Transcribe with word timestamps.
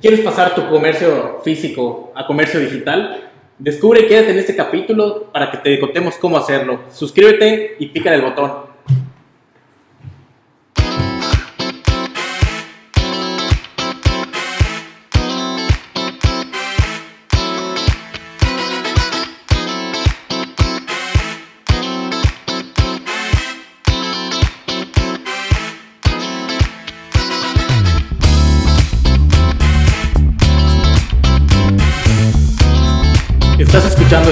¿Quieres 0.00 0.20
pasar 0.20 0.54
tu 0.54 0.66
comercio 0.66 1.40
físico 1.44 2.10
a 2.14 2.26
comercio 2.26 2.58
digital? 2.58 3.30
Descubre 3.58 4.00
y 4.00 4.06
quédate 4.06 4.30
en 4.30 4.38
este 4.38 4.56
capítulo 4.56 5.30
para 5.30 5.50
que 5.50 5.58
te 5.58 5.78
contemos 5.78 6.14
cómo 6.14 6.38
hacerlo. 6.38 6.80
Suscríbete 6.88 7.76
y 7.78 7.88
pica 7.88 8.14
el 8.14 8.22
botón. 8.22 8.69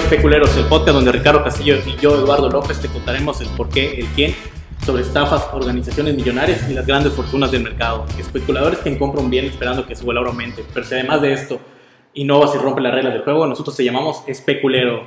Especuleros, 0.09 0.57
el 0.57 0.65
podcast 0.65 0.95
donde 0.95 1.13
Ricardo 1.13 1.45
Castillo 1.45 1.77
y 1.85 2.01
yo, 2.01 2.15
Eduardo 2.15 2.49
López, 2.49 2.81
te 2.81 2.89
contaremos 2.89 3.43
el 3.43 3.49
por 3.49 3.69
qué, 3.69 4.01
el 4.01 4.07
quién, 4.15 4.35
sobre 4.83 5.03
estafas, 5.03 5.47
organizaciones 5.53 6.15
millonarias 6.15 6.67
y 6.71 6.73
las 6.73 6.87
grandes 6.87 7.13
fortunas 7.13 7.51
del 7.51 7.63
mercado. 7.63 8.07
Especuladores 8.19 8.79
que 8.79 8.97
compran 8.97 9.29
bien 9.29 9.45
esperando 9.45 9.87
que 9.87 9.95
su 9.95 10.07
valor 10.07 10.29
aumente. 10.29 10.65
Pero 10.73 10.87
si 10.87 10.95
además 10.95 11.21
de 11.21 11.35
esto 11.35 11.61
innovas 12.15 12.55
y 12.55 12.59
rompe 12.59 12.81
las 12.81 12.95
reglas 12.95 13.13
del 13.13 13.23
juego, 13.23 13.47
nosotros 13.47 13.77
te 13.77 13.85
llamamos 13.85 14.23
Especulero. 14.27 15.03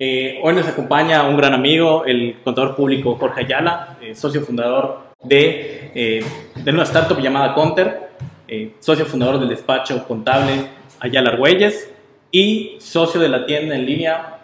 Eh, 0.00 0.40
hoy 0.42 0.52
nos 0.52 0.66
acompaña 0.66 1.22
un 1.22 1.36
gran 1.36 1.54
amigo, 1.54 2.04
el 2.04 2.38
contador 2.42 2.74
público 2.74 3.14
Jorge 3.20 3.42
Ayala, 3.42 3.98
eh, 4.02 4.16
socio 4.16 4.40
fundador 4.40 5.12
de, 5.22 5.92
eh, 5.94 6.24
de 6.56 6.70
una 6.72 6.82
startup 6.82 7.20
llamada 7.20 7.54
Counter, 7.54 8.10
eh, 8.48 8.72
socio 8.80 9.06
fundador 9.06 9.38
del 9.38 9.48
despacho 9.48 10.04
contable 10.08 10.54
Ayala 10.98 11.30
Argüelles 11.30 11.88
y 12.32 12.78
socio 12.80 13.20
de 13.20 13.28
la 13.28 13.46
tienda 13.46 13.76
en 13.76 13.86
línea 13.86 14.38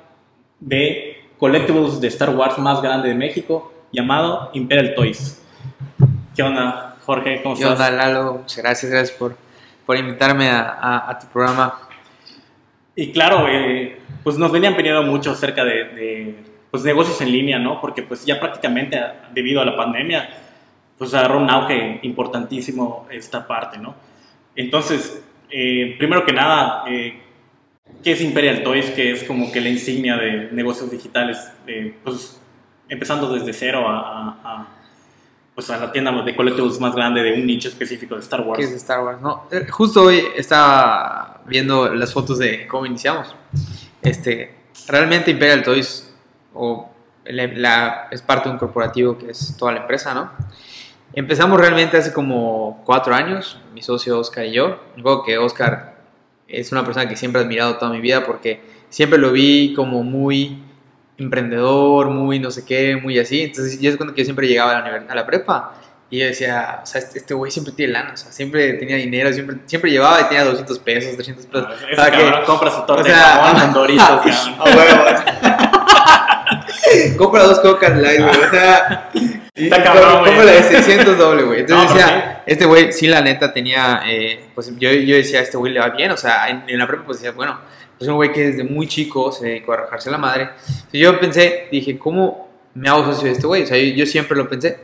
de 0.61 1.25
collectibles 1.39 2.01
de 2.01 2.09
Star 2.09 2.31
Wars 2.31 2.59
más 2.59 2.81
grande 2.83 3.09
de 3.09 3.15
México, 3.15 3.73
llamado 3.93 4.51
Imperial 4.55 4.95
Toys. 4.95 5.43
¿Qué 6.35 6.43
onda, 6.43 6.97
Jorge? 7.05 7.43
¿Cómo 7.43 7.55
¿Qué 7.55 7.63
estás? 7.63 7.79
onda, 7.79 7.91
Lalo? 7.91 8.33
Muchas 8.35 8.59
gracias, 8.59 8.91
gracias 8.93 9.17
por, 9.19 9.37
por 9.85 9.97
invitarme 9.97 10.49
a, 10.49 10.63
a- 10.71 11.11
a 11.11 11.19
tu 11.19 11.27
programa. 11.29 11.81
Y 12.95 13.13
claro, 13.13 13.47
eh, 13.49 13.99
pues 14.23 14.39
nos 14.39 14.51
venían 14.51 14.75
pidiendo 14.77 15.03
mucho 15.03 15.31
acerca 15.33 15.65
de, 15.65 15.85
de, 15.85 16.37
pues, 16.71 16.83
negocios 16.85 17.21
en 17.21 17.31
línea, 17.31 17.59
¿no? 17.59 17.81
Porque 17.81 18.03
pues 18.03 18.25
ya 18.25 18.41
prácticamente 18.41 18.99
debido 19.35 19.61
a 19.61 19.65
la 19.67 19.77
pandemia, 19.77 20.29
pues 20.97 21.13
agarró 21.13 21.39
un 21.39 21.51
auge 21.51 22.01
importantísimo 22.03 23.07
esta 23.11 23.47
parte, 23.47 23.77
¿no? 23.79 23.95
Entonces, 24.55 25.23
eh, 25.51 25.95
primero 25.99 26.25
que 26.25 26.33
nada, 26.33 26.85
eh, 26.89 27.21
¿qué 28.03 28.13
es 28.13 28.21
Imperial 28.21 28.63
Toys? 28.63 28.87
Que 28.91 29.13
es 29.13 29.25
como 29.25 29.51
que 29.53 29.61
la 29.61 29.69
insignia 29.69 30.17
de 30.17 30.49
negocios 30.53 30.91
digitales, 30.91 31.39
eh, 31.67 31.97
pues 32.05 32.41
empezando 32.89 33.33
desde 33.33 33.53
cero 33.53 33.89
a, 33.89 33.99
a- 33.99 34.41
a, 34.45 34.69
pues, 35.55 35.71
a 35.71 35.79
la 35.79 35.91
tienda 35.93 36.13
de 36.23 36.37
collectibles 36.37 36.79
más 36.81 36.95
grande 36.95 37.23
de 37.23 37.33
un 37.33 37.47
nicho 37.47 37.69
específico 37.69 38.15
de 38.15 38.21
Star 38.21 38.43
Wars. 38.43 38.59
¿Qué 38.59 38.65
es 38.65 38.73
Star 38.73 39.03
Wars? 39.03 39.21
No, 39.21 39.45
eh, 39.51 39.67
justo 39.71 40.03
hoy 40.03 40.23
estaba 40.37 41.41
viendo 41.47 41.93
las 41.95 42.13
fotos 42.13 42.39
de 42.39 42.67
cómo 42.67 42.87
iniciamos. 42.87 43.35
Este, 44.03 44.55
realmente 44.87 45.31
Imperial 45.31 45.63
Toys 45.63 46.13
o 46.55 46.91
la, 47.25 47.47
la- 47.49 48.09
es 48.11 48.23
parte 48.23 48.49
de 48.49 48.53
un 48.53 48.59
corporativo 48.59 49.17
que 49.19 49.31
es 49.31 49.57
toda 49.59 49.73
la 49.73 49.81
empresa, 49.81 50.15
¿no? 50.15 50.31
Empezamos 51.13 51.59
realmente 51.59 51.97
hace 51.97 52.13
como 52.13 52.83
cuatro 52.85 53.15
años, 53.15 53.59
mi 53.73 53.81
socio 53.81 54.19
Oscar 54.19 54.45
y 54.45 54.53
yo. 54.53 54.79
Recuerdo 54.97 55.25
que 55.25 55.39
Oscar 55.39 55.96
es 56.49 56.73
una 56.73 56.85
persona 56.85 57.09
que 57.09 57.17
siempre 57.17 57.41
he 57.41 57.45
admirado 57.45 57.77
toda 57.77 57.91
mi 57.93 58.01
vida 58.01 58.25
porque 58.25 58.61
siempre 58.89 59.19
lo 59.19 59.33
vi 59.33 59.75
como 59.75 60.03
muy 60.03 60.63
emprendedor, 61.19 62.09
muy 62.11 62.39
no 62.39 62.51
sé 62.51 62.65
qué, 62.65 62.97
muy 62.97 63.19
así. 63.19 63.43
Entonces 63.43 63.81
yo 63.81 63.91
es 63.91 63.97
cuando 63.97 64.15
que 64.15 64.21
yo 64.23 64.27
siempre 64.27 64.47
llegaba 64.49 64.79
a 64.79 64.81
la, 64.89 65.05
a 65.09 65.15
la 65.15 65.27
prepa 65.27 65.75
y 66.09 66.19
yo 66.21 66.27
decía, 66.27 66.81
o 66.83 66.87
sea, 66.87 67.01
este 67.01 67.19
este 67.19 67.35
güey 67.35 67.51
siempre 67.51 67.73
tiene 67.75 67.95
lana, 67.95 68.13
o 68.15 68.17
sea, 68.17 68.31
siempre 68.31 68.75
tenía 68.75 68.95
dinero, 68.97 69.33
siempre, 69.33 69.57
siempre 69.67 69.91
llevaba 69.91 70.21
y 70.21 70.25
tenía 70.25 70.45
200 70.45 70.79
pesos, 70.79 71.15
300 71.17 71.47
pesos. 71.47 71.67
Ah, 71.69 71.75
O 71.75 71.87
ese 71.87 71.97
sea, 71.97 72.11
que- 72.13 72.19
cabrón 72.25 72.45
compra 72.47 72.71
su 72.71 72.77
torta 72.87 72.95
o 72.95 73.05
de 73.05 73.11
sea, 73.11 73.23
jamón 73.23 73.73
doritos. 73.75 74.51
huevo. 74.65 75.05
Compra 77.19 77.43
dos 77.43 77.61
cocas 77.61 77.97
light, 77.99 78.21
güey. 78.21 78.31
O 78.37 78.51
sea, 78.51 79.11
Está 79.57 79.83
cabrón, 79.83 80.21
güey. 80.21 80.25
compra 80.27 80.45
la 80.45 80.53
de 80.53 80.63
600 80.63 81.19
doble, 81.19 81.43
güey. 81.45 81.61
Entonces 81.61 81.89
No, 81.89 81.95
decía, 81.95 82.43
este 82.47 82.67
güey, 82.67 82.93
sí, 82.93 83.07
la 83.07 83.23
neta 83.23 83.53
tenía, 83.53 84.03
eh, 84.07 84.51
pues 84.55 84.71
yo, 84.79 84.93
yo 84.93 85.17
decía, 85.17 85.41
este 85.41 85.57
güey 85.57 85.73
le 85.73 85.81
va 85.81 85.89
bien. 85.89 86.11
O 86.11 86.17
sea, 86.17 86.49
en, 86.51 86.65
en 86.69 86.79
la 86.79 86.87
prepa, 86.87 87.05
pues 87.05 87.19
decía, 87.19 87.33
bueno, 87.33 87.59
pues 87.99 88.09
un 88.09 88.17
güey 88.17 88.33
que 88.33 88.51
desde 88.51 88.65
muy 88.65 88.87
chico 88.87 89.33
se 89.33 89.47
dedicó 89.47 89.73
a 89.73 89.79
rajarse 89.79 90.11
la 90.11 90.19
madre. 90.19 90.51
Entonces 90.67 91.01
yo 91.01 91.19
pensé, 91.19 91.69
dije, 91.73 91.99
¿cómo 91.99 92.51
me 92.75 92.89
hago 92.89 93.05
socio 93.07 93.29
de 93.29 93.33
este 93.33 93.47
güey? 93.47 93.63
O 93.63 93.67
sea, 93.67 93.79
yo, 93.79 93.95
yo 93.95 94.07
siempre 94.07 94.37
lo 94.37 94.49
pensé. 94.49 94.79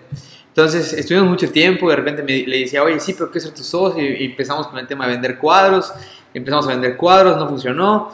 Entonces 0.49 0.93
estuvimos 0.95 1.29
mucho 1.29 1.51
tiempo, 1.51 1.89
de 1.89 1.97
repente 1.97 2.23
me, 2.23 2.47
le 2.47 2.61
decía, 2.61 2.83
oye, 2.83 3.01
sí, 3.01 3.15
pero 3.15 3.31
¿qué 3.31 3.39
es 3.39 3.55
tu 3.55 3.63
socio? 3.63 4.03
Y, 4.03 4.23
y 4.23 4.25
empezamos 4.27 4.69
con 4.69 4.79
el 4.79 4.87
tema 4.87 5.07
de 5.07 5.13
vender 5.13 5.39
cuadros, 5.39 5.93
empezamos 6.33 6.67
a 6.67 6.71
vender 6.71 6.97
cuadros, 6.97 7.37
no 7.37 7.49
funcionó. 7.49 8.11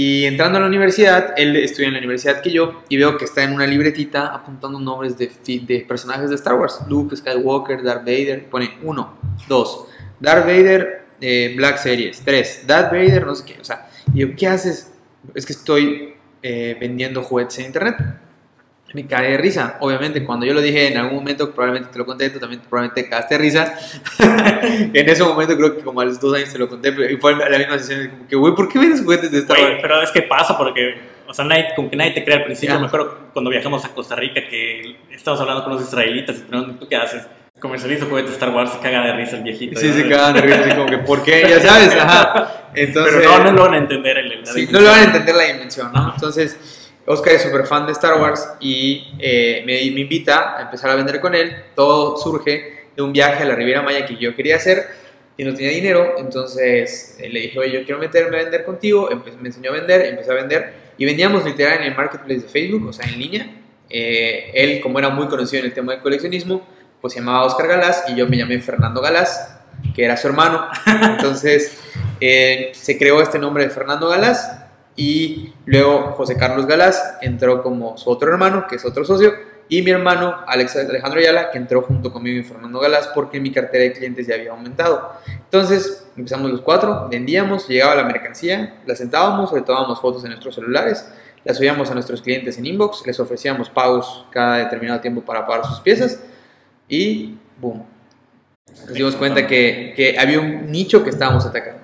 Y 0.00 0.26
entrando 0.26 0.58
a 0.58 0.60
la 0.60 0.68
universidad, 0.68 1.34
él 1.36 1.56
estudia 1.56 1.88
en 1.88 1.94
la 1.94 1.98
universidad 1.98 2.40
que 2.40 2.52
yo 2.52 2.84
y 2.88 2.96
veo 2.96 3.18
que 3.18 3.24
está 3.24 3.42
en 3.42 3.52
una 3.52 3.66
libretita 3.66 4.28
apuntando 4.28 4.78
nombres 4.78 5.18
de, 5.18 5.84
personajes 5.88 6.30
de 6.30 6.36
Star 6.36 6.54
Wars. 6.54 6.82
Luke 6.88 7.16
Skywalker, 7.16 7.82
Darth 7.82 8.04
Vader, 8.04 8.48
pone 8.48 8.78
1, 8.80 9.18
2, 9.48 9.86
Darth 10.20 10.46
Vader, 10.46 11.04
eh, 11.20 11.52
Black 11.56 11.78
Series, 11.78 12.20
3, 12.20 12.62
Darth 12.68 12.92
Vader, 12.92 13.26
no 13.26 13.34
sé 13.34 13.44
qué. 13.44 13.60
O 13.60 13.64
sea, 13.64 13.90
y 14.14 14.20
yo, 14.20 14.36
¿qué 14.36 14.46
haces? 14.46 14.92
Es 15.34 15.44
que 15.44 15.52
estoy 15.52 16.14
eh, 16.44 16.76
vendiendo 16.78 17.24
juguetes 17.24 17.58
en 17.58 17.66
internet. 17.66 17.96
Me 18.94 19.06
cagué 19.06 19.32
de 19.32 19.36
risa. 19.38 19.76
Obviamente, 19.80 20.24
cuando 20.24 20.46
yo 20.46 20.54
lo 20.54 20.62
dije 20.62 20.88
en 20.88 20.96
algún 20.96 21.16
momento, 21.16 21.50
probablemente 21.52 21.92
te 21.92 21.98
lo 21.98 22.06
conté, 22.06 22.30
tú 22.30 22.38
también 22.38 22.62
probablemente 22.68 23.02
te 23.02 23.08
cagaste 23.10 23.34
de 23.34 23.38
risa. 23.40 23.74
en 24.22 25.08
ese 25.08 25.22
momento, 25.24 25.56
creo 25.56 25.76
que 25.76 25.82
como 25.82 26.00
a 26.00 26.04
los 26.06 26.18
dos 26.20 26.34
años 26.34 26.50
te 26.52 26.58
lo 26.58 26.68
conté, 26.68 26.92
pero- 26.92 27.10
y 27.12 27.16
fue 27.18 27.34
la 27.36 27.58
misma 27.58 27.78
sesión, 27.78 28.08
como 28.08 28.26
que, 28.28 28.36
güey, 28.36 28.54
¿por 28.54 28.68
qué 28.68 28.78
vendes 28.78 29.02
juguetes 29.02 29.30
de 29.30 29.38
Star 29.40 29.56
Güey, 29.58 29.70
Wars? 29.72 29.78
pero 29.82 30.02
es 30.02 30.10
que 30.10 30.22
pasa 30.22 30.56
porque, 30.56 30.94
o 31.26 31.34
sea, 31.34 31.44
nadie, 31.44 31.66
como 31.76 31.90
que 31.90 31.96
nadie 31.96 32.12
te 32.12 32.24
cree 32.24 32.36
al 32.38 32.44
principio. 32.44 32.74
Ya. 32.76 32.80
Me 32.80 32.86
acuerdo 32.86 33.28
cuando 33.34 33.50
viajamos 33.50 33.84
a 33.84 33.88
Costa 33.90 34.16
Rica 34.16 34.40
que 34.48 34.96
estábamos 35.10 35.42
hablando 35.42 35.64
con 35.64 35.74
los 35.74 35.82
israelitas 35.82 36.36
y 36.38 36.50
¿tú 36.78 36.88
qué 36.88 36.96
haces? 36.96 37.26
Comercializo 37.60 38.06
juguetes 38.06 38.32
Star 38.32 38.50
Wars, 38.50 38.70
se 38.72 38.78
caga 38.78 39.04
de 39.04 39.12
risa 39.14 39.36
el 39.36 39.42
viejito. 39.42 39.78
Sí, 39.80 39.88
¿no? 39.88 39.94
se 39.94 40.08
cagaban 40.08 40.34
de 40.34 40.40
risa, 40.42 40.60
así 40.60 40.70
como 40.70 40.86
que, 40.86 40.98
¿por 40.98 41.22
qué? 41.24 41.42
Ya 41.46 41.60
sabes, 41.60 41.92
ajá. 41.94 42.70
Entonces, 42.74 43.14
Pero 43.18 43.38
no, 43.38 43.44
no 43.44 43.52
lo 43.52 43.62
van 43.64 43.74
a 43.74 43.78
entender 43.78 44.16
el, 44.18 44.32
el- 44.32 44.46
Sí, 44.46 44.68
no 44.70 44.80
le 44.80 44.86
van 44.88 45.00
a 45.00 45.04
entender 45.04 45.34
la 45.34 45.42
dimensión, 45.44 45.92
¿no? 45.92 46.12
Entonces, 46.14 46.77
Oscar 47.08 47.32
es 47.32 47.42
súper 47.42 47.66
fan 47.66 47.86
de 47.86 47.92
Star 47.92 48.20
Wars 48.20 48.46
y 48.60 49.14
eh, 49.18 49.62
me, 49.64 49.80
invita 49.80 50.58
a 50.58 50.62
empezar 50.62 50.90
a 50.90 50.94
vender 50.94 51.20
con 51.20 51.34
él. 51.34 51.56
Todo 51.74 52.18
surge 52.18 52.88
de 52.94 53.02
un 53.02 53.14
viaje 53.14 53.44
a 53.44 53.46
la 53.46 53.54
Riviera 53.54 53.80
Maya 53.80 54.04
que 54.04 54.16
yo 54.16 54.36
quería 54.36 54.56
hacer 54.56 54.86
y 55.38 55.42
no 55.42 55.54
tenía 55.54 55.70
dinero. 55.70 56.16
Entonces 56.18 57.16
eh, 57.18 57.30
le 57.30 57.40
dije, 57.40 57.58
oye, 57.58 57.72
yo 57.72 57.84
quiero 57.86 57.98
meterme 57.98 58.38
a 58.38 58.42
vender 58.42 58.62
contigo. 58.62 59.08
Empe- 59.08 59.34
me 59.40 59.48
enseñó 59.48 59.70
a 59.70 59.72
vender, 59.72 60.04
empecé 60.04 60.30
a 60.30 60.34
vender 60.34 60.74
y 60.98 61.06
vendíamos 61.06 61.46
literal 61.46 61.78
en 61.78 61.84
el 61.84 61.96
marketplace 61.96 62.42
de 62.42 62.48
Facebook, 62.48 62.86
o 62.86 62.92
sea, 62.92 63.08
en 63.08 63.18
línea. 63.18 63.56
Eh, 63.88 64.50
él, 64.52 64.80
como 64.82 64.98
era 64.98 65.08
muy 65.08 65.28
conocido 65.28 65.60
en 65.60 65.66
el 65.68 65.72
tema 65.72 65.92
del 65.92 66.02
coleccionismo, 66.02 66.68
pues 67.00 67.14
se 67.14 67.20
llamaba 67.20 67.46
Oscar 67.46 67.68
Galás 67.68 68.04
y 68.08 68.16
yo 68.16 68.26
me 68.26 68.36
llamé 68.36 68.60
Fernando 68.60 69.00
Galás, 69.00 69.58
que 69.94 70.04
era 70.04 70.18
su 70.18 70.26
hermano. 70.26 70.68
Entonces 70.86 71.78
se 72.20 72.98
creó 72.98 73.22
este 73.22 73.38
nombre 73.38 73.64
de 73.64 73.70
Fernando 73.70 74.10
Galás 74.10 74.57
y 74.98 75.52
luego 75.64 76.12
José 76.16 76.36
Carlos 76.36 76.66
Galás 76.66 77.18
entró 77.22 77.62
como 77.62 77.96
su 77.96 78.10
otro 78.10 78.32
hermano, 78.32 78.66
que 78.68 78.74
es 78.74 78.84
otro 78.84 79.04
socio, 79.04 79.32
y 79.68 79.80
mi 79.82 79.92
hermano 79.92 80.38
Alex 80.44 80.74
Alejandro 80.74 81.20
Ayala, 81.20 81.52
que 81.52 81.58
entró 81.58 81.82
junto 81.82 82.12
conmigo 82.12 82.40
y 82.40 82.42
Fernando 82.42 82.80
Galás 82.80 83.08
porque 83.14 83.38
mi 83.38 83.52
cartera 83.52 83.84
de 83.84 83.92
clientes 83.92 84.26
ya 84.26 84.34
había 84.34 84.50
aumentado. 84.50 85.12
Entonces 85.28 86.04
empezamos 86.16 86.50
los 86.50 86.62
cuatro, 86.62 87.06
vendíamos, 87.08 87.68
llegaba 87.68 87.94
la 87.94 88.02
mercancía, 88.02 88.80
la 88.86 88.96
sentábamos, 88.96 89.52
le 89.52 89.60
tomábamos 89.60 90.00
fotos 90.00 90.24
en 90.24 90.30
nuestros 90.30 90.56
celulares, 90.56 91.08
las 91.44 91.58
subíamos 91.58 91.88
a 91.92 91.94
nuestros 91.94 92.20
clientes 92.20 92.58
en 92.58 92.66
inbox, 92.66 93.06
les 93.06 93.20
ofrecíamos 93.20 93.70
pagos 93.70 94.26
cada 94.32 94.56
determinado 94.56 94.98
tiempo 95.00 95.20
para 95.20 95.46
pagar 95.46 95.64
sus 95.64 95.78
piezas 95.78 96.24
y 96.88 97.36
boom. 97.60 97.84
Nos 98.66 98.94
dimos 98.94 99.14
cuenta 99.14 99.46
que, 99.46 99.92
que 99.94 100.18
había 100.18 100.40
un 100.40 100.72
nicho 100.72 101.04
que 101.04 101.10
estábamos 101.10 101.46
atacando. 101.46 101.82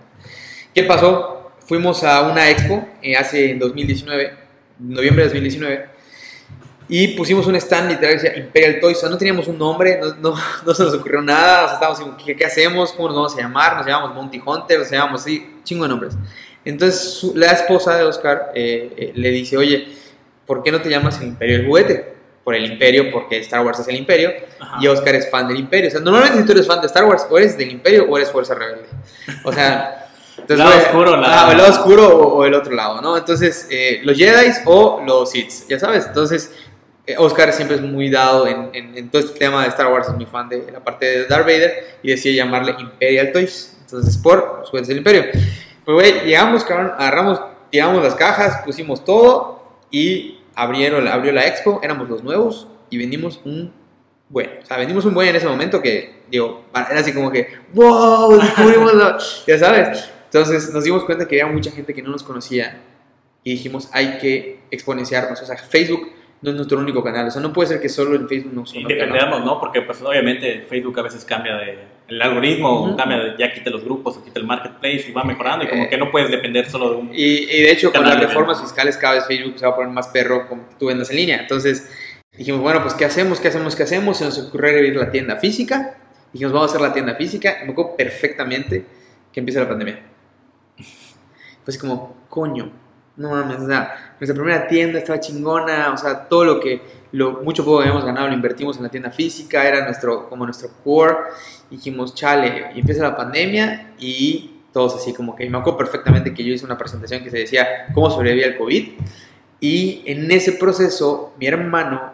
¿Qué 0.74 0.82
pasó? 0.82 1.43
Fuimos 1.66 2.04
a 2.04 2.22
una 2.22 2.50
expo 2.50 2.86
eh, 3.02 3.16
hace 3.16 3.50
en 3.50 3.58
2019, 3.58 4.32
noviembre 4.80 5.24
de 5.24 5.28
2019, 5.30 5.86
y 6.88 7.08
pusimos 7.16 7.46
un 7.46 7.56
stand 7.56 7.90
literal 7.90 8.16
que 8.20 8.22
decía 8.28 8.38
Imperial 8.38 8.78
Toys. 8.80 8.98
O 8.98 9.00
sea, 9.00 9.08
no 9.08 9.16
teníamos 9.16 9.48
un 9.48 9.58
nombre, 9.58 9.98
no, 10.00 10.14
no, 10.16 10.34
no 10.66 10.74
se 10.74 10.82
nos 10.82 10.94
ocurrió 10.94 11.22
nada. 11.22 11.64
O 11.64 11.66
sea, 11.66 11.74
estábamos 11.74 12.00
como, 12.00 12.16
¿qué, 12.18 12.36
qué 12.36 12.44
hacemos? 12.44 12.92
¿Cómo 12.92 13.08
nos 13.08 13.16
vamos 13.16 13.34
a 13.36 13.40
llamar? 13.40 13.76
Nos 13.78 13.86
llamamos 13.86 14.14
Monty 14.14 14.42
Hunter, 14.44 14.78
nos 14.80 14.90
llamamos 14.90 15.22
así, 15.22 15.56
chingo 15.64 15.84
de 15.84 15.88
nombres. 15.88 16.14
Entonces, 16.66 17.00
su- 17.14 17.34
la 17.34 17.52
esposa 17.52 17.96
de 17.96 18.04
Oscar 18.04 18.52
eh, 18.54 18.92
eh, 18.96 19.12
le 19.14 19.30
dice, 19.30 19.56
oye, 19.56 19.88
¿por 20.46 20.62
qué 20.62 20.70
no 20.70 20.80
te 20.82 20.90
llamas 20.90 21.18
el 21.20 21.28
Imperio 21.28 21.58
del 21.58 21.66
Juguete? 21.66 22.14
Por 22.44 22.54
el 22.54 22.66
Imperio, 22.70 23.10
porque 23.10 23.38
Star 23.38 23.64
Wars 23.64 23.78
es 23.80 23.88
el 23.88 23.96
Imperio. 23.96 24.30
Ajá. 24.60 24.76
Y 24.80 24.86
Oscar 24.86 25.14
es 25.14 25.30
fan 25.30 25.48
del 25.48 25.58
Imperio. 25.58 25.88
O 25.88 25.90
sea, 25.90 26.00
normalmente 26.00 26.38
si 26.40 26.44
tú 26.44 26.52
eres 26.52 26.66
fan 26.66 26.82
de 26.82 26.88
Star 26.88 27.04
Wars, 27.06 27.26
o 27.30 27.38
eres 27.38 27.56
del 27.56 27.70
Imperio 27.70 28.04
o 28.06 28.16
eres 28.18 28.30
Fuerza 28.30 28.54
Rebelde. 28.54 28.84
O 29.44 29.52
sea, 29.52 30.03
Entonces, 30.48 30.58
Lado 30.58 30.70
güey, 30.72 30.84
oscuro, 30.86 31.16
la- 31.20 31.46
ah, 31.46 31.50
el 31.52 31.58
lado 31.58 31.70
oscuro 31.70 32.08
o, 32.18 32.34
o 32.36 32.44
el 32.44 32.54
otro 32.54 32.74
lado, 32.74 33.00
¿no? 33.00 33.16
Entonces, 33.16 33.66
eh, 33.70 34.00
los 34.04 34.16
Jedi 34.16 34.50
o 34.66 35.02
los 35.06 35.30
Sith, 35.30 35.50
ya 35.68 35.78
sabes. 35.78 36.06
Entonces, 36.06 36.54
eh, 37.06 37.16
Oscar 37.18 37.52
siempre 37.52 37.76
es 37.76 37.82
muy 37.82 38.10
dado 38.10 38.46
en, 38.46 38.70
en- 38.72 38.96
en 38.98 39.10
todo 39.10 39.22
este 39.22 39.38
tema 39.38 39.62
de 39.62 39.68
Star 39.68 39.92
Wars, 39.92 40.08
es 40.08 40.14
muy 40.14 40.26
fan 40.26 40.48
de 40.48 40.66
la 40.72 40.80
parte 40.80 41.06
de 41.06 41.24
Darth 41.26 41.44
Vader 41.46 41.98
y 42.02 42.10
decide 42.10 42.34
llamarle 42.34 42.74
Imperial 42.78 43.32
Toys. 43.32 43.76
Entonces, 43.80 44.16
por 44.18 44.58
los 44.60 44.70
juguetes 44.70 44.88
del 44.88 44.98
Imperio. 44.98 45.24
Pues, 45.84 45.94
güey, 45.94 46.24
llegamos, 46.26 46.64
cabrón, 46.64 46.92
agarramos, 46.98 47.40
tiramos 47.70 48.02
las 48.02 48.14
cajas, 48.14 48.62
pusimos 48.64 49.04
todo 49.04 49.62
y 49.90 50.40
abrieron, 50.54 51.06
abrió 51.08 51.32
la 51.32 51.46
expo, 51.46 51.80
éramos 51.82 52.08
los 52.08 52.22
nuevos 52.22 52.66
y 52.90 52.98
vendimos 52.98 53.40
un 53.44 53.72
buen. 54.28 54.50
O 54.62 54.66
sea, 54.66 54.78
vendimos 54.78 55.04
un 55.04 55.14
buen 55.14 55.28
en 55.28 55.36
ese 55.36 55.46
momento 55.46 55.80
que, 55.82 56.22
digo, 56.30 56.64
era 56.74 57.00
así 57.00 57.12
como 57.12 57.30
que, 57.30 57.48
wow, 57.74 58.40
descubrimos, 58.40 58.94
la-", 58.94 59.18
ya 59.46 59.58
sabes. 59.58 60.10
Entonces 60.34 60.74
nos 60.74 60.82
dimos 60.82 61.04
cuenta 61.04 61.28
que 61.28 61.40
había 61.40 61.52
mucha 61.54 61.70
gente 61.70 61.94
que 61.94 62.02
no 62.02 62.10
nos 62.10 62.24
conocía 62.24 62.80
y 63.44 63.52
dijimos, 63.52 63.88
hay 63.92 64.18
que 64.18 64.58
exponenciarnos. 64.72 65.40
O 65.40 65.46
sea, 65.46 65.56
Facebook 65.56 66.10
no 66.42 66.50
es 66.50 66.56
nuestro 66.56 66.76
único 66.78 67.04
canal. 67.04 67.28
O 67.28 67.30
sea, 67.30 67.40
no 67.40 67.52
puede 67.52 67.68
ser 67.68 67.80
que 67.80 67.88
solo 67.88 68.16
en 68.16 68.28
Facebook 68.28 68.52
nos 68.52 68.72
conozcan. 68.72 69.44
¿no? 69.44 69.60
Porque 69.60 69.82
pues 69.82 70.02
obviamente 70.02 70.66
Facebook 70.68 70.98
a 70.98 71.02
veces 71.02 71.24
cambia 71.24 71.54
de... 71.58 71.78
El 72.08 72.20
algoritmo 72.20 72.82
Ujú. 72.82 72.96
cambia 72.96 73.18
de 73.18 73.34
ya 73.38 73.52
quita 73.52 73.70
los 73.70 73.84
grupos 73.84 74.18
quita 74.18 74.40
el 74.40 74.44
marketplace 74.44 75.06
y 75.08 75.12
va 75.12 75.22
mejorando 75.22 75.66
y 75.66 75.68
como 75.68 75.84
Eh, 75.84 75.88
que 75.88 75.96
no 75.96 76.10
puedes 76.10 76.28
depender 76.32 76.68
solo 76.68 76.90
de 76.90 76.96
un... 76.96 77.10
Y, 77.14 77.44
y 77.44 77.62
de 77.62 77.70
hecho, 77.70 77.92
con 77.92 78.02
las 78.02 78.18
reformas 78.18 78.60
fiscales, 78.60 78.96
cada 78.96 79.14
vez 79.14 79.26
Facebook 79.26 79.56
se 79.56 79.64
va 79.64 79.70
a 79.70 79.76
poner 79.76 79.92
más 79.92 80.08
perro 80.08 80.48
como 80.48 80.64
tú 80.80 80.86
vendas 80.86 81.10
en 81.10 81.16
línea. 81.16 81.38
Entonces 81.38 81.88
dijimos, 82.36 82.60
bueno, 82.60 82.82
pues 82.82 82.94
¿qué 82.94 83.04
hachemos? 83.04 83.38
¿Qué 83.38 83.48
hacemos? 83.48 83.76
¿Qué 83.76 83.84
hacemos? 83.84 84.18
Se 84.18 84.24
nos 84.24 84.36
ocurrió 84.38 84.70
abrir 84.70 84.96
la 84.96 85.12
tienda 85.12 85.36
física. 85.36 85.96
Dijimos, 86.32 86.52
vamos 86.52 86.70
a 86.70 86.74
hacer 86.74 86.86
la 86.86 86.92
tienda 86.92 87.14
física. 87.14 87.58
Y 87.62 87.66
me 87.66 87.70
acuerdo 87.70 87.96
perfectamente 87.96 88.84
que 89.32 89.38
empieza 89.38 89.60
la 89.60 89.68
pandemia. 89.68 90.00
Fue 90.76 91.68
así 91.68 91.78
como, 91.78 92.14
coño, 92.28 92.70
no 93.16 93.30
mames, 93.30 93.58
o 93.60 93.66
sea, 93.66 94.16
nuestra 94.18 94.34
primera 94.34 94.66
tienda 94.66 94.98
estaba 94.98 95.20
chingona, 95.20 95.92
o 95.92 95.96
sea, 95.96 96.28
todo 96.28 96.44
lo 96.44 96.60
que, 96.60 96.82
lo 97.12 97.42
mucho 97.42 97.64
poco 97.64 97.80
habíamos 97.80 98.04
ganado 98.04 98.26
lo 98.26 98.34
invertimos 98.34 98.76
en 98.76 98.82
la 98.82 98.88
tienda 98.88 99.10
física, 99.10 99.66
era 99.66 99.84
nuestro, 99.84 100.28
como 100.28 100.44
nuestro 100.44 100.68
core. 100.82 101.14
Dijimos, 101.70 102.14
chale, 102.14 102.72
y 102.74 102.80
empieza 102.80 103.02
la 103.02 103.16
pandemia 103.16 103.94
y 103.98 104.62
todos 104.72 104.96
así 104.96 105.12
como 105.12 105.36
que, 105.36 105.48
me 105.48 105.56
acuerdo 105.56 105.78
perfectamente 105.78 106.34
que 106.34 106.42
yo 106.42 106.52
hice 106.52 106.64
una 106.64 106.76
presentación 106.76 107.22
que 107.22 107.30
se 107.30 107.38
decía 107.38 107.86
cómo 107.94 108.10
sobrevivía 108.10 108.46
el 108.46 108.58
COVID. 108.58 108.88
Y 109.60 110.02
en 110.06 110.30
ese 110.32 110.52
proceso, 110.52 111.32
mi 111.38 111.46
hermano, 111.46 112.12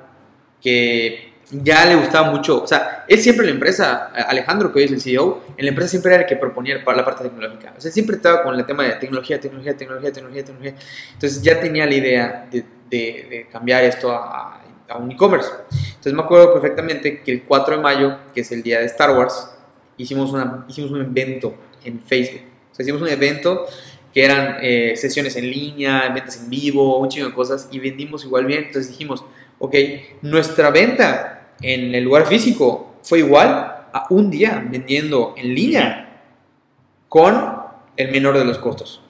que 0.60 1.29
ya 1.52 1.84
le 1.86 1.96
gustaba 1.96 2.30
mucho, 2.30 2.62
o 2.62 2.66
sea, 2.66 3.04
él 3.08 3.18
siempre 3.20 3.44
en 3.44 3.50
la 3.50 3.54
empresa, 3.54 4.06
Alejandro, 4.28 4.72
que 4.72 4.78
hoy 4.78 4.84
es 4.84 4.92
el 4.92 5.00
CEO, 5.00 5.42
en 5.56 5.64
la 5.64 5.70
empresa 5.70 5.90
siempre 5.90 6.12
era 6.14 6.22
el 6.22 6.28
que 6.28 6.36
proponía 6.36 6.76
la 6.78 7.04
parte 7.04 7.24
tecnológica. 7.24 7.74
O 7.76 7.80
sea, 7.80 7.90
siempre 7.90 8.16
estaba 8.16 8.42
con 8.44 8.54
el 8.54 8.64
tema 8.66 8.84
de 8.84 8.92
tecnología, 8.92 9.40
tecnología, 9.40 9.76
tecnología, 9.76 10.12
tecnología, 10.12 10.44
tecnología. 10.44 10.74
Entonces 11.12 11.42
ya 11.42 11.58
tenía 11.60 11.86
la 11.86 11.94
idea 11.94 12.48
de, 12.50 12.64
de- 12.88 13.26
de 13.30 13.48
cambiar 13.50 13.82
esto 13.84 14.12
a, 14.12 14.60
a 14.88 14.96
un 14.98 15.10
e-commerce. 15.10 15.48
Entonces 15.88 16.12
me 16.12 16.22
acuerdo 16.22 16.52
perfectamente 16.52 17.20
que 17.22 17.32
el 17.32 17.42
4 17.44 17.76
de 17.76 17.82
mayo, 17.82 18.18
que 18.34 18.42
es 18.42 18.52
el 18.52 18.62
día 18.62 18.78
de 18.80 18.86
Star 18.86 19.10
Wars, 19.16 19.50
hicimos, 19.96 20.32
una, 20.32 20.64
hicimos 20.68 20.90
un 20.92 21.00
evento 21.02 21.54
en 21.84 22.00
Facebook. 22.00 22.42
O 22.70 22.74
sea, 22.74 22.82
hicimos 22.84 23.02
un 23.02 23.08
evento 23.08 23.66
que 24.14 24.24
eran 24.24 24.56
eh, 24.60 24.94
sesiones 24.96 25.36
en 25.36 25.50
línea, 25.50 26.08
ventas 26.10 26.36
en 26.42 26.50
vivo, 26.50 26.98
un 26.98 27.08
chingo 27.08 27.28
de 27.28 27.34
cosas, 27.34 27.68
y 27.70 27.78
vendimos 27.78 28.24
igual 28.24 28.44
bien. 28.46 28.64
Entonces 28.66 28.88
dijimos, 28.90 29.24
ok, 29.58 29.74
nuestra 30.22 30.70
venta 30.70 31.39
en 31.62 31.94
el 31.94 32.04
lugar 32.04 32.26
físico 32.26 32.94
fue 33.02 33.20
igual 33.20 33.48
a 33.92 34.06
un 34.10 34.30
día 34.30 34.62
vendiendo 34.68 35.34
en 35.36 35.54
línea 35.54 36.22
con 37.08 37.60
el 37.96 38.10
menor 38.10 38.38
de 38.38 38.44
los 38.44 38.58
costos. 38.58 39.02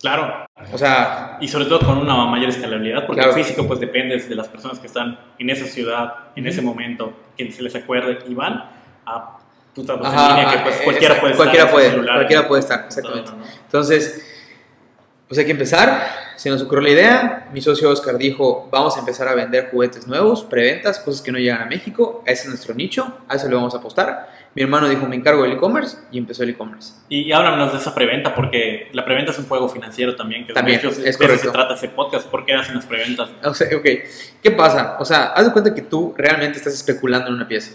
Claro, 0.00 0.44
O 0.72 0.76
sea, 0.78 1.38
y 1.40 1.48
sobre 1.48 1.64
todo 1.64 1.80
con 1.80 1.98
una 1.98 2.14
mayor 2.26 2.50
escalabilidad, 2.50 3.06
porque 3.06 3.22
Claro. 3.22 3.36
el 3.36 3.42
físico 3.42 3.66
pues 3.66 3.80
depende 3.80 4.18
de 4.18 4.34
las 4.34 4.48
personas 4.48 4.78
que 4.78 4.86
están 4.86 5.18
en 5.38 5.50
esa 5.50 5.64
ciudad, 5.66 6.14
en 6.36 6.46
ese 6.46 6.60
momento, 6.62 7.12
que 7.36 7.50
se 7.50 7.62
les 7.62 7.74
acuerde 7.74 8.18
y 8.28 8.34
van 8.34 8.64
a 9.06 9.38
puta 9.74 9.98
pues, 9.98 10.12
ajá, 10.12 10.30
en 10.30 10.36
línea, 10.36 10.52
que 10.52 10.58
pues 10.62 10.80
cualquiera 10.82 11.20
puede 11.20 11.34
cualquiera 11.34 11.64
estar 11.64 11.74
puede, 11.74 11.90
celular, 11.90 12.16
cualquiera 12.16 12.48
puede 12.48 12.60
estar, 12.60 12.80
en 12.80 12.86
exactamente. 12.86 13.30
Entonces, 13.64 14.33
pues 15.34 15.40
hay 15.40 15.46
que 15.46 15.52
empezar. 15.52 16.06
Se 16.36 16.48
nos 16.48 16.62
ocurrió 16.62 16.82
la 16.82 16.90
idea. 16.90 17.48
Mi 17.52 17.60
socio 17.60 17.90
Oscar 17.90 18.16
dijo: 18.16 18.68
Vamos 18.70 18.96
a 18.96 19.00
empezar 19.00 19.26
a 19.26 19.34
vender 19.34 19.68
juguetes 19.68 20.06
nuevos, 20.06 20.44
preventas, 20.44 21.00
cosas 21.00 21.22
que 21.22 21.32
no 21.32 21.38
llegan 21.38 21.62
a 21.62 21.66
México. 21.66 22.22
Ese 22.24 22.42
es 22.42 22.48
nuestro 22.50 22.72
nicho, 22.72 23.18
a 23.26 23.34
eso 23.34 23.48
le 23.48 23.56
vamos 23.56 23.74
a 23.74 23.78
apostar. 23.78 24.28
Mi 24.54 24.62
hermano 24.62 24.88
dijo: 24.88 25.06
Me 25.06 25.16
encargo 25.16 25.42
del 25.42 25.54
e-commerce 25.54 25.96
y 26.12 26.18
empezó 26.18 26.44
el 26.44 26.50
e-commerce. 26.50 26.92
Y, 27.08 27.32
háblanos 27.32 27.72
de 27.72 27.78
esa 27.78 27.92
preventa, 27.92 28.32
porque 28.32 28.90
la 28.92 29.04
preventa 29.04 29.32
es 29.32 29.38
un 29.40 29.46
juego 29.46 29.68
financiero 29.68 30.14
también, 30.14 30.46
que 30.46 30.52
También, 30.52 30.80
de 30.80 30.86
hecho, 30.86 31.00
es 31.04 31.18
de 31.18 31.26
eso 31.26 31.36
se 31.46 31.50
trata 31.50 31.74
ese 31.74 31.88
podcast, 31.88 32.28
¿por 32.28 32.46
qué 32.46 32.54
hacen 32.54 32.76
las 32.76 32.86
preventas? 32.86 33.30
O 33.42 33.54
sea, 33.54 33.76
ok, 33.76 33.86
¿qué 34.40 34.50
pasa? 34.52 34.98
O 35.00 35.04
sea, 35.04 35.32
haz 35.32 35.46
de 35.46 35.52
cuenta 35.52 35.74
que 35.74 35.82
tú 35.82 36.14
realmente 36.16 36.58
estás 36.58 36.74
especulando 36.74 37.26
en 37.26 37.34
una 37.34 37.48
pieza. 37.48 37.72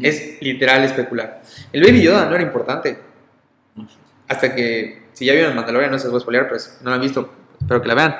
Es 0.00 0.42
literal 0.42 0.82
especular. 0.82 1.40
El 1.72 1.84
Baby 1.84 2.02
Yoda 2.02 2.26
no 2.26 2.34
era 2.34 2.42
importante. 2.42 2.98
Hasta 4.26 4.52
que, 4.56 5.03
si 5.14 5.24
ya 5.24 5.32
vieron 5.32 5.50
el 5.50 5.56
Mandalorian, 5.56 5.90
no 5.90 5.98
se 5.98 6.04
los 6.04 6.12
voy 6.12 6.18
a 6.18 6.22
spoilear, 6.22 6.48
pues 6.48 6.78
no 6.82 6.90
lo 6.90 6.96
han 6.96 7.02
visto, 7.02 7.32
espero 7.60 7.80
que 7.80 7.88
la 7.88 7.94
vean. 7.94 8.16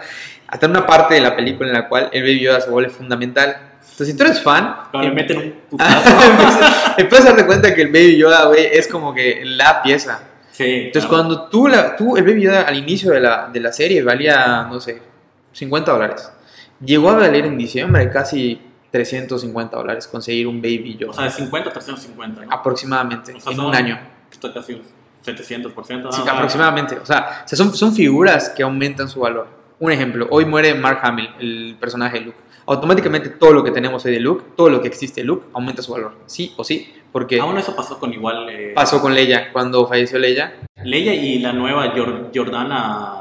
Hasta 0.49 0.67
en 0.67 0.73
una 0.73 0.87
parte 0.87 1.14
de 1.14 1.20
la 1.20 1.35
película 1.37 1.69
en 1.69 1.75
la 1.75 1.88
cual 1.88 2.08
el 2.12 2.23
Baby 2.23 2.41
Yoda 2.41 2.61
se 2.61 2.70
vuelve 2.70 2.91
fundamental. 2.91 3.56
Entonces, 3.81 4.08
si 4.08 4.17
tú 4.17 4.25
eres 4.25 4.41
fan, 4.43 4.76
Cuando 4.91 5.08
le 5.08 5.14
meten 5.14 5.37
un 5.38 5.52
putazo. 5.70 6.11
empiezas 6.96 7.26
a 7.26 7.29
darte 7.31 7.46
cuenta 7.46 7.75
que 7.75 7.82
el 7.82 7.88
Baby 7.88 8.17
Yoda, 8.19 8.46
güey, 8.46 8.67
es 8.73 8.88
como 8.88 9.14
que 9.14 9.43
la 9.44 9.82
pieza. 9.82 10.20
sí, 10.52 10.64
Entonces, 10.87 11.08
claro. 11.08 11.25
cuando 11.25 11.49
tú, 11.49 11.69
la, 11.69 11.94
tú, 11.96 12.17
el 12.17 12.25
Baby 12.25 12.43
Yoda 12.43 12.62
al 12.62 12.76
inicio 12.76 13.11
de 13.12 13.20
la, 13.20 13.49
de 13.52 13.61
la 13.61 13.73
serie 13.73 14.02
valía, 14.02 14.67
no 14.70 14.81
sé, 14.81 15.00
50 15.52 15.93
dólares. 15.93 16.31
Llegó 16.85 17.11
a 17.11 17.14
valer 17.17 17.46
en 17.46 17.56
diciembre 17.56 18.11
casi 18.11 18.61
350 18.91 19.76
dólares 19.76 20.06
conseguir 20.06 20.46
un 20.46 20.61
Baby 20.61 20.96
Yoda. 20.99 21.11
O 21.12 21.14
sea, 21.14 21.25
de 21.25 21.31
50 21.31 21.70
a 21.70 21.73
350, 21.73 22.44
¿no? 22.44 22.52
aproximadamente, 22.52 23.32
O 23.35 23.41
sea, 23.41 23.52
en 23.52 23.61
un 23.61 23.75
año. 23.75 23.99
Esto 24.31 24.52
casi 24.52 24.81
700%. 25.25 26.12
Sí, 26.12 26.23
aproximadamente. 26.29 26.99
O 26.99 27.06
sea, 27.06 27.44
son, 27.47 27.75
son 27.75 27.94
figuras 27.94 28.50
que 28.50 28.62
aumentan 28.62 29.09
su 29.09 29.21
valor. 29.21 29.49
Un 29.79 29.91
ejemplo, 29.93 30.26
hoy 30.31 30.44
muere 30.44 30.75
Mark 30.75 31.00
Hamill, 31.03 31.31
el 31.41 31.76
personaje 31.81 32.19
de 32.19 32.26
Luke. 32.26 32.38
Automáticamente 32.67 33.29
todo 33.29 33.53
lo 33.53 33.62
que 33.62 33.71
tenemos 33.71 34.05
hoy 34.06 34.12
de 34.12 34.21
Luke, 34.21 34.44
todo 34.56 34.71
lo 34.71 34.81
que 34.81 34.88
existe 34.88 35.21
de 35.21 35.26
Luke, 35.26 35.47
aumenta 35.53 35.82
su 35.82 35.93
valor. 35.93 36.15
Sí 36.26 36.55
o 36.56 36.65
sí, 36.65 36.94
porque 37.12 37.38
Aún 37.41 37.59
eso 37.59 37.76
pasó 37.76 37.99
con 37.99 38.12
igual. 38.12 38.49
eh, 38.49 38.73
pasó 38.75 39.00
con 39.03 39.15
Leia 39.15 39.53
cuando 39.53 39.87
falleció 39.87 40.19
Leia. 40.19 40.55
Leia 40.82 41.12
y 41.15 41.41
la 41.41 41.53
nueva 41.53 41.93
Jor- 41.94 42.31
Jordana. 42.35 43.20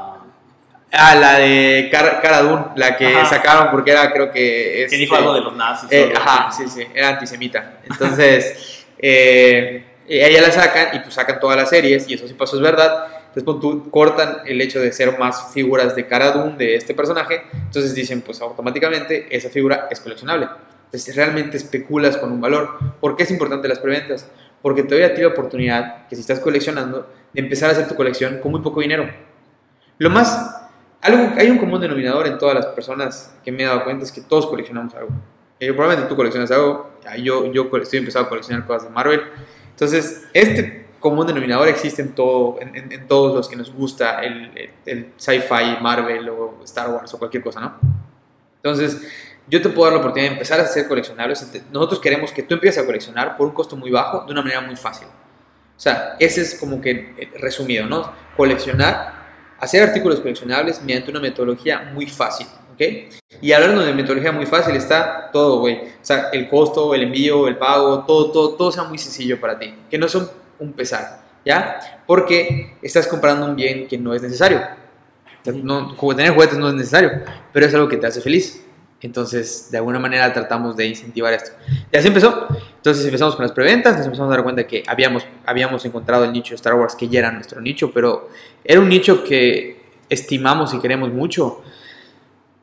Ah, 0.96 1.14
la 1.16 1.38
de 1.40 1.88
Cara, 1.90 2.20
Cara 2.20 2.42
Dune, 2.42 2.64
la 2.76 2.96
que 2.96 3.08
Ajá. 3.08 3.26
sacaron 3.26 3.68
porque 3.72 3.90
era, 3.90 4.12
creo 4.12 4.30
que... 4.30 4.86
Que 4.88 4.96
dijo 4.96 5.16
algo 5.16 5.34
de 5.34 5.40
los 5.40 5.54
nazis. 5.56 5.90
Eh, 5.90 6.12
ajá, 6.16 6.50
sí, 6.52 6.68
sí, 6.68 6.82
era 6.94 7.08
antisemita. 7.10 7.80
Entonces, 7.84 8.86
eh, 8.98 9.84
ella 10.08 10.42
la 10.42 10.50
sacan 10.50 10.96
y 10.96 11.00
pues 11.00 11.14
sacan 11.14 11.40
todas 11.40 11.56
las 11.56 11.70
series, 11.70 12.08
y 12.08 12.14
eso 12.14 12.28
sí 12.28 12.34
pasó, 12.34 12.56
es 12.56 12.62
verdad. 12.62 13.06
Pon 13.44 13.60
tú, 13.60 13.90
cortan 13.90 14.38
el 14.46 14.60
hecho 14.60 14.80
de 14.80 14.92
ser 14.92 15.18
más 15.18 15.52
figuras 15.52 15.96
de 15.96 16.06
Cara 16.06 16.30
Dune 16.30 16.56
de 16.56 16.76
este 16.76 16.94
personaje, 16.94 17.42
entonces 17.52 17.94
dicen, 17.94 18.20
pues 18.20 18.40
automáticamente 18.40 19.26
esa 19.34 19.50
figura 19.50 19.88
es 19.90 19.98
coleccionable. 20.00 20.48
Entonces, 20.84 21.16
realmente 21.16 21.56
especulas 21.56 22.16
con 22.16 22.30
un 22.30 22.40
valor. 22.40 22.78
¿Por 23.00 23.16
qué 23.16 23.24
es 23.24 23.30
importante 23.32 23.66
las 23.66 23.80
preventas? 23.80 24.30
Porque 24.62 24.84
te 24.84 24.94
doy 24.94 25.02
a 25.02 25.12
ti 25.12 25.22
la 25.22 25.28
oportunidad, 25.28 26.06
que 26.06 26.14
si 26.14 26.20
estás 26.20 26.38
coleccionando, 26.38 27.10
de 27.32 27.40
empezar 27.40 27.70
a 27.70 27.72
hacer 27.72 27.88
tu 27.88 27.96
colección 27.96 28.38
con 28.38 28.52
muy 28.52 28.60
poco 28.60 28.80
dinero. 28.80 29.10
Lo 29.98 30.10
más 30.10 30.64
algo, 31.04 31.34
hay 31.36 31.50
un 31.50 31.58
común 31.58 31.82
denominador 31.82 32.26
en 32.26 32.38
todas 32.38 32.54
las 32.54 32.66
personas 32.66 33.34
que 33.44 33.52
me 33.52 33.62
he 33.62 33.66
dado 33.66 33.84
cuenta 33.84 34.04
es 34.04 34.10
que 34.10 34.22
todos 34.22 34.46
coleccionamos 34.46 34.94
algo. 34.94 35.10
Eh, 35.60 35.70
probablemente 35.72 36.08
tú 36.08 36.16
coleccionas 36.16 36.50
algo, 36.50 36.92
yo, 37.22 37.52
yo 37.52 37.68
estoy 37.76 37.98
empezando 37.98 38.26
a 38.26 38.28
coleccionar 38.30 38.66
cosas 38.66 38.84
de 38.84 38.90
Marvel. 38.90 39.20
Entonces, 39.74 40.24
este 40.32 40.86
común 41.00 41.26
denominador 41.26 41.68
existe 41.68 42.00
en, 42.00 42.14
todo, 42.14 42.58
en, 42.60 42.74
en- 42.74 42.92
en 42.92 43.06
todos 43.08 43.34
los 43.34 43.48
que 43.48 43.56
nos 43.56 43.72
gusta 43.72 44.20
el, 44.20 44.50
el- 44.56 44.70
el 44.86 45.12
sci-fi, 45.16 45.76
Marvel 45.82 46.28
o 46.30 46.60
Star 46.64 46.88
Wars 46.90 47.12
o 47.14 47.18
cualquier 47.18 47.42
cosa, 47.42 47.60
¿no? 47.60 47.74
Entonces, 48.56 49.02
yo 49.46 49.60
te 49.60 49.68
puedo 49.68 49.84
dar 49.84 49.94
la 49.94 49.98
oportunidad 50.00 50.30
de 50.30 50.34
empezar 50.36 50.58
a 50.60 50.62
hacer 50.62 50.88
coleccionables. 50.88 51.46
Nosotros 51.70 52.00
queremos 52.00 52.32
que 52.32 52.42
tú 52.42 52.54
empieces 52.54 52.82
a 52.82 52.86
coleccionar 52.86 53.36
por 53.36 53.46
un 53.46 53.52
costo 53.52 53.76
muy 53.76 53.90
bajo, 53.90 54.24
de 54.24 54.32
una 54.32 54.40
manera 54.40 54.62
muy 54.62 54.76
fácil. 54.76 55.06
O 55.06 55.80
sea, 55.80 56.16
ese 56.18 56.40
es 56.40 56.54
como 56.58 56.80
que 56.80 57.14
eh, 57.18 57.30
resumido, 57.38 57.84
¿no? 57.86 58.10
Coleccionar 58.36 59.12
hacer 59.60 59.82
artículos 59.82 60.20
coleccionables 60.20 60.80
mediante 60.82 61.10
una 61.10 61.20
metodología 61.20 61.90
muy 61.92 62.06
fácil, 62.06 62.46
Y 63.40 63.52
hablando 63.52 63.82
de 63.84 63.92
metodología 63.92 64.32
muy 64.32 64.46
fácil 64.46 64.74
está 64.76 65.30
todo, 65.32 65.60
güey. 65.60 65.76
O 65.76 65.88
sea, 66.02 66.28
el 66.32 66.48
costo, 66.48 66.94
el 66.94 67.02
envío, 67.02 67.46
el 67.48 67.56
pago, 67.56 68.04
todo, 68.04 68.30
todo, 68.30 68.54
todo 68.54 68.72
sea 68.72 68.84
muy 68.84 68.98
sencillo 68.98 69.40
para 69.40 69.58
ti. 69.58 69.74
Que 69.90 69.98
no 69.98 70.08
son 70.08 70.30
un 70.58 70.72
pesar, 70.72 71.22
¿ya? 71.44 72.00
Porque 72.06 72.76
estás 72.82 73.06
comprando 73.06 73.46
un 73.46 73.56
bien 73.56 73.86
que 73.88 73.98
no 73.98 74.14
es 74.14 74.22
necesario. 74.22 74.60
No, 75.46 75.94
ju- 75.96 76.16
tener 76.16 76.32
juguetes 76.32 76.56
no 76.58 76.68
es 76.68 76.74
necesario, 76.74 77.10
pero 77.52 77.66
es 77.66 77.74
algo 77.74 77.88
que 77.88 77.96
te 77.98 78.06
hace 78.06 78.20
feliz. 78.20 78.64
Entonces, 79.02 79.70
de 79.70 79.76
alguna 79.76 79.98
manera 79.98 80.32
tratamos 80.32 80.74
de 80.76 80.86
incentivar 80.86 81.34
esto. 81.34 81.50
Y 81.92 81.96
así 81.98 82.08
empezó. 82.08 82.46
Entonces 82.76 83.04
empezamos 83.04 83.36
con 83.36 83.42
las 83.42 83.52
preventas, 83.52 83.96
nos 83.98 84.06
empezamos 84.06 84.32
a 84.32 84.36
dar 84.36 84.42
cuenta 84.42 84.62
de 84.62 84.66
que 84.66 84.82
habíamos, 84.86 85.26
habíamos 85.44 85.84
encontrado 85.84 86.24
el 86.24 86.32
nicho 86.32 86.50
de 86.50 86.56
Star 86.56 86.74
Wars 86.74 86.94
que 86.94 87.08
ya 87.08 87.18
era 87.18 87.30
nuestro 87.30 87.60
nicho, 87.60 87.90
pero 87.92 88.30
era 88.64 88.80
un 88.80 88.88
nicho 88.88 89.22
que 89.22 89.82
estimamos 90.08 90.72
y 90.72 90.78
queremos 90.78 91.10
mucho 91.12 91.62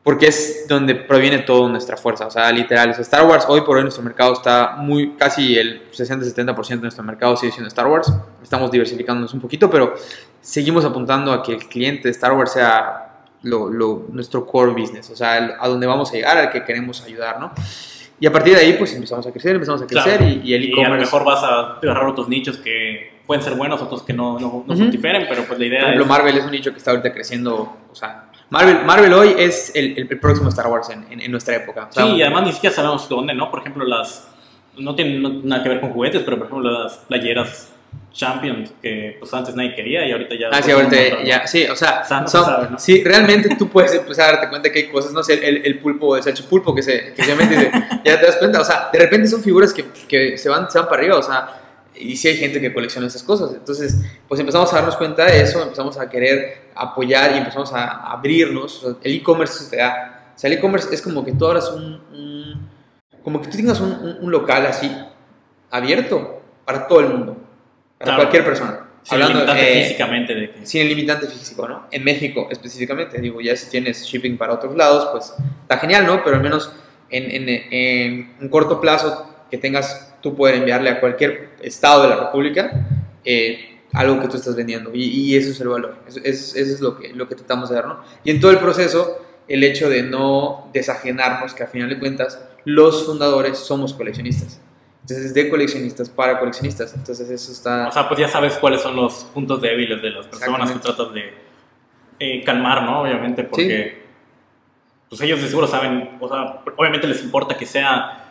porque 0.02 0.26
es 0.26 0.66
donde 0.68 0.94
proviene 0.94 1.40
toda 1.40 1.68
nuestra 1.68 1.96
fuerza, 1.96 2.26
o 2.26 2.30
sea, 2.30 2.50
literal, 2.50 2.90
Star 2.90 3.24
Wars 3.24 3.44
hoy 3.48 3.60
por 3.60 3.76
hoy 3.76 3.82
nuestro 3.82 4.02
mercado 4.02 4.32
está 4.32 4.76
muy, 4.76 5.14
casi 5.14 5.56
el 5.56 5.90
60-70% 5.92 6.68
de 6.68 6.76
nuestro 6.76 7.04
mercado 7.04 7.36
sigue 7.36 7.52
siendo 7.52 7.68
Star 7.68 7.86
Wars, 7.86 8.12
estamos 8.42 8.70
diversificándonos 8.70 9.32
un 9.32 9.40
poquito, 9.40 9.70
pero 9.70 9.94
seguimos 10.40 10.84
apuntando 10.84 11.32
a 11.32 11.42
que 11.42 11.52
el 11.52 11.68
cliente 11.68 12.08
de 12.08 12.10
Star 12.10 12.32
Wars 12.32 12.52
sea 12.52 13.12
lo, 13.42 13.68
lo, 13.68 14.06
nuestro 14.10 14.44
core 14.44 14.72
business, 14.72 15.10
o 15.10 15.16
sea, 15.16 15.56
a 15.60 15.68
donde 15.68 15.86
vamos 15.86 16.10
a 16.10 16.14
llegar, 16.14 16.36
al 16.36 16.50
que 16.50 16.64
queremos 16.64 17.02
ayudar, 17.02 17.40
¿no? 17.40 17.52
Y 18.18 18.26
a 18.26 18.30
partir 18.30 18.54
de 18.54 18.60
ahí, 18.60 18.74
pues 18.74 18.94
empezamos 18.94 19.26
a 19.26 19.32
crecer, 19.32 19.54
empezamos 19.54 19.82
a 19.82 19.86
crecer 19.86 20.22
y, 20.22 20.42
y, 20.44 20.54
el 20.54 20.64
e-commerce... 20.64 20.80
Y 20.80 20.84
a 20.84 20.88
lo 20.90 20.96
mejor 20.96 21.24
vas 21.24 21.42
a 21.42 21.76
agarrar 21.78 22.06
otros 22.06 22.28
nichos 22.28 22.56
que 22.56 23.20
pueden 23.26 23.42
ser 23.42 23.54
buenos, 23.54 23.82
otros 23.82 24.02
que 24.04 24.12
no, 24.12 24.38
no, 24.38 24.64
no 24.64 24.74
uh 24.74 24.76
-huh. 24.76 25.26
pero 25.28 25.44
pues 25.44 25.58
la 25.58 25.66
idea 25.66 25.80
Por 25.80 25.88
ejemplo, 25.88 26.04
es... 26.04 26.08
Marvel 26.08 26.38
es 26.38 26.44
un 26.44 26.52
nicho 26.52 26.70
que 26.70 26.78
está 26.78 26.92
ahorita 26.92 27.12
creciendo, 27.12 27.78
o 27.90 27.94
sea, 27.94 28.26
Marvel, 28.52 28.84
Marvel 28.84 29.14
hoy 29.14 29.34
es 29.38 29.72
el, 29.74 29.94
el, 29.96 30.18
próximo 30.20 30.50
Star 30.50 30.66
Wars 30.66 30.90
en, 30.90 31.06
en, 31.10 31.22
en 31.22 31.30
nuestra 31.30 31.56
época. 31.56 31.88
O 31.88 31.92
sea, 31.92 32.04
sí, 32.04 32.16
y 32.16 32.22
además 32.22 32.44
ni 32.44 32.52
siquiera 32.52 32.76
sabemos 32.76 33.08
dónde, 33.08 33.32
¿no? 33.32 33.50
Por 33.50 33.60
ejemplo, 33.60 33.82
las... 33.82 34.28
No 34.76 34.94
tienen 34.94 35.48
nada 35.48 35.62
que 35.62 35.70
ver 35.70 35.80
con 35.80 35.90
juguetes, 35.90 36.20
pero 36.22 36.36
por 36.36 36.48
ejemplo 36.48 36.70
las 36.70 36.98
playeras 36.98 37.72
Champions 38.12 38.74
que 38.82 39.16
pues 39.18 39.32
antes 39.32 39.54
nadie 39.54 39.74
quería 39.74 40.06
y 40.06 40.12
ahorita 40.12 40.34
ya... 40.34 40.50
Ah, 40.52 40.60
sí, 40.60 40.70
ahorita 40.70 41.24
ya, 41.24 41.46
sí, 41.46 41.64
o 41.64 41.74
sea, 41.74 42.02
o 42.04 42.06
sea 42.06 42.20
no 42.20 42.28
son, 42.28 42.44
sabe, 42.44 42.68
¿no? 42.72 42.78
sí, 42.78 43.02
realmente 43.02 43.56
tú 43.56 43.70
puedes 43.70 43.94
empezar 43.94 44.28
a 44.28 44.32
darte 44.32 44.50
cuenta 44.50 44.70
que 44.70 44.80
hay 44.80 44.88
cosas, 44.88 45.12
no 45.12 45.22
sé, 45.22 45.46
el, 45.46 45.64
el 45.64 45.78
pulpo, 45.78 46.14
el 46.14 46.22
salchipulpo 46.22 46.74
que 46.74 46.82
se, 46.82 47.14
que 47.14 47.22
se 47.22 47.34
mete 47.34 47.54
se, 47.54 47.70
ya 48.04 48.20
te 48.20 48.26
das 48.26 48.36
cuenta, 48.36 48.60
o 48.60 48.64
sea, 48.64 48.90
de 48.92 48.98
repente 48.98 49.28
son 49.28 49.42
figuras 49.42 49.72
que, 49.72 49.86
que 50.06 50.36
se, 50.36 50.50
van, 50.50 50.70
se 50.70 50.78
van 50.78 50.88
para 50.88 51.00
arriba, 51.00 51.16
o 51.16 51.22
sea, 51.22 51.48
y 51.94 52.16
sí 52.16 52.28
hay 52.28 52.36
gente 52.36 52.60
que 52.60 52.72
colecciona 52.72 53.06
esas 53.06 53.22
cosas, 53.22 53.52
entonces, 53.54 53.96
pues 54.28 54.40
empezamos 54.40 54.72
a 54.72 54.76
darnos 54.76 54.96
cuenta 54.96 55.26
de 55.26 55.42
eso, 55.42 55.62
empezamos 55.62 55.98
a 55.98 56.08
querer 56.08 56.70
apoyar 56.74 57.32
y 57.34 57.38
empezamos 57.38 57.72
a 57.72 58.12
abrirnos, 58.12 58.82
o 58.82 58.90
sea, 58.92 59.00
el 59.02 59.16
e-commerce 59.16 59.70
te 59.70 59.76
da, 59.76 60.32
o 60.34 60.38
sea, 60.38 60.48
el 60.50 60.58
e-commerce 60.58 60.94
es 60.94 61.02
como 61.02 61.24
que 61.24 61.32
tú 61.32 61.46
abras 61.46 61.70
un, 61.70 61.84
un 62.12 62.68
como 63.22 63.40
que 63.40 63.48
tú 63.48 63.56
tengas 63.56 63.80
un, 63.80 63.92
un, 63.92 64.16
un 64.20 64.30
local 64.30 64.66
así, 64.66 64.90
abierto 65.70 66.42
para 66.64 66.86
todo 66.86 67.00
el 67.00 67.08
mundo 67.08 67.36
para 67.98 68.16
claro. 68.16 68.22
cualquier 68.22 68.44
persona. 68.44 68.88
Sin 69.02 69.14
Hablando, 69.14 69.34
limitante 69.40 69.72
eh, 69.72 69.82
físicamente. 69.82 70.34
De 70.34 70.50
que... 70.50 70.66
Sin 70.66 70.82
el 70.82 70.88
limitante 70.88 71.26
físico, 71.26 71.68
¿no? 71.68 71.86
En 71.90 72.04
México 72.04 72.48
específicamente, 72.50 73.20
digo, 73.20 73.40
ya 73.40 73.56
si 73.56 73.70
tienes 73.70 74.04
shipping 74.04 74.36
para 74.36 74.54
otros 74.54 74.76
lados, 74.76 75.08
pues 75.10 75.34
está 75.62 75.78
genial, 75.78 76.06
¿no? 76.06 76.22
Pero 76.22 76.36
al 76.36 76.42
menos 76.42 76.72
en, 77.10 77.30
en, 77.30 77.48
en 77.48 78.34
un 78.40 78.48
corto 78.48 78.80
plazo 78.80 79.44
que 79.50 79.58
tengas, 79.58 80.11
tú 80.22 80.34
poder 80.34 80.54
enviarle 80.54 80.88
a 80.90 81.00
cualquier 81.00 81.50
estado 81.60 82.04
de 82.04 82.08
la 82.08 82.16
República 82.16 82.86
eh, 83.24 83.80
algo 83.92 84.20
que 84.20 84.28
tú 84.28 84.36
estás 84.36 84.56
vendiendo. 84.56 84.90
Y, 84.94 85.04
y, 85.04 85.36
eso 85.36 85.50
es 85.50 85.60
el 85.60 85.68
valor. 85.68 85.96
Eso, 86.08 86.20
eso, 86.24 86.58
eso 86.58 86.74
es 86.74 86.80
lo 86.80 86.98
que, 86.98 87.12
lo 87.12 87.28
que 87.28 87.34
tratamos 87.34 87.68
de 87.68 87.74
dar, 87.74 87.86
¿no? 87.86 88.00
Y 88.24 88.30
en 88.30 88.40
todo 88.40 88.50
el 88.50 88.58
proceso, 88.58 89.18
el 89.48 89.62
hecho 89.64 89.90
de 89.90 90.02
no 90.02 90.70
desajenarnos, 90.72 91.52
que 91.52 91.64
al 91.64 91.68
final 91.68 91.90
de 91.90 91.98
cuentas, 91.98 92.42
los 92.64 93.04
fundadores 93.04 93.58
somos 93.58 93.92
coleccionistas. 93.92 94.60
Entonces, 95.02 95.34
de 95.34 95.50
coleccionistas 95.50 96.08
para 96.08 96.38
coleccionistas. 96.38 96.94
Entonces, 96.94 97.28
eso 97.28 97.52
está. 97.52 97.88
O 97.88 97.92
sea, 97.92 98.08
pues 98.08 98.20
ya 98.20 98.28
sabes 98.28 98.54
cuáles 98.54 98.80
son 98.80 98.96
los 98.96 99.24
puntos 99.34 99.60
débiles 99.60 100.00
de 100.00 100.10
las 100.10 100.26
personas 100.26 100.70
que 100.70 100.78
tratas 100.78 101.12
de 101.12 101.34
eh, 102.18 102.42
calmar, 102.44 102.84
¿no? 102.84 103.02
Obviamente, 103.02 103.44
porque. 103.44 103.94
Sí. 103.94 103.98
Pues 105.08 105.20
ellos 105.20 105.42
de 105.42 105.48
seguro 105.48 105.66
saben. 105.66 106.16
O 106.20 106.28
sea, 106.28 106.62
obviamente 106.76 107.06
les 107.06 107.22
importa 107.22 107.56
que 107.56 107.66
sea 107.66 108.21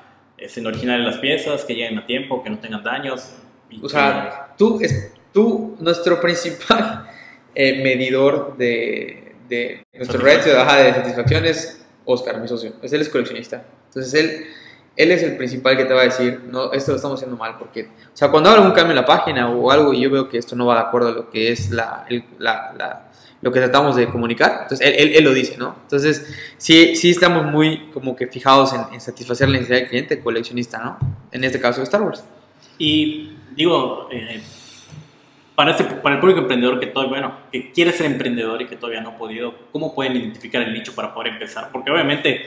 en 0.41 0.67
original 0.67 1.03
las 1.03 1.17
piezas, 1.17 1.63
que 1.65 1.73
lleguen 1.73 1.97
a 1.97 2.05
tiempo, 2.05 2.43
que 2.43 2.49
no 2.49 2.59
tengan 2.59 2.83
daños. 2.83 3.33
o 3.81 3.89
sea, 3.89 4.47
que... 4.49 4.57
tú, 4.57 4.79
es, 4.81 5.13
tú, 5.33 5.77
nuestro 5.79 6.19
principal 6.19 7.07
eh, 7.55 7.81
medidor 7.83 8.57
de, 8.57 9.35
de 9.47 9.85
nuestro 9.93 10.19
ratio 10.19 10.53
de, 10.53 10.83
de 10.83 10.93
satisfacción 10.93 11.45
es 11.45 11.85
Oscar, 12.05 12.39
mi 12.39 12.47
socio. 12.47 12.73
Es 12.81 12.91
él 12.93 13.01
es 13.01 13.09
coleccionista. 13.09 13.63
Entonces, 13.87 14.13
él 14.13 14.45
él 14.95 15.11
es 15.11 15.23
el 15.23 15.37
principal 15.37 15.77
que 15.77 15.85
te 15.85 15.93
va 15.93 16.01
a 16.01 16.05
decir, 16.05 16.41
no, 16.47 16.71
esto 16.73 16.91
lo 16.91 16.97
estamos 16.97 17.19
haciendo 17.19 17.37
mal, 17.37 17.57
porque, 17.57 17.83
o 17.83 18.15
sea, 18.15 18.29
cuando 18.29 18.49
hago 18.49 18.59
algún 18.59 18.73
cambio 18.73 18.91
en 18.91 18.97
la 18.97 19.05
página 19.05 19.49
o 19.49 19.71
algo 19.71 19.93
y 19.93 20.01
yo 20.01 20.09
veo 20.09 20.29
que 20.29 20.37
esto 20.37 20.55
no 20.55 20.65
va 20.65 20.75
de 20.75 20.81
acuerdo 20.81 21.09
a 21.09 21.11
lo 21.11 21.29
que 21.29 21.51
es 21.51 21.71
la, 21.71 22.05
el, 22.09 22.23
la, 22.39 22.73
la 22.77 23.11
lo 23.41 23.51
que 23.51 23.59
tratamos 23.59 23.95
de 23.95 24.07
comunicar, 24.07 24.59
entonces 24.63 24.87
él, 24.87 24.93
él, 24.97 25.15
él, 25.15 25.23
lo 25.23 25.33
dice, 25.33 25.57
¿no? 25.57 25.75
Entonces, 25.81 26.27
sí, 26.57 26.95
sí 26.95 27.09
estamos 27.09 27.45
muy 27.45 27.89
como 27.91 28.15
que 28.15 28.27
fijados 28.27 28.73
en, 28.73 28.81
en, 28.93 29.01
satisfacer 29.01 29.49
la 29.49 29.53
necesidad 29.53 29.79
del 29.79 29.89
cliente 29.89 30.19
coleccionista, 30.19 30.77
¿no? 30.77 30.99
En 31.31 31.43
este 31.43 31.59
caso, 31.59 31.81
Star 31.81 32.03
Wars. 32.03 32.23
Y 32.77 33.31
digo, 33.55 34.07
eh, 34.11 34.41
para, 35.55 35.71
este, 35.71 35.83
para 35.83 36.15
el 36.15 36.21
público 36.21 36.41
emprendedor 36.41 36.79
que 36.79 36.87
todavía, 36.87 37.19
bueno, 37.19 37.37
que 37.51 37.71
quiere 37.71 37.91
ser 37.91 38.07
emprendedor 38.07 38.61
y 38.61 38.67
que 38.67 38.75
todavía 38.75 39.01
no 39.01 39.09
ha 39.09 39.17
podido, 39.17 39.53
¿cómo 39.71 39.93
pueden 39.93 40.15
identificar 40.15 40.61
el 40.61 40.73
nicho 40.73 40.93
para 40.93 41.13
poder 41.13 41.33
empezar? 41.33 41.69
Porque 41.71 41.91
obviamente, 41.91 42.45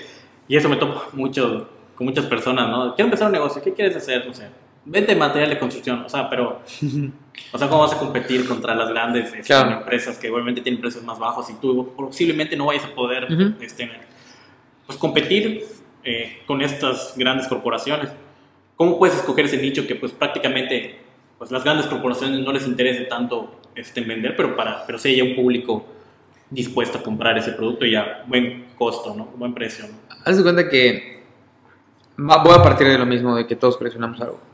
y 0.49 0.57
eso 0.57 0.69
me 0.69 0.77
topa 0.77 1.09
mucho 1.13 1.69
con 1.95 2.07
muchas 2.07 2.27
personas, 2.27 2.69
¿no? 2.69 2.95
Quiero 2.95 3.07
empezar 3.07 3.27
un 3.27 3.33
negocio, 3.33 3.63
¿qué 3.63 3.73
quieres 3.73 3.97
hacer? 3.97 4.27
No 4.27 4.35
sé, 4.35 4.49
vende 4.87 5.15
material 5.17 5.51
de 5.51 5.59
construcción, 5.59 6.05
o 6.05 6.09
sea, 6.09 6.29
pero, 6.29 6.61
o 7.53 7.59
sea, 7.59 7.69
¿cómo 7.69 7.83
vas 7.83 7.95
a 7.95 7.99
competir 7.99 8.47
contra 8.47 8.75
las 8.75 8.89
grandes 8.91 9.27
este, 9.27 9.43
claro. 9.43 9.79
empresas 9.79 10.19
que 10.19 10.31
obviamente 10.31 10.61
tienen 10.61 10.81
precios 10.81 11.03
más 11.05 11.19
bajos 11.19 11.49
y 11.51 11.55
tú 11.55 11.95
posiblemente 11.97 12.57
no 12.57 12.67
vayas 12.67 12.85
a 12.85 12.95
poder, 12.95 13.25
uh 13.25 13.29
-huh. 13.29 13.55
este, 13.61 13.91
pues, 14.87 14.99
competir 14.99 15.65
eh, 16.05 16.43
con 16.47 16.61
estas 16.61 17.15
grandes 17.17 17.49
corporaciones? 17.49 18.11
¿Cómo 18.77 18.99
puedes 18.99 19.17
escoger 19.17 19.47
ese 19.47 19.57
nicho 19.57 19.87
que, 19.87 19.95
pues, 19.95 20.13
prácticamente, 20.13 21.01
pues, 21.39 21.51
las 21.51 21.65
grandes 21.65 21.87
corporaciones 21.87 22.41
no 22.41 22.53
les 22.53 22.67
interese 22.67 23.05
tanto 23.05 23.61
este, 23.75 24.01
en 24.01 24.09
vender, 24.09 24.37
pero, 24.37 24.55
para, 24.55 24.85
pero 24.87 24.99
sí 24.99 25.09
haya 25.09 25.25
un 25.25 25.35
público 25.35 25.87
dispuesto 26.51 26.99
a 26.99 27.03
comprar 27.03 27.39
ese 27.39 27.53
producto 27.53 27.87
y 27.87 27.95
a 27.95 28.23
buen 28.27 28.67
costo, 28.77 29.15
¿no? 29.15 29.27
Buen 29.37 29.55
precio, 29.55 29.87
¿no? 29.87 29.95
Haz 30.25 30.37
de 30.37 30.43
cuenta 30.43 30.69
que 30.69 31.23
voy 32.17 32.55
a 32.55 32.63
partir 32.63 32.87
de 32.87 32.99
lo 32.99 33.07
mismo, 33.07 33.35
de 33.35 33.47
que 33.47 33.57
todos 33.57 33.77
coleccionamos 33.77 34.21
algo. 34.21 34.54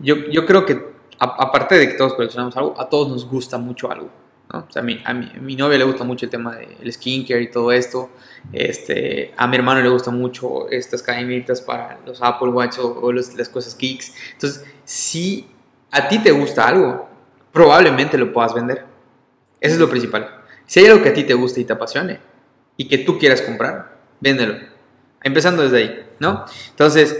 Yo, 0.00 0.16
yo 0.30 0.46
creo 0.46 0.64
que, 0.66 0.80
aparte 1.18 1.76
de 1.76 1.88
que 1.88 1.94
todos 1.94 2.14
coleccionamos 2.14 2.56
algo, 2.56 2.74
a 2.78 2.88
todos 2.88 3.08
nos 3.08 3.28
gusta 3.28 3.58
mucho 3.58 3.90
algo. 3.90 4.10
¿no? 4.52 4.66
O 4.68 4.72
sea, 4.72 4.82
a, 4.82 4.84
mi, 4.84 5.00
a, 5.04 5.14
mi, 5.14 5.30
a 5.36 5.40
mi 5.40 5.56
novia 5.56 5.78
le 5.78 5.84
gusta 5.84 6.04
mucho 6.04 6.26
el 6.26 6.30
tema 6.30 6.56
del 6.56 6.92
skincare 6.92 7.42
y 7.42 7.50
todo 7.50 7.70
esto. 7.72 8.10
Este, 8.52 9.32
a 9.36 9.46
mi 9.46 9.56
hermano 9.56 9.80
le 9.80 9.88
gusta 9.88 10.10
mucho 10.10 10.68
estas 10.70 11.02
cadenitas 11.02 11.60
para 11.60 12.00
los 12.04 12.20
Apple 12.22 12.48
Watch 12.48 12.78
o, 12.78 13.00
o 13.00 13.12
las 13.12 13.48
cosas 13.48 13.74
Kicks. 13.74 14.12
Entonces, 14.32 14.64
si 14.84 15.46
a 15.90 16.08
ti 16.08 16.18
te 16.18 16.32
gusta 16.32 16.66
algo, 16.66 17.08
probablemente 17.52 18.18
lo 18.18 18.32
puedas 18.32 18.54
vender. 18.54 18.84
Eso 19.60 19.74
es 19.74 19.80
lo 19.80 19.88
principal. 19.88 20.42
Si 20.66 20.80
hay 20.80 20.86
algo 20.86 21.02
que 21.02 21.10
a 21.10 21.14
ti 21.14 21.24
te 21.24 21.34
guste 21.34 21.60
y 21.60 21.64
te 21.64 21.72
apasione 21.72 22.20
y 22.76 22.88
que 22.88 22.98
tú 22.98 23.18
quieras 23.18 23.42
comprar, 23.42 23.98
véndelo. 24.20 24.54
Empezando 25.22 25.62
desde 25.62 25.76
ahí. 25.76 26.10
¿no? 26.20 26.44
Entonces, 26.68 27.18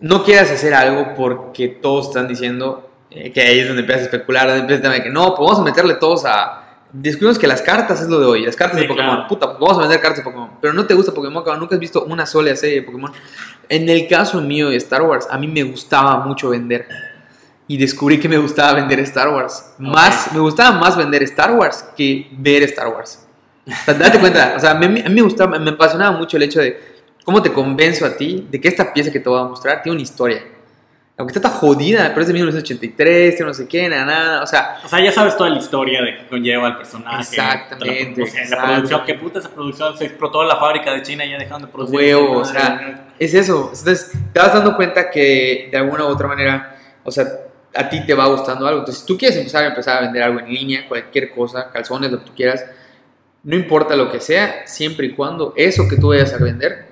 no 0.00 0.24
quieras 0.24 0.50
hacer 0.50 0.74
algo 0.74 1.14
porque 1.14 1.68
todos 1.68 2.08
están 2.08 2.26
diciendo 2.26 2.90
eh, 3.10 3.32
que 3.32 3.42
ahí 3.42 3.60
es 3.60 3.66
donde 3.66 3.82
empiezas 3.82 4.02
a 4.02 4.04
especular, 4.06 4.48
donde 4.48 4.60
empiezas 4.62 4.98
a 4.98 5.02
que 5.02 5.10
no, 5.10 5.34
pues 5.34 5.46
vamos 5.46 5.60
a 5.60 5.64
meterle 5.64 5.94
todos 5.94 6.24
a... 6.24 6.56
Descubrimos 6.92 7.38
que 7.38 7.46
las 7.46 7.62
cartas 7.62 8.00
es 8.00 8.08
lo 8.08 8.18
de 8.18 8.26
hoy, 8.26 8.44
las 8.44 8.56
cartas 8.56 8.78
sí, 8.78 8.82
de 8.82 8.88
Pokémon. 8.88 9.14
Claro. 9.14 9.28
Puta, 9.28 9.46
vamos 9.46 9.78
a 9.78 9.82
vender 9.82 10.00
cartas 10.00 10.18
de 10.18 10.24
Pokémon. 10.24 10.50
Pero 10.60 10.72
no 10.72 10.86
te 10.86 10.94
gusta 10.94 11.12
Pokémon, 11.12 11.44
cabrón, 11.44 11.60
nunca 11.60 11.76
has 11.76 11.80
visto 11.80 12.04
una 12.04 12.26
sola 12.26 12.56
serie 12.56 12.80
de 12.80 12.82
Pokémon. 12.82 13.12
En 13.68 13.88
el 13.88 14.08
caso 14.08 14.40
mío 14.40 14.70
de 14.70 14.76
Star 14.76 15.02
Wars, 15.02 15.28
a 15.30 15.38
mí 15.38 15.46
me 15.46 15.62
gustaba 15.62 16.16
mucho 16.26 16.50
vender. 16.50 16.88
Y 17.68 17.76
descubrí 17.76 18.18
que 18.18 18.28
me 18.28 18.38
gustaba 18.38 18.72
vender 18.72 18.98
Star 19.00 19.28
Wars. 19.28 19.74
Okay. 19.74 19.86
Más, 19.86 20.32
me 20.32 20.40
gustaba 20.40 20.76
más 20.78 20.96
vender 20.96 21.22
Star 21.22 21.52
Wars 21.52 21.84
que 21.96 22.28
ver 22.32 22.64
Star 22.64 22.88
Wars. 22.88 23.24
O 23.66 23.84
sea, 23.84 23.94
date 23.94 24.18
cuenta, 24.18 24.54
o 24.56 24.58
sea, 24.58 24.74
me, 24.74 24.86
a 24.86 24.88
mí 24.88 25.14
me 25.14 25.22
gustaba, 25.22 25.56
me 25.60 25.70
apasionaba 25.70 26.16
mucho 26.16 26.36
el 26.38 26.42
hecho 26.42 26.60
de 26.60 26.89
¿Cómo 27.24 27.42
te 27.42 27.52
convenzo 27.52 28.06
a 28.06 28.16
ti 28.16 28.46
de 28.50 28.60
que 28.60 28.68
esta 28.68 28.92
pieza 28.92 29.10
que 29.10 29.20
te 29.20 29.28
voy 29.28 29.40
a 29.40 29.44
mostrar 29.44 29.82
tiene 29.82 29.96
una 29.96 30.02
historia? 30.02 30.42
Aunque 31.20 31.34
está 31.34 31.50
jodida, 31.50 32.08
pero 32.08 32.22
es 32.22 32.28
de 32.28 32.32
1983, 32.32 33.36
tiene 33.36 33.46
no 33.46 33.52
sé 33.52 33.68
qué, 33.68 33.90
nada, 33.90 34.06
nada, 34.06 34.42
o 34.42 34.46
sea... 34.46 34.78
O 34.82 34.88
sea, 34.88 35.00
ya 35.00 35.12
sabes 35.12 35.36
toda 35.36 35.50
la 35.50 35.58
historia 35.58 36.00
de 36.00 36.16
que 36.16 36.26
conlleva 36.28 36.68
el 36.68 36.76
personaje. 36.78 37.20
Exactamente. 37.20 38.22
La, 38.22 38.26
o 38.26 38.30
sea, 38.30 38.42
exactamente. 38.42 38.56
la 38.56 38.64
producción, 38.64 39.04
que 39.04 39.14
puta 39.16 39.38
esa 39.38 39.50
producción, 39.50 39.98
se 39.98 40.06
explotó 40.06 40.42
la 40.44 40.56
fábrica 40.56 40.94
de 40.94 41.02
China 41.02 41.26
y 41.26 41.30
ya 41.30 41.38
dejaron 41.38 41.60
de 41.60 41.68
producir. 41.68 41.94
Huevo, 41.94 42.38
o 42.38 42.44
sea, 42.46 43.12
es 43.18 43.34
eso. 43.34 43.64
Entonces, 43.64 44.12
te 44.32 44.40
vas 44.40 44.54
dando 44.54 44.74
cuenta 44.74 45.10
que 45.10 45.68
de 45.70 45.76
alguna 45.76 46.06
u 46.06 46.08
otra 46.08 46.26
manera, 46.26 46.74
o 47.04 47.10
sea, 47.10 47.26
a 47.74 47.86
ti 47.90 48.00
te 48.06 48.14
va 48.14 48.26
gustando 48.26 48.66
algo. 48.66 48.80
Entonces, 48.80 49.02
si 49.02 49.06
tú 49.06 49.18
quieres 49.18 49.36
empezar 49.36 49.64
a 49.64 49.66
empezar 49.66 49.98
a 49.98 50.00
vender 50.00 50.22
algo 50.22 50.40
en 50.40 50.48
línea, 50.48 50.88
cualquier 50.88 51.30
cosa, 51.32 51.70
calzones, 51.70 52.10
lo 52.10 52.20
que 52.20 52.24
tú 52.24 52.32
quieras, 52.34 52.64
no 53.42 53.56
importa 53.56 53.94
lo 53.94 54.10
que 54.10 54.20
sea, 54.20 54.66
siempre 54.66 55.08
y 55.08 55.12
cuando 55.12 55.52
eso 55.54 55.86
que 55.86 55.96
tú 55.96 56.08
vayas 56.08 56.32
a 56.32 56.38
vender 56.38 56.89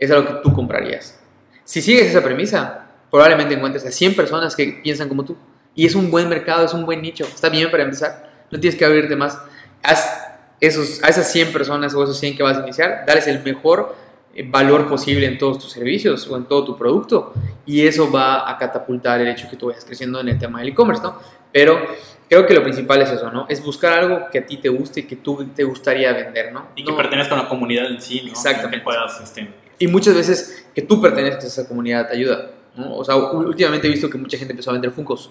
es 0.00 0.10
algo 0.10 0.26
que 0.26 0.34
tú 0.42 0.52
comprarías. 0.52 1.20
Si 1.64 1.80
sigues 1.80 2.06
esa 2.06 2.22
premisa, 2.24 2.86
probablemente 3.10 3.54
encuentres 3.54 3.86
a 3.86 3.92
100 3.92 4.16
personas 4.16 4.56
que 4.56 4.80
piensan 4.82 5.08
como 5.08 5.24
tú. 5.24 5.36
Y 5.76 5.86
es 5.86 5.94
un 5.94 6.10
buen 6.10 6.28
mercado, 6.28 6.64
es 6.64 6.74
un 6.74 6.84
buen 6.84 7.00
nicho. 7.00 7.24
Está 7.24 7.48
bien 7.48 7.70
para 7.70 7.84
empezar. 7.84 8.28
No 8.50 8.58
tienes 8.58 8.76
que 8.76 8.84
abrirte 8.84 9.14
más. 9.14 9.38
Haz 9.82 10.26
esos, 10.60 11.02
a 11.04 11.08
esas 11.08 11.30
100 11.30 11.52
personas 11.52 11.94
o 11.94 12.02
esos 12.02 12.18
100 12.18 12.36
que 12.36 12.42
vas 12.42 12.56
a 12.58 12.62
iniciar, 12.62 13.04
dales 13.06 13.26
el 13.28 13.42
mejor 13.44 13.94
eh, 14.34 14.44
valor 14.48 14.88
posible 14.88 15.26
en 15.26 15.38
todos 15.38 15.58
tus 15.58 15.72
servicios 15.72 16.26
o 16.28 16.36
en 16.36 16.44
todo 16.44 16.64
tu 16.64 16.76
producto 16.76 17.32
y 17.64 17.86
eso 17.86 18.10
va 18.12 18.50
a 18.50 18.58
catapultar 18.58 19.20
el 19.20 19.28
hecho 19.28 19.48
que 19.48 19.56
tú 19.56 19.68
vayas 19.68 19.84
creciendo 19.84 20.20
en 20.20 20.28
el 20.28 20.38
tema 20.38 20.58
del 20.60 20.68
e-commerce, 20.68 21.02
¿no? 21.02 21.18
Pero 21.52 21.80
creo 22.28 22.46
que 22.46 22.52
lo 22.54 22.62
principal 22.62 23.00
es 23.00 23.10
eso, 23.10 23.30
¿no? 23.30 23.46
Es 23.48 23.64
buscar 23.64 23.92
algo 23.94 24.26
que 24.30 24.38
a 24.40 24.46
ti 24.46 24.58
te 24.58 24.68
guste 24.68 25.00
y 25.00 25.02
que 25.04 25.16
tú 25.16 25.46
te 25.54 25.64
gustaría 25.64 26.12
vender, 26.12 26.52
¿no? 26.52 26.66
Y 26.76 26.84
que 26.84 26.90
No- 26.90 26.96
pertenezca 26.96 27.34
a 27.36 27.40
una 27.40 27.48
comunidad 27.48 27.86
en 27.86 28.00
sí, 28.00 28.22
¿no? 28.24 28.30
Exactamente. 28.32 28.78
Que 28.78 28.84
puedas, 28.84 29.18
este, 29.20 29.48
Y 29.80 29.88
muchas 29.88 30.14
veces 30.14 30.66
que 30.74 30.82
tú 30.82 31.00
perteneces 31.00 31.42
a 31.42 31.46
esa 31.46 31.66
comunidad 31.66 32.06
te 32.06 32.14
ayuda, 32.14 32.50
¿no? 32.76 32.96
O 32.96 33.04
sea, 33.04 33.16
últimamente 33.16 33.88
he 33.88 33.90
visto 33.90 34.08
que 34.08 34.18
mucha 34.18 34.36
gente 34.36 34.52
empezó 34.52 34.70
a 34.70 34.74
vender 34.74 34.92
Funkos, 34.92 35.30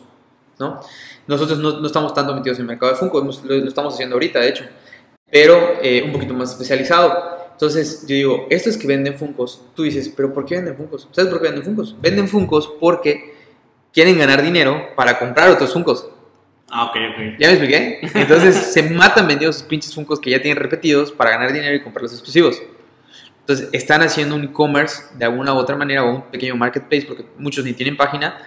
¿no? 0.57 0.81
Nosotros 1.27 1.59
no, 1.59 1.79
no 1.79 1.85
estamos 1.85 2.15
tanto 2.15 2.33
metidos 2.33 2.57
en 2.57 2.63
el 2.63 2.67
mercado 2.67 2.91
de 2.91 2.97
Funko, 2.97 3.21
lo, 3.21 3.55
lo 3.55 3.67
estamos 3.67 3.93
haciendo 3.93 4.15
ahorita, 4.15 4.39
de 4.39 4.49
hecho, 4.49 4.63
pero 5.31 5.75
eh, 5.83 6.01
un 6.03 6.11
poquito 6.11 6.33
más 6.33 6.49
especializado. 6.49 7.37
Entonces, 7.51 8.01
yo 8.07 8.15
digo, 8.15 8.47
estos 8.49 8.75
que 8.75 8.87
venden 8.87 9.19
Funkos, 9.19 9.61
tú 9.75 9.83
dices, 9.83 10.11
¿pero 10.15 10.33
por 10.33 10.45
qué 10.45 10.55
venden 10.55 10.75
Funkos? 10.75 11.07
¿Sabes 11.11 11.29
por 11.29 11.39
qué 11.39 11.49
venden 11.49 11.63
Funkos? 11.63 11.95
Venden 12.01 12.27
Funkos 12.27 12.73
porque 12.79 13.35
quieren 13.93 14.17
ganar 14.17 14.41
dinero 14.41 14.95
para 14.95 15.19
comprar 15.19 15.51
otros 15.51 15.71
Funkos. 15.73 16.09
Ah, 16.71 16.85
ok, 16.85 16.95
ok. 16.95 17.39
¿Ya 17.39 17.47
me 17.47 17.53
expliqué? 17.53 17.99
Entonces 18.15 18.55
se 18.73 18.81
matan 18.81 19.27
vendiendo 19.27 19.53
sus 19.53 19.63
pinches 19.63 19.93
Funkos 19.93 20.19
que 20.19 20.31
ya 20.31 20.41
tienen 20.41 20.57
repetidos 20.57 21.11
para 21.11 21.29
ganar 21.29 21.53
dinero 21.53 21.75
y 21.75 21.83
comprar 21.83 22.01
los 22.01 22.13
exclusivos. 22.13 22.59
Entonces 23.49 23.69
están 23.71 24.03
haciendo 24.03 24.35
un 24.35 24.43
e-commerce 24.43 25.05
de 25.17 25.25
alguna 25.25 25.55
u 25.55 25.57
otra 25.57 25.75
manera 25.75 26.03
o 26.03 26.11
un 26.11 26.21
pequeño 26.21 26.55
marketplace 26.55 27.07
porque 27.07 27.25
muchos 27.39 27.65
ni 27.65 27.73
tienen 27.73 27.97
página, 27.97 28.37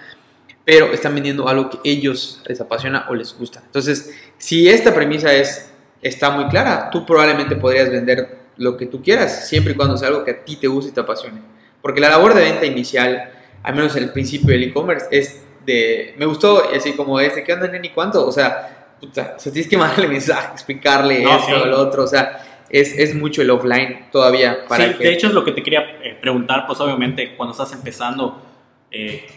pero 0.63 0.93
están 0.93 1.13
vendiendo 1.13 1.45
algo 1.49 1.69
que 1.69 1.77
ellos 1.83 2.41
les 2.45 2.61
apasiona 2.61 3.05
o 3.09 3.13
les 3.13 3.37
gusta. 3.37 3.61
Entonces, 3.65 4.15
si 4.37 4.69
esta 4.69 4.95
premisa 4.95 5.33
es, 5.33 5.69
está 6.01 6.29
muy 6.29 6.45
clara, 6.45 6.89
tú 6.89 7.05
probablemente 7.05 7.57
podrías 7.57 7.89
vender 7.89 8.43
lo 8.55 8.77
que 8.77 8.85
tú 8.85 9.03
quieras, 9.03 9.49
siempre 9.49 9.73
y 9.73 9.75
cuando 9.75 9.97
sea 9.97 10.07
algo 10.07 10.23
que 10.23 10.31
a 10.31 10.45
ti 10.45 10.55
te 10.55 10.67
guste 10.67 10.91
y 10.91 10.93
te 10.93 11.01
apasione. 11.01 11.41
Porque 11.81 11.99
la 11.99 12.07
labor 12.07 12.33
de 12.33 12.39
venta 12.39 12.65
inicial, 12.65 13.29
al 13.61 13.75
menos 13.75 13.93
en 13.97 14.03
el 14.03 14.11
principio 14.13 14.51
del 14.51 14.63
e-commerce, 14.63 15.07
es 15.11 15.41
de, 15.65 16.15
me 16.17 16.25
gustó, 16.25 16.63
así 16.73 16.93
como 16.93 17.19
este, 17.19 17.43
¿qué 17.43 17.51
onda, 17.51 17.67
neni? 17.67 17.89
¿Cuánto? 17.89 18.25
O 18.25 18.31
sea, 18.31 18.95
puta, 19.01 19.33
o 19.35 19.39
sea, 19.41 19.51
tienes 19.51 19.69
que 19.69 19.75
mandarle 19.75 20.07
mensaje, 20.19 20.53
explicarle 20.53 21.23
No, 21.23 21.35
esto, 21.35 21.61
sí. 21.61 21.69
lo 21.69 21.81
otro, 21.81 22.03
o 22.05 22.07
sea, 22.07 22.52
es, 22.73 22.97
es 22.97 23.13
mucho 23.13 23.43
el 23.43 23.51
offline 23.51 24.07
todavía 24.11 24.65
para 24.67 24.87
Sí, 24.87 24.93
que... 24.95 25.03
de 25.03 25.13
hecho 25.13 25.27
es 25.27 25.33
lo 25.33 25.45
que 25.45 25.51
te 25.51 25.61
quería 25.61 25.99
eh, 26.01 26.17
preguntar, 26.19 26.65
pues 26.65 26.79
obviamente 26.81 27.35
cuando 27.35 27.51
estás 27.51 27.71
empezando, 27.71 28.41
eh, 28.89 29.27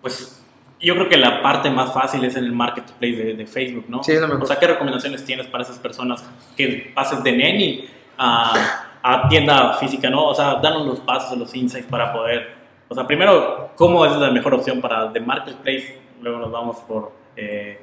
pues 0.00 0.42
yo 0.80 0.94
creo 0.94 1.10
que 1.10 1.18
la 1.18 1.42
parte 1.42 1.68
más 1.68 1.92
fácil 1.92 2.24
es 2.24 2.36
en 2.36 2.44
el 2.44 2.52
marketplace 2.52 3.16
de, 3.16 3.34
de 3.34 3.46
Facebook, 3.46 3.84
¿no? 3.88 4.02
Sí, 4.02 4.12
es 4.12 4.20
lo 4.20 4.28
mejor. 4.28 4.44
O 4.44 4.46
sea, 4.46 4.58
¿qué 4.58 4.66
recomendaciones 4.66 5.26
tienes 5.26 5.46
para 5.48 5.62
esas 5.62 5.78
personas 5.78 6.24
que 6.56 6.90
pases 6.94 7.22
de 7.22 7.32
Neni 7.32 7.84
a, 8.16 8.86
a 9.02 9.28
tienda 9.28 9.74
física, 9.74 10.08
¿no? 10.08 10.28
O 10.28 10.34
sea, 10.34 10.54
danos 10.54 10.86
los 10.86 11.00
pasos, 11.00 11.36
los 11.36 11.54
insights 11.54 11.86
para 11.86 12.14
poder, 12.14 12.54
o 12.88 12.94
sea, 12.94 13.06
primero, 13.06 13.72
¿cómo 13.76 14.06
es 14.06 14.16
la 14.16 14.30
mejor 14.30 14.54
opción 14.54 14.80
para 14.80 15.08
de 15.08 15.20
marketplace? 15.20 15.98
Luego 16.22 16.38
nos 16.38 16.50
vamos 16.50 16.78
por, 16.88 17.12
eh, 17.36 17.78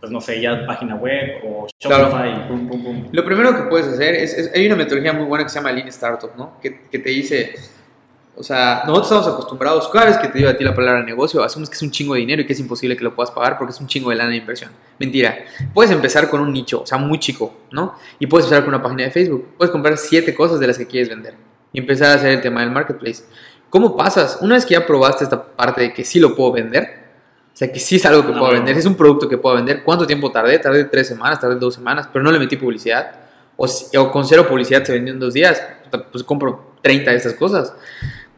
pues 0.00 0.12
no 0.12 0.20
sé, 0.20 0.40
ya 0.40 0.66
página 0.66 0.94
web 0.96 1.42
o 1.44 1.66
Claro. 1.80 2.04
Shopify, 2.10 2.48
pum, 2.48 2.68
pum, 2.68 2.82
pum. 2.84 3.08
Lo 3.12 3.24
primero 3.24 3.56
que 3.56 3.62
puedes 3.68 3.86
hacer 3.88 4.14
es, 4.14 4.34
es- 4.36 4.52
hay 4.54 4.66
una 4.66 4.76
metodología 4.76 5.12
muy 5.12 5.24
buena 5.26 5.44
que 5.44 5.50
se 5.50 5.56
llama 5.58 5.72
Lean 5.72 5.88
Startup, 5.88 6.30
¿no? 6.36 6.58
Que, 6.60 6.82
que 6.90 6.98
te 6.98 7.10
dice, 7.10 7.54
o 8.36 8.42
sea, 8.42 8.82
nosotros 8.86 9.06
estamos 9.10 9.26
acostumbrados, 9.28 9.88
cada 9.88 10.06
vez 10.06 10.18
que 10.18 10.28
te 10.28 10.38
digo 10.38 10.50
a 10.50 10.56
ti 10.56 10.62
la 10.62 10.74
palabra 10.74 11.02
negocio, 11.02 11.42
asumes 11.42 11.70
que 11.70 11.76
es 11.76 11.82
un 11.82 11.90
chingo 11.90 12.12
de 12.14 12.20
dinero 12.20 12.42
y 12.42 12.46
que 12.46 12.52
es 12.52 12.60
imposible 12.60 12.94
que 12.96 13.02
lo 13.04 13.14
puedas 13.14 13.30
pagar 13.30 13.56
porque 13.56 13.72
es 13.72 13.80
un 13.80 13.86
chingo 13.86 14.10
de 14.10 14.16
lana 14.16 14.30
de 14.30 14.36
inversión. 14.36 14.70
Mentira. 14.98 15.38
Puedes 15.72 15.90
empezar 15.90 16.28
con 16.28 16.40
un 16.42 16.52
nicho, 16.52 16.82
o 16.82 16.86
sea, 16.86 16.98
muy 16.98 17.18
chico, 17.18 17.54
¿no? 17.70 17.94
Y 18.18 18.26
puedes 18.26 18.46
empezar 18.46 18.64
con 18.64 18.74
una 18.74 18.82
página 18.82 19.04
de 19.04 19.10
Facebook. 19.10 19.54
Puedes 19.56 19.70
comprar 19.72 19.96
siete 19.96 20.34
cosas 20.34 20.60
de 20.60 20.66
las 20.66 20.76
que 20.76 20.86
quieres 20.86 21.08
vender 21.08 21.34
y 21.72 21.78
empezar 21.78 22.10
a 22.10 22.14
hacer 22.14 22.32
el 22.32 22.40
tema 22.42 22.60
del 22.60 22.70
marketplace. 22.70 23.24
¿Cómo 23.70 23.96
pasas? 23.96 24.38
Una 24.42 24.54
vez 24.54 24.66
que 24.66 24.74
ya 24.74 24.86
probaste 24.86 25.24
esta 25.24 25.42
parte 25.42 25.80
de 25.80 25.92
que 25.94 26.04
sí 26.04 26.20
lo 26.20 26.36
puedo 26.36 26.52
vender, 26.52 27.05
o 27.56 27.58
sea, 27.58 27.72
que 27.72 27.80
sí 27.80 27.96
es 27.96 28.04
algo 28.04 28.20
que 28.26 28.34
puedo 28.38 28.52
vender, 28.52 28.76
es 28.76 28.84
un 28.84 28.96
producto 28.96 29.26
que 29.30 29.38
puedo 29.38 29.56
vender. 29.56 29.82
¿Cuánto 29.82 30.06
tiempo 30.06 30.30
tardé? 30.30 30.58
Tardé 30.58 30.84
tres 30.84 31.08
semanas, 31.08 31.40
tardé 31.40 31.54
dos 31.56 31.72
semanas, 31.74 32.06
pero 32.12 32.22
no 32.22 32.30
le 32.30 32.38
metí 32.38 32.56
publicidad. 32.56 33.12
O, 33.56 33.66
o 33.66 34.12
con 34.12 34.26
cero 34.26 34.46
publicidad 34.46 34.84
se 34.84 34.92
vendió 34.92 35.14
en 35.14 35.18
dos 35.20 35.32
días, 35.32 35.62
pues 36.12 36.22
compro 36.22 36.74
30 36.82 37.12
de 37.12 37.16
estas 37.16 37.32
cosas. 37.32 37.72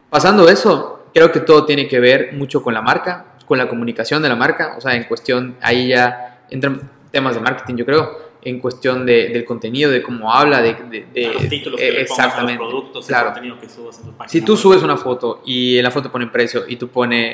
Pasando 0.09 0.47
eso, 0.47 1.07
creo 1.13 1.33
que 1.33 1.41
todo 1.41 1.65
tiene 1.65 1.85
que 1.89 1.99
ver 1.99 2.29
mucho 2.31 2.63
con 2.63 2.73
la 2.73 2.81
marca, 2.81 3.25
con 3.45 3.57
la 3.57 3.67
comunicación 3.67 4.21
de 4.23 4.29
la 4.29 4.37
marca. 4.37 4.75
O 4.77 4.81
sea, 4.81 4.95
en 4.95 5.03
cuestión, 5.03 5.57
ahí 5.61 5.89
ya 5.89 6.45
entran 6.49 6.89
temas 7.11 7.35
de 7.35 7.41
marketing, 7.41 7.75
yo 7.75 7.85
creo, 7.85 8.29
en 8.41 8.61
cuestión 8.61 9.05
de- 9.05 9.27
del 9.27 9.43
contenido, 9.43 9.91
de 9.91 10.01
cómo 10.01 10.33
habla, 10.33 10.61
de... 10.61 10.75
de- 10.89 11.07
de- 11.13 11.33
los 11.33 11.49
títulos 11.49 11.81
eh, 11.81 11.87
que 11.87 11.91
le 11.91 12.05
pongas 12.05 12.19
a 12.19 12.23
los 12.23 12.27
exactamente, 12.29 12.57
productos, 12.63 13.05
claro. 13.07 13.27
el 13.27 13.33
contenido 13.33 13.59
que 13.59 13.67
subas 13.67 13.97
en 13.99 14.05
tu 14.05 14.11
página. 14.13 14.29
Si 14.31 14.41
tú 14.45 14.55
subes 14.55 14.81
una 14.81 14.95
foto 14.95 15.41
y 15.45 15.77
en 15.77 15.83
la 15.83 15.91
foto 15.91 16.09
pone 16.09 16.27
precio 16.27 16.63
y 16.65 16.77
tú 16.77 16.87
pones, 16.87 17.33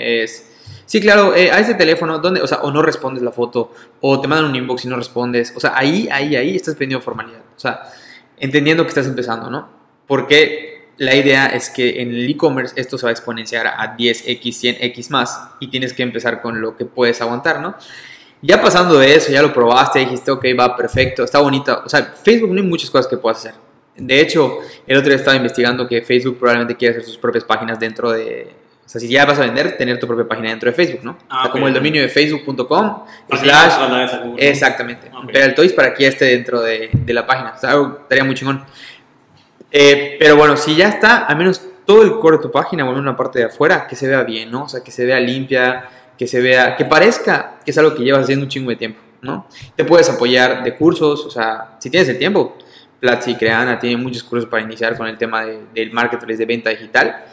sí, 0.85 0.99
claro, 1.01 1.35
eh, 1.35 1.51
a 1.51 1.59
ese 1.59 1.73
teléfono, 1.75 2.19
¿dónde? 2.19 2.41
O 2.41 2.47
sea, 2.47 2.59
o 2.59 2.71
no 2.71 2.81
respondes 2.81 3.23
la 3.23 3.31
foto, 3.31 3.73
o 4.01 4.21
te 4.21 4.27
mandan 4.27 4.49
un 4.49 4.55
inbox 4.55 4.85
y 4.85 4.87
no 4.87 4.95
respondes. 4.95 5.53
O 5.55 5.59
sea, 5.59 5.73
ahí, 5.75 6.07
ahí, 6.11 6.35
ahí 6.35 6.55
estás 6.55 6.75
pidiendo 6.75 7.01
formalidad. 7.01 7.41
O 7.55 7.59
sea, 7.59 7.81
entendiendo 8.37 8.83
que 8.83 8.89
estás 8.89 9.07
empezando, 9.07 9.49
¿no? 9.49 9.69
Porque 10.07 10.75
la 10.97 11.15
idea 11.15 11.47
es 11.47 11.69
que 11.69 12.01
en 12.01 12.09
el 12.09 12.29
e-commerce 12.29 12.73
esto 12.79 12.97
se 12.97 13.05
va 13.05 13.09
a 13.09 13.11
exponenciar 13.11 13.67
a 13.67 13.97
10x, 13.97 14.41
100x 14.41 15.09
más 15.09 15.49
y 15.59 15.67
tienes 15.69 15.93
que 15.93 16.03
empezar 16.03 16.41
con 16.41 16.61
lo 16.61 16.77
que 16.77 16.85
puedes 16.85 17.21
aguantar, 17.21 17.59
¿no? 17.59 17.75
Ya 18.41 18.61
pasando 18.61 18.99
de 18.99 19.15
eso, 19.15 19.31
ya 19.31 19.41
lo 19.41 19.51
probaste, 19.53 19.99
dijiste, 19.99 20.31
ok, 20.31 20.45
va 20.59 20.75
perfecto, 20.75 21.23
está 21.23 21.39
bonito. 21.39 21.81
O 21.83 21.89
sea, 21.89 22.03
Facebook 22.03 22.51
no 22.51 22.61
hay 22.61 22.67
muchas 22.67 22.89
cosas 22.89 23.07
que 23.07 23.17
puedas 23.17 23.39
hacer. 23.39 23.55
De 23.97 24.19
hecho, 24.19 24.59
el 24.85 24.97
otro 24.97 25.09
día 25.09 25.17
estaba 25.17 25.37
investigando 25.37 25.87
que 25.87 26.01
Facebook 26.01 26.37
probablemente 26.37 26.75
quiere 26.75 26.95
hacer 26.95 27.05
sus 27.05 27.17
propias 27.17 27.43
páginas 27.43 27.79
dentro 27.79 28.11
de... 28.11 28.53
O 28.85 28.89
sea, 28.89 29.01
si 29.01 29.07
ya 29.09 29.25
vas 29.25 29.39
a 29.39 29.41
vender, 29.41 29.77
tener 29.77 29.99
tu 29.99 30.05
propia 30.05 30.27
página 30.27 30.49
dentro 30.49 30.69
de 30.69 30.75
Facebook, 30.75 31.03
¿no? 31.03 31.17
Ah, 31.27 31.39
o 31.39 31.41
sea, 31.43 31.51
como 31.51 31.67
el 31.67 31.73
dominio 31.73 32.01
de 32.03 32.07
facebook.com 32.07 33.03
slash... 33.39 33.73
Exactamente. 34.37 35.09
Pero 35.33 35.45
el 35.45 35.55
Toys 35.55 35.73
para 35.73 35.93
que 35.93 36.03
ya 36.03 36.09
esté 36.09 36.25
dentro 36.25 36.61
de, 36.61 36.89
de 36.93 37.13
la 37.13 37.25
página. 37.25 37.53
O 37.55 37.59
sea, 37.59 37.71
algo 37.71 37.97
estaría 38.03 38.23
muy 38.23 38.35
chingón. 38.35 38.63
Eh, 39.71 40.15
pero 40.19 40.35
bueno, 40.37 40.55
si 40.55 40.75
ya 40.75 40.87
está, 40.89 41.25
al 41.25 41.35
menos 41.35 41.61
todo 41.85 42.03
el 42.03 42.13
core 42.19 42.37
de 42.37 42.43
tu 42.43 42.51
página, 42.51 42.83
bueno, 42.83 42.99
una 42.99 43.17
parte 43.17 43.39
de 43.39 43.45
afuera, 43.45 43.87
que 43.87 43.95
se 43.95 44.07
vea 44.07 44.23
bien, 44.23 44.51
¿no? 44.51 44.63
O 44.63 44.69
sea, 44.69 44.83
que 44.83 44.91
se 44.91 45.05
vea 45.05 45.19
limpia, 45.19 45.89
que 46.17 46.27
se 46.27 46.39
vea, 46.41 46.75
que 46.77 46.85
parezca 46.85 47.55
que 47.65 47.71
es 47.71 47.77
algo 47.77 47.93
que 47.95 48.03
llevas 48.03 48.21
haciendo 48.23 48.45
un 48.45 48.49
chingo 48.49 48.69
de 48.69 48.75
tiempo, 48.77 48.99
¿no? 49.21 49.47
Te 49.75 49.83
puedes 49.83 50.09
apoyar 50.09 50.63
de 50.63 50.75
cursos, 50.75 51.25
o 51.25 51.29
sea, 51.29 51.75
si 51.79 51.89
tienes 51.89 52.07
el 52.09 52.17
tiempo, 52.17 52.57
Platzi 52.99 53.31
y 53.31 53.35
Creana 53.35 53.77
tienen 53.77 54.01
muchos 54.01 54.23
cursos 54.23 54.49
para 54.49 54.63
iniciar 54.63 54.95
con 54.95 55.07
el 55.07 55.17
tema 55.17 55.43
de- 55.45 55.63
del 55.73 55.91
marketplace 55.91 56.37
de 56.37 56.45
venta 56.45 56.69
digital. 56.69 57.23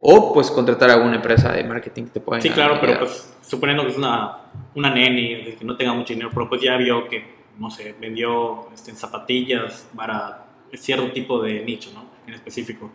O 0.00 0.32
pues 0.32 0.50
contratar 0.50 0.90
a 0.90 0.94
alguna 0.94 1.16
empresa 1.16 1.52
de 1.52 1.62
marketing 1.64 2.04
que 2.04 2.10
te 2.10 2.20
pueda 2.20 2.40
Sí, 2.40 2.48
claro, 2.50 2.78
pero 2.80 3.00
pues 3.00 3.36
suponiendo 3.42 3.84
que 3.84 3.90
es 3.90 3.98
una, 3.98 4.38
una 4.74 4.90
neni, 4.94 5.34
de 5.44 5.54
que 5.56 5.64
no 5.64 5.76
tenga 5.76 5.92
mucho 5.92 6.14
dinero, 6.14 6.30
pero 6.32 6.48
pues 6.48 6.62
ya 6.62 6.76
vio 6.78 7.06
que, 7.08 7.22
no 7.58 7.70
sé, 7.70 7.94
vendió 8.00 8.68
este, 8.72 8.92
zapatillas 8.92 9.86
para 9.94 10.46
cierto 10.72 11.10
tipo 11.12 11.42
de 11.42 11.60
nicho, 11.64 11.90
¿no? 11.92 12.04
En 12.26 12.32
específico. 12.34 12.90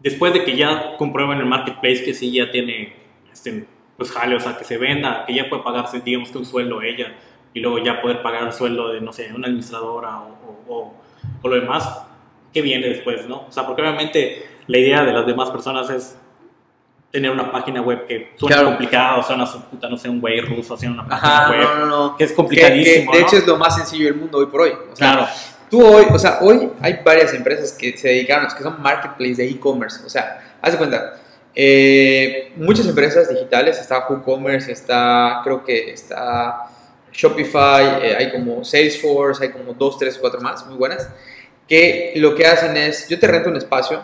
Después 0.00 0.32
de 0.32 0.42
que 0.44 0.56
ya 0.56 0.96
comprueba 0.96 1.34
en 1.34 1.40
el 1.40 1.46
marketplace 1.46 2.02
que 2.04 2.14
sí 2.14 2.32
ya 2.32 2.50
tiene, 2.50 2.94
este, 3.32 3.64
pues 3.96 4.10
jale, 4.10 4.34
o 4.34 4.40
sea, 4.40 4.56
que 4.58 4.64
se 4.64 4.78
venda, 4.78 5.24
que 5.24 5.34
ya 5.34 5.48
puede 5.48 5.62
pagarse, 5.62 6.00
digamos 6.00 6.30
que 6.32 6.38
un 6.38 6.44
sueldo 6.44 6.82
ella, 6.82 7.14
y 7.54 7.60
luego 7.60 7.78
ya 7.78 8.02
poder 8.02 8.22
pagar 8.22 8.42
el 8.44 8.52
sueldo 8.52 8.88
de, 8.92 9.00
no 9.00 9.12
sé, 9.12 9.30
una 9.32 9.46
administradora 9.46 10.18
o, 10.18 10.64
o, 10.66 10.74
o- 10.74 10.94
o 11.42 11.48
lo 11.48 11.54
demás, 11.54 12.02
¿qué 12.52 12.60
viene 12.62 12.88
después, 12.88 13.28
no? 13.28 13.42
O 13.48 13.52
sea, 13.52 13.64
porque 13.64 13.82
obviamente 13.82 14.46
la 14.72 14.78
idea 14.78 15.04
de 15.04 15.12
las 15.12 15.26
demás 15.26 15.50
personas 15.50 15.88
es 15.90 16.16
tener 17.10 17.30
una 17.30 17.52
página 17.52 17.82
web 17.82 18.06
que 18.06 18.32
suena 18.36 18.56
Claro. 18.56 18.68
complicada, 18.70 19.16
o 19.18 19.22
sea, 19.22 19.36
una 19.36 19.46
puta, 19.70 19.88
no 19.88 19.98
sé, 19.98 20.08
un 20.08 20.20
güey 20.20 20.40
ruso 20.40 20.74
haciendo 20.74 21.00
una 21.02 21.08
página 21.10 21.38
Ajá, 21.38 21.50
web, 21.50 21.60
no, 21.60 21.74
no, 21.78 21.86
no. 21.86 22.16
que 22.16 22.24
es 22.24 22.30
Que- 22.30 22.36
complicadísimo, 22.36 23.12
que 23.12 23.18
de 23.18 23.22
¿no? 23.22 23.28
hecho 23.28 23.36
es 23.36 23.46
lo 23.46 23.56
más 23.58 23.76
sencillo 23.76 24.06
del 24.06 24.14
mundo 24.14 24.38
hoy 24.38 24.46
por 24.46 24.62
hoy. 24.62 24.70
O 24.90 24.96
sea, 24.96 25.12
Claro, 25.12 25.28
Tú 25.70 25.82
hoy, 25.86 26.04
o 26.10 26.18
sea, 26.18 26.38
hoy 26.42 26.70
hay 26.82 27.00
varias 27.02 27.32
empresas 27.32 27.72
que 27.72 27.96
se 27.96 28.08
dedicaron, 28.08 28.46
que 28.54 28.62
son 28.62 28.80
marketplace 28.82 29.36
de 29.36 29.48
e-commerce. 29.48 30.04
O 30.04 30.08
sea, 30.10 30.54
haz 30.60 30.72
de 30.72 30.76
cuenta, 30.78 31.14
eh, 31.54 32.52
muchas 32.56 32.86
empresas 32.86 33.28
digitales, 33.30 33.78
está 33.78 34.06
WooCommerce, 34.06 34.70
está, 34.72 35.40
creo 35.44 35.64
que 35.64 35.90
está 35.92 36.64
Shopify, 37.10 38.00
eh, 38.02 38.16
hay 38.18 38.30
como 38.32 38.64
Salesforce, 38.64 39.44
hay 39.44 39.50
como 39.50 39.72
dos, 39.74 39.98
tres, 39.98 40.18
cuatro 40.18 40.40
más, 40.42 40.66
muy 40.66 40.76
buenas, 40.76 41.08
que 41.68 42.12
lo 42.16 42.34
que 42.34 42.46
hacen 42.46 42.76
es, 42.76 43.08
yo 43.08 43.18
te 43.18 43.26
rento 43.26 43.48
un 43.48 43.56
espacio, 43.56 44.00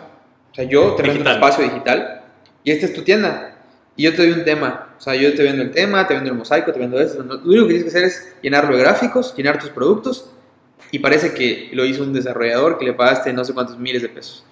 o 0.51 0.55
sea, 0.55 0.63
yo 0.65 0.95
te 0.95 1.03
rento 1.03 1.21
un 1.21 1.27
espacio 1.35 1.63
digital 1.63 2.21
y 2.63 2.71
esta 2.71 2.85
es 2.87 2.93
tu 2.93 3.01
tienda. 3.03 3.55
Y 3.95 4.03
yo 4.03 4.11
te 4.15 4.17
doy 4.25 4.31
un 4.31 4.45
tema, 4.45 4.93
o 4.97 5.01
sea, 5.01 5.13
yo 5.15 5.33
te 5.35 5.43
vendo 5.43 5.61
el 5.61 5.71
tema, 5.71 6.07
te 6.07 6.13
vendo 6.13 6.29
el 6.29 6.37
mosaico, 6.37 6.71
te 6.71 6.79
vendo 6.79 6.99
eso. 7.01 7.21
Lo 7.21 7.35
único 7.43 7.67
que 7.67 7.73
tienes 7.73 7.83
que 7.83 7.89
hacer 7.89 8.03
es 8.05 8.33
llenarlo 8.41 8.75
de 8.75 8.81
gráficos, 8.81 9.35
llenar 9.35 9.59
tus 9.59 9.69
productos 9.71 10.29
y 10.91 10.99
parece 10.99 11.33
que 11.33 11.69
lo 11.73 11.83
hizo 11.85 12.03
un 12.03 12.13
desarrollador 12.13 12.77
que 12.77 12.85
le 12.85 12.93
pagaste 12.93 13.33
no 13.33 13.43
sé 13.43 13.53
cuántos 13.53 13.77
miles 13.77 14.01
de 14.01 14.09
pesos. 14.09 14.45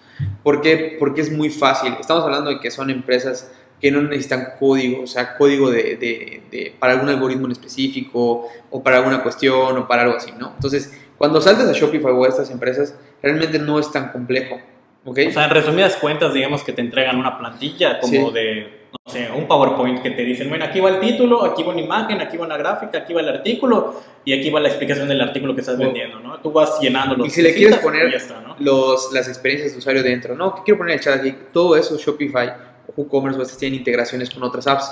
¿Por 0.44 0.62
qué? 0.62 0.98
Porque 1.00 1.22
es 1.22 1.32
muy 1.32 1.50
fácil. 1.50 1.94
Estamos 2.00 2.24
hablando 2.24 2.50
de 2.50 2.60
que 2.60 2.72
son 2.72 2.90
empresas 2.90 3.52
que 3.80 3.92
no 3.92 4.02
necesitan 4.02 4.50
código, 4.60 5.04
o 5.04 5.08
sea, 5.08 5.38
código 5.38 5.70
de, 5.70 5.96
de- 5.96 6.42
de- 6.52 6.76
para 6.80 6.94
algún 6.94 7.08
algoritmo 7.10 7.46
en 7.46 7.52
específico 7.52 8.48
o 8.72 8.84
para 8.84 8.98
alguna 8.98 9.22
cuestión 9.24 9.78
o 9.78 9.88
para 9.88 10.02
algo 10.02 10.16
así, 10.18 10.32
¿no? 10.38 10.52
Entonces, 10.56 10.92
cuando 11.18 11.40
saltas 11.40 11.70
a 11.70 11.74
Shopify 11.74 12.12
o 12.12 12.26
a 12.26 12.28
estas 12.28 12.50
empresas, 12.50 12.96
realmente 13.22 13.60
no 13.60 13.80
es 13.80 13.92
tan 13.92 14.12
complejo. 14.12 14.60
¿Ok? 15.08 15.20
O 15.28 15.32
sea, 15.32 15.46
en 15.46 15.50
resumidas 15.50 15.96
cuentas, 15.96 16.34
digamos 16.34 16.64
que 16.64 16.74
te 16.74 16.82
entregan 16.82 17.18
una 17.18 17.38
plantilla 17.38 18.00
como 18.00 18.12
Sí. 18.28 18.34
de, 18.34 18.88
no 18.92 19.12
sé, 19.12 19.30
un 19.36 19.48
PowerPoint 19.48 20.02
que 20.04 20.12
te 20.12 20.22
dicen, 20.24 20.50
bueno, 20.50 20.66
aquí 20.66 20.80
va 20.80 20.90
el 20.90 21.00
título, 21.00 21.44
aquí 21.44 21.64
va 21.64 21.70
una 21.70 21.82
imagen, 21.82 22.22
aquí 22.22 22.38
va 22.38 22.46
una 22.46 22.58
gráfica, 22.58 23.00
aquí 23.00 23.14
va 23.14 23.22
el 23.22 23.30
artículo 23.30 24.02
y 24.26 24.34
aquí 24.38 24.50
va 24.50 24.60
la 24.60 24.68
explicación 24.68 25.08
del 25.08 25.22
artículo 25.22 25.56
que 25.56 25.62
estás 25.62 25.78
vendiendo, 25.78 26.20
¿no? 26.20 26.38
Tú 26.40 26.52
vas 26.52 26.80
llenando 26.82 27.16
los 27.16 27.28
Y 27.28 27.30
si 27.30 27.42
le 27.42 27.54
quieres 27.56 27.78
poner- 27.80 28.14
está, 28.14 28.42
¿no? 28.42 28.56
los, 28.60 29.12
las 29.14 29.28
experiencias 29.28 29.72
de 29.72 29.78
usuario 29.80 30.04
dentro, 30.04 30.36
¿no? 30.36 30.54
¿Qué 30.56 30.62
quiero 30.66 30.78
poner 30.80 30.94
en 30.94 31.00
el 31.00 31.04
chat 31.04 31.20
aquí? 31.20 31.34
Todo 31.54 31.76
eso, 31.78 31.98
Shopify 31.98 32.50
o 32.88 32.94
WooCommerce, 32.96 33.38
pues, 33.38 33.58
tienen 33.58 33.80
integraciones 33.80 34.30
con 34.30 34.44
otras 34.44 34.68
apps. 34.68 34.92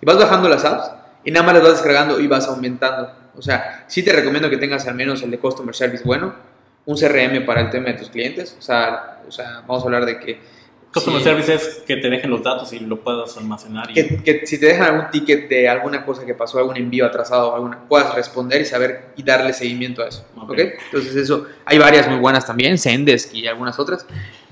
Y 0.00 0.06
vas 0.06 0.18
bajando 0.18 0.48
las 0.48 0.64
apps 0.64 0.90
y 1.24 1.30
nada 1.30 1.44
más 1.44 1.54
las 1.54 1.62
vas 1.64 1.72
descargando 1.72 2.20
y 2.20 2.26
vas 2.28 2.46
aumentando. 2.48 3.10
O 3.36 3.42
sea, 3.42 3.84
sí 3.88 4.02
te 4.04 4.12
recomiendo 4.12 4.48
que 4.48 4.56
tengas 4.58 4.86
al 4.86 4.94
menos 4.94 5.22
el 5.22 5.30
de 5.30 5.38
Customer 5.38 5.74
Service 5.74 6.04
bueno, 6.04 6.34
un 6.86 6.96
CRM 6.96 7.44
para 7.44 7.62
el 7.62 7.70
tema 7.70 7.86
de 7.86 7.94
tus 7.94 8.08
clientes. 8.10 8.56
O 8.58 8.62
sea, 8.62 9.15
o 9.26 9.32
sea 9.32 9.62
vamos 9.66 9.82
a 9.82 9.86
hablar 9.86 10.04
de 10.06 10.18
que... 10.20 10.56
Customer 10.92 11.18
si- 11.20 11.24
Service 11.24 11.54
es 11.54 11.82
que 11.86 11.96
te 11.96 12.08
dejen 12.08 12.30
los 12.30 12.42
datos 12.42 12.72
y 12.72 12.78
lo 12.78 13.00
puedas 13.00 13.36
almacenar. 13.36 13.90
Y, 13.90 13.94
Que, 13.94 14.22
que 14.22 14.46
si 14.46 14.58
te 14.58 14.66
dejan 14.66 14.86
algún 14.94 15.10
ticket 15.10 15.46
de 15.48 15.68
alguna 15.68 16.04
cosa 16.06 16.24
que 16.24 16.32
pasó, 16.32 16.58
algún 16.58 16.76
envío 16.78 17.04
atrasado, 17.04 17.54
alguna, 17.54 17.80
puedas 17.86 18.14
responder 18.14 18.62
y 18.62 18.64
saber 18.64 19.08
y 19.14 19.22
darle 19.22 19.52
seguimiento 19.52 20.02
a 20.02 20.08
eso. 20.08 20.26
Ok. 20.36 20.50
¿ok? 20.52 20.58
Entonces 20.86 21.14
eso, 21.16 21.46
hay 21.66 21.76
varias 21.78 22.08
muy 22.08 22.18
buenas 22.18 22.46
también, 22.46 22.78
Zendesk 22.78 23.34
y 23.34 23.46
algunas 23.46 23.78
otras, 23.78 24.06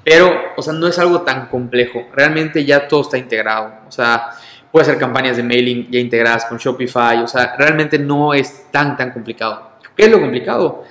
pero, 0.05 0.35
o 0.59 0.61
sea, 0.61 0.75
no 0.75 0.87
es 0.87 0.99
algo 0.99 1.23
tan 1.23 1.47
complejo. 1.47 2.07
Realmente 2.13 2.63
ya 2.67 2.89
todo 2.89 3.01
está 3.01 3.17
integrado. 3.17 3.73
O 3.89 3.91
sea, 3.91 4.33
puede 4.71 4.83
hacer 4.83 4.99
campañas 4.99 5.39
de 5.39 5.43
mailing 5.45 5.91
ya 5.91 5.99
integradas 5.99 6.45
con 6.45 6.59
Shopify. 6.59 7.23
O 7.23 7.27
sea, 7.27 7.57
realmente 7.57 7.99
no 7.99 8.35
es 8.35 8.71
tan, 8.71 8.99
tan 8.99 9.13
complicado. 9.13 9.71
¿Qué 9.97 10.05
es 10.05 10.11
lo 10.11 10.21
complicado? 10.21 10.85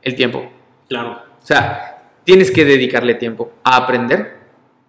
El 0.00 0.14
tiempo. 0.14 0.48
claro. 0.88 1.22
O 1.42 1.44
sea, 1.44 1.91
tienes 2.24 2.50
que 2.50 2.64
dedicarle 2.64 3.14
tiempo 3.14 3.52
a 3.64 3.76
aprender, 3.76 4.38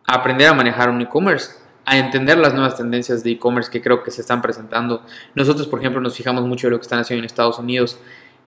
a 0.06 0.16
aprender 0.16 0.48
a 0.48 0.54
manejar 0.54 0.90
un 0.90 1.02
e-commerce, 1.02 1.52
a 1.86 1.98
entender 1.98 2.38
las 2.38 2.54
nuevas 2.54 2.78
tendencias 2.78 3.24
de 3.24 3.32
e-commerce 3.32 3.70
que 3.70 3.82
creo 3.82 4.04
que 4.04 4.12
se 4.12 4.22
están 4.22 4.42
presentando. 4.42 5.04
Nosotros, 5.36 5.68
por 5.68 5.80
ejemplo, 5.80 6.02
nos 6.02 6.16
fijamos 6.16 6.46
mucho 6.46 6.68
en 6.68 6.72
lo 6.72 6.80
que 6.80 6.84
están 6.84 7.00
haciendo 7.00 7.20
en 7.20 7.26
Estados 7.26 7.60
Unidos 7.60 8.00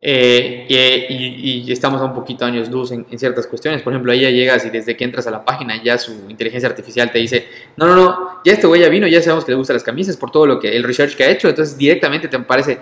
eh, 0.01 0.67
y, 1.11 1.73
estamos 1.73 2.01
a 2.01 2.05
un 2.05 2.15
poquito 2.15 2.45
años 2.45 2.71
luz 2.71 2.93
en, 2.93 3.05
en 3.11 3.19
ciertas 3.19 3.47
cuestiones. 3.47 3.83
Por 3.83 3.93
ejemplo, 3.93 4.13
ahí 4.13 4.21
ya 4.21 4.31
llegas 4.31 4.65
y 4.65 4.71
desde 4.71 4.97
que 4.97 5.05
entras 5.05 5.27
a 5.27 5.31
la 5.31 5.45
página 5.45 5.83
ya 5.83 5.99
su 5.99 6.13
inteligencia 6.29 6.69
artificial 6.69 7.11
te 7.11 7.19
dice, 7.19 7.49
no, 7.77 7.87
no, 7.87 7.97
no, 7.97 8.41
ya 8.45 8.53
este 8.53 8.67
güey 8.67 8.81
ya 8.81 8.89
vino, 8.89 9.07
ya 9.07 9.21
sabemos 9.21 9.45
que 9.45 9.53
le 9.53 9.57
gustan 9.57 9.75
las 9.75 9.83
camisas 9.83 10.17
por 10.17 10.31
todo 10.31 10.47
lo 10.47 10.59
que 10.61 10.77
el 10.77 10.85
research 10.85 11.17
que 11.17 11.25
ha 11.25 11.31
hecho, 11.31 11.49
entonces 11.49 11.77
directamente 11.77 12.29
te 12.29 12.37
aparece, 12.37 12.79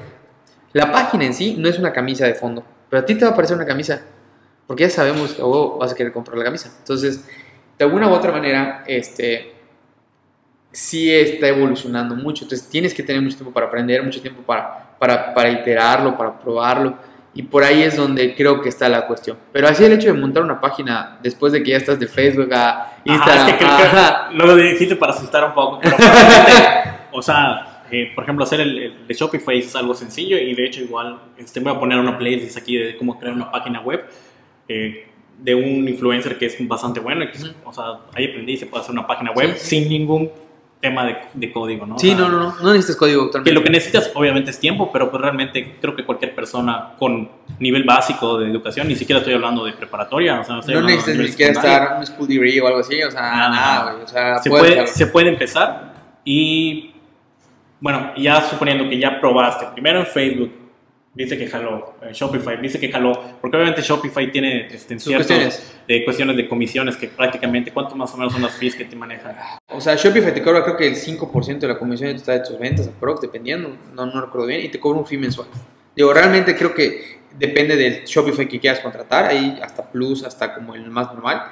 la 0.73 0.93
página 0.93 1.25
en 1.25 1.35
sí 1.35 1.57
no 1.59 1.69
es 1.69 1.79
una 1.79 1.93
camisa 1.93 2.27
de 2.27 2.35
fondo, 2.35 2.63
pero 2.91 3.03
a 3.03 3.07
ti 3.07 3.15
te 3.15 3.25
va 3.25 3.31
a 3.31 3.33
aparecer 3.33 3.57
una 3.57 3.67
camisa 3.67 4.03
porque 4.67 4.85
ya 4.85 4.91
sabemos 4.91 5.33
que 5.33 5.43
oh, 5.43 5.79
vas 5.79 5.93
a 5.93 5.95
querer 5.95 6.13
comprar 6.13 6.37
la 6.37 6.45
camisa. 6.45 6.75
Entonces, 6.79 7.27
de 7.79 7.85
alguna 7.85 8.09
u 8.09 8.13
otra 8.13 8.33
manera, 8.33 8.85
este, 8.87 9.55
sí 10.73 11.13
está 11.13 11.49
evolucionando 11.49 12.17
mucho. 12.17 12.45
Entonces, 12.45 12.69
tienes 12.69 12.93
que 12.93 13.03
tener 13.03 13.23
mucho 13.23 13.37
tiempo 13.37 13.53
para 13.53 13.67
aprender, 13.67 14.03
mucho 14.03 14.21
tiempo 14.21 14.43
para, 14.43 14.97
para, 14.99 15.35
para 15.35 15.51
iterarlo, 15.51 16.17
para 16.17 16.39
probarlo. 16.39 16.97
Y 17.33 17.43
por 17.43 17.63
ahí 17.63 17.83
es 17.83 17.97
donde 17.97 18.35
creo 18.35 18.63
que 18.63 18.71
está 18.71 18.89
la 18.89 19.07
cuestión. 19.07 19.37
Pero 19.53 19.69
así 19.69 19.85
el 19.85 19.93
hecho 19.93 20.09
de 20.09 20.15
montar 20.15 20.43
una 20.43 20.59
página 20.59 21.19
después 21.23 21.53
de 21.53 21.63
que 21.63 21.73
ya 21.73 21.77
estás 21.77 22.01
de 22.01 22.07
Facebook 22.07 22.53
a 22.55 22.99
Instagram, 23.05 23.39
Ajá, 23.39 23.49
es 23.49 23.53
que 23.53 23.59
creo 23.59 23.77
que 23.77 23.83
ajá, 23.83 24.31
lo 24.33 24.57
dijiste 24.57 24.97
para 24.97 25.13
asustar 25.13 25.45
un 25.45 25.53
poco. 25.53 25.81
Pero 25.83 25.97
o 27.13 27.21
sea, 27.21 27.85
eh, 27.91 28.11
por 28.15 28.25
ejemplo, 28.25 28.43
hacer 28.45 28.61
el, 28.61 28.79
el 28.79 29.07
de 29.07 29.15
Shopify 29.15 29.59
es 29.59 29.77
algo 29.77 29.95
sencillo 29.95 30.39
y 30.39 30.55
de 30.55 30.65
hecho 30.65 30.81
igual 30.81 31.19
este, 31.37 31.61
voy 31.61 31.75
a 31.75 31.79
poner 31.79 31.99
una 31.99 32.19
playlist 32.19 32.57
aquí 32.57 32.79
de 32.79 32.97
cómo 32.97 33.19
crear 33.19 33.35
una 33.35 33.51
página 33.51 33.81
web 33.81 34.05
eh, 34.69 35.07
de 35.39 35.55
un 35.55 35.87
influencer 35.89 36.39
que 36.39 36.47
es 36.47 36.57
bastante 36.67 37.01
bueno. 37.01 37.25
que, 37.31 37.39
Ujú. 37.39 37.49
O 37.65 37.73
sea, 37.73 37.85
ahí 38.15 38.27
aprendí 38.31 38.53
y 38.53 38.57
se 38.57 38.67
puede 38.67 38.83
hacer 38.83 38.93
una 38.93 39.07
página 39.07 39.33
web 39.33 39.55
Sí, 39.57 39.81
sin 39.81 39.89
ningún 39.89 40.31
tema 40.81 41.05
de, 41.07 41.17
de 41.35 41.53
código, 41.53 41.87
¿no? 41.87 41.97
O 41.97 41.99
Sí, 41.99 42.09
sea, 42.09 42.19
no, 42.19 42.29
no, 42.29 42.39
no, 42.39 42.55
no 42.63 42.73
necesitas 42.73 42.97
código 42.97 43.23
actualmente. 43.25 43.51
Que 43.51 43.55
lo 43.55 43.63
que 43.63 43.71
necesitas 43.71 44.11
obviamente 44.15 44.51
es 44.51 44.59
tiempo, 44.61 44.91
pero 44.93 45.11
pues 45.11 45.21
realmente 45.23 45.77
creo 45.81 45.97
que 45.97 46.05
cualquier 46.05 46.35
persona 46.35 46.93
con 46.99 47.29
nivel 47.59 47.85
básico 47.85 48.39
de 48.39 48.51
educación, 48.51 48.87
ni 48.89 48.95
siquiera 48.95 49.19
estoy 49.21 49.35
hablando 49.35 49.65
de 49.65 49.73
preparatoria, 49.73 50.41
o 50.41 50.45
sea, 50.45 50.57
no 50.57 50.63
de 50.63 50.83
necesitas 50.83 51.17
ni 51.17 51.29
siquiera 51.29 51.53
estar 51.53 51.93
en 51.93 51.99
un 52.01 52.07
school 52.07 52.29
degree 52.29 52.61
o 52.61 52.67
algo 52.67 52.81
así, 52.81 53.03
o 53.03 53.11
sea, 53.11 53.21
Nada. 53.23 53.49
nada, 53.51 53.93
güey. 53.93 54.05
O 54.05 54.09
sea, 54.09 54.39
se 54.39 54.51
puede, 54.51 54.87
se 54.87 55.07
puede 55.07 55.29
empezar 55.29 55.95
y 56.25 56.93
bueno, 57.81 58.13
ya 58.17 58.41
suponiendo 58.43 58.89
que 58.89 58.99
ya 58.99 59.21
probaste, 59.21 59.67
primero 59.75 60.01
en 60.01 60.07
Facebook, 60.07 60.53
dice 61.17 61.37
que 61.39 61.47
jaló, 61.49 61.95
en 62.03 62.13
Shopify, 62.13 62.61
dice 62.61 62.79
que 62.79 62.91
jaló, 62.93 63.13
porque 63.41 63.57
obviamente 63.57 63.83
Shopify 63.83 64.31
tiene 64.31 64.67
este, 64.71 64.95
en 64.95 65.01
ciertos- 65.01 65.27
cuestiones. 65.27 65.75
de 65.89 66.05
cuestiones 66.05 66.37
de 66.37 66.49
comisiones 66.49 66.97
que 66.97 67.09
prácticamente, 67.09 67.73
¿cuánto 67.73 67.97
más 67.97 68.13
o 68.15 68.17
menos 68.19 68.33
son 68.35 68.43
las 68.43 68.55
fees 68.55 68.75
que 68.77 68.85
te 68.85 68.95
manejan? 68.95 69.35
O 69.69 69.81
sea, 69.81 69.95
Shopify 69.97 70.33
te 70.35 70.43
cobra 70.43 70.63
creo 70.63 70.77
que 70.77 70.87
el 70.87 70.95
5% 70.97 71.59
de 71.67 71.69
la 71.69 71.79
comisión 71.79 72.15
total 72.17 72.43
de 72.43 72.47
tus 72.49 72.59
ventas, 72.59 72.87
aprox, 72.87 73.21
dependiendo, 73.23 73.77
no, 73.95 74.07
no 74.07 74.21
recuerdo 74.21 74.47
bien, 74.47 74.61
y 74.61 74.69
te 74.69 74.79
cobra 74.79 74.99
un 75.01 75.07
fee 75.07 75.19
mensual. 75.19 75.49
Digo, 75.97 76.13
realmente 76.13 76.55
creo 76.55 76.75
que 76.75 77.17
depende 77.39 77.77
del 77.77 78.05
Shopify 78.05 78.47
que 78.47 78.61
quieras 78.61 78.81
contratar, 78.81 79.25
ahí 79.27 79.59
hasta 79.63 79.91
Plus, 79.91 80.23
hasta 80.23 80.55
como 80.55 80.75
el 80.75 80.91
más 80.91 81.13
normal, 81.15 81.45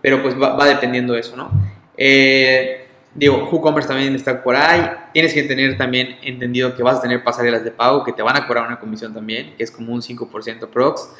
pero 0.00 0.20
pues 0.20 0.34
va, 0.34 0.56
va 0.56 0.66
dependiendo 0.66 1.12
de 1.14 1.20
eso, 1.20 1.36
¿no? 1.36 1.50
Eh, 1.96 2.86
digo, 3.14 3.48
WooCommerce 3.50 3.88
también 3.88 4.14
está 4.14 4.42
por 4.42 4.56
ahí, 4.56 4.82
tienes 5.12 5.34
que 5.34 5.42
tener 5.42 5.76
también 5.76 6.16
entendido 6.22 6.74
que 6.74 6.82
vas 6.82 6.98
a 6.98 7.02
tener 7.02 7.22
pasarelas 7.22 7.62
de 7.64 7.70
pago 7.70 8.04
que 8.04 8.12
te 8.12 8.22
van 8.22 8.36
a 8.36 8.46
cobrar 8.46 8.66
una 8.66 8.78
comisión 8.78 9.12
también, 9.12 9.54
que 9.56 9.64
es 9.64 9.70
como 9.70 9.92
un 9.92 10.00
5% 10.02 10.62
aprox. 10.64 11.10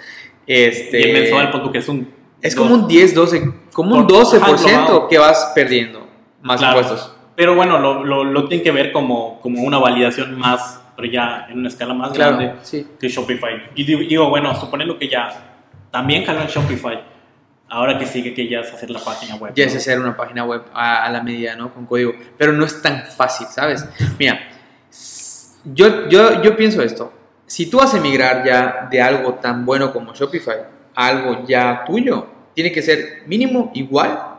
Este, 0.47 1.01
y 1.01 1.03
el 1.05 1.13
mensual, 1.13 1.51
pon 1.51 1.63
tú 1.63 1.71
que 1.73 1.79
es 1.79 1.89
un... 1.89 2.09
Es 2.41 2.57
como 2.57 2.75
un 2.75 2.89
10, 2.89 3.15
12, 3.15 3.53
como 3.73 3.95
un 3.97 4.07
Por- 4.07 4.17
ajá, 4.17 4.25
12% 4.39 4.87
global. 4.87 5.09
que 5.09 5.19
vas 5.19 5.53
perdiendo, 5.55 6.09
más 6.43 6.59
Claro. 6.61 6.81
impuestos. 6.81 7.15
Pero 7.37 7.55
bueno, 7.55 7.79
lo, 7.79 8.03
lo, 8.05 8.25
lo 8.25 8.49
tienen 8.49 8.65
que 8.65 8.73
ver 8.73 8.91
como, 8.93 9.41
como 9.41 9.63
una 9.63 9.79
validación 9.79 10.37
más, 10.39 10.81
pero 10.97 11.09
ya 11.09 11.47
en 11.49 11.59
una 11.59 11.69
escala 11.69 11.95
más 11.95 12.11
Claro, 12.13 12.37
grande 12.39 12.55
sí. 12.63 12.87
que 12.99 13.09
Shopify. 13.09 13.71
Y 13.77 13.85
digo, 13.85 14.01
digo, 14.01 14.29
bueno, 14.29 14.55
suponiendo 14.59 14.99
que 14.99 15.09
ya 15.09 15.55
también 15.93 16.25
jaló 16.25 16.41
en 16.43 16.49
Shopify, 16.49 17.01
ahora 17.73 17.99
que 17.99 18.07
sigue 18.07 18.35
que 18.35 18.47
ya 18.49 18.61
es 18.61 18.73
hacer 18.73 18.91
la 18.91 19.01
página 19.01 19.37
web. 19.37 19.55
Ya 19.55 19.65
¿no? 19.65 19.71
es 19.71 19.77
hacer 19.77 19.99
una 19.99 20.15
página 20.15 20.45
web 20.45 20.63
a, 20.75 21.05
a 21.05 21.11
la 21.11 21.23
medida, 21.23 21.57
¿no? 21.57 21.73
Con 21.73 21.87
código. 21.87 22.13
Pero 22.37 22.53
no 22.53 22.67
es 22.67 22.83
tan 22.83 23.07
fácil, 23.07 23.47
¿sabes? 23.47 23.85
Mira, 24.19 24.39
yo, 25.65 26.09
yo, 26.09 26.43
yo 26.43 26.55
pienso 26.55 26.83
esto. 26.83 27.13
Si 27.47 27.67
tú 27.67 27.79
vas 27.79 27.95
a 27.95 27.97
emigrar 27.97 28.45
ya 28.45 28.89
de 28.91 29.01
algo 29.01 29.35
tan 29.35 29.65
bueno 29.65 29.93
como 29.93 30.13
Shopify 30.15 30.57
a 30.95 31.07
algo 31.07 31.47
ya 31.47 31.85
tuyo, 31.87 32.27
tiene 32.55 32.71
que 32.73 32.83
ser 32.83 33.23
mínimo 33.27 33.71
igual 33.75 34.37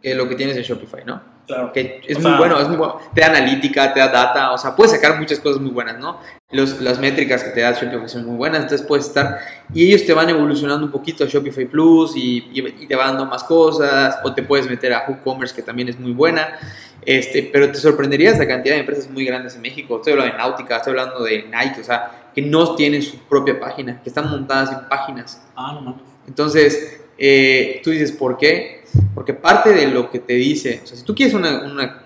que 0.00 0.14
lo 0.14 0.26
que 0.28 0.34
tienes 0.34 0.56
en 0.56 0.62
Shopify, 0.62 1.04
¿no? 1.04 1.33
Claro. 1.46 1.72
que 1.72 2.00
es 2.06 2.16
O 2.16 2.20
muy 2.20 2.30
sea- 2.30 2.38
bueno, 2.38 2.58
es 2.60 2.68
muy 2.68 2.76
bueno. 2.76 2.98
Te 3.14 3.20
da 3.20 3.26
analítica, 3.28 3.92
te 3.92 4.00
da 4.00 4.08
data, 4.08 4.52
o 4.52 4.58
sea, 4.58 4.74
puedes 4.74 4.92
sacar 4.92 5.18
muchas 5.18 5.40
cosas 5.40 5.60
muy 5.60 5.70
buenas, 5.72 5.98
¿no? 5.98 6.18
Los, 6.50 6.80
las 6.80 6.98
métricas 6.98 7.42
que 7.44 7.50
te 7.50 7.60
da 7.60 7.72
Shopify 7.72 8.08
son 8.08 8.24
muy 8.26 8.36
buenas, 8.36 8.62
entonces 8.62 8.86
puedes 8.86 9.06
estar, 9.06 9.38
y 9.74 9.86
ellos 9.88 10.06
te 10.06 10.12
van 10.14 10.30
evolucionando 10.30 10.86
un 10.86 10.92
poquito 10.92 11.24
a 11.24 11.26
Shopify 11.26 11.66
Plus 11.66 12.16
y, 12.16 12.48
y- 12.52 12.66
y 12.84 12.86
te 12.86 12.94
van 12.96 13.08
dando 13.08 13.26
más 13.26 13.44
cosas, 13.44 14.18
o 14.24 14.32
te 14.32 14.42
puedes 14.42 14.68
meter 14.70 14.92
a 14.94 15.04
WooCommerce, 15.08 15.54
que 15.54 15.62
también 15.62 15.88
es 15.88 15.98
muy 15.98 16.12
buena, 16.12 16.56
este, 17.02 17.50
pero 17.52 17.70
te 17.70 17.78
sorprenderías 17.78 18.38
la 18.38 18.46
cantidad 18.46 18.74
de 18.74 18.80
empresas 18.80 19.10
muy 19.10 19.24
grandes 19.26 19.54
en 19.56 19.62
México, 19.62 19.96
estoy 19.96 20.12
hablando 20.12 20.32
de 20.32 20.38
Náutica, 20.38 20.76
estoy 20.76 20.90
hablando 20.92 21.22
de 21.24 21.42
Nike, 21.42 21.80
o 21.80 21.84
sea, 21.84 22.30
que 22.34 22.40
no 22.42 22.74
tienen 22.76 23.02
su 23.02 23.18
propia 23.18 23.58
página, 23.60 24.00
que 24.02 24.08
están 24.08 24.30
montadas 24.30 24.70
en 24.72 24.88
páginas. 24.88 25.42
Ah, 25.56 25.72
no 25.74 25.80
mames. 25.82 26.00
Entonces, 26.26 27.00
eh, 27.18 27.80
tú 27.84 27.90
dices, 27.90 28.12
¿por 28.12 28.38
qué? 28.38 28.83
Porque 29.14 29.34
parte 29.34 29.72
de 29.72 29.88
lo 29.88 30.10
que 30.10 30.18
te 30.18 30.34
dice, 30.34 30.82
si 30.84 31.02
tú 31.04 31.14
quieres 31.14 31.34
una... 31.34 31.62
una 31.64 32.00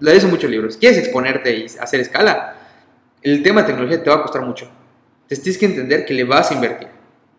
le 0.00 0.12
dice 0.14 0.26
muchos 0.26 0.50
libros, 0.50 0.76
quieres 0.76 0.98
exponerte 0.98 1.56
y 1.56 1.66
hacer 1.78 2.00
escala, 2.00 2.56
el 3.22 3.42
tema 3.42 3.62
de 3.62 3.68
tecnología 3.68 4.02
te 4.02 4.10
va 4.10 4.16
a 4.16 4.22
costar 4.22 4.42
mucho. 4.42 4.68
Te 5.28 5.36
tienes 5.36 5.58
que 5.58 5.66
entender 5.66 6.04
que 6.04 6.12
le 6.12 6.24
vas 6.24 6.50
a 6.50 6.54
invertir 6.54 6.88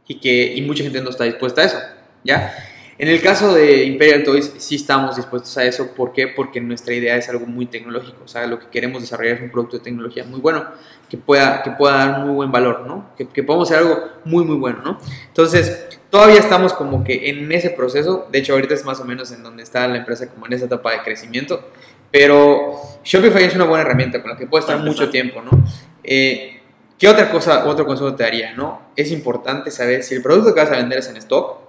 y 0.07 0.19
que 0.19 0.53
y 0.55 0.61
mucha 0.61 0.83
gente 0.83 1.01
no 1.01 1.09
está 1.09 1.25
dispuesta 1.25 1.61
a 1.61 1.65
eso, 1.65 1.77
¿ya? 2.23 2.53
En 2.97 3.07
el 3.07 3.21
caso 3.21 3.53
de 3.53 3.85
Imperial 3.85 4.23
Toys, 4.23 4.53
sí 4.57 4.75
estamos 4.75 5.15
dispuestos 5.15 5.57
a 5.57 5.65
eso. 5.65 5.93
¿Por 5.95 6.13
qué? 6.13 6.27
Porque 6.27 6.61
nuestra 6.61 6.93
idea 6.93 7.15
es 7.15 7.27
algo 7.27 7.45
muy 7.47 7.65
tecnológico. 7.65 8.23
O 8.23 8.27
sea, 8.27 8.45
lo 8.45 8.59
que 8.59 8.67
queremos 8.67 9.01
desarrollar 9.01 9.37
es 9.37 9.41
un 9.41 9.49
producto 9.49 9.77
de 9.77 9.83
tecnología 9.83 10.23
muy 10.25 10.39
bueno, 10.39 10.65
que 11.09 11.17
pueda, 11.17 11.63
que 11.63 11.71
pueda 11.71 11.97
dar 11.97 12.19
muy 12.19 12.35
buen 12.35 12.51
valor, 12.51 12.85
¿no? 12.85 13.09
Que, 13.17 13.27
que 13.27 13.41
podamos 13.41 13.71
hacer 13.71 13.85
algo 13.85 13.99
muy, 14.25 14.45
muy 14.45 14.57
bueno, 14.57 14.81
¿no? 14.83 14.99
Entonces, 15.27 15.87
todavía 16.09 16.39
estamos 16.39 16.73
como 16.73 17.03
que 17.03 17.29
en 17.29 17.51
ese 17.51 17.71
proceso. 17.71 18.27
De 18.31 18.39
hecho, 18.39 18.53
ahorita 18.53 18.75
es 18.75 18.85
más 18.85 18.99
o 18.99 19.05
menos 19.05 19.31
en 19.31 19.41
donde 19.41 19.63
está 19.63 19.87
la 19.87 19.97
empresa, 19.97 20.29
como 20.29 20.45
en 20.45 20.53
esa 20.53 20.65
etapa 20.65 20.91
de 20.91 21.01
crecimiento. 21.01 21.71
Pero 22.11 22.79
Shopify 23.03 23.43
es 23.43 23.55
una 23.55 23.65
buena 23.65 23.81
herramienta 23.81 24.21
con 24.21 24.29
la 24.29 24.37
que 24.37 24.45
puedes 24.45 24.65
estar 24.67 24.79
mucho 24.83 25.09
tiempo, 25.09 25.41
¿no? 25.41 25.49
Eh, 26.03 26.61
¿Qué 26.99 27.07
otra 27.07 27.31
cosa, 27.31 27.65
otro 27.65 27.87
consejo 27.87 28.13
te 28.13 28.21
daría, 28.21 28.53
no? 28.53 28.83
Es 28.95 29.11
importante 29.11 29.71
saber 29.71 30.03
si 30.03 30.13
el 30.13 30.21
producto 30.21 30.53
que 30.53 30.61
vas 30.61 30.69
a 30.69 30.75
vender 30.75 30.99
es 30.99 31.09
en 31.09 31.17
stock, 31.17 31.62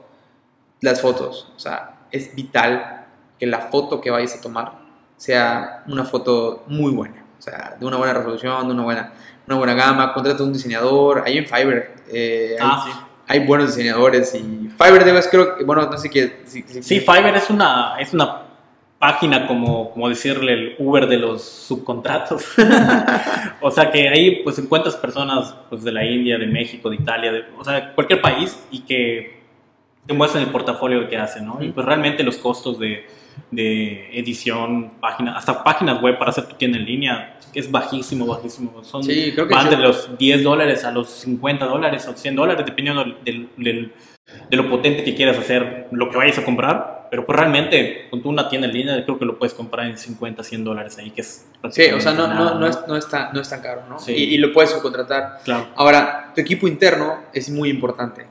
las 0.81 1.01
fotos. 1.01 1.53
O 1.57 1.59
sea, 1.59 1.97
es 2.11 2.35
vital 2.35 3.07
que 3.39 3.47
la 3.47 3.61
foto 3.61 4.01
que 4.01 4.11
vayas 4.11 4.37
a 4.37 4.41
tomar 4.41 4.73
sea 5.17 5.83
una 5.89 6.05
foto 6.05 6.65
muy 6.69 6.93
buena. 6.93 7.25
O 7.39 7.43
sea, 7.43 7.77
de 7.79 7.85
una 7.87 7.97
buena 7.97 8.15
resolución, 8.15 8.67
de 8.69 8.75
una 8.75 8.83
buena, 8.83 9.13
una 9.47 9.57
buena 9.57 9.75
gama. 9.75 10.13
Contrata 10.15 10.43
un 10.43 10.53
diseñador. 10.53 11.23
Ahí 11.27 11.39
en 11.39 11.47
Fiverr. 11.47 11.95
eh, 12.13 12.57
Ah, 12.61 12.83
hay- 12.87 12.93
sí. 12.93 12.99
hay 13.29 13.47
buenos 13.47 13.69
diseñadores 13.75 14.35
y 14.35 14.69
Fiverr 14.79 15.05
debes 15.05 15.29
creo 15.29 15.57
que, 15.57 15.65
bueno, 15.65 15.87
no 15.91 15.99
sé 15.99 16.11
qué. 16.11 16.43
Si, 16.45 16.63
sí, 16.63 17.01
Fiverr 17.01 17.37
es 17.37 17.51
una, 17.51 17.95
es 17.99 18.13
una 18.15 18.43
página 18.99 19.47
como, 19.47 19.91
como 19.91 20.09
decirle 20.09 20.53
el 20.55 20.77
Uber 20.79 21.07
de 21.07 21.19
los 21.19 21.43
subcontratos. 21.43 22.45
o 23.61 23.71
sea 23.71 23.91
que 23.91 24.09
ahí 24.09 24.43
pues 24.43 24.59
encuentras 24.59 24.97
personas 24.97 25.55
pues, 25.69 25.83
de 25.85 25.93
la 25.93 26.05
India, 26.05 26.39
de 26.39 26.47
México, 26.47 26.89
de 26.91 26.97
Italia, 26.97 27.33
de, 27.33 27.45
o 27.59 27.65
sea, 27.65 27.95
cualquier 27.95 28.21
país 28.23 28.59
y 28.71 28.81
que 28.81 29.44
te 30.07 30.15
muestran 30.15 30.45
el 30.45 30.51
portafolio 30.51 31.09
que 31.09 31.17
hacen, 31.17 31.47
¿no? 31.47 31.63
Y 31.63 31.71
pues 31.71 31.87
realmente 31.87 32.23
los 32.23 32.37
costos 32.39 32.79
de, 32.79 33.07
de 33.51 34.19
edición, 34.19 34.93
página, 35.01 35.37
hasta 35.37 35.63
páginas 35.65 36.01
web 36.03 36.19
para 36.19 36.31
hacer 36.31 36.47
tu 36.47 36.57
tienda 36.57 36.79
en 36.79 36.85
línea, 36.85 37.39
es 37.55 37.71
bajísimo, 37.71 38.27
bajísimo. 38.27 38.83
Son, 38.83 39.03
sí, 39.03 39.33
creo 39.33 39.47
que 39.47 39.55
van 39.55 39.71
de 39.71 39.77
los 39.77 40.19
10 40.19 40.43
dólares 40.43 40.85
a 40.85 40.91
los 40.91 41.09
50 41.09 41.67
dólares 41.67 42.07
o 42.09 42.17
100 42.17 42.37
dólares, 42.37 42.67
dependiendo 42.67 43.05
del, 43.25 43.49
del, 43.57 43.93
de 44.51 44.57
lo 44.57 44.69
potente 44.69 45.05
que 45.05 45.15
quieras 45.15 45.39
hacer, 45.39 45.89
lo 45.93 46.11
que 46.11 46.17
vayas 46.17 46.39
a 46.39 46.45
comprar. 46.45 47.09
Pero 47.11 47.25
pues 47.27 47.39
realmente, 47.39 48.09
con 48.11 48.27
una 48.27 48.49
tienda 48.49 48.67
en 48.67 48.75
línea, 48.75 49.05
creo 49.05 49.19
que 49.19 49.25
lo 49.25 49.39
puedes 49.39 49.55
comprar 49.55 49.87
en 49.87 49.97
50, 49.97 50.43
100 50.43 50.65
dólares 50.65 50.99
ahí, 50.99 51.11
que 51.11 51.21
es 51.21 51.47
Sí, 51.71 51.85
o 51.93 52.01
sea, 52.01 52.13
no, 52.13 52.27
no, 52.27 52.59
no, 52.59 52.67
es, 52.67 52.79
no, 52.89 52.97
está, 52.97 53.31
no 53.33 53.41
es 53.41 53.49
tan 53.49 53.63
caro, 53.63 53.85
¿no? 53.89 53.99
Sí. 53.99 54.13
Y, 54.13 54.35
y, 54.35 54.39
lo 54.39 54.53
puedes 54.53 54.71
subcontratar. 54.71 55.39
Claro. 55.45 55.69
Ahora, 55.77 56.33
tu 56.35 56.41
equipo 56.41 56.67
interno 56.67 57.21
es 57.33 57.49
muy 57.49 57.71
importante. 57.71 58.27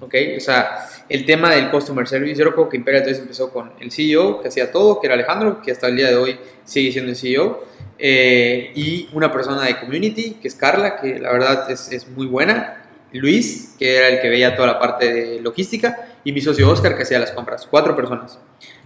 ¿Ok? 0.00 0.14
O 0.36 0.40
sea, 0.40 0.88
el 1.08 1.24
tema 1.24 1.54
del 1.54 1.70
customer 1.70 2.06
service, 2.06 2.38
yo 2.42 2.52
creo 2.52 2.68
que 2.68 2.76
Imperial 2.76 3.04
3 3.04 3.18
empezó 3.20 3.50
con 3.50 3.72
el 3.80 3.90
CEO 3.90 4.40
que 4.40 4.48
hacía 4.48 4.70
todo, 4.70 5.00
que 5.00 5.06
era 5.06 5.14
Alejandro, 5.14 5.62
que 5.62 5.72
hasta 5.72 5.88
el 5.88 5.96
día 5.96 6.08
de 6.08 6.16
hoy 6.16 6.38
sigue 6.64 6.92
siendo 6.92 7.10
el 7.10 7.16
CEO, 7.16 7.64
eh, 7.98 8.72
y 8.74 9.08
una 9.12 9.32
persona 9.32 9.62
de 9.64 9.78
community, 9.78 10.32
que 10.34 10.48
es 10.48 10.54
Carla, 10.54 11.00
que 11.00 11.18
la 11.18 11.32
verdad 11.32 11.70
es, 11.70 11.90
es, 11.90 12.08
muy 12.08 12.26
buena, 12.26 12.84
Luis, 13.12 13.74
que 13.78 13.96
era 13.96 14.08
el 14.08 14.20
que 14.20 14.28
veía 14.28 14.54
toda 14.54 14.68
la 14.68 14.78
parte 14.78 15.12
de 15.12 15.40
logística, 15.40 16.08
y 16.24 16.32
mi 16.32 16.40
socio 16.40 16.68
Oscar, 16.68 16.96
que 16.96 17.04
hacía 17.04 17.18
las 17.18 17.30
compras. 17.30 17.66
Cuatro 17.70 17.96
personas. 17.96 18.38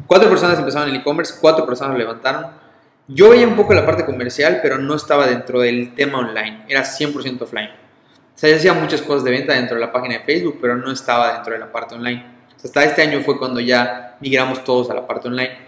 Cuatro 0.07 0.29
personas 0.29 0.59
empezaron 0.59 0.89
el 0.91 0.97
e-commerce, 0.97 1.35
cuatro 1.41 1.67
personas 1.67 1.93
lo 1.93 1.99
levantaron. 1.99 2.47
Yo 3.09 3.31
veía 3.31 3.49
un 3.49 3.57
poco 3.57 3.75
la 3.75 3.85
parte 3.85 4.05
comercial, 4.05 4.61
pero 4.63 4.79
no 4.79 4.95
estaba 4.95 5.27
dentro 5.27 5.61
del 5.61 5.95
tema 5.95 6.19
online, 6.19 6.65
era 6.69 6.83
100% 6.83 7.43
offline. 7.43 7.71
O 8.41 8.43
sea, 8.43 8.49
yo 8.49 8.57
hacía 8.57 8.73
muchas 8.73 9.03
cosas 9.03 9.23
de 9.23 9.33
venta 9.33 9.53
dentro 9.53 9.75
de 9.75 9.83
la 9.83 9.93
página 9.93 10.15
de 10.15 10.25
Facebook, 10.25 10.57
pero 10.63 10.75
no 10.75 10.91
estaba 10.91 11.35
dentro 11.35 11.53
de 11.53 11.59
la 11.59 11.71
parte 11.71 11.95
online. 11.95 12.25
O 12.57 12.59
sea, 12.59 12.69
hasta 12.69 12.85
este 12.85 13.03
año 13.03 13.21
fue 13.21 13.39
cuando 13.39 13.61
ya 13.61 14.17
migramos 14.19 14.65
todos 14.65 14.89
a 14.89 14.95
la 14.95 15.07
parte 15.07 15.29
online. 15.29 15.59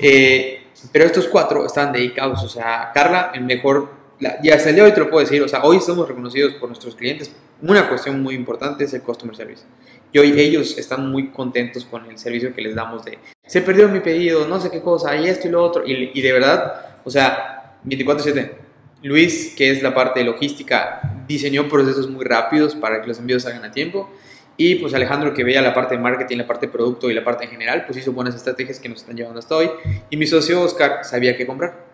Eh, 0.00 0.66
pero 0.90 1.04
estos 1.04 1.28
cuatro 1.28 1.64
estaban 1.64 1.92
dedicados, 1.92 2.42
o 2.42 2.48
sea, 2.48 2.90
Carla, 2.92 3.30
el 3.32 3.44
mejor, 3.44 3.92
la, 4.18 4.36
y 4.42 4.50
hasta 4.50 4.70
el 4.70 4.74
día 4.74 4.82
de 4.82 4.90
hoy 4.90 4.94
te 4.94 4.98
lo 4.98 5.10
puedo 5.10 5.24
decir, 5.24 5.40
o 5.44 5.46
sea, 5.46 5.62
hoy 5.62 5.80
somos 5.80 6.08
reconocidos 6.08 6.54
por 6.54 6.68
nuestros 6.68 6.96
clientes. 6.96 7.30
Una 7.60 7.88
cuestión 7.88 8.20
muy 8.20 8.34
importante 8.34 8.82
es 8.82 8.92
el 8.94 9.02
customer 9.02 9.36
service. 9.36 9.62
Y 10.10 10.18
hoy 10.18 10.32
ellos 10.40 10.76
están 10.76 11.08
muy 11.08 11.28
contentos 11.28 11.84
con 11.84 12.10
el 12.10 12.18
servicio 12.18 12.52
que 12.52 12.62
les 12.62 12.74
damos 12.74 13.04
de, 13.04 13.20
se 13.46 13.62
perdió 13.62 13.88
mi 13.88 14.00
pedido, 14.00 14.48
no 14.48 14.60
sé 14.60 14.72
qué 14.72 14.80
cosa, 14.80 15.14
y 15.14 15.28
esto 15.28 15.46
y 15.46 15.52
lo 15.52 15.62
otro. 15.62 15.86
Y, 15.86 16.10
y 16.12 16.20
de 16.20 16.32
verdad, 16.32 16.96
o 17.04 17.10
sea, 17.12 17.76
24/7. 17.84 18.61
Luis, 19.02 19.54
que 19.56 19.70
es 19.70 19.82
la 19.82 19.94
parte 19.94 20.20
de 20.20 20.26
logística, 20.26 21.00
diseñó 21.26 21.68
procesos 21.68 22.08
muy 22.08 22.24
rápidos 22.24 22.74
para 22.74 23.00
que 23.00 23.08
los 23.08 23.18
envíos 23.18 23.42
salgan 23.42 23.64
a 23.64 23.72
tiempo. 23.72 24.10
Y 24.56 24.76
pues 24.76 24.94
Alejandro, 24.94 25.34
que 25.34 25.44
veía 25.44 25.62
la 25.62 25.74
parte 25.74 25.96
de 25.96 26.00
marketing, 26.00 26.36
la 26.36 26.46
parte 26.46 26.66
de 26.66 26.72
producto 26.72 27.10
y 27.10 27.14
la 27.14 27.24
parte 27.24 27.44
en 27.44 27.50
general, 27.50 27.84
pues 27.86 27.98
hizo 27.98 28.12
buenas 28.12 28.34
estrategias 28.34 28.78
que 28.78 28.88
nos 28.88 29.00
están 29.00 29.16
llevando 29.16 29.38
hasta 29.38 29.56
hoy. 29.56 29.70
Y 30.10 30.16
mi 30.16 30.26
socio 30.26 30.60
Oscar 30.60 31.04
sabía 31.04 31.36
qué 31.36 31.46
comprar. 31.46 31.84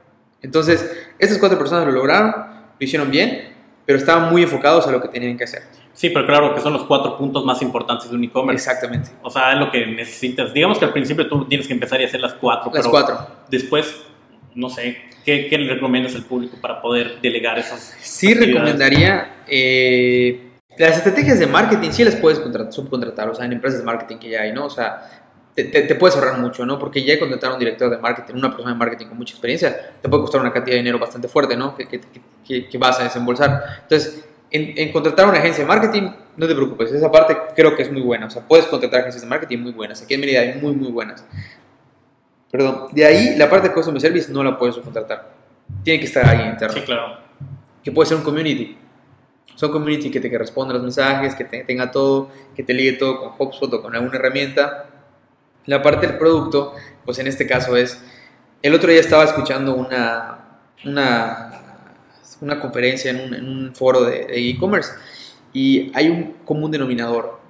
Entonces, 0.42 1.08
estas 1.18 1.38
cuatro 1.38 1.58
personas 1.58 1.86
lo 1.86 1.92
lograron, 1.92 2.30
lo 2.78 2.84
hicieron 2.84 3.10
bien, 3.10 3.54
pero 3.86 3.98
estaban 3.98 4.30
muy 4.30 4.42
enfocados 4.42 4.86
a 4.86 4.92
lo 4.92 5.00
que 5.00 5.08
tenían 5.08 5.36
que 5.36 5.44
hacer. 5.44 5.62
Sí, 5.94 6.10
pero 6.10 6.26
claro 6.26 6.54
que 6.54 6.60
son 6.60 6.74
los 6.74 6.84
cuatro 6.84 7.16
puntos 7.16 7.44
más 7.44 7.60
importantes 7.62 8.10
de 8.10 8.16
un 8.16 8.22
e-commerce. 8.22 8.68
Exactamente. 8.70 9.10
O 9.22 9.30
sea, 9.30 9.52
es 9.52 9.58
lo 9.58 9.70
que 9.70 9.86
necesitas. 9.86 10.52
Digamos 10.52 10.78
que 10.78 10.84
al 10.84 10.92
principio 10.92 11.28
tú 11.28 11.46
tienes 11.46 11.66
que 11.66 11.72
empezar 11.72 12.00
y 12.00 12.04
hacer 12.04 12.20
las 12.20 12.34
cuatro. 12.34 12.70
Las 12.72 12.82
pero 12.82 12.90
cuatro. 12.90 13.26
Después, 13.50 13.96
no 14.54 14.68
sé, 14.68 14.96
¿qué, 15.28 15.46
qué 15.46 15.58
le 15.58 15.74
recomiendas 15.74 16.14
al 16.14 16.24
público 16.24 16.56
para 16.58 16.80
poder 16.80 17.20
delegar 17.20 17.58
esas? 17.58 17.94
Sí, 18.00 18.32
recomendaría. 18.32 19.42
Eh, 19.46 20.52
las 20.78 20.96
estrategias 20.96 21.38
de 21.38 21.46
marketing 21.46 21.90
sí 21.90 22.02
las 22.02 22.16
puedes 22.16 22.40
subcontratar, 22.70 23.28
o 23.28 23.34
sea, 23.34 23.44
en 23.44 23.52
empresas 23.52 23.80
de 23.80 23.84
marketing 23.84 24.16
que 24.16 24.30
ya 24.30 24.40
hay, 24.40 24.52
¿no? 24.52 24.64
O 24.64 24.70
sea, 24.70 25.02
te, 25.54 25.64
te, 25.64 25.82
te, 25.82 25.94
puedes 25.96 26.16
ahorrar 26.16 26.38
mucho, 26.38 26.64
¿no? 26.64 26.78
Porque 26.78 27.04
ya 27.04 27.18
contratar 27.18 27.50
a 27.50 27.52
un 27.54 27.58
director 27.58 27.90
de 27.90 27.98
marketing, 27.98 28.36
una 28.36 28.48
persona 28.48 28.72
de 28.72 28.78
marketing 28.78 29.06
con 29.06 29.18
mucha 29.18 29.34
experiencia, 29.34 29.92
te 30.00 30.08
puede 30.08 30.22
costar 30.22 30.40
una 30.40 30.50
cantidad 30.50 30.76
de 30.76 30.78
dinero 30.78 30.98
bastante 30.98 31.28
fuerte, 31.28 31.56
¿no? 31.58 31.76
Que, 31.76 31.86
que, 31.86 32.00
que, 32.46 32.66
que 32.66 32.78
vas 32.78 32.98
a 32.98 33.04
desembolsar. 33.04 33.82
Entonces, 33.82 34.24
en, 34.50 34.78
en, 34.78 34.92
contratar 34.92 35.26
a 35.26 35.28
una 35.28 35.40
agencia 35.40 35.62
de 35.62 35.68
marketing, 35.68 36.10
no 36.38 36.46
te 36.46 36.54
preocupes, 36.54 36.90
esa 36.90 37.12
parte 37.12 37.36
creo 37.54 37.76
que 37.76 37.82
es 37.82 37.92
muy 37.92 38.00
buena. 38.00 38.26
O 38.26 38.30
sea, 38.30 38.46
puedes 38.48 38.64
contratar 38.64 39.00
agencias 39.00 39.22
de 39.22 39.28
marketing 39.28 39.58
muy 39.58 39.72
buenas. 39.72 40.00
Aquí 40.00 40.14
en 40.14 40.20
Mérida 40.20 40.40
hay 40.40 40.54
muy, 40.54 40.72
muy 40.72 40.90
buenas. 40.90 41.22
Perdón, 42.50 42.88
de 42.92 43.04
ahí 43.04 43.36
la 43.36 43.48
parte 43.48 43.68
de 43.68 43.74
customer 43.74 44.00
service 44.00 44.32
no 44.32 44.42
la 44.42 44.58
puedes 44.58 44.74
subcontratar. 44.74 45.30
Tiene 45.82 46.00
que 46.00 46.06
estar 46.06 46.26
ahí 46.26 46.48
interno. 46.48 46.74
Sí, 46.74 46.82
claro. 46.82 47.18
Que 47.82 47.92
puede 47.92 48.08
ser 48.08 48.16
un 48.16 48.24
community 48.24 48.78
son 49.58 49.72
community 49.72 50.08
que 50.08 50.20
te 50.20 50.30
que 50.30 50.38
responda 50.38 50.72
los 50.72 50.84
mensajes, 50.84 51.34
que 51.34 51.42
te, 51.42 51.64
tenga 51.64 51.90
todo, 51.90 52.30
que 52.54 52.62
te 52.62 52.72
ligue 52.72 52.92
todo 52.92 53.18
con 53.18 53.48
HubSpot 53.48 53.74
o 53.74 53.82
con 53.82 53.92
alguna 53.92 54.14
herramienta. 54.14 54.86
La 55.66 55.82
parte 55.82 56.06
del 56.06 56.16
producto, 56.16 56.74
pues 57.04 57.18
en 57.18 57.26
este 57.26 57.44
caso 57.44 57.76
es, 57.76 58.00
el 58.62 58.72
otro 58.72 58.88
día 58.88 59.00
estaba 59.00 59.24
escuchando 59.24 59.74
una, 59.74 60.60
una, 60.84 61.50
una 62.40 62.60
conferencia 62.60 63.10
en 63.10 63.18
un, 63.18 63.34
en 63.34 63.48
un 63.48 63.74
foro 63.74 64.04
de 64.04 64.28
e-commerce 64.30 64.92
y 65.52 65.90
hay 65.92 66.08
un 66.08 66.34
común 66.44 66.70
denominador, 66.70 67.40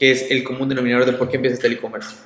que 0.00 0.10
es 0.10 0.28
el 0.28 0.42
común 0.42 0.68
denominador 0.68 1.06
de 1.06 1.12
por 1.12 1.28
qué 1.28 1.36
empiezas 1.36 1.62
el 1.62 1.74
e-commerce. 1.74 2.16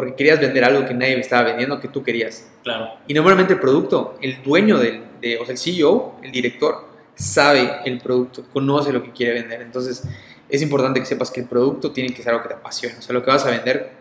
Porque 0.00 0.14
querías 0.14 0.40
vender 0.40 0.64
algo 0.64 0.86
que 0.86 0.94
nadie 0.94 1.20
estaba 1.20 1.42
vendiendo, 1.42 1.78
que 1.78 1.88
tú 1.88 2.02
querías. 2.02 2.48
Claro. 2.62 2.94
Y 3.06 3.12
normalmente 3.12 3.52
el 3.52 3.60
producto, 3.60 4.16
el 4.22 4.42
dueño 4.42 4.78
del, 4.78 5.02
de, 5.20 5.36
o 5.36 5.44
sea, 5.44 5.52
el 5.52 5.58
CEO, 5.58 6.16
el 6.22 6.32
director, 6.32 6.88
sabe 7.14 7.80
el 7.84 7.98
producto, 7.98 8.46
conoce 8.50 8.94
lo 8.94 9.02
que 9.02 9.10
quiere 9.10 9.34
vender. 9.34 9.60
Entonces, 9.60 10.02
es 10.48 10.62
importante 10.62 11.00
que 11.00 11.04
sepas 11.04 11.30
que 11.30 11.40
el 11.40 11.46
producto 11.46 11.92
tiene 11.92 12.14
que 12.14 12.22
ser 12.22 12.32
algo 12.32 12.42
que 12.44 12.48
te 12.48 12.54
apasione. 12.54 12.96
O 12.96 13.02
sea, 13.02 13.12
lo 13.12 13.22
que 13.22 13.30
vas 13.30 13.44
a 13.44 13.50
vender, 13.50 13.92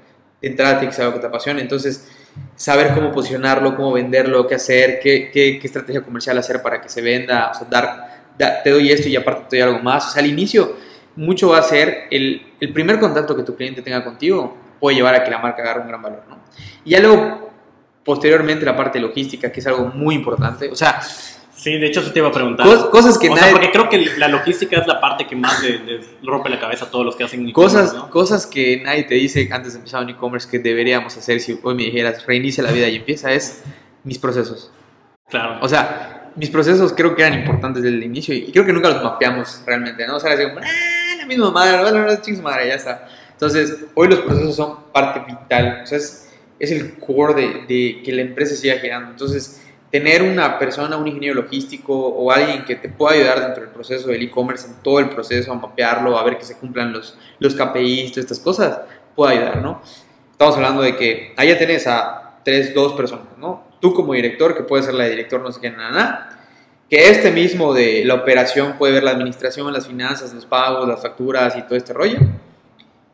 de 0.42 0.48
entrada 0.48 0.80
tiene 0.80 0.88
que 0.88 0.96
ser 0.96 1.04
algo 1.04 1.16
que 1.16 1.20
te 1.20 1.28
apasione. 1.28 1.60
Entonces, 1.60 2.08
saber 2.56 2.94
cómo 2.94 3.12
posicionarlo, 3.12 3.76
cómo 3.76 3.92
venderlo, 3.92 4.48
qué 4.48 4.56
hacer, 4.56 5.02
qué, 5.02 5.30
qué, 5.34 5.60
qué 5.60 5.68
estrategia 5.68 6.02
comercial 6.02 6.38
hacer 6.38 6.62
para 6.62 6.80
que 6.80 6.88
se 6.88 7.02
venda. 7.02 7.52
O 7.52 7.56
sea, 7.56 7.68
dar, 7.70 8.24
da, 8.38 8.64
te 8.64 8.70
doy 8.70 8.90
esto 8.90 9.10
y 9.10 9.18
aparte 9.18 9.48
te 9.50 9.58
doy 9.58 9.68
algo 9.68 9.84
más. 9.84 10.08
O 10.08 10.12
sea, 10.12 10.24
al 10.24 10.30
inicio, 10.30 10.78
mucho 11.18 11.50
va 11.50 11.58
a 11.58 11.64
ser 11.64 12.08
el, 12.10 12.54
el 12.62 12.72
primer 12.72 13.02
contacto 13.02 13.36
que 13.36 13.44
tu 13.44 13.58
cliente 13.58 13.82
tenga 13.82 14.02
contigo 14.02 14.69
puede 14.80 14.98
llevar 14.98 15.16
a 15.16 15.24
que 15.24 15.32
la 15.32 15.40
marca 15.40 15.62
agarre 15.62 15.82
un 15.82 15.88
gran 15.88 16.02
valor, 16.02 16.24
¿no? 16.30 16.40
Y 16.86 16.92
ya 16.92 17.00
luego, 17.00 17.52
posteriormente, 18.04 18.66
la 18.66 18.76
parte 18.76 19.00
logística, 19.00 19.52
que 19.52 19.60
es 19.60 19.68
algo 19.68 19.88
muy 19.88 20.16
importante. 20.16 20.70
O 20.70 20.76
sea, 20.76 21.02
Sí, 21.60 21.78
de 21.78 21.88
hecho, 21.88 22.00
eso 22.00 22.14
te 22.14 22.20
iba 22.20 22.30
a 22.30 22.32
preguntar. 22.32 22.66
Cos, 22.66 22.86
cosas 22.86 23.18
que 23.18 23.28
o 23.28 23.36
nadie... 23.36 23.50
sea, 23.50 23.52
porque 23.52 23.70
creo 23.70 23.90
que 23.90 24.18
la 24.18 24.30
logística 24.30 24.80
es 24.80 24.88
la 24.88 25.02
parte 25.02 25.28
que 25.28 25.36
más 25.36 25.62
le, 25.62 25.80
le 25.80 26.00
rompe 26.24 26.50
la 26.50 26.58
cabeza 26.58 26.86
a 26.86 26.90
todos 26.90 27.06
los 27.06 27.18
que 27.18 27.26
hacen 27.26 27.52
cosas, 27.52 27.94
¿no? 27.94 28.10
cosas 28.10 28.48
que 28.48 28.82
nadie 28.82 29.04
te 29.04 29.16
dice 29.16 29.50
antes 29.52 29.74
de 29.74 29.80
empezar 29.80 30.02
un 30.02 30.10
e-commerce 30.10 30.50
que 30.50 30.60
deberíamos 30.60 31.18
hacer 31.18 31.42
si 31.42 31.60
hoy 31.62 31.76
me 31.76 31.84
dijeras 31.84 32.26
reinicia 32.26 32.64
la 32.64 32.72
vida 32.72 32.88
y 32.88 32.96
empieza 32.96 33.34
es 33.34 33.62
mis 34.06 34.18
procesos. 34.18 34.72
Claro. 35.28 35.58
O 35.62 35.68
sea, 35.68 36.32
mis 36.38 36.50
procesos 36.50 36.94
creo 36.94 37.14
que 37.14 37.24
eran 37.24 37.38
importantes 37.38 37.84
desde 37.84 37.98
el 37.98 38.04
inicio 38.06 38.34
y 38.34 38.54
creo 38.54 38.66
que 38.66 38.72
nunca 38.72 38.90
los 38.90 39.04
mapeamos 39.04 39.62
realmente, 39.66 40.08
¿no? 40.08 40.16
O 40.16 40.20
sea, 40.22 40.38
decimos, 40.38 40.64
ah, 40.64 41.16
la 41.18 41.26
misma 41.26 41.52
madre, 41.52 41.82
bueno, 41.82 42.06
no 42.06 42.42
madre, 42.42 42.68
ya 42.70 42.76
está. 42.76 43.06
Entonces, 43.40 43.86
hoy 43.96 44.10
los 44.10 44.20
procesos 44.20 44.54
son 44.54 44.92
parte 44.92 45.22
vital, 45.26 45.80
o 45.84 45.88
sea, 45.88 45.98
es, 45.98 46.30
es 46.60 46.72
el 46.72 47.00
core 47.00 47.34
de, 47.36 47.48
de 47.74 48.04
que 48.04 48.12
la 48.12 48.22
empresa 48.22 48.54
siga 48.54 48.78
girando. 48.80 49.12
Entonces, 49.12 49.62
tener 49.90 50.24
una 50.24 50.60
persona, 50.60 50.98
un 50.98 51.08
ingeniero 51.08 51.36
logístico 51.36 51.96
o 51.96 52.30
alguien 52.34 52.66
que 52.66 52.76
te 52.76 52.90
pueda 52.90 53.16
ayudar 53.16 53.40
dentro 53.40 53.64
del 53.64 53.72
proceso 53.72 54.10
del 54.10 54.22
e-commerce, 54.24 54.68
en 54.68 54.74
todo 54.84 55.00
el 55.00 55.08
proceso, 55.08 55.54
a 55.54 55.56
mapearlo, 55.56 56.18
a 56.18 56.24
ver 56.26 56.38
que 56.38 56.44
se 56.44 56.58
cumplan 56.58 56.92
los, 56.92 57.18
los 57.40 57.56
KPIs, 57.56 58.12
todas 58.12 58.26
estas 58.26 58.40
cosas, 58.40 58.82
puede 59.16 59.38
ayudar, 59.38 59.62
¿no? 59.62 59.82
Estamos 60.34 60.58
hablando 60.58 60.82
de 60.82 60.98
que 60.98 61.34
allá 61.38 61.58
tenés 61.58 61.88
a 61.88 62.42
tres, 62.44 62.74
dos 62.74 62.92
personas, 62.92 63.38
¿no? 63.38 63.64
Tú 63.80 63.94
como 63.94 64.12
director, 64.12 64.54
que 64.54 64.64
puede 64.64 64.84
ser 64.84 64.96
la 64.96 65.06
de 65.06 65.12
director, 65.12 65.40
no 65.40 65.50
sé 65.54 65.62
qué, 65.62 65.72
nada, 65.72 65.92
nada, 65.92 66.40
que 66.90 67.10
este 67.10 67.32
mismo 67.32 67.74
de 67.74 68.04
la 68.04 68.16
operación 68.16 68.76
puede 68.78 68.92
ver 68.92 69.04
la 69.04 69.12
administración, 69.12 69.72
las 69.72 69.88
finanzas, 69.88 70.34
los 70.34 70.46
pagos, 70.46 70.86
las 70.90 71.02
facturas 71.02 71.56
y 71.56 71.62
todo 71.62 71.78
este 71.78 71.94
rollo. 71.94 72.20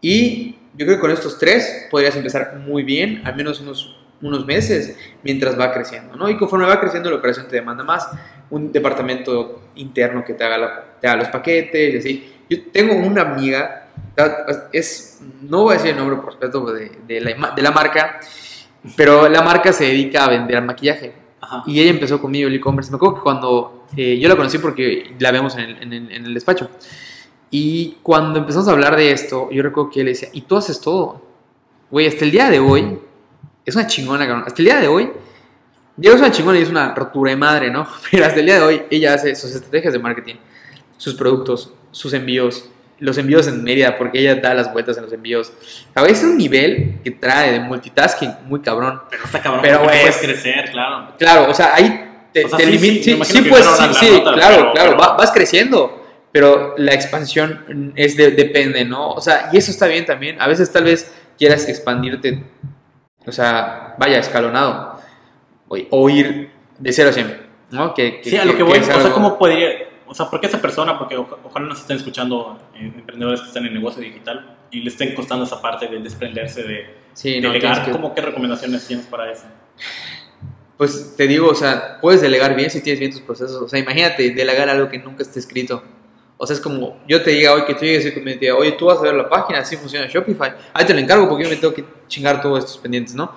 Y 0.08 0.56
yo 0.78 0.86
creo 0.86 0.98
que 0.98 1.00
con 1.00 1.10
estos 1.10 1.40
tres 1.40 1.88
podrías 1.90 2.16
empezar 2.16 2.58
muy 2.64 2.84
bien, 2.84 3.24
al 3.26 3.36
menos 3.36 3.60
unos 3.60 3.98
unos 4.22 4.46
meses 4.46 4.96
mientras 5.24 5.60
va 5.60 5.74
creciendo, 5.74 6.16
¿no? 6.16 6.30
Y 6.30 6.38
conforme 6.38 6.68
va 6.68 6.80
creciendo 6.80 7.10
la 7.10 7.18
operación 7.18 7.48
te 7.48 7.56
demanda 7.56 7.84
más, 7.84 8.08
un 8.52 8.72
departamento 8.72 9.70
interno 9.76 10.24
que 10.24 10.34
te 10.34 10.44
haga, 10.44 10.58
la, 10.60 10.84
te 11.02 11.08
haga 11.08 11.18
los 11.18 11.28
paquetes 11.30 11.96
y 11.96 11.98
así. 11.98 12.34
Yo 12.48 12.70
tengo 12.72 12.94
una 12.94 13.24
amiga, 13.24 13.88
es, 14.72 15.22
no 15.42 15.64
voy 15.64 15.74
a 15.74 15.78
decir 15.78 15.92
el 15.92 15.98
nombre 15.98 16.18
por 16.18 16.28
respeto 16.28 16.72
de, 16.72 16.92
de, 17.08 17.22
la, 17.22 17.52
de 17.56 17.62
la 17.64 17.72
marca, 17.72 18.20
pero 18.96 19.28
la 19.28 19.42
marca 19.42 19.74
se 19.74 19.86
dedica 19.86 20.26
a 20.26 20.30
vender 20.30 20.62
maquillaje. 20.62 21.14
Ajá. 21.42 21.64
Y 21.66 21.82
ella 21.82 21.90
empezó 21.90 22.22
conmigo 22.22 22.48
el 22.48 22.56
e-commerce. 22.56 22.92
Me 22.92 22.98
acuerdo 22.98 23.16
que 23.16 23.22
cuando 23.22 23.88
eh, 23.98 24.20
yo 24.20 24.30
la 24.30 24.36
conocí 24.36 24.60
porque 24.60 25.16
la 25.20 25.32
vemos 25.32 25.56
en 25.56 25.62
el, 25.62 25.82
en, 25.82 25.94
el, 25.94 26.12
en 26.12 26.26
el 26.26 26.34
despacho. 26.36 26.70
Y 27.52 27.98
cuando 28.04 28.40
empezamos 28.40 28.68
a 28.68 28.72
hablar 28.72 28.96
de 28.96 29.12
esto, 29.12 29.50
yo 29.52 29.64
recuerdo 29.64 29.90
que 29.92 30.02
él 30.02 30.08
decía, 30.08 30.30
y 30.34 30.42
tú 30.42 30.58
haces 30.58 30.80
todo. 30.82 31.22
Güey, 31.90 32.08
hasta 32.08 32.26
el 32.26 32.32
día 32.32 32.50
de 32.50 32.60
hoy, 32.60 33.00
es 33.66 33.76
una 33.76 33.88
chingona, 33.88 34.26
cabrón. 34.28 34.44
Hasta 34.48 34.62
el 34.62 34.66
día 34.66 34.80
de 34.80 34.88
hoy, 34.88 35.12
Diego 35.96 36.16
es 36.16 36.22
una 36.22 36.32
chingona 36.32 36.60
y 36.60 36.64
es 36.64 36.70
una 36.70 36.94
rotura 36.94 37.32
de 37.32 37.38
madre, 37.38 37.72
¿no? 37.72 37.88
Pero 38.12 38.26
hasta 38.26 38.40
el 38.40 38.46
día 38.46 38.56
de 38.56 38.62
hoy, 38.66 38.82
ella 38.90 39.14
hace 39.14 39.36
sus 39.36 39.52
estrategias 39.56 39.94
de 39.94 40.00
marketing, 40.00 40.36
sus 40.98 41.14
productos, 41.16 41.72
sus 41.92 42.12
envíos, 42.14 42.70
los 43.00 43.18
envíos 43.18 43.48
en 43.48 43.64
media, 43.64 43.98
porque 43.98 44.20
ella 44.20 44.36
da 44.36 44.54
las 44.54 44.72
vueltas 44.74 44.98
en 44.98 45.04
los 45.04 45.14
envíos. 45.14 45.54
A 45.94 46.02
veces 46.02 46.20
es 46.20 46.24
un 46.26 46.38
nivel 46.38 47.00
que 47.04 47.12
trae 47.12 47.52
de 47.54 47.60
multitasking 47.60 48.34
muy 48.46 48.62
cabrón. 48.62 49.02
Pero 49.10 49.24
está 49.24 49.42
cabrón, 49.42 49.62
Pero, 49.62 49.84
puedes 49.84 50.16
es- 50.16 50.18
crecer, 50.18 50.72
claro. 50.72 51.14
Claro, 51.18 51.50
o 51.50 51.54
sea, 51.54 51.72
ahí 51.76 52.28
te, 52.34 52.46
O 52.46 52.50
sea, 52.50 52.58
te 52.58 52.66
sí, 52.66 52.72
limit- 52.78 53.04
sí, 53.04 53.16
pues, 53.16 53.68
claro, 53.68 53.94
pero- 54.00 54.34
claro, 54.34 54.72
pero- 54.74 54.98
vas 54.98 55.32
creciendo, 55.32 56.05
pero 56.36 56.74
la 56.78 56.94
expansión 56.94 57.94
es 57.96 58.18
de- 58.18 58.32
depende, 58.32 58.84
¿no? 58.84 59.12
O 59.12 59.22
sea, 59.22 59.48
y 59.54 59.58
eso 59.58 59.72
está 59.72 59.88
bien 59.88 60.06
también. 60.06 60.42
A 60.42 60.50
veces 60.50 60.70
tal 60.70 60.84
vez 60.84 61.10
quieras 61.38 61.70
expandirte, 61.70 62.44
o 63.26 63.32
sea, 63.32 63.96
vaya 63.98 64.20
escalonado, 64.20 65.00
o, 65.70 65.78
o 65.92 66.10
ir 66.10 66.50
de 66.78 66.92
0 66.92 67.10
a 67.12 67.14
100, 67.14 67.38
¿no? 67.72 67.94
Que, 67.94 68.20
Sí, 68.22 68.36
a 68.36 68.44
lo 68.44 68.54
que 68.58 68.64
voy, 68.64 68.80
es 68.80 68.84
o 68.84 68.86
sea, 68.88 68.96
algo- 68.96 69.14
¿cómo 69.14 69.38
podría, 69.38 69.70
o 70.08 70.14
sea, 70.14 70.30
por 70.30 70.42
qué 70.42 70.48
esa 70.48 70.62
persona, 70.62 71.00
porque 71.00 71.16
oja- 71.16 71.38
ojalá 71.42 71.68
nos 71.68 71.80
estén 71.80 71.96
escuchando 71.96 72.60
eh, 72.76 72.92
emprendedores 72.94 73.40
que 73.40 73.48
están 73.48 73.64
en 73.64 73.70
el 73.70 73.76
negocio 73.76 74.02
digital 74.02 74.58
y 74.72 74.82
le 74.82 74.90
estén 74.90 75.16
costando 75.16 75.46
esa 75.46 75.62
parte 75.62 75.88
de 75.88 76.00
desprenderse 76.00 76.64
de 76.64 76.96
Sí, 77.14 77.40
no, 77.40 77.54
delegar, 77.54 77.86
que- 77.86 77.92
¿cómo 77.92 78.14
qué 78.14 78.20
recomendaciones 78.24 78.86
tienes 78.86 79.06
para 79.06 79.32
eso? 79.32 79.46
Pues 80.78 81.16
te 81.16 81.28
digo, 81.28 81.48
o 81.48 81.56
sea, 81.56 82.00
puedes 82.02 82.20
delegar 82.20 82.58
bien 82.58 82.70
si 82.70 82.82
tienes 82.82 83.00
bien 83.00 83.12
tus 83.14 83.22
procesos. 83.22 83.62
O 83.62 83.70
sea, 83.70 83.80
imagínate 83.80 84.32
delegar 84.32 84.68
algo 84.68 84.90
que 84.90 85.00
nunca 85.00 85.24
esté 85.24 85.40
escrito. 85.40 85.82
O 86.38 86.46
sea, 86.46 86.54
es 86.56 86.62
como 86.62 87.00
yo 87.08 87.22
te 87.24 87.32
diga 87.32 87.54
hoy 87.54 87.64
que 87.66 87.74
tú 87.76 87.86
llegues 87.86 88.06
y 88.08 88.14
que 88.14 88.20
me 88.22 88.36
diga, 88.36 88.56
oye, 88.56 88.74
tú 88.74 88.86
vas 88.88 88.98
a 89.00 89.02
ver 89.04 89.14
la 89.14 89.30
página, 89.30 89.60
así 89.60 89.78
funciona 89.78 90.06
Shopify. 90.08 90.52
Ahí 90.74 90.86
te 90.86 90.94
lo 90.94 91.00
encargo 91.00 91.30
porque 91.30 91.46
yo 91.46 91.50
me 91.50 91.56
tengo 91.56 91.74
que 91.74 91.86
chingar 92.08 92.42
todos 92.42 92.60
estos 92.60 92.78
pendientes, 92.78 93.16
¿no? 93.16 93.32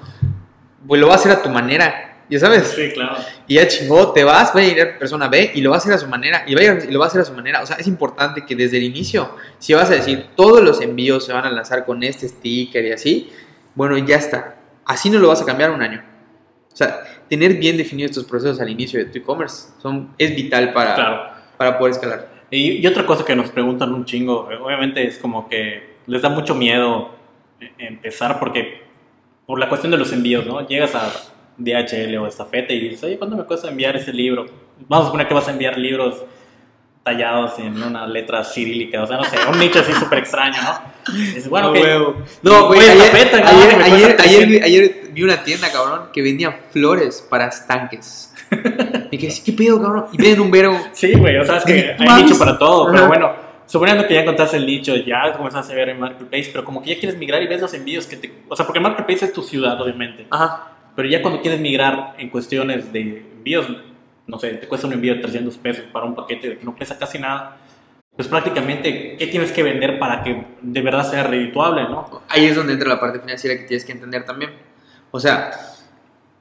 Pues 0.87 1.01
lo 1.01 1.07
vas 1.09 1.19
a 1.19 1.21
hacer 1.21 1.33
a 1.33 1.43
tu 1.43 1.49
manera, 1.49 2.23
ya 2.29 2.39
sabes. 2.41 2.69
Sí, 2.69 2.91
claro. 2.93 3.17
Y 3.47 3.55
ya 3.55 3.69
chingó, 3.69 4.13
te 4.13 4.25
vas, 4.25 4.55
va 4.55 4.61
a 4.61 4.65
ir 4.65 4.81
a 4.83 4.99
persona 4.99 5.29
B 5.29 5.53
y 5.55 5.61
lo 5.61 5.71
va 5.71 5.77
a 5.77 5.79
hacer 5.79 5.93
a 5.93 5.99
su 5.99 6.09
manera. 6.09 6.43
Y, 6.47 6.55
va 6.55 6.61
a 6.61 6.65
ir- 6.65 6.87
y 6.89 6.93
lo 6.93 6.99
va 6.99 7.05
a 7.07 7.09
hacer 7.09 7.21
a 7.21 7.25
su 7.25 7.33
manera. 7.35 7.63
O 7.63 7.67
sea, 7.67 7.77
es 7.77 7.87
importante 7.87 8.45
que 8.45 8.57
desde 8.57 8.79
el 8.79 8.83
inicio, 8.85 9.31
si 9.59 9.75
vas 9.75 9.91
a 9.91 9.95
decir, 9.95 10.31
todos 10.35 10.61
los 10.63 10.81
envíos 10.81 11.25
se 11.25 11.33
van 11.33 11.45
a 11.45 11.51
lanzar 11.51 11.85
con 11.85 12.03
este 12.03 12.27
sticker 12.29 12.85
y 12.85 12.93
así, 12.93 13.31
bueno, 13.75 13.97
ya 13.99 14.17
está. 14.17 14.57
Así 14.85 15.09
no 15.11 15.19
lo 15.21 15.29
vas 15.29 15.41
a 15.43 15.45
cambiar 15.45 15.71
un 15.71 15.83
año. 15.83 16.03
O 16.73 16.77
sea, 16.77 17.05
tener 17.29 17.55
bien 17.55 17.77
definidos 17.77 18.11
estos 18.11 18.25
procesos 18.25 18.61
al 18.61 18.69
inicio 18.71 18.99
de 18.99 19.07
tu 19.07 19.19
e-commerce 19.19 19.69
es 20.17 20.35
vital 20.35 20.73
para, 20.73 20.95
Claro. 20.95 21.21
para 21.57 21.79
poder 21.79 21.93
escalar. 21.93 22.38
Y, 22.51 22.79
y 22.79 22.87
otra 22.87 23.05
cosa 23.05 23.25
que 23.25 23.37
nos 23.37 23.51
preguntan 23.51 23.93
un 23.93 24.05
chingo, 24.05 24.49
obviamente 24.63 25.07
es 25.07 25.19
como 25.19 25.49
que 25.49 25.97
les 26.07 26.23
da 26.23 26.29
mucho 26.31 26.55
miedo 26.55 27.11
eh, 27.61 27.71
empezar 27.79 28.39
porque 28.39 28.83
por 29.47 29.59
la 29.59 29.69
cuestión 29.69 29.91
de 29.93 29.99
los 29.99 30.13
envíos, 30.13 30.47
¿no? 30.47 30.67
Llegas 30.67 30.95
a 30.95 31.11
DHL 31.59 32.17
o 32.17 32.27
Estafeta 32.27 32.73
y 32.73 32.81
dices, 32.81 33.05
oye, 33.05 33.19
¿cuánto 33.19 33.37
me 33.37 33.45
cuesta 33.45 33.69
enviar 33.69 33.97
ese 33.97 34.13
libro? 34.13 34.47
Vamos 34.89 35.05
a 35.05 35.09
suponer 35.09 35.29
que 35.29 35.35
vas 35.35 35.49
a 35.49 35.51
enviar 35.51 35.77
libros 35.79 36.23
tallados 37.03 37.59
en 37.59 37.83
una 37.83 38.07
letra 38.07 38.45
cirílica, 38.45 39.03
o 39.03 39.07
sea, 39.07 39.17
no 39.17 39.25
sé, 39.25 39.37
un 39.51 39.59
nicho 39.59 39.81
así 39.81 39.93
súper 39.95 40.19
extraño, 40.19 40.59
¿no? 40.63 41.13
Dices, 41.15 41.49
bueno, 41.49 41.69
No, 41.69 41.73
huevo. 41.81 42.17
No, 42.43 42.67
güey, 42.67 42.81
ayer, 42.81 43.11
ayer, 43.15 43.45
ayer, 43.45 43.83
ayer, 43.83 44.17
300. 44.17 44.49
vi- 44.49 44.61
ayer 44.61 45.01
vi 45.13 45.23
una 45.23 45.43
tienda, 45.43 45.73
cabrón, 45.73 46.11
que 46.13 46.21
vendía 46.21 46.53
flores 46.71 47.27
para 47.31 47.47
estanques. 47.47 48.28
Y 49.11 49.19
que 49.19 49.27
decía, 49.27 49.45
¿qué 49.45 49.53
pedo, 49.53 49.81
cabrón? 49.81 50.07
Y 50.13 50.17
venden 50.17 50.41
un 50.41 50.51
verbo. 50.51 50.79
Sí, 50.93 51.15
güey, 51.15 51.37
o 51.39 51.45
sea, 51.45 51.59
es 51.59 51.65
que 51.65 51.97
hay 51.99 52.23
nicho 52.23 52.39
para 52.39 52.59
todo, 52.59 52.87
pero 52.87 52.99
Ajá. 52.99 53.09
bueno, 53.09 53.33
suponiendo 53.67 54.07
que 54.07 54.15
ya 54.15 54.21
encontraste 54.21 54.57
el 54.57 54.67
nicho, 54.67 54.97
ya 54.97 55.33
comenzaste 55.33 55.73
a 55.73 55.77
ver 55.77 55.91
en 55.91 56.01
Marketplace, 56.01 56.51
pero 56.53 56.65
como 56.65 56.83
que 56.83 56.95
ya 56.95 57.01
quieres 57.01 57.19
migrar 57.19 57.43
y 57.43 57.47
ves 57.47 57.61
los 57.61 57.73
envíos 57.75 58.07
que 58.07 58.17
te... 58.17 58.33
O 58.49 58.57
sea, 58.57 58.67
porque 58.67 58.81
Marketplace 58.81 59.27
es 59.27 59.33
tu 59.33 59.43
ciudad, 59.43 59.81
obviamente, 59.81 60.27
Ajá. 60.31 60.73
pero 60.97 61.09
ya 61.09 61.23
cuando 61.23 61.41
quieres 61.41 61.61
migrar 61.61 62.15
en 62.19 62.31
cuestiones 62.31 62.93
de 62.93 63.01
envíos, 63.37 63.67
no 64.27 64.39
sé, 64.39 64.51
te 64.55 64.67
cuesta 64.67 64.87
un 64.87 64.93
envío 64.93 65.15
de 65.15 65.21
300 65.21 65.57
pesos 65.59 65.85
para 65.93 66.07
un 66.07 66.15
paquete 66.15 66.59
que 66.59 66.65
no 66.65 66.75
pesa 66.77 66.99
casi 66.99 67.19
nada, 67.19 67.57
pues 68.19 68.27
prácticamente, 68.27 69.17
¿qué 69.17 69.27
tienes 69.29 69.53
que 69.53 69.63
vender 69.63 69.99
para 69.99 70.25
que 70.25 70.45
de 70.61 70.83
verdad 70.83 71.09
sea 71.09 71.23
redituable, 71.23 71.83
no? 71.85 72.23
Ahí 72.29 72.47
es 72.47 72.57
donde 72.57 72.73
entra 72.73 72.89
la 72.89 72.99
parte 72.99 73.21
financiera 73.21 73.57
que 73.57 73.65
tienes 73.65 73.85
que 73.85 73.93
entender 73.93 74.25
también. 74.25 74.51
O 75.13 75.21
sea, 75.21 75.53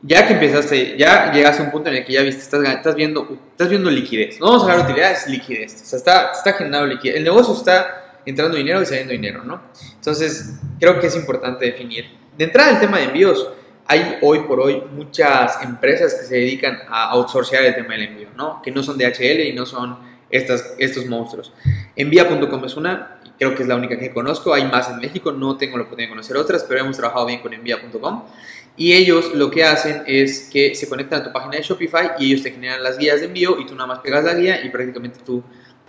ya 0.01 0.27
que 0.27 0.33
empezaste, 0.33 0.97
ya 0.97 1.31
llegaste 1.31 1.61
a 1.61 1.65
un 1.65 1.71
punto 1.71 1.89
en 1.89 1.97
el 1.97 2.05
que 2.05 2.13
ya 2.13 2.21
viste, 2.21 2.41
estás, 2.41 2.63
estás 2.63 2.95
viendo, 2.95 3.27
estás 3.51 3.69
viendo 3.69 3.89
liquidez. 3.89 4.39
No 4.39 4.47
vamos 4.47 4.61
a 4.61 4.65
hablar 4.65 4.85
de 4.85 4.91
utilidades, 4.91 5.27
liquidez. 5.27 5.81
O 5.81 5.85
sea, 5.85 5.97
está, 5.97 6.31
está 6.31 6.53
generando 6.53 6.87
liquidez. 6.87 7.17
El 7.17 7.23
negocio 7.23 7.53
está 7.53 8.19
entrando 8.25 8.57
dinero 8.57 8.81
y 8.81 8.85
saliendo 8.85 9.13
dinero, 9.13 9.43
¿no? 9.43 9.61
Entonces, 9.95 10.53
creo 10.79 10.99
que 10.99 11.07
es 11.07 11.15
importante 11.15 11.65
definir. 11.65 12.05
De 12.37 12.43
entrada, 12.43 12.71
el 12.71 12.79
tema 12.79 12.97
de 12.97 13.05
envíos. 13.05 13.49
Hay 13.89 14.17
hoy 14.21 14.39
por 14.39 14.59
hoy 14.59 14.83
muchas 14.91 15.63
empresas 15.63 16.13
que 16.13 16.25
se 16.25 16.35
dedican 16.35 16.77
a 16.89 17.11
outsourcear 17.11 17.63
el 17.63 17.73
tema 17.73 17.93
del 17.93 18.03
envío, 18.03 18.27
¿no? 18.35 18.61
Que 18.61 18.69
no 18.69 18.83
son 18.83 18.97
DHL 18.97 19.39
y 19.47 19.53
no 19.53 19.65
son 19.65 19.97
estas, 20.29 20.73
estos 20.77 21.05
monstruos. 21.05 21.53
Envía.com 21.95 22.65
es 22.65 22.75
una, 22.75 23.21
creo 23.39 23.55
que 23.55 23.63
es 23.63 23.69
la 23.69 23.77
única 23.77 23.97
que 23.97 24.13
conozco. 24.13 24.53
Hay 24.53 24.65
más 24.65 24.89
en 24.89 24.97
México, 24.97 25.31
no 25.31 25.55
tengo 25.55 25.77
la 25.77 25.83
oportunidad 25.83 26.09
de 26.09 26.15
conocer 26.15 26.35
otras, 26.35 26.65
pero 26.65 26.81
hemos 26.81 26.97
trabajado 26.97 27.27
bien 27.27 27.39
con 27.39 27.53
Envía.com. 27.53 28.23
Y 28.77 28.93
ellos 28.93 29.33
lo 29.33 29.49
que 29.49 29.63
hacen 29.63 30.03
es 30.05 30.49
que 30.53 30.75
se 30.75 30.87
conectan 30.87 31.21
a 31.21 31.23
tu 31.23 31.31
página 31.31 31.57
de 31.57 31.63
Shopify 31.63 32.11
y 32.19 32.27
ellos 32.31 32.43
te 32.43 32.51
generan 32.51 32.83
las 32.83 32.97
guías 32.97 33.19
de 33.19 33.25
envío 33.25 33.59
y 33.59 33.65
tú 33.65 33.73
nada 33.73 33.87
más 33.87 33.99
pegas 33.99 34.23
la 34.23 34.35
guía 34.35 34.63
y 34.63 34.69
prácticamente 34.69 35.19
tú, 35.25 35.43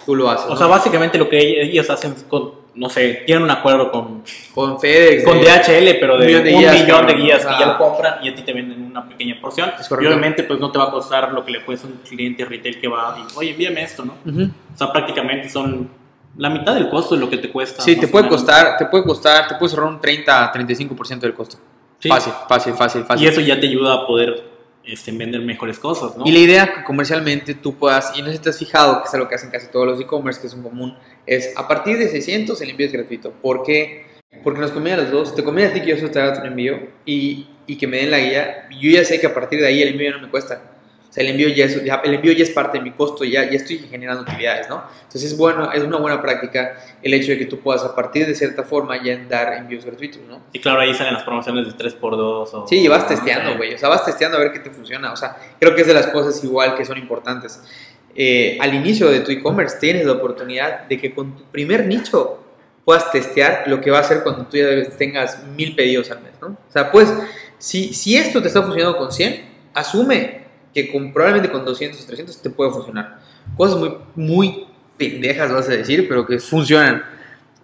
tú 0.06 0.14
lo 0.16 0.30
haces. 0.30 0.46
O 0.46 0.50
¿no? 0.50 0.56
sea, 0.56 0.66
básicamente 0.68 1.18
lo 1.18 1.28
que 1.28 1.38
ellos 1.62 1.90
hacen 1.90 2.12
es 2.12 2.22
con, 2.22 2.52
no 2.74 2.88
sé, 2.88 3.24
tienen 3.26 3.44
un 3.44 3.50
acuerdo 3.50 3.90
con, 3.92 4.22
con 4.54 4.80
FedEx. 4.80 5.22
con 5.24 5.38
de- 5.38 5.44
DHL, 5.44 5.98
pero 6.00 6.16
de 6.16 6.26
un 6.34 6.40
un 6.40 6.42
millón 6.42 6.44
de 6.44 6.50
millón, 6.54 6.60
guías, 6.60 6.86
de 6.86 6.86
cabrón, 6.92 7.16
guías 7.22 7.38
o 7.38 7.42
sea- 7.42 7.52
que 7.58 7.64
ya 7.64 7.66
lo 7.72 7.78
compran 7.78 8.14
y 8.24 8.28
a 8.30 8.34
ti 8.34 8.42
te 8.42 8.52
venden 8.54 8.82
una 8.82 9.06
pequeña 9.06 9.38
porción. 9.38 9.70
Es 9.78 9.90
Y 9.90 9.94
obviamente 9.94 10.44
pues 10.44 10.58
no 10.58 10.72
te 10.72 10.78
va 10.78 10.84
a 10.86 10.90
costar 10.90 11.30
lo 11.32 11.44
que 11.44 11.52
le 11.52 11.64
cuesta 11.66 11.86
a 11.86 11.90
un 11.90 11.96
cliente 11.98 12.44
retail 12.46 12.80
que 12.80 12.88
va 12.88 13.18
y, 13.18 13.36
oye, 13.38 13.50
envíame 13.50 13.82
esto, 13.82 14.02
¿no? 14.06 14.14
Ujú. 14.24 14.50
O 14.74 14.78
sea, 14.78 14.90
prácticamente 14.90 15.50
son 15.50 15.90
la 16.38 16.48
mitad 16.48 16.74
del 16.74 16.88
costo 16.88 17.16
de 17.16 17.20
lo 17.20 17.28
que 17.28 17.36
te 17.36 17.50
cuesta. 17.50 17.82
Sí, 17.82 17.96
te 17.96 18.08
puede 18.08 18.28
costar, 18.28 18.78
te 18.78 18.86
puede 18.86 19.04
costar, 19.04 19.46
te 19.46 19.56
puedes 19.56 19.74
ahorrar 19.74 19.92
un 19.92 20.00
30 20.00 20.50
35% 20.52 21.18
del 21.20 21.34
costo. 21.34 21.58
Sí. 21.98 22.08
Fácil, 22.08 22.32
fácil, 22.48 22.74
fácil, 22.74 23.04
fácil. 23.04 23.26
Y 23.26 23.28
eso 23.28 23.40
ya 23.40 23.58
te 23.58 23.66
ayuda 23.66 23.94
a 23.94 24.06
poder 24.06 24.44
este, 24.84 25.12
vender 25.12 25.40
mejores 25.42 25.78
cosas, 25.78 26.16
¿no? 26.16 26.26
Y 26.26 26.32
la 26.32 26.38
idea 26.38 26.72
que 26.72 26.84
comercialmente 26.84 27.54
tú 27.54 27.76
puedas, 27.76 28.16
y 28.16 28.22
no 28.22 28.28
sé 28.28 28.34
si 28.34 28.38
te 28.38 28.50
has 28.50 28.58
fijado, 28.58 29.02
que 29.02 29.08
es 29.08 29.14
algo 29.14 29.28
que 29.28 29.34
hacen 29.34 29.50
casi 29.50 29.66
todos 29.68 29.86
los 29.86 30.00
e-commerce, 30.00 30.40
que 30.40 30.46
es 30.46 30.54
un 30.54 30.62
común, 30.62 30.96
es 31.26 31.52
a 31.56 31.66
partir 31.68 31.98
de 31.98 32.08
600 32.08 32.60
el 32.62 32.70
envío 32.70 32.86
es 32.86 32.92
gratuito. 32.92 33.32
¿Por 33.32 33.62
qué? 33.62 34.06
Porque 34.44 34.60
nos 34.60 34.70
conviene 34.70 35.00
a 35.00 35.02
los 35.04 35.12
dos. 35.12 35.34
Te 35.34 35.42
conviene 35.42 35.70
a 35.70 35.74
ti 35.74 35.80
que 35.80 35.88
yo 35.88 35.96
solo 35.96 36.10
te 36.10 36.20
haga 36.20 36.40
un 36.40 36.46
envío 36.46 36.78
y, 37.04 37.48
y 37.66 37.76
que 37.76 37.86
me 37.86 37.98
den 37.98 38.10
la 38.10 38.18
guía. 38.18 38.68
Yo 38.80 38.90
ya 38.90 39.04
sé 39.04 39.20
que 39.20 39.26
a 39.26 39.34
partir 39.34 39.60
de 39.60 39.66
ahí 39.66 39.82
el 39.82 39.88
envío 39.88 40.10
ya 40.10 40.16
no 40.16 40.22
me 40.22 40.30
cuesta. 40.30 40.77
O 41.08 41.12
sea, 41.12 41.24
el 41.24 41.30
envío 41.30 41.48
ya 41.48 41.64
es, 41.64 41.76
el 41.76 42.14
envío 42.14 42.32
ya 42.32 42.44
es 42.44 42.50
parte 42.50 42.78
de 42.78 42.84
mi 42.84 42.90
costo, 42.90 43.24
ya, 43.24 43.44
ya 43.44 43.56
estoy 43.56 43.78
generando 43.78 44.22
utilidades, 44.22 44.68
¿no? 44.68 44.82
Entonces 45.04 45.32
es, 45.32 45.38
bueno, 45.38 45.72
es 45.72 45.82
una 45.82 45.96
buena 45.96 46.20
práctica 46.20 46.78
el 47.02 47.14
hecho 47.14 47.32
de 47.32 47.38
que 47.38 47.46
tú 47.46 47.60
puedas 47.60 47.82
a 47.82 47.94
partir 47.94 48.26
de 48.26 48.34
cierta 48.34 48.62
forma 48.62 49.02
ya 49.02 49.16
dar 49.26 49.54
envíos 49.54 49.86
gratuitos, 49.86 50.20
¿no? 50.28 50.42
Y 50.52 50.58
claro, 50.58 50.80
ahí 50.80 50.92
salen 50.92 51.14
las 51.14 51.22
promociones 51.22 51.66
de 51.66 51.72
3x2 51.72 52.48
o... 52.52 52.66
Sí, 52.68 52.80
y 52.80 52.88
vas 52.88 53.08
testeando, 53.08 53.56
güey. 53.56 53.72
O 53.74 53.78
sea, 53.78 53.88
vas 53.88 54.04
testeando 54.04 54.36
a 54.36 54.40
ver 54.40 54.52
qué 54.52 54.58
te 54.58 54.70
funciona. 54.70 55.10
O 55.10 55.16
sea, 55.16 55.36
creo 55.58 55.74
que 55.74 55.80
es 55.80 55.86
de 55.86 55.94
las 55.94 56.08
cosas 56.08 56.44
igual 56.44 56.76
que 56.76 56.84
son 56.84 56.98
importantes. 56.98 57.62
Eh, 58.14 58.58
al 58.60 58.74
inicio 58.74 59.08
de 59.10 59.20
tu 59.20 59.30
e-commerce 59.30 59.78
tienes 59.80 60.04
la 60.04 60.12
oportunidad 60.12 60.88
de 60.88 60.98
que 60.98 61.14
con 61.14 61.36
tu 61.36 61.44
primer 61.44 61.86
nicho 61.86 62.44
puedas 62.84 63.10
testear 63.10 63.64
lo 63.66 63.80
que 63.80 63.90
va 63.90 63.98
a 63.98 64.00
hacer 64.00 64.22
cuando 64.22 64.46
tú 64.46 64.56
ya 64.56 64.66
tengas 64.96 65.42
mil 65.56 65.74
pedidos 65.74 66.10
al 66.10 66.20
mes, 66.20 66.32
¿no? 66.40 66.48
O 66.48 66.72
sea, 66.72 66.90
pues, 66.90 67.12
si, 67.58 67.94
si 67.94 68.16
esto 68.16 68.42
te 68.42 68.48
está 68.48 68.62
funcionando 68.62 68.98
con 68.98 69.12
100, 69.12 69.44
asume 69.74 70.47
que 70.74 70.90
con, 70.92 71.12
probablemente 71.12 71.50
con 71.50 71.64
200 71.64 72.00
o 72.02 72.06
300 72.06 72.42
te 72.42 72.50
puede 72.50 72.70
funcionar. 72.70 73.18
Cosas 73.56 73.78
muy, 73.78 73.94
muy 74.16 74.66
pendejas 74.96 75.52
vas 75.52 75.68
a 75.68 75.72
decir, 75.72 76.06
pero 76.08 76.26
que 76.26 76.38
funcionan. 76.38 77.02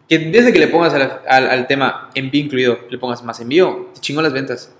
Que 0.08 0.18
desde 0.18 0.52
que 0.52 0.58
le 0.58 0.68
pongas 0.68 0.92
al, 0.94 1.20
al- 1.26 1.48
al 1.48 1.66
tema 1.66 2.10
envío 2.14 2.44
incluido, 2.44 2.78
le 2.90 2.98
pongas 2.98 3.22
más 3.24 3.40
envío, 3.40 3.90
te 3.94 4.00
chingó 4.00 4.20
las 4.22 4.32
ventas. 4.32 4.72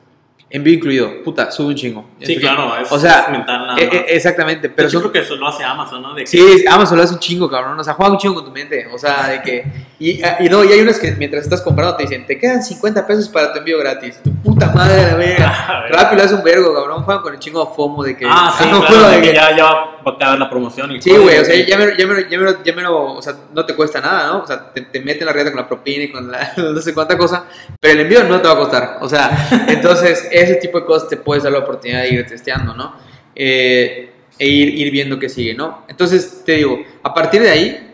Envío 0.50 0.74
incluido, 0.74 1.22
puta, 1.24 1.50
sube 1.50 1.68
un 1.68 1.74
chingo. 1.74 2.04
Sí, 2.20 2.36
claro, 2.38 2.76
es, 2.80 2.92
O 2.92 2.98
sea, 2.98 3.22
es 3.22 3.30
mental 3.30 3.66
nada 3.66 3.76
Eh, 3.80 3.86
más. 3.86 3.94
eh, 3.96 4.04
exactamente, 4.10 4.68
pero 4.68 4.88
yo 4.88 5.00
creo 5.00 5.10
que 5.10 5.18
eso 5.20 5.34
lo 5.34 5.48
hace 5.48 5.64
Amazon, 5.64 6.00
¿no? 6.02 6.14
De 6.14 6.20
que- 6.22 6.26
Sí, 6.28 6.64
Amazon 6.70 6.96
lo 6.98 7.02
hace 7.02 7.14
un 7.14 7.18
chingo, 7.18 7.50
cabrón. 7.50 7.76
O 7.80 7.82
sea, 7.82 7.94
juega 7.94 8.12
un 8.12 8.18
chingo 8.18 8.36
con 8.36 8.44
tu 8.44 8.50
mente. 8.52 8.86
O 8.92 8.98
sea, 8.98 9.26
de 9.28 9.42
que. 9.42 9.64
Y, 9.98 10.20
y 10.22 10.48
no, 10.48 10.62
y 10.62 10.68
hay 10.72 10.80
unas 10.80 10.98
que 11.00 11.10
mientras 11.12 11.42
estás 11.44 11.60
comprando 11.60 11.96
te 11.96 12.04
dicen, 12.04 12.24
te 12.26 12.38
quedan 12.38 12.62
50 12.62 13.04
pesos 13.04 13.28
para 13.30 13.52
tu 13.52 13.58
envío 13.58 13.78
gratis. 13.80 14.20
Tu 14.22 14.32
puta 14.42 14.70
madre, 14.72 15.02
la 15.10 15.14
verga. 15.16 15.48
A 15.68 15.80
ver. 15.82 15.92
Rápido 15.92 16.22
hace 16.22 16.34
un 16.34 16.44
vergo, 16.44 16.72
cabrón. 16.74 17.02
Juegan 17.02 17.22
con 17.22 17.32
el 17.34 17.40
chingo 17.40 17.64
de 17.64 17.74
FOMO 17.74 18.04
de 18.04 18.16
que. 18.16 18.26
Ah, 18.28 18.54
sí, 18.56 18.64
no, 18.70 18.84
claro, 18.84 19.08
de 19.08 19.16
de 19.16 19.22
que 19.22 19.28
que- 19.30 19.34
ya, 19.34 19.56
ya 19.56 19.68
a 19.70 19.93
acabar 20.12 20.38
la 20.38 20.48
promoción. 20.50 20.92
y 20.92 21.00
Sí, 21.02 21.10
güey, 21.10 21.38
o 21.38 21.44
sea, 21.44 21.54
ya 21.64 21.78
me, 21.78 21.96
ya, 21.96 22.06
me, 22.06 22.28
ya, 22.28 22.38
me, 22.38 22.54
ya 22.64 22.72
me 22.74 22.82
lo, 22.82 23.14
o 23.14 23.22
sea, 23.22 23.34
no 23.54 23.64
te 23.64 23.74
cuesta 23.74 24.00
nada, 24.00 24.26
¿no? 24.28 24.42
O 24.42 24.46
sea, 24.46 24.72
te, 24.72 24.82
te 24.82 25.00
meten 25.00 25.26
la 25.26 25.32
rieta 25.32 25.50
con 25.50 25.60
la 25.60 25.68
propina 25.68 26.04
y 26.04 26.10
con 26.12 26.30
la, 26.30 26.52
no 26.56 26.80
sé 26.80 26.92
cuánta 26.94 27.16
cosa, 27.16 27.44
pero 27.80 27.94
el 27.94 28.00
envío 28.00 28.24
no 28.24 28.40
te 28.40 28.48
va 28.48 28.54
a 28.54 28.58
costar. 28.58 28.98
O 29.00 29.08
sea, 29.08 29.48
entonces 29.68 30.28
ese 30.30 30.56
tipo 30.56 30.80
de 30.80 30.86
cosas 30.86 31.08
te 31.08 31.16
puedes 31.16 31.42
dar 31.44 31.52
la 31.52 31.60
oportunidad 31.60 32.02
de 32.02 32.08
ir 32.10 32.26
testeando, 32.26 32.74
¿no? 32.74 32.94
Eh, 33.34 34.10
e 34.38 34.48
ir, 34.48 34.68
ir 34.74 34.90
viendo 34.92 35.18
qué 35.18 35.28
sigue, 35.28 35.54
¿no? 35.54 35.84
Entonces, 35.88 36.42
te 36.44 36.52
digo, 36.52 36.78
a 37.02 37.14
partir 37.14 37.40
de 37.42 37.50
ahí, 37.50 37.90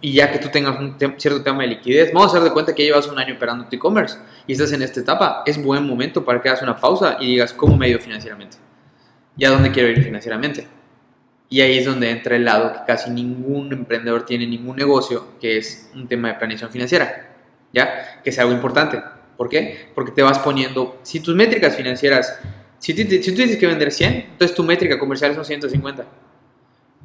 y 0.00 0.12
ya 0.14 0.30
que 0.32 0.38
tú 0.38 0.48
tengas 0.48 0.78
un 0.78 0.96
tem- 0.96 1.14
cierto 1.18 1.42
tema 1.42 1.62
de 1.62 1.68
liquidez, 1.68 2.12
vamos 2.12 2.32
a 2.32 2.36
hacer 2.36 2.48
de 2.48 2.52
cuenta 2.54 2.74
que 2.74 2.84
llevas 2.84 3.06
un 3.08 3.18
año 3.18 3.34
operando 3.34 3.66
tu 3.66 3.76
e-commerce 3.76 4.16
y 4.46 4.52
estás 4.52 4.72
en 4.72 4.82
esta 4.82 5.00
etapa, 5.00 5.42
es 5.44 5.62
buen 5.62 5.84
momento 5.86 6.24
para 6.24 6.40
que 6.40 6.48
hagas 6.48 6.62
una 6.62 6.76
pausa 6.76 7.18
y 7.20 7.26
digas 7.26 7.52
cómo 7.52 7.76
me 7.76 7.86
he 7.86 7.90
ido 7.90 7.98
financieramente. 7.98 8.56
¿Y 9.36 9.44
a 9.44 9.50
dónde 9.50 9.70
quiero 9.72 9.88
ir 9.90 10.02
financieramente? 10.02 10.66
Y 11.50 11.60
ahí 11.62 11.78
es 11.78 11.84
donde 11.84 12.10
entra 12.10 12.36
el 12.36 12.44
lado 12.44 12.72
que 12.72 12.78
casi 12.86 13.10
ningún 13.10 13.72
emprendedor 13.72 14.24
tiene 14.24 14.46
ningún 14.46 14.76
negocio, 14.76 15.32
que 15.40 15.58
es 15.58 15.90
un 15.94 16.06
tema 16.08 16.28
de 16.28 16.34
planeación 16.34 16.70
financiera, 16.70 17.28
¿ya? 17.72 18.20
Que 18.22 18.30
es 18.30 18.38
algo 18.38 18.52
importante. 18.52 19.02
¿Por 19.36 19.48
qué? 19.48 19.90
Porque 19.94 20.12
te 20.12 20.22
vas 20.22 20.38
poniendo, 20.38 20.98
si 21.02 21.20
tus 21.20 21.34
métricas 21.34 21.74
financieras, 21.76 22.38
si, 22.78 22.94
tú- 22.94 23.02
si 23.10 23.30
tú 23.30 23.34
tienes 23.34 23.56
que 23.56 23.66
vender 23.66 23.90
100, 23.90 24.14
entonces 24.32 24.56
tu 24.56 24.62
métrica 24.62 24.96
comercial 24.98 25.34
son 25.34 25.44
150. 25.44 26.04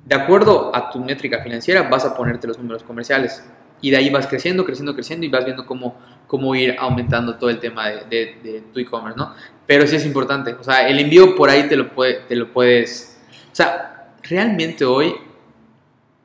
De 0.06 0.16
acuerdo 0.16 0.76
a 0.76 0.92
tu 0.92 1.00
métrica 1.00 1.42
financiera 1.42 1.84
vas 1.84 2.06
a 2.06 2.16
ponerte 2.16 2.46
los 2.48 2.58
números 2.60 2.84
comerciales 2.84 3.44
y 3.82 3.90
de 3.90 3.98
ahí 3.98 4.10
vas 4.12 4.28
creciendo, 4.28 4.64
creciendo, 4.64 4.94
creciendo 4.94 5.26
y 5.26 5.30
vas 5.30 5.44
viendo 5.44 5.66
cómo, 5.66 6.00
cómo 6.28 6.54
ir 6.54 6.76
aumentando 6.78 7.36
todo 7.38 7.50
el 7.50 7.60
tema 7.60 7.90
de, 7.90 8.04
de- 8.10 8.38
de 8.44 8.62
tu 8.72 8.80
e-commerce, 8.80 9.18
¿no? 9.18 9.34
Pero 9.66 9.88
sí 9.88 9.96
es 9.96 10.06
importante, 10.06 10.54
o 10.54 10.64
sea, 10.64 10.88
el 10.88 11.00
envío 11.00 11.36
por 11.36 11.50
ahí 11.50 11.64
te 11.68 11.76
lo, 11.76 11.90
puede, 11.96 12.14
te 12.28 12.36
lo 12.36 12.54
puedes... 12.54 13.18
O 13.52 13.56
sea, 13.56 13.95
realmente 14.28 14.86
hoy 14.86 15.16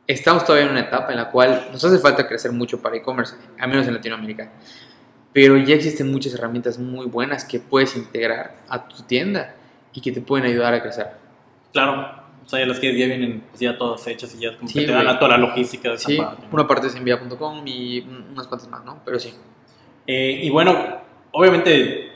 estamos 0.07 0.45
todavía 0.45 0.67
en 0.67 0.73
una 0.73 0.81
etapa 0.81 1.11
en 1.13 1.17
la 1.19 1.31
cual 1.31 1.69
nos 1.73 1.85
hace 1.85 1.99
falta 1.99 2.27
crecer 2.27 2.53
mucho 2.53 2.81
para 2.81 2.97
e-commerce, 2.97 3.35
al 3.59 3.69
menos 3.69 3.87
en 3.87 3.95
Latinoamérica. 3.95 4.51
Pero 5.33 5.57
ya 5.59 5.77
existen 5.77 6.11
muchas 6.11 6.35
herramientas 6.35 6.79
muy 6.79 7.07
buenas 7.07 7.45
que 7.45 7.61
puedes 7.61 7.97
integrar 7.97 8.57
a 8.69 8.89
tu 8.89 9.03
tienda 9.05 9.55
y 9.93 10.01
que 10.01 10.11
te 10.11 10.21
pueden 10.21 10.47
ayudar 10.47 10.75
a 10.75 10.83
crecer. 10.83 11.07
Claro. 11.73 12.19
O 12.45 12.49
sea, 12.51 12.59
ya 12.59 12.67
las 12.67 12.81
que 12.81 12.89
ya 12.99 13.07
vienen 13.07 13.45
pues, 13.49 13.61
ya 13.61 13.79
todas 13.79 14.05
hechas 14.09 14.35
y 14.35 14.41
ya 14.41 14.57
como 14.57 14.69
Sí, 14.69 14.81
que 14.81 14.87
te 14.87 14.93
dan 14.93 15.05
la- 15.05 15.19
toda 15.21 15.33
la 15.33 15.39
logística 15.39 15.91
de 15.91 15.95
esa 15.95 16.09
Sí, 16.09 16.17
parte. 16.17 16.47
una 16.51 16.67
parte 16.67 16.89
es 16.89 16.97
envía.com 16.97 17.63
y 17.65 18.01
unas 18.33 18.49
cuantas 18.49 18.69
más, 18.69 18.85
¿no? 18.85 18.99
Pero 19.05 19.21
sí. 19.21 19.33
Eh, 20.09 20.41
y 20.43 20.51
bueno, 20.51 20.77
obviamente, 21.31 22.11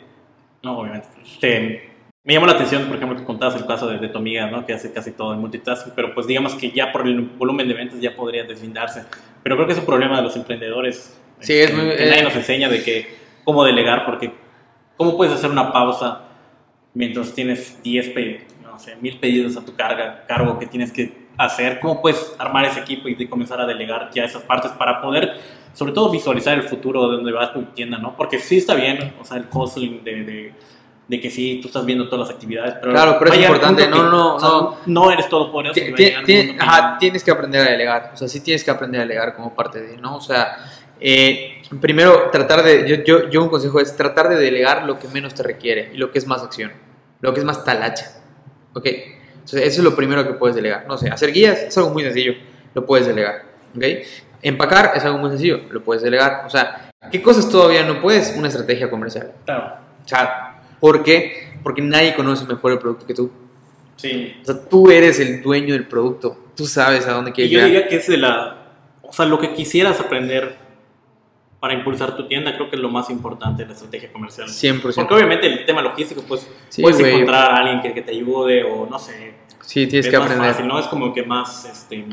no, 0.65 0.79
obviamente, 0.79 1.07
este, 1.23 1.94
me 2.25 2.33
llamó 2.33 2.47
la 2.47 2.53
atención, 2.53 2.85
por 2.87 2.97
ejemplo, 2.97 3.19
que 3.19 3.25
contabas 3.25 3.57
el 3.57 3.67
caso 3.67 3.87
de, 3.87 3.99
de 3.99 4.09
tu 4.09 4.19
amiga, 4.19 4.51
¿no? 4.51 4.65
Que 4.65 4.73
hace 4.73 4.93
casi 4.93 5.13
todo 5.13 5.35
en 5.35 5.41
multitasking, 5.41 5.93
pero 5.95 6.15
pues 6.15 6.27
digamos 6.27 6.55
que 6.55 6.71
ya 6.71 6.91
por 6.91 7.07
el 7.07 7.21
volumen 7.21 7.69
de 7.69 7.75
ventas 7.75 8.01
ya 8.01 8.17
podría 8.17 8.45
deslindarse. 8.45 9.05
Pero 9.43 9.57
creo 9.57 9.67
que 9.67 9.75
es 9.75 9.79
un 9.79 9.85
problema 9.87 10.17
de 10.17 10.23
los 10.23 10.35
emprendedores. 10.37 11.21
Sí, 11.41 11.53
es 11.53 11.71
este, 11.71 11.77
muy- 11.83 11.97
Que 11.97 12.07
nadie 12.07 12.21
eh. 12.21 12.25
nos 12.25 12.35
enseña 12.37 12.69
de 12.71 12.83
que 12.83 13.15
cómo 13.45 13.63
delegar, 13.65 14.07
porque 14.07 14.33
cómo 14.97 15.17
puedes 15.19 15.35
hacer 15.35 15.51
una 15.51 15.71
pausa 15.73 16.23
mientras 16.95 17.35
tienes 17.35 17.83
10, 17.83 18.09
pe- 18.11 18.47
no 18.63 18.79
sé, 18.79 18.97
mil 18.97 19.19
pedidos 19.19 19.57
a 19.59 19.65
tu 19.65 19.75
carga, 19.77 20.25
cargo 20.27 20.59
que 20.59 20.67
tienes 20.67 20.93
que 20.93 21.27
hacer. 21.37 21.79
¿Cómo 21.81 22.01
puedes 22.01 22.35
armar 22.39 22.65
ese 22.65 22.81
equipo 22.81 23.07
y 23.09 23.17
de 23.17 23.29
comenzar 23.29 23.61
a 23.61 23.67
delegar 23.67 24.11
ya 24.15 24.25
esas 24.25 24.43
partes 24.43 24.71
para 24.73 25.03
poder 25.03 25.35
sobre 25.75 25.93
todo 25.93 26.09
visualizar 26.11 26.57
el 26.57 26.63
futuro 26.63 27.11
de 27.11 27.17
donde 27.17 27.33
va 27.33 27.53
tu 27.53 27.63
tienda, 27.65 27.99
¿no? 27.99 28.17
Porque 28.17 28.39
sí 28.39 28.59
está 28.59 28.75
bien, 28.77 29.13
o 29.21 29.25
sea, 29.25 29.39
el 29.39 29.47
hustling 29.53 30.05
de, 30.05 30.23
de, 30.25 30.53
de 31.07 31.21
que 31.21 31.31
sí, 31.31 31.59
tú 31.61 31.69
estás 31.69 31.85
viendo 31.85 32.09
todas 32.09 32.29
las 32.29 32.35
actividades, 32.35 32.77
pero... 32.81 32.93
Claro, 32.93 33.17
pero 33.19 33.33
es 33.33 33.41
importante, 33.41 33.87
no, 33.89 34.11
no, 34.11 34.35
o 34.37 34.41
sea, 34.41 34.49
no. 34.49 34.77
no 34.87 35.11
eres 35.11 35.29
todo 35.29 35.53
ti- 36.25 36.57
ajá, 36.59 36.97
tienes 36.99 37.23
que 37.23 37.31
aprender 37.31 37.61
a 37.67 37.71
delegar. 37.71 38.11
O 38.15 38.17
sea, 38.17 38.27
sí 38.29 38.41
tienes 38.41 38.65
que 38.65 38.71
aprender 38.71 39.01
a 39.03 39.05
delegar 39.05 39.35
como 39.37 39.55
parte 39.55 39.83
de, 39.83 39.97
¿no? 39.99 40.17
O 40.17 40.21
sea, 40.23 40.57
eh, 41.01 41.61
primero 41.81 42.31
tratar 42.31 42.63
de. 42.63 42.89
Yo, 42.89 43.05
yo, 43.05 43.29
yo 43.29 43.43
un 43.43 43.51
consejo 43.51 43.81
es 43.81 43.95
tratar 43.97 44.29
de 44.31 44.37
delegar 44.37 44.85
lo 44.85 44.99
que 44.99 45.09
menos 45.09 45.35
te 45.35 45.43
requiere 45.43 45.91
y 45.93 45.99
lo 45.99 46.11
que 46.11 46.19
es 46.19 46.27
más 46.27 46.43
acción, 46.43 46.73
lo 47.21 47.35
que 47.35 47.41
es 47.41 47.45
más 47.45 47.65
talacha. 47.65 48.07
¿Ok? 48.73 48.87
Entonces, 48.87 49.61
eso 49.63 49.81
es 49.81 49.85
lo 49.85 49.95
primero 49.95 50.27
que 50.27 50.33
puedes 50.33 50.57
delegar. 50.57 50.87
No 50.89 50.97
sé, 50.97 51.11
hacer 51.11 51.33
guías 51.33 51.59
es 51.65 51.77
algo 51.77 51.91
muy 51.91 52.03
sencillo, 52.03 52.33
lo 52.73 52.87
puedes 52.87 53.07
delegar. 53.07 53.43
¿Ok? 53.77 53.85
Empacar 54.41 54.93
es 54.95 55.05
algo 55.05 55.19
muy 55.19 55.29
sencillo, 55.31 55.61
lo 55.71 55.83
puedes 55.85 56.03
delegar. 56.03 56.45
O 56.47 56.51
sea, 56.51 56.91
¿qué 57.11 57.21
cosas 57.21 57.49
todavía 57.51 57.83
no 57.85 58.01
puedes? 58.01 58.35
Una 58.39 58.49
estrategia 58.49 58.89
comercial. 58.89 59.33
Claro, 59.45 59.75
O 60.05 60.09
sea, 60.09 60.54
¿por 60.85 61.03
qué? 61.03 61.55
Porque 61.63 61.81
nadie 61.81 62.15
conoce 62.15 62.45
mejor 62.45 62.73
el 62.73 62.79
producto 62.79 63.07
que 63.07 63.15
tú. 63.15 63.31
sí. 63.97 64.37
O 64.43 64.45
sea, 64.45 64.69
tú 64.69 64.91
eres 64.91 65.19
el 65.19 65.41
dueño 65.43 65.73
del 65.73 65.87
producto. 65.89 66.37
Tú 66.55 66.67
sabes 66.67 67.07
a 67.07 67.13
dónde 67.13 67.31
Y 67.31 67.33
quieres 67.33 67.51
yo 67.53 67.59
llegar. 67.59 67.71
diría 67.73 67.89
que 67.89 67.97
es 67.97 68.07
de 68.07 68.19
la... 68.19 68.67
O 69.03 69.13
sea, 69.13 69.25
lo 69.25 69.39
que 69.39 69.55
quisieras 69.55 69.99
aprender 69.99 70.57
para 71.59 71.73
impulsar 71.73 72.15
tu 72.15 72.29
tienda, 72.29 72.55
creo 72.55 72.69
que 72.69 72.77
es 72.77 72.83
lo 72.83 72.91
más 72.91 73.09
importante 73.09 73.63
de 73.63 73.69
la 73.69 73.75
estrategia 73.75 74.13
comercial. 74.13 74.47
100%. 74.49 74.95
Porque 74.95 75.15
obviamente 75.15 75.47
el 75.47 75.65
tema 75.65 75.81
logístico, 75.81 76.23
pues 76.29 76.47
Sí, 76.69 76.83
puedes 76.83 77.01
encontrar 77.01 77.51
a 77.53 77.57
alguien 77.57 77.81
que, 77.81 77.95
que 77.95 78.03
te 78.03 78.13
ayude 78.13 78.63
o 78.65 78.87
no 78.91 78.99
sé, 78.99 79.35
Sí, 79.63 79.87
tienes 79.87 80.05
es 80.07 80.13
que 80.13 80.19
más 80.19 80.27
aprender. 80.27 80.51
fácil, 80.53 80.69
¿no? 80.69 80.79
Es 80.79 80.87
como 80.89 81.15
que 81.15 81.23
más 81.23 81.65
este, 81.65 82.05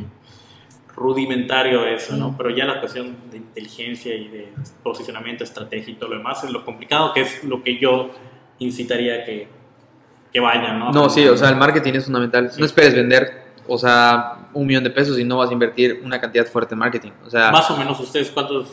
rudimentario 0.95 1.85
eso, 1.85 2.15
¿no? 2.15 2.29
Mm. 2.31 2.37
Pero 2.37 2.49
ya 2.51 2.65
la 2.65 2.79
cuestión 2.79 3.17
de 3.29 3.37
inteligencia 3.37 4.15
y 4.15 4.27
de 4.29 4.53
posicionamiento, 4.83 5.43
estrategia 5.43 5.91
y 5.91 5.95
todo 5.95 6.11
lo 6.11 6.17
demás 6.17 6.43
es 6.43 6.51
lo 6.51 6.63
complicado, 6.63 7.13
que 7.13 7.21
es 7.21 7.43
lo 7.43 7.61
que 7.63 7.77
yo 7.77 8.11
incitaría 8.65 9.25
que, 9.25 9.47
que 10.31 10.39
vayan, 10.39 10.79
¿no? 10.79 10.91
No, 10.91 11.09
sí, 11.09 11.27
o 11.27 11.37
sea, 11.37 11.49
el 11.49 11.57
marketing 11.57 11.93
es 11.93 12.05
fundamental. 12.05 12.51
Sí. 12.51 12.59
No 12.59 12.65
esperes 12.65 12.95
vender, 12.95 13.43
o 13.67 13.77
sea, 13.77 14.49
un 14.53 14.65
millón 14.65 14.83
de 14.83 14.89
pesos 14.89 15.19
y 15.19 15.23
no 15.23 15.37
vas 15.37 15.49
a 15.49 15.53
invertir 15.53 16.01
una 16.03 16.19
cantidad 16.19 16.45
fuerte 16.45 16.75
en 16.75 16.79
marketing. 16.79 17.11
O 17.25 17.29
sea, 17.29 17.51
Más 17.51 17.69
o 17.69 17.77
menos 17.77 17.99
ustedes 17.99 18.31
cuántos, 18.31 18.69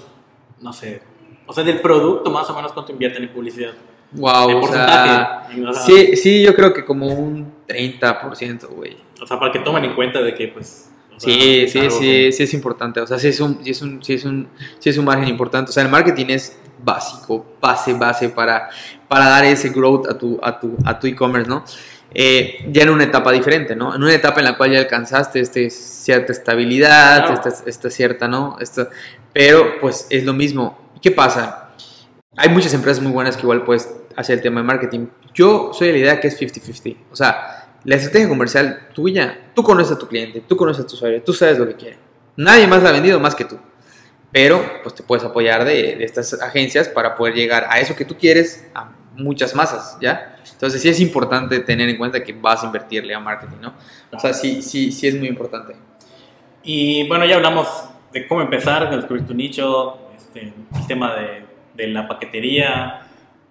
no 0.61 0.72
sé, 0.72 1.03
o 1.47 1.53
sea, 1.53 1.64
del 1.64 1.80
producto 1.80 2.30
más 2.30 2.49
o 2.51 2.55
menos 2.55 2.72
cuánto 2.72 2.93
invierten 2.93 3.22
en 3.22 3.30
publicidad. 3.30 3.72
wow, 4.12 4.59
o 4.59 4.68
sea, 4.68 5.49
sí, 5.86 6.14
sí, 6.16 6.43
yo 6.43 6.55
creo 6.55 6.72
que 6.74 6.84
como 6.84 7.07
un 7.07 7.53
30%, 7.66 8.68
güey. 8.68 8.97
O 9.20 9.26
sea, 9.26 9.39
para 9.39 9.51
que 9.51 9.59
tomen 9.61 9.84
en 9.84 9.95
cuenta 9.95 10.20
de 10.20 10.34
que, 10.34 10.49
pues... 10.49 10.91
sea, 11.16 11.32
Sí, 11.32 11.66
sí, 11.68 11.91
sí, 11.91 12.32
sí 12.32 12.43
es 12.43 12.55
importante. 12.55 13.01
O 13.01 13.07
sea, 13.07 13.18
sí 13.18 13.28
es 13.28 13.41
un, 13.41 13.64
sí 13.64 13.70
es 13.70 13.82
un, 13.82 14.03
sí 14.05 14.14
es 14.14 14.24
un, 14.24 14.49
sí 14.78 14.91
es 14.91 14.99
un 14.99 15.05
margen 15.07 15.26
importante. 15.26 15.70
O 15.70 15.72
sea, 15.72 15.82
el 15.82 15.89
marketing 15.89 16.26
es 16.28 16.59
básico, 16.83 17.45
base, 17.61 17.95
base 17.95 18.29
para, 18.31 18.68
para 19.09 19.26
dar 19.26 19.45
ese 19.45 19.70
growth 19.70 20.09
a 20.09 20.16
tu, 20.18 20.39
a 20.43 20.59
tu, 20.59 20.76
a 20.85 20.99
tu 20.99 21.07
e-commerce, 21.07 21.49
¿no? 21.49 21.64
Eh, 22.14 22.66
ya 22.72 22.85
en 22.85 22.91
una 22.91 23.05
etapa 23.05 23.33
diferente, 23.33 23.76
¿no? 23.76 23.95
En 23.95 24.03
una 24.03 24.14
etapa 24.14 24.41
en 24.41 24.47
la 24.47 24.57
cual 24.57 24.72
ya 24.72 24.79
alcanzaste 24.79 25.41
este, 25.41 25.68
cierta 25.70 26.33
estabilidad, 26.33 27.26
Claro. 27.26 27.35
esta, 27.35 27.68
esta 27.68 27.91
cierta, 27.91 28.29
¿no? 28.29 28.57
Esta, 28.61 28.89
pero 29.33 29.79
pues 29.81 30.07
es 30.11 30.24
lo 30.24 30.33
mismo. 30.33 30.79
¿Y 30.97 31.01
qué 31.01 31.11
pasa? 31.11 31.70
Hay 32.37 32.49
muchas 32.49 32.72
empresas 32.72 33.03
muy 33.03 33.12
buenas 33.12 33.37
que 33.37 33.43
igual 33.43 33.64
puedes 33.64 33.95
hacer 34.16 34.37
el 34.37 34.43
tema 34.43 34.61
de 34.61 34.66
marketing. 34.66 35.07
Yo 35.35 35.70
soy 35.72 35.89
de 35.89 35.93
la 35.95 35.99
idea 35.99 36.20
que 36.20 36.29
es 36.29 36.41
50-50. 36.41 36.97
O 37.12 37.16
sea, 37.16 37.76
la 37.85 37.97
estrategia 37.97 38.29
comercial 38.29 38.89
tuya, 38.95 39.51
tú 39.55 39.62
conoces 39.62 39.97
a 39.97 39.99
tu 39.99 40.09
cliente, 40.09 40.43
tú 40.47 40.57
conoces 40.57 40.85
a 40.85 40.89
tu 40.89 40.95
usuario, 40.95 41.22
tú 41.22 41.33
sabes 41.33 41.59
lo 41.59 41.66
que 41.66 41.74
quiere. 41.74 41.99
Nadie 42.37 42.66
más 42.66 42.83
la 42.83 42.89
ha 42.91 42.93
vendido 42.93 43.20
más 43.20 43.35
que 43.35 43.45
tú. 43.45 43.59
Pero 44.31 44.62
pues 44.83 44.95
te 44.95 45.03
puedes 45.03 45.24
apoyar 45.24 45.64
de, 45.64 45.97
de 45.97 46.05
estas 46.05 46.35
agencias 46.43 46.89
para 46.89 47.16
poder 47.16 47.35
llegar 47.35 47.66
a 47.70 47.81
eso 47.81 47.97
que 47.97 48.05
tú 48.05 48.16
quieres 48.16 48.68
a 48.74 48.91
muchas 49.16 49.55
masas, 49.55 49.99
¿ya? 50.01 50.37
Entonces 50.53 50.83
sí 50.83 50.89
es 50.89 51.01
importante 51.01 51.61
tener 51.61 51.89
en 51.89 51.97
cuenta 51.97 52.22
que 52.22 52.33
vas 52.33 52.62
a 52.62 52.66
invertirle 52.66 53.14
a 53.14 53.20
marketing, 53.20 53.57
¿no? 53.61 53.74
O 54.12 54.18
sea, 54.18 54.33
sí, 54.33 54.62
sí, 54.62 54.93
sí 54.93 55.07
es 55.07 55.16
muy 55.16 55.29
importante. 55.29 55.74
Y 56.62 57.07
bueno, 57.09 57.24
ya 57.24 57.37
hablamos 57.37 57.68
de 58.12 58.26
cómo 58.26 58.41
empezar, 58.41 58.91
de 58.91 58.97
descubrir 58.97 59.26
tu 59.26 59.35
nicho, 59.35 60.11
este, 60.16 60.53
el 60.76 60.87
tema 60.87 61.14
de, 61.14 61.45
de 61.74 61.87
la 61.89 62.09
paquetería, 62.09 63.07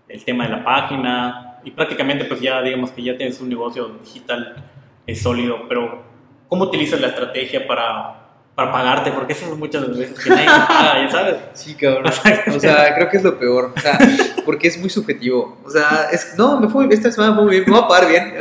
el 0.08 0.24
tema 0.24 0.46
de 0.46 0.52
la 0.52 0.64
página, 0.64 1.60
y 1.64 1.72
prácticamente 1.72 2.26
pues 2.26 2.40
ya 2.40 2.62
digamos 2.62 2.92
que 2.92 3.04
ya 3.04 3.18
tienes 3.18 3.40
un 3.42 3.50
negocio 3.50 3.88
digital 4.04 4.56
eh, 5.06 5.16
sólido, 5.16 5.68
pero 5.68 6.04
¿cómo 6.48 6.66
utilizas 6.66 7.02
la 7.02 7.08
estrategia 7.08 7.68
para, 7.68 8.27
para 8.58 8.72
pagarte? 8.72 9.12
Porque 9.12 9.34
eso 9.34 9.46
es 9.54 9.56
muchas 9.56 9.96
veces 9.96 10.20
que 10.20 10.32
nadie 10.32 10.46
paga, 10.48 11.04
ya 11.04 11.12
sabes. 11.12 11.36
Sí, 11.54 11.76
cabrón. 11.76 12.12
O 12.56 12.60
sea, 12.60 12.96
creo 12.96 13.08
que 13.08 13.18
es 13.18 13.24
lo 13.24 13.38
peor. 13.38 13.72
O 13.78 13.80
sea, 13.80 14.00
porque 14.46 14.68
es 14.68 14.80
muy 14.80 14.90
subjetivo. 14.90 15.60
O 15.64 15.70
sea, 15.70 16.08
es, 16.12 16.34
no, 16.40 16.60
me 16.60 16.68
fue, 16.68 16.88
esta 16.92 17.12
semana 17.12 17.36
fue 17.36 17.44
muy 17.44 17.52
bien, 17.52 17.66
me 17.68 17.74
voy 17.74 17.84
a 17.84 17.88
pagar 17.88 18.10
bien. 18.10 18.34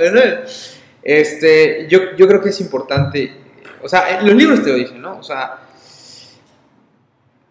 Este, 1.02 1.86
yo, 1.90 2.16
yo 2.16 2.26
creo 2.26 2.40
que 2.40 2.48
es 2.48 2.58
importante. 2.62 3.30
O 3.82 3.90
sea, 3.90 4.22
los 4.22 4.34
libros 4.34 4.62
te 4.64 4.70
lo 4.70 4.76
dicen, 4.76 5.02
¿no? 5.02 5.18
O 5.18 5.22
sea, 5.22 5.58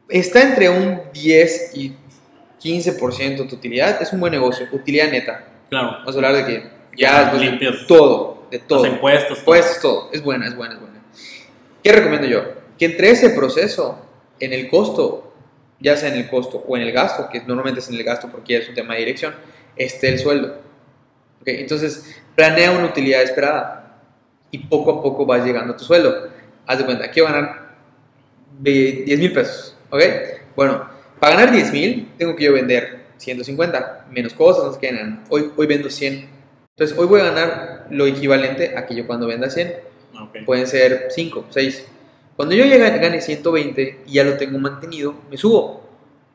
está 0.10 0.42
entre 0.42 0.68
un 0.68 1.02
10 1.14 1.72
y 1.76 1.96
15% 2.64 3.48
tu 3.48 3.56
utilidad. 3.56 4.02
Es 4.02 4.12
un 4.12 4.20
buen 4.20 4.32
negocio, 4.32 4.68
utilidad 4.72 5.12
neta. 5.12 5.46
Claro, 5.70 5.98
Vamos 6.00 6.16
a 6.16 6.18
hablar 6.18 6.34
de 6.34 6.46
que 6.48 6.64
Ya, 6.98 7.26
ya 7.26 7.32
de 7.32 7.40
limpios. 7.46 7.86
todo, 7.86 8.48
de 8.50 8.58
todo. 8.58 8.86
los 8.86 8.92
impuestos. 8.94 9.38
todo. 9.38 9.46
Pues 9.46 9.80
todo, 9.80 10.10
es 10.12 10.24
buena, 10.24 10.48
es 10.48 10.56
buena, 10.56 10.74
es 10.74 10.80
buena. 10.82 10.95
¿Qué 11.86 11.92
recomiendo 11.92 12.26
yo? 12.26 12.42
Que 12.80 12.86
entre 12.86 13.12
ese 13.12 13.30
proceso, 13.30 14.00
en 14.40 14.54
el 14.54 14.70
costo, 14.72 15.32
ya 15.80 15.96
sea 15.96 16.10
en 16.10 16.16
el 16.16 16.28
costo 16.28 16.66
o 16.68 16.76
en 16.76 16.82
el 16.82 16.92
gasto, 16.92 17.30
que 17.32 17.42
normalmente 17.42 17.80
es 17.80 17.88
en 17.90 17.94
el 17.96 18.04
gasto 18.04 18.28
porque 18.32 18.58
es 18.58 18.68
un 18.68 18.74
tema 18.74 18.96
de 18.96 19.02
dirección, 19.02 19.36
esté 19.76 20.10
el 20.10 20.18
sueldo. 20.18 20.58
Entonces, 21.46 22.20
planea 22.34 22.72
una 22.72 22.86
utilidad 22.88 23.22
esperada 23.22 24.00
y 24.50 24.58
poco 24.66 24.94
a 24.94 25.04
poco 25.04 25.28
vas 25.28 25.46
llegando 25.46 25.74
a 25.74 25.78
tu 25.78 25.84
sueldo. 25.84 26.28
Haz 26.66 26.80
de 26.80 26.86
cuenta, 26.86 27.12
quiero 27.12 27.28
ganar 27.32 27.76
ve- 28.60 29.04
10 29.06 29.20
mil 29.20 29.32
pesos. 29.32 29.78
¿Ok? 29.92 30.02
Bueno, 30.56 30.90
para 31.20 31.36
ganar 31.36 31.54
10 31.54 31.72
mil, 31.72 32.12
tengo 32.18 32.36
que 32.36 32.46
yo 32.46 32.54
vender 32.54 33.02
150, 33.18 34.08
menos 34.10 34.34
cosas, 34.34 34.64
no 34.66 34.74
sé 34.74 34.80
qué, 34.80 34.92
nada. 34.92 35.20
Hoy, 35.30 35.52
hoy 35.56 35.68
vendo 35.68 35.92
100. 35.92 36.30
Entonces, 36.76 36.98
hoy 36.98 37.06
voy 37.06 37.22
a 37.22 37.26
ganar 37.26 37.86
lo 37.92 38.08
equivalente 38.08 38.76
a 38.76 38.88
que 38.88 38.96
yo 38.96 39.06
cuando 39.06 39.28
venda 39.28 39.52
100 39.52 39.94
Pueden 40.44 40.68
ser 40.68 41.08
5, 41.10 41.46
6. 41.50 41.86
Cuando 42.36 42.54
yo 42.54 42.66
llegue, 42.66 42.78
gane 42.78 43.22
120 43.22 44.02
y 44.06 44.14
ya 44.14 44.24
lo 44.24 44.36
tengo 44.36 44.60
mantenido, 44.60 45.16
me 45.30 45.38
subo 45.38 45.84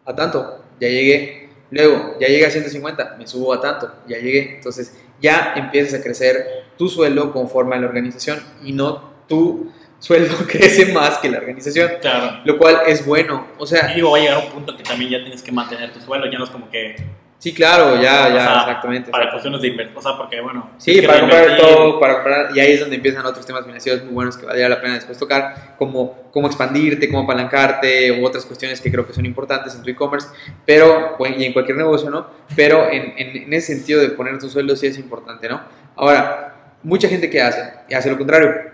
a 0.07 0.14
tanto, 0.14 0.64
ya 0.80 0.88
llegué. 0.88 1.51
Luego, 1.70 2.16
ya 2.18 2.26
llegué 2.28 2.46
a 2.46 2.51
150, 2.51 3.16
me 3.18 3.26
subo 3.26 3.53
a 3.53 3.61
tanto, 3.61 3.92
ya 4.09 4.18
llegué. 4.18 4.57
Entonces, 4.57 4.96
ya 5.20 5.53
empiezas 5.57 6.01
a 6.01 6.03
crecer 6.03 6.64
tu 6.78 6.88
sueldo 6.88 7.32
conforme 7.32 7.76
a 7.76 7.80
la 7.80 7.86
organización 7.86 8.42
y 8.64 8.72
no 8.72 9.11
tu 9.28 9.70
sueldo 9.98 10.34
crece 10.46 10.92
más 10.92 11.18
que 11.18 11.28
la 11.28 11.38
organización. 11.38 11.90
Claro. 12.01 12.40
Lo 12.44 12.57
cual 12.57 12.80
es 12.86 13.05
bueno. 13.05 13.46
O 13.59 13.66
sea, 13.66 13.92
Y 13.92 13.96
digo, 13.96 14.11
va 14.11 14.18
a 14.18 14.20
llegar 14.20 14.38
un 14.38 14.51
punto 14.51 14.76
que 14.76 14.82
también 14.82 15.11
ya 15.11 15.20
tienes 15.20 15.42
que 15.42 15.53
mantener 15.53 15.92
tu 15.92 16.01
sueldo, 16.01 16.30
ya 16.30 16.38
no 16.38 16.44
es 16.44 16.51
como 16.51 16.70
que 16.70 16.96
sí, 17.41 17.53
claro, 17.53 18.01
ya, 18.01 18.26
O 18.26 18.28
ya, 18.28 18.45
sea, 18.45 18.61
exactamente. 18.61 19.11
para 19.11 19.30
cuestiones 19.32 19.61
de 19.61 19.66
inversión, 19.66 19.99
o 19.99 20.03
sea, 20.03 20.16
porque 20.16 20.41
bueno, 20.41 20.70
Sí, 20.78 21.01
que 21.01 21.09
para 21.09 21.20
comprar 21.20 21.57
todo, 21.57 21.99
para 21.99 22.14
comprar, 22.14 22.57
y 22.57 22.61
ahí 22.61 22.72
es 22.74 22.80
donde 22.80 22.95
empiezan 22.95 23.26
otros 23.26 23.45
temas 23.45 23.64
financieros 23.64 24.05
muy 24.05 24.14
buenos 24.14 24.36
que 24.36 24.47
valdría 24.47 24.68
la 24.68 24.80
pena 24.80 24.95
después 24.95 25.18
tocar, 25.18 25.74
como 25.76 26.30
cómo 26.30 26.47
expandirte, 26.47 27.09
cómo 27.09 27.24
apalancarte, 27.24 28.20
u 28.20 28.24
otras 28.24 28.47
cuestiones 28.47 28.80
que 28.80 28.93
creo 28.93 29.05
que 29.05 29.12
son 29.12 29.26
importantes 29.26 29.74
en 29.74 29.82
tu 29.82 29.91
e-commerce, 29.91 30.28
pero, 30.64 31.16
y 31.36 31.45
en 31.45 31.53
cualquier 31.53 31.76
negocio, 31.76 32.11
¿no? 32.11 32.28
Pero 32.55 32.88
en, 32.88 33.14
en, 33.16 33.43
en 33.43 33.53
ese 33.53 33.74
sentido 33.74 34.01
de 34.01 34.11
poner 34.11 34.38
tu 34.38 34.49
sueldo 34.49 34.76
sí 34.76 34.86
es 34.86 34.99
importante, 34.99 35.49
¿no? 35.49 35.61
Ahora, 35.97 36.51
mucha 36.82 37.09
gente 37.09 37.28
que 37.28 37.41
hace, 37.43 37.61
y 37.88 37.95
hace 37.95 38.11
lo 38.11 38.18
contrario. 38.18 38.70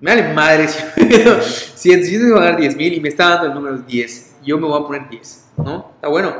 Me 0.00 0.10
vale 0.10 0.34
madre 0.34 0.66
si, 0.66 0.82
si, 1.76 2.12
yo 2.12 2.20
te 2.20 2.32
voy 2.32 2.40
a 2.40 2.44
dar 2.44 2.56
10 2.56 2.76
mil 2.76 2.92
y 2.92 3.00
me 3.00 3.08
está 3.08 3.28
dando 3.30 3.46
el 3.46 3.54
número 3.54 3.78
10, 3.78 4.38
yo 4.44 4.58
me 4.58 4.66
voy 4.66 4.82
a 4.82 4.84
poner 4.84 5.08
10, 5.08 5.52
¿no? 5.58 5.92
Está 5.94 6.08
bueno, 6.08 6.34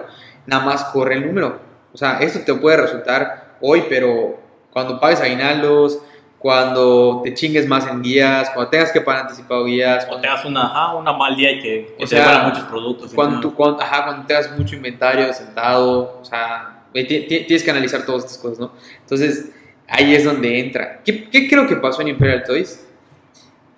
nada 0.46 0.64
más 0.64 0.84
corre 0.84 1.14
el 1.14 1.26
número. 1.26 1.58
O 1.92 1.96
sea, 1.98 2.18
esto 2.20 2.40
te 2.44 2.54
puede 2.54 2.76
resultar 2.78 3.56
hoy, 3.60 3.84
pero 3.88 4.38
cuando 4.72 4.98
pagues 4.98 5.20
aguinaldos, 5.20 5.98
cuando 6.38 7.20
te 7.22 7.34
chingues 7.34 7.68
más 7.68 7.86
en 7.86 8.02
guías, 8.02 8.50
cuando 8.50 8.68
tengas 8.70 8.90
que 8.90 9.00
pagar 9.00 9.22
anticipado 9.22 9.64
guías, 9.64 10.04
O 10.04 10.08
cuando, 10.08 10.22
te 10.22 10.28
hagas 10.28 10.44
una, 10.44 10.64
ajá, 10.64 10.94
una 10.96 11.12
mal 11.12 11.36
día 11.36 11.52
y 11.52 11.60
que, 11.60 11.86
que 11.86 11.94
O 11.96 11.98
te 11.98 12.06
sea, 12.08 12.18
devuelvan 12.20 12.48
muchos 12.48 12.64
productos. 12.64 13.14
cuando, 13.14 13.40
tú- 13.40 13.54
cuando- 13.54 13.80
ajá, 13.82 14.04
cuando 14.06 14.26
tengas 14.26 14.58
mucho 14.58 14.74
inventario 14.74 15.32
sentado, 15.32 16.18
o 16.20 16.24
sea, 16.24 16.82
tienes 16.92 17.62
que 17.62 17.70
analizar 17.70 18.04
todas 18.04 18.24
estas 18.24 18.38
cosas, 18.38 18.58
¿no? 18.58 18.72
Entonces, 19.00 19.50
ahí 19.88 20.14
es 20.16 20.24
donde 20.24 20.58
entra. 20.58 21.00
¿Qué, 21.04 21.28
qué 21.30 21.48
creo 21.48 21.66
que 21.68 21.76
pasó 21.76 22.02
en 22.02 22.08
Imperial 22.08 22.42
Toys? 22.44 22.84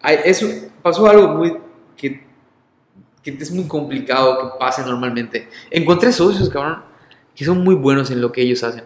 Ay, 0.00 0.18
eso, 0.24 0.46
pasó 0.82 1.06
algo 1.06 1.28
muy 1.28 1.58
que, 1.96 2.24
que 3.24 3.30
es 3.30 3.50
muy 3.50 3.66
complicado 3.66 4.38
que 4.38 4.58
pase 4.58 4.82
normalmente. 4.82 5.48
Encontré 5.70 6.12
socios, 6.12 6.50
cabrón, 6.50 6.82
que 7.34 7.44
son 7.44 7.64
muy 7.64 7.74
buenos 7.74 8.10
en 8.10 8.20
lo 8.20 8.30
que 8.30 8.42
ellos 8.42 8.62
hacen. 8.62 8.84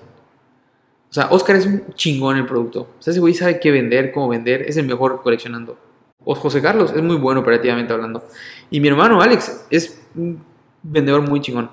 O 1.10 1.12
sea, 1.12 1.28
Oscar 1.30 1.56
es 1.56 1.66
un 1.66 1.82
chingón 1.94 2.36
en 2.36 2.42
el 2.42 2.48
producto. 2.48 2.82
O 2.98 3.02
sea, 3.02 3.10
ese 3.10 3.20
güey 3.20 3.34
sabe 3.34 3.58
qué 3.58 3.70
vender, 3.70 4.12
cómo 4.12 4.28
vender, 4.28 4.62
es 4.62 4.76
el 4.76 4.86
mejor 4.86 5.22
coleccionando. 5.22 5.78
O 6.24 6.34
José 6.34 6.62
Carlos 6.62 6.92
es 6.94 7.02
muy 7.02 7.16
bueno 7.16 7.40
operativamente 7.40 7.92
hablando. 7.92 8.22
Y 8.70 8.80
mi 8.80 8.88
hermano 8.88 9.20
Alex 9.20 9.66
es 9.70 10.00
un 10.14 10.42
vendedor 10.82 11.22
muy 11.22 11.40
chingón. 11.40 11.70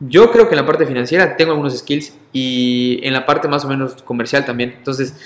Yo 0.00 0.30
creo 0.30 0.48
que 0.48 0.54
en 0.54 0.60
la 0.60 0.66
parte 0.66 0.86
financiera 0.86 1.36
tengo 1.36 1.52
algunos 1.52 1.76
skills 1.76 2.16
y 2.32 3.00
en 3.02 3.12
la 3.12 3.26
parte 3.26 3.48
más 3.48 3.64
o 3.64 3.68
menos 3.68 4.02
comercial 4.02 4.44
también. 4.44 4.74
Entonces, 4.76 5.18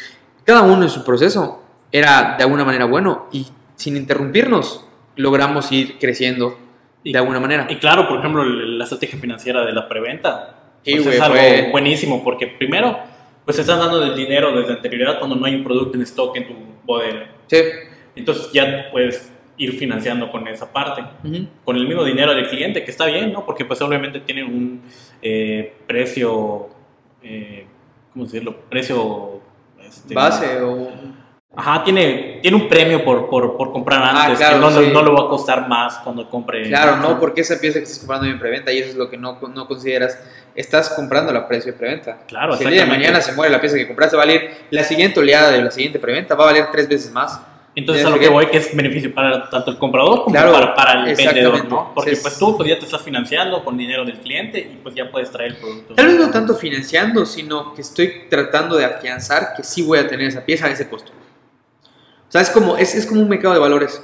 cada 0.44 0.62
uno 0.62 0.82
en 0.82 0.88
su 0.88 1.04
proceso 1.04 1.62
era 1.92 2.36
de 2.36 2.44
alguna 2.44 2.64
manera 2.64 2.84
bueno 2.86 3.26
y 3.32 3.48
sin 3.76 3.96
interrumpirnos 3.96 4.84
logramos 5.16 5.70
ir 5.72 5.98
creciendo 5.98 6.56
Y- 7.02 7.12
de 7.12 7.18
alguna 7.18 7.40
manera. 7.40 7.66
Y 7.70 7.76
claro, 7.76 8.08
por 8.08 8.18
ejemplo, 8.18 8.44
la 8.44 8.84
estrategia 8.84 9.18
financiera 9.18 9.64
de 9.64 9.72
la 9.72 9.88
preventa 9.88 10.56
Sí, 10.84 10.94
pues 10.96 11.16
es 11.16 11.20
algo 11.20 11.70
buenísimo 11.72 12.24
porque 12.24 12.46
primero, 12.46 12.98
pues 13.44 13.56
te 13.56 13.62
están 13.62 13.78
dando 13.80 14.02
el 14.02 14.14
dinero 14.16 14.52
desde 14.58 14.74
anterioridad 14.74 15.18
cuando 15.18 15.36
no 15.36 15.46
hay 15.46 15.54
un 15.54 15.64
producto 15.64 15.96
en 15.96 16.02
stock 16.02 16.36
en 16.36 16.46
tu 16.48 16.54
bodega. 16.84 17.26
Sí. 17.48 17.58
Entonces 18.16 18.50
ya 18.52 18.88
puedes 18.90 19.32
ir 19.58 19.78
financiando 19.78 20.30
con 20.30 20.48
esa 20.48 20.72
parte. 20.72 21.04
Con 21.64 21.76
el 21.76 21.86
mismo 21.86 22.02
dinero 22.04 22.34
del 22.34 22.48
cliente, 22.48 22.82
que 22.82 22.90
está 22.90 23.06
bien, 23.06 23.32
¿no? 23.32 23.44
Porque 23.44 23.66
pues 23.66 23.80
obviamente 23.82 24.20
tienen 24.20 24.46
un 24.46 24.82
eh, 25.20 25.74
precio, 25.86 26.68
eh, 27.22 27.66
¿cómo 28.12 28.24
decirlo? 28.24 28.56
Precio... 28.70 29.42
este, 29.86 30.14
Base 30.14 30.62
o... 30.62 30.90
Ajá, 31.56 31.82
tiene, 31.82 32.38
tiene 32.42 32.56
un 32.56 32.68
premio 32.68 33.04
por, 33.04 33.28
por, 33.28 33.56
por 33.56 33.72
comprar 33.72 34.00
Ah, 34.02 34.24
antes, 34.26 34.38
claro, 34.38 34.54
que 34.54 34.60
no, 34.60 34.70
sí. 34.70 34.90
no 34.92 35.02
le 35.02 35.10
va 35.10 35.22
a 35.22 35.28
costar 35.28 35.68
más 35.68 35.98
cuando 35.98 36.30
compre. 36.30 36.62
Claro, 36.68 36.96
no, 36.98 37.18
porque 37.18 37.40
esa 37.40 37.58
pieza 37.60 37.78
que 37.80 37.84
estás 37.84 37.98
comprando 37.98 38.26
en 38.28 38.38
preventa 38.38 38.72
y 38.72 38.78
eso 38.78 38.90
es 38.90 38.94
lo 38.94 39.10
que 39.10 39.16
no, 39.18 39.36
no 39.52 39.66
consideras. 39.66 40.16
Estás 40.54 40.90
comprando 40.90 41.36
a 41.36 41.48
precio 41.48 41.72
de 41.72 41.78
preventa. 41.78 42.18
Claro, 42.28 42.56
si 42.56 42.62
el 42.64 42.70
día 42.70 42.82
de 42.84 42.88
mañana 42.88 43.20
se 43.20 43.32
muere 43.32 43.50
la 43.52 43.60
pieza 43.60 43.74
que 43.76 43.86
compraste, 43.88 44.16
va 44.16 44.22
a 44.22 44.26
valer 44.26 44.50
la 44.70 44.84
siguiente 44.84 45.18
oleada 45.18 45.50
de 45.50 45.60
la 45.62 45.70
siguiente 45.72 45.98
preventa, 45.98 46.36
va 46.36 46.44
a 46.44 46.46
valer 46.46 46.68
tres 46.70 46.88
veces 46.88 47.10
más. 47.12 47.40
Entonces 47.74 48.04
a 48.04 48.10
lo 48.10 48.18
que 48.18 48.28
voy 48.28 48.46
que 48.46 48.58
es 48.58 48.74
beneficio 48.76 49.12
para 49.14 49.48
tanto 49.48 49.70
el 49.72 49.78
comprador 49.78 50.24
como 50.24 50.34
Claro, 50.34 50.52
para, 50.52 50.74
para 50.74 51.04
el 51.08 51.16
vendedor, 51.16 51.68
¿no? 51.68 51.92
Porque 51.94 52.12
pues 52.12 52.26
es- 52.34 52.38
tú 52.38 52.56
pues, 52.56 52.68
ya 52.68 52.78
te 52.78 52.84
estás 52.84 53.00
financiando 53.02 53.64
con 53.64 53.76
dinero 53.76 54.04
del 54.04 54.18
cliente 54.18 54.58
y 54.58 54.78
pues 54.82 54.94
ya 54.94 55.10
puedes 55.10 55.30
traer 55.30 55.52
el 55.52 55.56
producto. 55.56 55.94
Tal 55.94 56.06
vez 56.06 56.16
no 56.16 56.30
tanto 56.30 56.54
financiando, 56.54 57.24
sino 57.26 57.72
que 57.74 57.80
estoy 57.82 58.24
tratando 58.28 58.76
de 58.76 58.84
afianzar 58.86 59.54
que 59.56 59.62
sí 59.62 59.82
voy 59.82 59.98
a 60.00 60.08
tener 60.08 60.26
esa 60.28 60.44
pieza 60.44 60.66
a 60.66 60.70
ese 60.70 60.88
costo. 60.88 61.12
O 62.30 62.32
sea, 62.32 62.40
es 62.42 62.50
como, 62.50 62.76
es, 62.76 62.94
es 62.94 63.06
como 63.06 63.20
un 63.20 63.28
mercado 63.28 63.52
de 63.54 63.60
valores. 63.60 64.00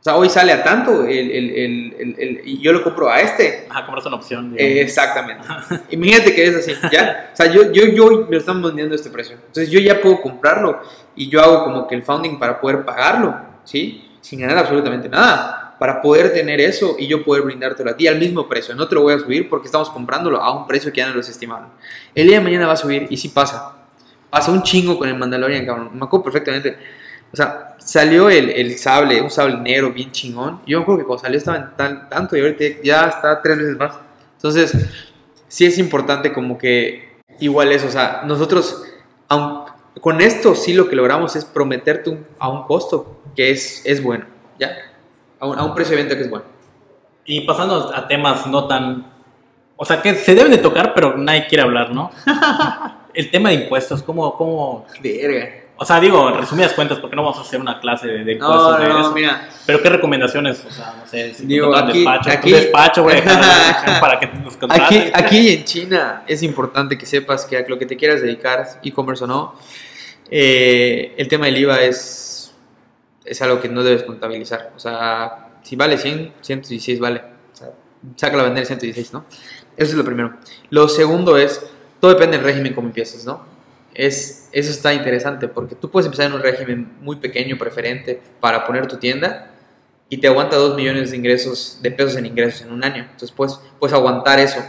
O 0.00 0.02
sea, 0.02 0.16
hoy 0.16 0.28
sale 0.28 0.50
a 0.50 0.64
tanto 0.64 1.04
el, 1.04 1.30
el- 1.30 2.16
el- 2.18 2.40
y 2.44 2.60
yo 2.60 2.72
lo 2.72 2.82
compro 2.82 3.08
a 3.08 3.20
este. 3.20 3.68
Ajá, 3.70 3.86
compras 3.86 4.04
una 4.06 4.16
opción. 4.16 4.52
Eh, 4.58 4.80
exactamente. 4.80 5.44
Imagínate 5.90 6.34
que 6.34 6.44
es 6.46 6.56
así, 6.56 6.72
¿ya? 6.90 7.30
O 7.32 7.36
sea, 7.36 7.46
yo, 7.46 7.70
yo, 7.70 7.84
yo 7.86 8.26
me 8.28 8.32
lo 8.32 8.38
están 8.38 8.60
vendiendo 8.60 8.94
a 8.94 8.96
este 8.96 9.10
precio. 9.10 9.36
Entonces 9.36 9.70
yo 9.70 9.78
ya 9.78 10.00
puedo 10.00 10.20
comprarlo 10.20 10.80
y 11.14 11.28
yo 11.28 11.40
hago 11.40 11.62
como 11.62 11.86
que 11.86 11.94
el 11.94 12.02
founding 12.02 12.40
para 12.40 12.60
poder 12.60 12.84
pagarlo, 12.84 13.36
¿sí? 13.62 14.10
Sin 14.20 14.40
ganar 14.40 14.58
absolutamente 14.58 15.08
nada. 15.08 15.76
Para 15.78 16.02
poder 16.02 16.32
tener 16.32 16.60
eso 16.60 16.96
y 16.98 17.06
yo 17.06 17.22
poder 17.24 17.44
brindártelo 17.44 17.90
a 17.92 17.96
ti 17.96 18.08
al 18.08 18.18
mismo 18.18 18.48
precio. 18.48 18.74
No 18.74 18.88
te 18.88 18.96
lo 18.96 19.02
voy 19.02 19.14
a 19.14 19.18
subir 19.20 19.48
porque 19.48 19.66
estamos 19.66 19.88
comprándolo 19.90 20.42
a 20.42 20.52
un 20.52 20.66
precio 20.66 20.90
que 20.92 20.98
ya 20.98 21.08
no 21.08 21.14
los 21.14 21.28
estimaron. 21.28 21.68
El 22.12 22.26
día 22.26 22.38
de 22.38 22.44
mañana 22.44 22.66
va 22.66 22.72
a 22.72 22.76
subir 22.76 23.06
y 23.08 23.16
sí 23.16 23.28
pasa. 23.28 23.76
Pasa 24.30 24.50
un 24.50 24.64
chingo 24.64 24.98
con 24.98 25.08
el 25.08 25.14
Mandalorian, 25.16 25.64
cabrón. 25.64 25.90
Me 25.92 26.04
acuerdo 26.04 26.24
perfectamente. 26.24 26.76
O 27.32 27.36
sea, 27.36 27.76
salió 27.78 28.28
el, 28.28 28.50
el 28.50 28.76
sable, 28.78 29.20
un 29.22 29.30
sable 29.30 29.56
negro 29.56 29.92
bien 29.92 30.12
chingón. 30.12 30.60
Yo 30.66 30.78
me 30.78 30.82
acuerdo 30.82 31.00
que 31.00 31.06
cuando 31.06 31.22
salió 31.22 31.38
estaba 31.38 31.56
en 31.58 31.76
tal, 31.76 32.08
tanto 32.08 32.36
y 32.36 32.40
ahorita 32.40 32.64
ya 32.84 33.06
está 33.06 33.40
tres 33.42 33.58
veces 33.58 33.76
más. 33.78 33.94
Entonces, 34.36 34.76
sí 35.48 35.64
es 35.66 35.78
importante 35.78 36.32
como 36.32 36.58
que 36.58 37.12
igual 37.40 37.72
eso, 37.72 37.86
o 37.86 37.90
sea, 37.90 38.22
nosotros 38.26 38.84
aun- 39.28 39.64
con 40.00 40.20
esto 40.20 40.54
sí 40.54 40.74
lo 40.74 40.88
que 40.88 40.96
logramos 40.96 41.34
es 41.36 41.44
prometerte 41.44 42.10
un- 42.10 42.26
a 42.38 42.48
un 42.48 42.64
costo 42.64 43.22
que 43.34 43.50
es, 43.50 43.82
es 43.86 44.02
bueno, 44.02 44.26
¿ya? 44.58 44.72
A 45.40 45.46
un, 45.46 45.58
a 45.58 45.64
un 45.64 45.74
precio 45.74 45.96
de 45.96 46.02
venta 46.02 46.16
que 46.16 46.22
es 46.24 46.30
bueno. 46.30 46.44
Y 47.24 47.42
pasando 47.42 47.94
a 47.94 48.06
temas 48.08 48.46
no 48.46 48.66
tan... 48.66 49.10
O 49.76 49.84
sea, 49.84 50.02
que 50.02 50.14
se 50.14 50.34
deben 50.34 50.52
de 50.52 50.58
tocar, 50.58 50.92
pero 50.94 51.16
nadie 51.16 51.46
quiere 51.48 51.62
hablar, 51.62 51.90
¿no? 51.94 52.10
el 53.14 53.30
tema 53.30 53.48
de 53.50 53.56
impuestos, 53.56 54.02
¿cómo, 54.02 54.36
cómo... 54.36 54.86
Verga. 55.02 55.48
O 55.82 55.84
sea, 55.84 55.98
digo, 55.98 56.28
en 56.28 56.38
resumidas 56.38 56.74
cuentas, 56.74 56.98
porque 57.00 57.16
no 57.16 57.22
vamos 57.24 57.38
a 57.38 57.40
hacer 57.42 57.60
una 57.60 57.80
clase 57.80 58.06
de, 58.06 58.22
de 58.24 58.36
No, 58.36 58.78
de 58.78 58.88
no, 58.88 59.00
eso. 59.00 59.12
mira, 59.12 59.48
Pero 59.66 59.82
¿qué 59.82 59.88
recomendaciones? 59.88 60.64
O 60.64 60.70
sea, 60.70 60.94
no 60.96 61.06
sé, 61.06 61.34
si 61.34 61.44
Digo, 61.44 61.74
aquí- 61.74 61.98
despacho, 62.04 62.30
aquí- 62.30 62.52
despacho, 62.52 63.02
güey, 63.02 63.20
para 64.00 64.20
que 64.20 64.26
nos 64.28 64.56
aquí, 64.70 65.10
aquí 65.12 65.48
en 65.54 65.64
China 65.64 66.22
es 66.28 66.44
importante 66.44 66.96
que 66.96 67.04
sepas 67.04 67.44
que 67.46 67.56
a 67.56 67.64
lo 67.68 67.78
que 67.78 67.86
te 67.86 67.96
quieras 67.96 68.22
dedicar, 68.22 68.64
e-commerce 68.84 69.24
o 69.24 69.26
no, 69.26 69.54
eh, 70.30 71.14
el 71.16 71.26
tema 71.26 71.46
del 71.46 71.58
IVA 71.58 71.82
es, 71.82 72.54
es 73.24 73.42
algo 73.42 73.60
que 73.60 73.68
no 73.68 73.82
debes 73.82 74.04
contabilizar. 74.04 74.72
O 74.76 74.78
sea, 74.78 75.48
si 75.62 75.74
vale 75.74 75.98
100, 75.98 76.32
116 76.42 77.00
vale. 77.00 77.22
O 77.52 77.56
sea, 77.56 77.68
sácalo 78.16 78.42
a 78.42 78.44
vender 78.46 78.66
116, 78.66 79.12
¿no? 79.12 79.24
Eso 79.76 79.90
es 79.90 79.94
lo 79.94 80.04
primero. 80.04 80.34
Lo 80.70 80.88
segundo 80.88 81.36
es, 81.36 81.64
todo 82.00 82.12
depende 82.12 82.36
del 82.36 82.46
régimen 82.46 82.72
como 82.72 82.88
empieces, 82.88 83.24
¿no? 83.24 83.44
Es, 83.94 84.41
eso 84.52 84.70
está 84.70 84.92
interesante 84.94 85.48
porque 85.48 85.74
tú 85.74 85.90
puedes 85.90 86.06
empezar 86.06 86.26
en 86.26 86.34
un 86.34 86.42
régimen 86.42 86.92
muy 87.00 87.16
pequeño, 87.16 87.56
preferente, 87.58 88.20
para 88.40 88.64
poner 88.66 88.86
tu 88.86 88.96
tienda 88.98 89.50
y 90.08 90.18
te 90.18 90.28
aguanta 90.28 90.56
2 90.56 90.76
millones 90.76 91.10
de 91.10 91.16
ingresos, 91.16 91.78
de 91.82 91.90
pesos 91.90 92.16
en 92.16 92.26
ingresos 92.26 92.62
en 92.62 92.72
un 92.72 92.84
año. 92.84 93.02
Entonces 93.04 93.32
puedes, 93.32 93.58
puedes 93.78 93.94
aguantar 93.94 94.38
eso. 94.38 94.62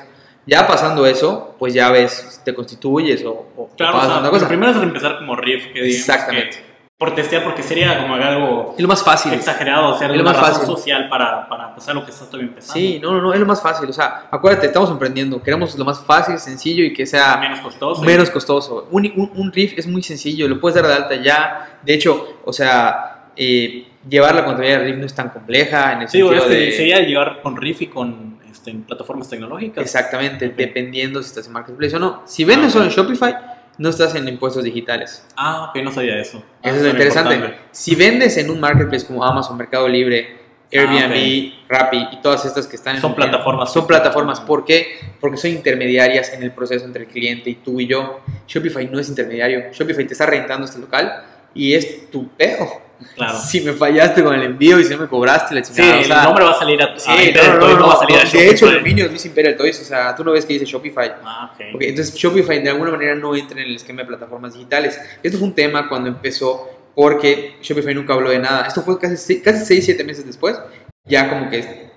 Ya 0.46 0.68
pasando 0.68 1.06
eso, 1.06 1.56
pues 1.60 1.74
ya 1.74 1.90
ves 1.90 2.42
te 2.44 2.54
constituyes 2.54 3.24
o, 3.24 3.32
o 3.56 3.70
Claro, 3.78 3.98
o 3.98 4.02
sea, 4.02 4.20
lo 4.20 4.30
cosa. 4.30 4.48
primero 4.48 4.72
es 4.72 4.78
empezar 4.84 5.18
como 5.20 5.36
riff, 5.36 5.68
que 5.68 5.82
digamos 5.84 5.96
Exactamente. 6.00 6.58
que- 6.58 6.73
por 6.98 7.16
testear, 7.16 7.44
porque 7.44 7.64
sería 7.64 8.00
como 8.02 8.16
algo 8.16 8.76
Es 8.78 8.82
lo 8.82 8.88
más 8.88 9.04
fácil. 9.04 9.34
exagerado, 9.34 9.94
hacer 9.94 10.12
Es 10.12 10.18
lo 10.18 10.24
más 10.24 10.38
fácil. 10.38 10.66
social 10.66 11.10
para, 11.10 11.50
para 11.50 11.76
pasar 11.76 11.96
lo 11.96 12.06
que 12.06 12.12
estás 12.12 12.28
todavía 12.30 12.50
empezando. 12.50 12.74
Sí, 12.80 13.00
no, 13.02 13.12
no, 13.12 13.22
no, 13.22 13.34
es 13.34 13.40
lo 13.40 13.46
más 13.46 13.62
fácil. 13.62 13.90
O 13.90 13.94
sea, 13.94 14.28
acuérdate, 14.32 14.68
estamos 14.68 14.90
emprendiendo. 14.90 15.42
Queremos 15.44 15.78
lo 15.78 15.84
más 15.84 16.00
fácil, 16.06 16.38
sencillo 16.40 16.84
y 16.86 16.94
que 16.94 17.06
sea 17.06 17.36
menos 17.38 17.60
costoso. 17.60 18.02
menos 18.04 18.30
costoso. 18.30 18.88
Un, 18.92 19.12
un, 19.18 19.32
un 19.36 19.52
riff 19.52 19.74
es 19.78 19.86
muy 19.88 20.02
sencillo, 20.02 20.48
lo 20.48 20.62
puedes 20.62 20.76
dar 20.82 20.88
de 20.88 20.94
alta 20.94 21.16
ya. 21.16 21.80
De 21.82 21.94
hecho, 21.94 22.38
o 22.46 22.54
sea, 22.54 23.26
eh, 23.36 23.86
llevar 24.08 24.36
la 24.36 24.46
contabilidad 24.46 24.80
de 24.80 24.86
riff 24.86 24.98
no 24.98 25.06
es 25.06 25.14
tan 25.16 25.30
compleja 25.30 25.94
en 25.94 26.04
el 26.04 26.10
Sí, 26.10 26.20
sentido 26.20 26.48
de... 26.48 26.72
sería 26.72 27.00
llevar 27.02 27.42
con 27.42 27.58
riff 27.58 27.82
y 27.82 27.88
con 27.88 28.40
este, 28.50 28.72
plataformas 28.76 29.28
tecnológicas. 29.30 29.84
Exactamente, 29.84 30.48
dependiendo 30.56 31.22
si 31.22 31.28
estás 31.30 31.48
en 31.48 31.54
Marketplace 31.54 31.98
o 31.98 32.00
no. 32.00 32.22
Si 32.26 32.46
vendes 32.46 32.72
solo 32.72 32.86
en 32.86 32.92
Shopify, 32.92 33.36
no 33.78 33.90
estás 33.90 34.14
en 34.16 34.28
impuestos 34.28 34.64
digitales. 34.64 35.26
Ah, 35.36 35.70
ok, 35.70 35.84
no 35.84 35.92
sabía 35.92 36.20
eso. 36.20 36.44
Ah, 36.64 36.70
Eso 36.70 36.76
es 36.76 36.82
suena 36.82 36.90
interesante. 36.92 37.34
importante. 37.36 37.64
Si 37.72 37.96
vendes 37.96 38.38
en 38.38 38.50
un 38.50 38.60
marketplace 38.60 39.06
como 39.06 39.24
Amazon, 39.24 39.58
Mercado 39.58 39.88
Libre, 39.88 40.42
Airbnb, 40.72 41.54
Ah, 41.54 41.66
Rappi 41.70 42.08
y 42.14 42.22
todas 42.22 42.46
estas 42.46 42.66
que 42.68 42.76
están 42.76 42.96
en- 42.96 43.02
Son 43.02 43.12
en- 43.12 43.16
plataformas. 43.16 43.72
Son 43.72 43.86
plataformas. 43.86 44.40
¿Por 44.42 44.66
qué? 44.66 45.00
Porque 45.20 45.38
son 45.38 45.52
intermediarias 45.52 46.34
en 46.34 46.42
el 46.44 46.52
proceso 46.52 46.86
entre 46.86 47.04
el 47.04 47.10
cliente 47.10 47.50
y 47.50 47.56
tú 47.56 47.80
y 47.80 47.88
yo. 47.88 48.22
Shopify 48.48 48.88
no 48.88 49.00
es 49.00 49.08
intermediario. 49.10 49.72
Shopify 49.72 50.06
te 50.06 50.14
está 50.14 50.26
rentando 50.26 50.66
este 50.66 50.80
local 50.80 51.24
y 51.54 51.74
es 51.74 52.10
tu 52.10 52.28
pedo. 52.30 52.68
Claro. 53.16 53.38
Si 53.40 53.62
me 53.62 53.74
fallaste 53.74 54.24
con 54.24 54.34
el 54.36 54.44
envío 54.44 54.80
y 54.80 54.84
si 54.86 54.92
no 54.94 55.02
me 55.02 55.08
cobraste 55.08 55.54
la 55.56 55.64
Sí, 55.64 55.74
chingada. 55.74 55.96
o 55.96 56.00
el 56.00 56.06
sea, 56.06 56.24
nombre 56.24 56.44
va 56.46 56.52
a 56.52 56.60
salir 56.60 56.82
a, 56.82 57.00
sí, 57.00 57.10
a 57.12 57.16
no, 57.16 57.22
Imperial 57.24 57.54
no, 57.54 57.60
Toys, 57.60 57.74
no, 57.74 57.80
no 57.80 57.88
va 57.88 57.92
a 57.92 57.96
no, 57.96 58.00
salir 58.02 58.16
a 58.18 58.20
De 58.20 58.26
hecho, 58.28 58.38
el 58.40 58.56
Shopify. 58.56 58.74
dominio 58.80 59.08
Luis 59.08 59.26
Imperial 59.26 59.58
Toys. 59.58 59.82
O 59.82 59.86
sea, 59.86 60.16
tú 60.16 60.24
no 60.24 60.32
ves 60.32 60.46
que 60.46 60.54
dice 60.54 60.66
Shopify. 60.66 61.12
Ah, 61.24 61.52
ok. 61.54 61.62
Ok, 61.76 61.82
entonces 61.84 62.16
Shopify 62.16 62.62
de 62.64 62.70
alguna 62.70 62.92
manera 62.92 63.16
no 63.16 63.36
entra 63.36 63.60
en 63.62 63.68
el 63.68 63.76
esquema 63.76 64.02
de 64.02 64.08
plataformas 64.08 64.54
digitales. 64.54 65.00
Esto 65.22 65.38
fue 65.38 65.48
un 65.48 65.56
tema 65.56 65.88
cuando 65.90 66.10
empezó 66.10 66.70
porque 66.96 67.56
Shopify 67.62 67.94
nunca 67.96 68.14
habló 68.14 68.30
de 68.30 68.40
nada. 68.40 68.66
Esto 68.68 68.82
fue 68.82 69.00
casi, 69.00 69.42
casi 69.42 69.66
6, 69.66 69.86
7 69.86 70.04
meses 70.04 70.26
después. 70.26 70.60
Ya 71.06 71.28
como 71.30 71.50
que 71.50 71.92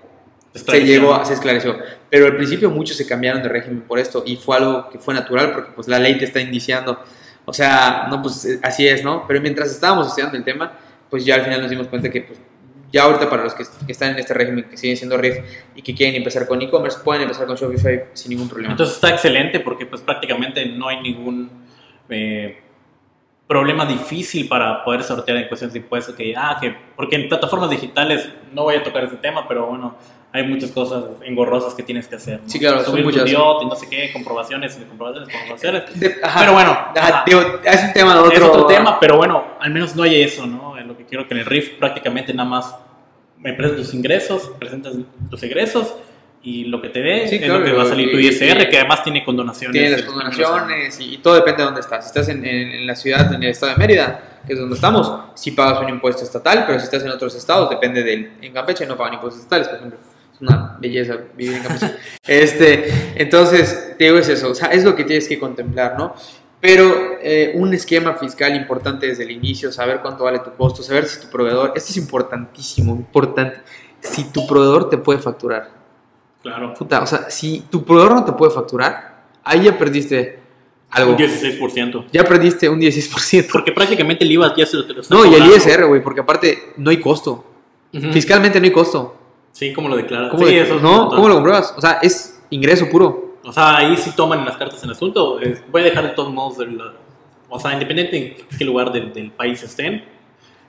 se 0.53 0.83
llegó, 0.85 1.13
a- 1.13 1.23
se 1.23 1.33
esclareció. 1.33 1.77
Pero 2.09 2.25
al 2.25 2.35
principio 2.35 2.69
muchos 2.71 2.97
se 2.97 3.05
cambiaron 3.05 3.43
de 3.43 3.49
régimen 3.49 3.81
por 3.81 3.99
esto 3.99 4.23
y 4.25 4.37
fue 4.37 4.57
algo 4.57 4.89
que 4.89 4.97
fue 4.97 5.13
natural 5.13 5.51
porque 5.51 5.71
pues 5.75 5.87
la 5.87 5.99
ley 5.99 6.17
te 6.17 6.25
está 6.25 6.39
indiciando. 6.39 7.03
O 7.45 7.53
sea, 7.53 8.07
no, 8.09 8.21
pues 8.21 8.43
eh, 8.45 8.59
así 8.63 8.87
es, 8.87 9.03
¿no? 9.03 9.25
Pero 9.27 9.39
mientras 9.39 9.69
estábamos 9.71 10.07
estudiando 10.07 10.35
el 10.37 10.43
tema, 10.43 10.73
pues 11.09 11.25
ya 11.25 11.35
al 11.35 11.43
final 11.43 11.61
nos 11.61 11.69
dimos 11.69 11.87
cuenta 11.87 12.09
que 12.09 12.21
pues 12.21 12.39
ya 12.91 13.03
ahorita 13.03 13.29
para 13.29 13.43
los 13.43 13.53
que, 13.53 13.63
están 13.87 14.11
en 14.11 14.19
este 14.19 14.33
régimen, 14.33 14.65
que 14.69 14.77
siguen 14.77 14.97
siendo 14.97 15.17
RIF 15.17 15.37
y 15.75 15.81
que 15.81 15.93
quieren 15.93 16.15
empezar 16.15 16.47
con 16.47 16.61
e-commerce, 16.61 16.99
pueden 17.03 17.23
empezar 17.23 17.45
con 17.45 17.55
Shopify 17.55 18.05
sin 18.13 18.31
ningún 18.31 18.47
problema. 18.47 18.71
Entonces 18.71 18.95
está 18.95 19.09
excelente 19.09 19.59
porque 19.59 19.85
pues 19.85 20.01
prácticamente 20.01 20.65
no 20.65 20.87
hay 20.87 21.01
ningún 21.01 21.49
eh, 22.09 22.61
problema 23.45 23.85
difícil 23.85 24.47
para 24.47 24.83
poder 24.83 25.03
sortear 25.03 25.37
en 25.37 25.47
cuestiones 25.47 25.73
de 25.73 25.79
impuestos. 25.79 26.15
Que, 26.15 26.33
ah, 26.35 26.57
que, 26.61 26.75
porque 26.95 27.17
en 27.17 27.27
plataformas 27.27 27.69
digitales 27.69 28.29
no 28.53 28.63
voy 28.63 28.75
a 28.75 28.83
tocar 28.83 29.03
ese 29.03 29.17
tema, 29.17 29.47
pero 29.47 29.67
bueno, 29.67 29.97
hay 30.33 30.43
muchas 30.43 30.71
cosas 30.71 31.03
engorrosas 31.23 31.73
que 31.73 31.83
tienes 31.83 32.07
que 32.07 32.15
hacer. 32.17 32.41
¿no? 32.43 32.49
Sí, 32.49 32.59
claro, 32.59 32.83
Subir 32.83 33.03
tu 33.03 33.09
muchas. 33.09 33.25
DIOT 33.25 33.63
y 33.63 33.65
no 33.65 33.75
sé 33.75 33.87
qué, 33.89 34.11
comprobaciones 34.13 34.75
comprobaciones, 34.75 35.29
comprobaciones. 35.33 35.99
De- 35.99 36.15
ajá. 36.21 36.39
Pero 36.41 36.53
bueno, 36.53 36.71
Ajá, 36.95 37.23
digo, 37.25 37.41
es 37.63 37.83
un 37.83 37.93
tema 37.93 38.13
de 38.13 38.19
otro, 38.19 38.31
es 38.33 38.41
otro 38.41 38.65
tema, 38.67 38.99
pero 38.99 39.17
bueno, 39.17 39.43
al 39.59 39.71
menos 39.71 39.95
no 39.95 40.03
hay 40.03 40.21
eso, 40.21 40.45
¿no? 40.45 40.75
Lo 40.85 40.97
que 40.97 41.05
quiero 41.05 41.27
que 41.27 41.33
en 41.33 41.39
el 41.41 41.45
RIF 41.45 41.77
prácticamente 41.79 42.33
nada 42.33 42.47
más 42.49 42.75
me 43.39 43.53
presentas 43.53 43.85
tus 43.85 43.93
ingresos, 43.95 44.51
presentas 44.59 44.93
tus 45.29 45.43
egresos 45.43 45.93
y 46.43 46.65
lo 46.65 46.81
que 46.81 46.89
te 46.89 47.01
dé 47.01 47.27
Sí, 47.27 47.35
es 47.35 47.41
claro, 47.43 47.59
lo 47.59 47.65
que 47.65 47.71
va 47.73 47.83
a 47.83 47.87
salir 47.87 48.09
tu 48.11 48.17
ISR, 48.17 48.61
y- 48.63 48.69
que 48.69 48.77
además 48.77 49.03
tiene 49.03 49.23
condonaciones. 49.23 49.73
Tiene 49.73 49.89
las 49.89 50.01
condonaciones 50.03 50.99
y, 50.99 51.15
y 51.15 51.17
todo 51.17 51.35
depende 51.35 51.57
de 51.59 51.65
dónde 51.65 51.81
estás. 51.81 52.03
Si 52.05 52.07
estás 52.09 52.29
en, 52.29 52.45
en- 52.45 52.71
en 52.71 52.87
la 52.87 52.95
ciudad, 52.95 53.33
en 53.33 53.43
el 53.43 53.49
estado 53.49 53.71
de 53.73 53.77
Mérida, 53.77 54.41
que 54.45 54.53
es 54.53 54.59
donde 54.59 54.75
estamos, 54.75 55.11
sí 55.35 55.51
pagas 55.51 55.81
un 55.81 55.89
impuesto 55.89 56.23
estatal, 56.23 56.63
pero 56.65 56.79
si 56.79 56.85
estás 56.85 57.03
en 57.03 57.09
otros 57.09 57.35
estados, 57.35 57.69
depende 57.69 58.01
del. 58.03 58.31
En 58.41 58.53
Campeche 58.53 58.85
no 58.85 58.95
pagan 58.95 59.15
impuestos 59.15 59.41
estatales, 59.43 59.67
por 59.67 59.77
ejemplo. 59.77 59.99
Es 60.37 60.41
una 60.41 60.77
belleza 60.79 61.17
vivir 61.35 61.55
en 61.55 61.63
Campeche. 61.63 61.95
este, 62.27 63.13
entonces, 63.15 63.95
te 63.97 64.05
digo, 64.05 64.17
es 64.17 64.29
eso. 64.29 64.51
O 64.51 64.55
sea, 64.55 64.67
es 64.67 64.83
lo 64.83 64.95
que 64.95 65.03
tienes 65.03 65.27
que 65.27 65.39
contemplar, 65.39 65.97
¿no? 65.97 66.13
Pero 66.61 67.17
eh, 67.21 67.53
un 67.55 67.73
esquema 67.73 68.13
fiscal 68.15 68.55
importante 68.55 69.07
desde 69.07 69.23
el 69.23 69.31
inicio, 69.31 69.71
saber 69.71 69.99
cuánto 70.01 70.23
vale 70.23 70.39
tu 70.39 70.51
costo, 70.53 70.83
saber 70.83 71.07
si 71.07 71.21
tu 71.21 71.27
proveedor, 71.27 71.73
esto 71.75 71.91
es 71.91 71.97
importantísimo, 71.97 72.95
importante, 72.95 73.61
si 73.99 74.31
tu 74.31 74.45
proveedor 74.47 74.89
te 74.89 74.97
puede 74.97 75.19
facturar. 75.19 75.69
Claro. 76.41 76.73
Puta, 76.73 77.01
o 77.01 77.07
sea, 77.07 77.29
si 77.29 77.65
tu 77.69 77.83
proveedor 77.83 78.13
no 78.13 78.25
te 78.25 78.31
puede 78.33 78.51
facturar, 78.51 79.23
ahí 79.43 79.63
ya 79.63 79.77
perdiste 79.77 80.39
algo. 80.91 81.11
Un 81.11 81.17
16%. 81.17 82.05
Ya 82.11 82.23
perdiste 82.23 82.69
un 82.69 82.79
16%. 82.79 83.49
Porque 83.51 83.71
prácticamente 83.71 84.23
el 84.23 84.31
IVA 84.31 84.55
ya 84.55 84.65
se 84.65 84.77
lo, 84.77 84.85
te 84.85 84.93
lo 84.93 85.01
está 85.01 85.13
No, 85.13 85.25
y 85.25 85.35
el 85.35 85.41
cobrando. 85.41 85.55
ISR, 85.55 85.85
güey, 85.85 86.03
porque 86.03 86.21
aparte 86.21 86.73
no 86.77 86.89
hay 86.89 86.99
costo. 86.99 87.45
Ujú. 87.93 88.11
Fiscalmente 88.11 88.59
no 88.59 88.65
hay 88.65 88.71
costo. 88.71 89.15
Sí, 89.57 89.73
¿cómo 89.73 89.89
lo 89.89 89.95
declaras? 89.95 90.29
¿Cómo, 90.29 90.45
sí, 90.45 90.53
de- 90.53 90.61
eso 90.61 90.75
es 90.75 90.81
no. 90.83 91.09
¿Cómo 91.09 91.27
lo 91.27 91.33
compruebas? 91.33 91.73
O 91.75 91.81
sea, 91.81 91.93
es 92.03 92.39
ingreso 92.51 92.87
puro. 92.91 93.37
O 93.43 93.51
sea, 93.51 93.77
ahí 93.77 93.97
sí 93.97 94.11
toman 94.15 94.45
las 94.45 94.55
cartas 94.55 94.83
en 94.83 94.91
asunto. 94.91 95.41
Eh, 95.41 95.59
voy 95.71 95.81
a 95.81 95.85
dejar 95.85 96.03
de 96.03 96.09
todos 96.09 96.31
modos, 96.31 96.59
del- 96.59 96.79
o 97.49 97.59
sea, 97.59 97.73
independiente 97.73 98.37
en 98.51 98.57
qué 98.57 98.63
lugar 98.63 98.91
del, 98.91 99.11
del 99.11 99.31
país 99.31 99.63
estén, 99.63 100.05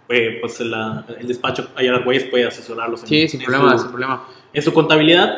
eh, 0.09 0.39
pues 0.41 0.59
la- 0.61 1.05
el 1.21 1.29
despacho 1.29 1.69
allá 1.77 1.97
Argüelles 1.97 2.25
puede 2.31 2.47
asesorarlos. 2.47 3.03
en- 3.03 3.09
Sí, 3.09 3.29
sin 3.29 3.41
en 3.43 3.47
problema, 3.47 3.73
su- 3.73 3.79
sin 3.81 3.89
problema. 3.91 4.25
en 4.55 4.63
su 4.63 4.73
contabilidad 4.73 5.35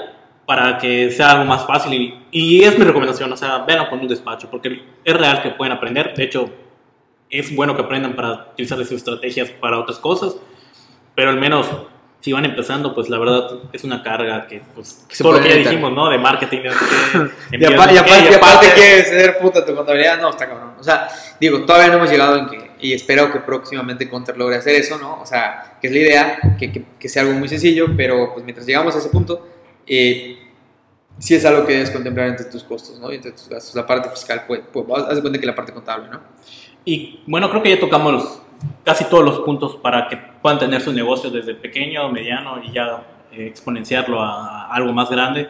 para 0.46 0.78
que 0.78 1.10
sea 1.10 1.32
algo 1.32 1.44
más 1.46 1.66
fácil. 1.66 1.92
Y, 1.92 2.18
y 2.30 2.62
es 2.62 2.78
mi 2.78 2.84
recomendación, 2.84 3.32
o 3.32 3.36
sea, 3.36 3.64
vean 3.64 3.86
con 3.90 3.98
un 3.98 4.06
despacho, 4.06 4.46
porque 4.48 4.84
es 5.04 5.16
real 5.16 5.42
que 5.42 5.50
pueden 5.50 5.72
aprender. 5.72 6.14
De 6.14 6.22
hecho, 6.22 6.50
es 7.28 7.52
bueno 7.56 7.74
que 7.74 7.82
aprendan 7.82 8.14
para 8.14 8.50
utilizar 8.52 8.78
sus 8.78 8.92
estrategias 8.92 9.48
para 9.50 9.76
otras 9.80 9.98
cosas, 9.98 10.36
pero 11.16 11.30
al 11.30 11.40
menos 11.40 11.66
si 12.20 12.32
van 12.32 12.44
empezando, 12.44 12.94
pues 12.94 13.08
la 13.08 13.18
verdad 13.18 13.50
es 13.72 13.82
una 13.84 14.02
carga 14.02 14.46
que, 14.46 14.60
pues, 14.74 15.04
Que 15.08 15.16
todo 15.16 15.32
lo 15.32 15.40
que 15.40 15.48
ya 15.48 15.54
evitar. 15.54 15.72
dijimos, 15.72 15.92
¿no? 15.92 16.10
De 16.10 16.18
marketing, 16.18 16.58
qué, 16.62 16.68
Y, 17.52 17.54
envíos, 17.54 17.72
apa- 17.74 17.86
no 17.86 17.92
y 17.94 17.96
aparte, 17.98 18.12
y 18.30 18.34
aparte 18.34 18.36
aparte- 18.36 18.72
quieres 18.74 19.08
ser 19.08 19.38
puta 19.38 19.64
tu 19.64 19.74
contabilidad, 19.74 20.20
no, 20.20 20.30
está 20.30 20.46
cabrón. 20.46 20.74
O 20.78 20.82
sea, 20.84 21.08
digo, 21.40 21.64
todavía 21.64 21.88
no 21.88 21.94
hemos 21.94 22.10
llegado 22.10 22.36
en 22.36 22.46
que, 22.46 22.70
y 22.80 22.92
espero 22.92 23.32
que 23.32 23.40
próximamente 23.40 24.08
Counter 24.08 24.36
logre 24.36 24.56
hacer 24.56 24.74
eso, 24.74 24.98
¿no? 24.98 25.20
O 25.20 25.26
sea, 25.26 25.76
que 25.80 25.86
es 25.88 25.92
la 25.94 25.98
idea, 25.98 26.38
que, 26.58 26.70
que, 26.70 26.84
que 26.98 27.08
sea 27.08 27.22
algo 27.22 27.34
muy 27.34 27.48
sencillo, 27.48 27.86
pero 27.96 28.32
pues 28.34 28.44
mientras 28.44 28.66
llegamos 28.66 28.94
a 28.94 28.98
ese 28.98 29.08
punto, 29.08 29.48
eh, 29.86 30.38
sí 31.18 31.34
es 31.34 31.44
algo 31.46 31.66
que 31.66 31.72
debes 31.74 31.90
contemplar 31.90 32.28
entre 32.28 32.46
tus 32.46 32.64
costos, 32.64 32.98
¿no? 32.98 33.10
Y 33.12 33.16
entre 33.16 33.32
tus 33.32 33.48
gastos. 33.48 33.74
La 33.74 33.86
parte 33.86 34.08
fiscal, 34.10 34.44
pues, 34.46 34.60
pues 34.72 34.84
haz 35.08 35.16
de 35.16 35.20
cuenta 35.22 35.38
que 35.40 35.46
la 35.46 35.54
parte 35.54 35.72
contable, 35.72 36.08
¿no? 36.10 36.20
Y 36.84 37.22
bueno, 37.26 37.48
creo 37.50 37.62
que 37.62 37.70
ya 37.70 37.80
tocamos 37.80 38.40
casi 38.84 39.04
todos 39.04 39.24
los 39.24 39.40
puntos 39.40 39.76
para 39.76 40.08
que 40.08 40.16
puedan 40.16 40.58
tener 40.58 40.80
su 40.80 40.92
negocio 40.92 41.30
desde 41.30 41.54
pequeño, 41.54 42.08
mediano 42.10 42.62
y 42.62 42.72
ya 42.72 43.02
eh, 43.32 43.46
exponenciarlo 43.46 44.20
a, 44.20 44.66
algo 44.72 44.92
más 44.92 45.10
grande. 45.10 45.48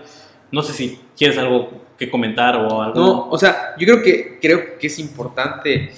No 0.53 0.63
sé 0.63 0.73
si 0.73 1.01
quieres 1.17 1.39
algo 1.39 1.71
que 1.99 2.11
comentar 2.11 2.57
o 2.57 2.83
algo. 2.83 3.01
No, 3.01 3.29
o 3.29 3.39
sea, 3.39 3.75
yo 3.79 3.87
creo 3.87 4.03
que, 4.03 4.39
creo 4.41 4.79
que 4.79 4.87
es 4.87 4.99
importante 4.99 5.93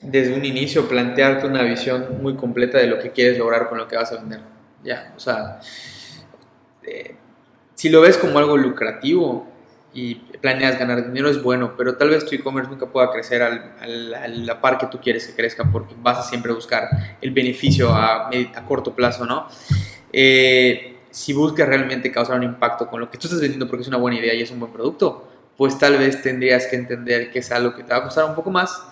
desde 0.00 0.34
un 0.34 0.44
inicio 0.44 0.88
plantearte 0.88 1.46
una 1.46 1.62
visión 1.62 2.18
muy 2.20 2.34
completa 2.34 2.78
de 2.78 2.88
lo 2.88 2.98
que 2.98 3.12
quieres 3.12 3.38
lograr 3.38 3.68
con 3.68 3.78
lo 3.78 3.86
que 3.86 3.96
vas 3.96 4.12
a 4.12 4.16
vender. 4.16 4.40
Ya, 4.82 5.14
o 5.16 5.20
sea, 5.20 5.60
eh, 6.82 7.14
si 7.74 7.88
lo 7.88 8.00
ves 8.00 8.18
como 8.18 8.38
algo 8.38 8.56
lucrativo 8.56 9.46
y 9.94 10.20
planeas 10.42 10.78
ganar 10.78 11.06
dinero 11.06 11.30
es 11.30 11.42
bueno, 11.42 11.74
pero 11.78 11.96
tal 11.96 12.10
vez 12.10 12.26
tu 12.26 12.34
e-commerce 12.34 12.70
nunca 12.70 12.86
pueda 12.86 13.10
crecer 13.10 13.40
al, 13.42 13.74
al- 13.80 14.14
a 14.14 14.28
la 14.28 14.60
par 14.60 14.76
que 14.76 14.86
tú 14.88 14.98
quieres 15.00 15.26
que 15.26 15.34
crezca 15.34 15.64
porque 15.72 15.94
vas 16.02 16.18
a 16.18 16.22
siempre 16.24 16.52
buscar 16.52 16.88
el 17.22 17.30
beneficio 17.30 17.90
a, 17.94 18.28
a 18.28 18.64
corto 18.66 18.94
plazo, 18.94 19.24
¿no? 19.24 19.46
Eh, 20.12 20.96
si 21.10 21.32
buscas 21.32 21.68
realmente 21.68 22.10
causar 22.10 22.36
un 22.36 22.42
impacto 22.44 22.88
con 22.88 23.00
lo 23.00 23.10
que 23.10 23.18
tú 23.18 23.26
estás 23.26 23.40
vendiendo 23.40 23.68
porque 23.68 23.82
es 23.82 23.88
una 23.88 23.98
buena 23.98 24.18
idea 24.18 24.34
y 24.34 24.42
es 24.42 24.50
un 24.50 24.60
buen 24.60 24.72
producto, 24.72 25.28
pues 25.56 25.78
tal 25.78 25.98
vez 25.98 26.22
tendrías 26.22 26.66
que 26.66 26.76
entender 26.76 27.30
que 27.30 27.38
es 27.40 27.52
algo 27.52 27.74
que 27.74 27.82
te 27.84 27.90
va 27.92 27.98
a 27.98 28.02
costar 28.02 28.24
un 28.24 28.34
poco 28.34 28.50
más 28.50 28.82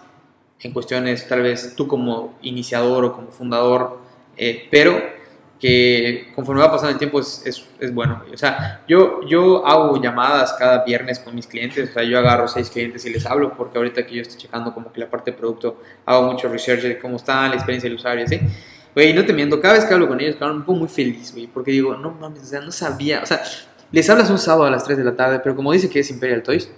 en 0.61 0.72
cuestiones 0.72 1.26
tal 1.26 1.42
vez 1.42 1.74
tú 1.74 1.86
como 1.88 2.38
iniciador 2.42 3.05
o 3.07 3.12
como 3.14 3.30
fundador, 3.30 3.98
eh, 4.36 4.68
pero 4.70 5.03
que 5.61 6.33
conforme 6.35 6.63
va 6.63 6.71
pasando 6.71 6.93
el 6.93 6.99
tiempo 6.99 7.21
es, 7.21 7.43
es, 7.45 7.63
es 7.79 7.93
bueno. 7.93 8.23
O 8.33 8.37
sea, 8.37 8.83
yo, 8.89 9.21
yo 9.29 9.67
hago 9.67 10.01
llamadas 10.01 10.55
cada 10.55 10.83
viernes 10.85 11.19
con 11.19 11.35
mis 11.35 11.47
clientes, 11.47 11.91
o 11.91 11.93
sea, 11.93 12.03
yo 12.03 12.19
agarro 12.19 12.49
seis 12.49 12.71
clientes 12.71 13.05
y 13.05 13.11
les 13.11 13.27
hablo, 13.27 13.55
porque 13.55 13.77
ahorita 13.77 14.07
que 14.07 14.15
yo 14.15 14.23
estoy 14.23 14.39
checando 14.39 14.73
como 14.73 14.91
que 14.91 15.01
la 15.01 15.11
parte 15.11 15.33
de 15.33 15.37
producto, 15.37 15.83
hago 16.07 16.33
mucho 16.33 16.49
research 16.49 16.83
de 16.83 16.99
cómo 16.99 17.17
está 17.17 17.47
la 17.47 17.57
experiencia 17.57 17.91
del 17.91 17.99
usuario, 17.99 18.27
¿sí? 18.27 18.41
Güey, 18.95 19.13
no 19.13 19.25
te 19.25 19.35
miento, 19.35 19.61
cada 19.61 19.75
vez 19.75 19.85
que 19.85 19.93
hablo 19.93 20.09
con 20.09 20.19
ellos, 20.19 20.37
cabrón, 20.37 20.61
me 20.61 20.65
pongo 20.65 20.81
muy 20.81 20.89
feliz, 20.89 21.33
güey, 21.33 21.47
porque 21.47 21.71
digo, 21.71 21.95
no 21.95 22.11
mames, 22.13 22.43
o 22.43 22.47
sea, 22.47 22.61
no 22.61 22.73
sabía, 22.73 23.21
o 23.23 23.27
sea, 23.27 23.43
les 23.93 24.09
hablas 24.09 24.31
un 24.31 24.39
sábado 24.39 24.65
a 24.65 24.71
las 24.71 24.85
3 24.85 24.97
de 24.97 25.05
la 25.05 25.15
tarde, 25.15 25.41
pero 25.41 25.55
como 25.55 25.73
dice 25.73 25.91
que 25.91 26.01
es 26.01 26.11
Imperial 26.11 26.43
Toys, 26.43 26.71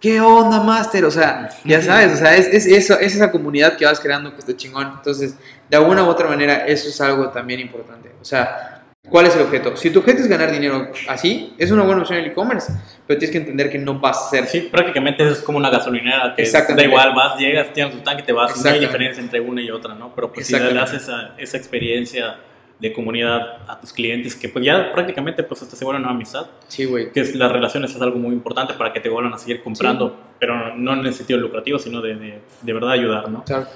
¿qué 0.00 0.20
onda, 0.20 0.62
Master? 0.62 1.04
O 1.04 1.10
sea, 1.10 1.50
ya 1.64 1.80
sabes, 1.82 2.14
o 2.14 2.16
sea, 2.16 2.36
es, 2.36 2.46
es, 2.48 2.66
eso, 2.66 2.98
es 2.98 3.14
esa 3.14 3.30
comunidad 3.30 3.76
que 3.76 3.84
vas 3.84 4.00
creando 4.00 4.32
que 4.32 4.38
está 4.38 4.56
chingón. 4.56 4.92
Entonces, 4.96 5.36
de 5.68 5.76
alguna 5.76 6.04
u 6.04 6.08
otra 6.08 6.28
manera, 6.28 6.66
eso 6.66 6.88
es 6.88 7.00
algo 7.00 7.28
también 7.30 7.60
importante. 7.60 8.10
O 8.20 8.24
sea, 8.24 8.82
¿cuál 9.08 9.26
es 9.26 9.36
el 9.36 9.42
objeto? 9.42 9.76
Si 9.76 9.90
tu 9.90 10.00
objeto 10.00 10.22
es 10.22 10.28
ganar 10.28 10.50
dinero 10.50 10.90
así, 11.08 11.54
es 11.58 11.70
una 11.70 11.82
buena 11.82 12.02
opción 12.02 12.18
el 12.18 12.26
e-commerce, 12.26 12.72
pero 13.06 13.18
tienes 13.18 13.32
que 13.32 13.38
entender 13.38 13.70
que 13.70 13.78
no 13.78 13.98
vas 13.98 14.26
a 14.26 14.30
ser 14.30 14.46
Sí, 14.46 14.68
prácticamente 14.70 15.28
es 15.28 15.38
como 15.38 15.58
una 15.58 15.70
gasolinera 15.70 16.34
que 16.36 16.44
da 16.44 16.84
igual, 16.84 17.14
vas, 17.14 17.38
llegas, 17.38 17.72
tienes 17.72 17.94
tu 17.94 18.00
tanque 18.00 18.22
te 18.22 18.32
vas. 18.32 18.56
No 18.62 18.70
hay 18.70 18.80
diferencia 18.80 19.22
entre 19.22 19.40
una 19.40 19.60
y 19.62 19.70
otra, 19.70 19.94
¿no? 19.94 20.14
Pero 20.14 20.32
pues 20.32 20.46
si 20.46 20.58
le 20.58 20.74
das 20.74 20.92
esa, 20.92 21.34
esa 21.38 21.56
experiencia 21.56 22.36
de 22.78 22.92
comunidad 22.92 23.58
a 23.68 23.80
tus 23.80 23.92
clientes, 23.92 24.34
que 24.34 24.48
pues 24.50 24.64
ya 24.64 24.92
prácticamente 24.92 25.42
pues 25.42 25.62
hasta 25.62 25.76
se 25.76 25.84
vuelven 25.84 26.02
una 26.02 26.12
amistad, 26.12 26.46
Sí, 26.68 26.84
güey. 26.84 27.10
que 27.10 27.20
es, 27.20 27.34
las 27.34 27.50
relaciones 27.50 27.94
es 27.94 28.02
algo 28.02 28.18
muy 28.18 28.34
importante 28.34 28.74
para 28.74 28.92
que 28.92 29.00
te 29.00 29.08
vuelvan 29.08 29.32
a 29.32 29.38
seguir 29.38 29.62
comprando, 29.62 30.14
pero 30.38 30.74
no 30.76 30.92
en 30.92 31.06
el 31.06 31.14
sentido 31.14 31.38
lucrativo, 31.40 31.78
sino 31.78 32.02
de, 32.02 32.16
de, 32.16 32.38
de 32.60 32.72
verdad 32.72 32.90
ayudar, 32.90 33.30
¿no? 33.30 33.44
Claro. 33.44 33.66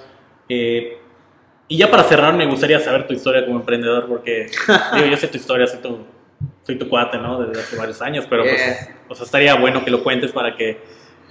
Eh, 0.48 0.98
y 1.68 1.76
ya 1.78 1.90
para 1.90 2.02
cerrar, 2.02 2.34
me 2.34 2.44
gustaría 2.46 2.78
saber 2.80 3.06
tu 3.06 3.14
historia 3.14 3.44
como 3.46 3.58
emprendedor, 3.60 4.06
porque 4.06 4.48
digo, 4.94 5.06
yo 5.06 5.16
sé 5.16 5.28
tu 5.28 5.36
historia, 5.38 5.66
soy 5.66 5.78
tu, 5.80 5.98
soy 6.64 6.76
tu 6.76 6.88
cuate, 6.88 7.16
¿no? 7.18 7.40
Desde 7.40 7.62
hace 7.62 7.76
varios 7.76 8.02
años, 8.02 8.26
pero 8.28 8.42
pues, 8.42 8.56
Yeah. 8.56 8.96
o 9.08 9.14
sea, 9.14 9.24
estaría 9.24 9.54
bueno 9.54 9.82
que 9.84 9.90
lo 9.90 10.02
cuentes 10.02 10.30
para 10.32 10.56
que 10.56 10.78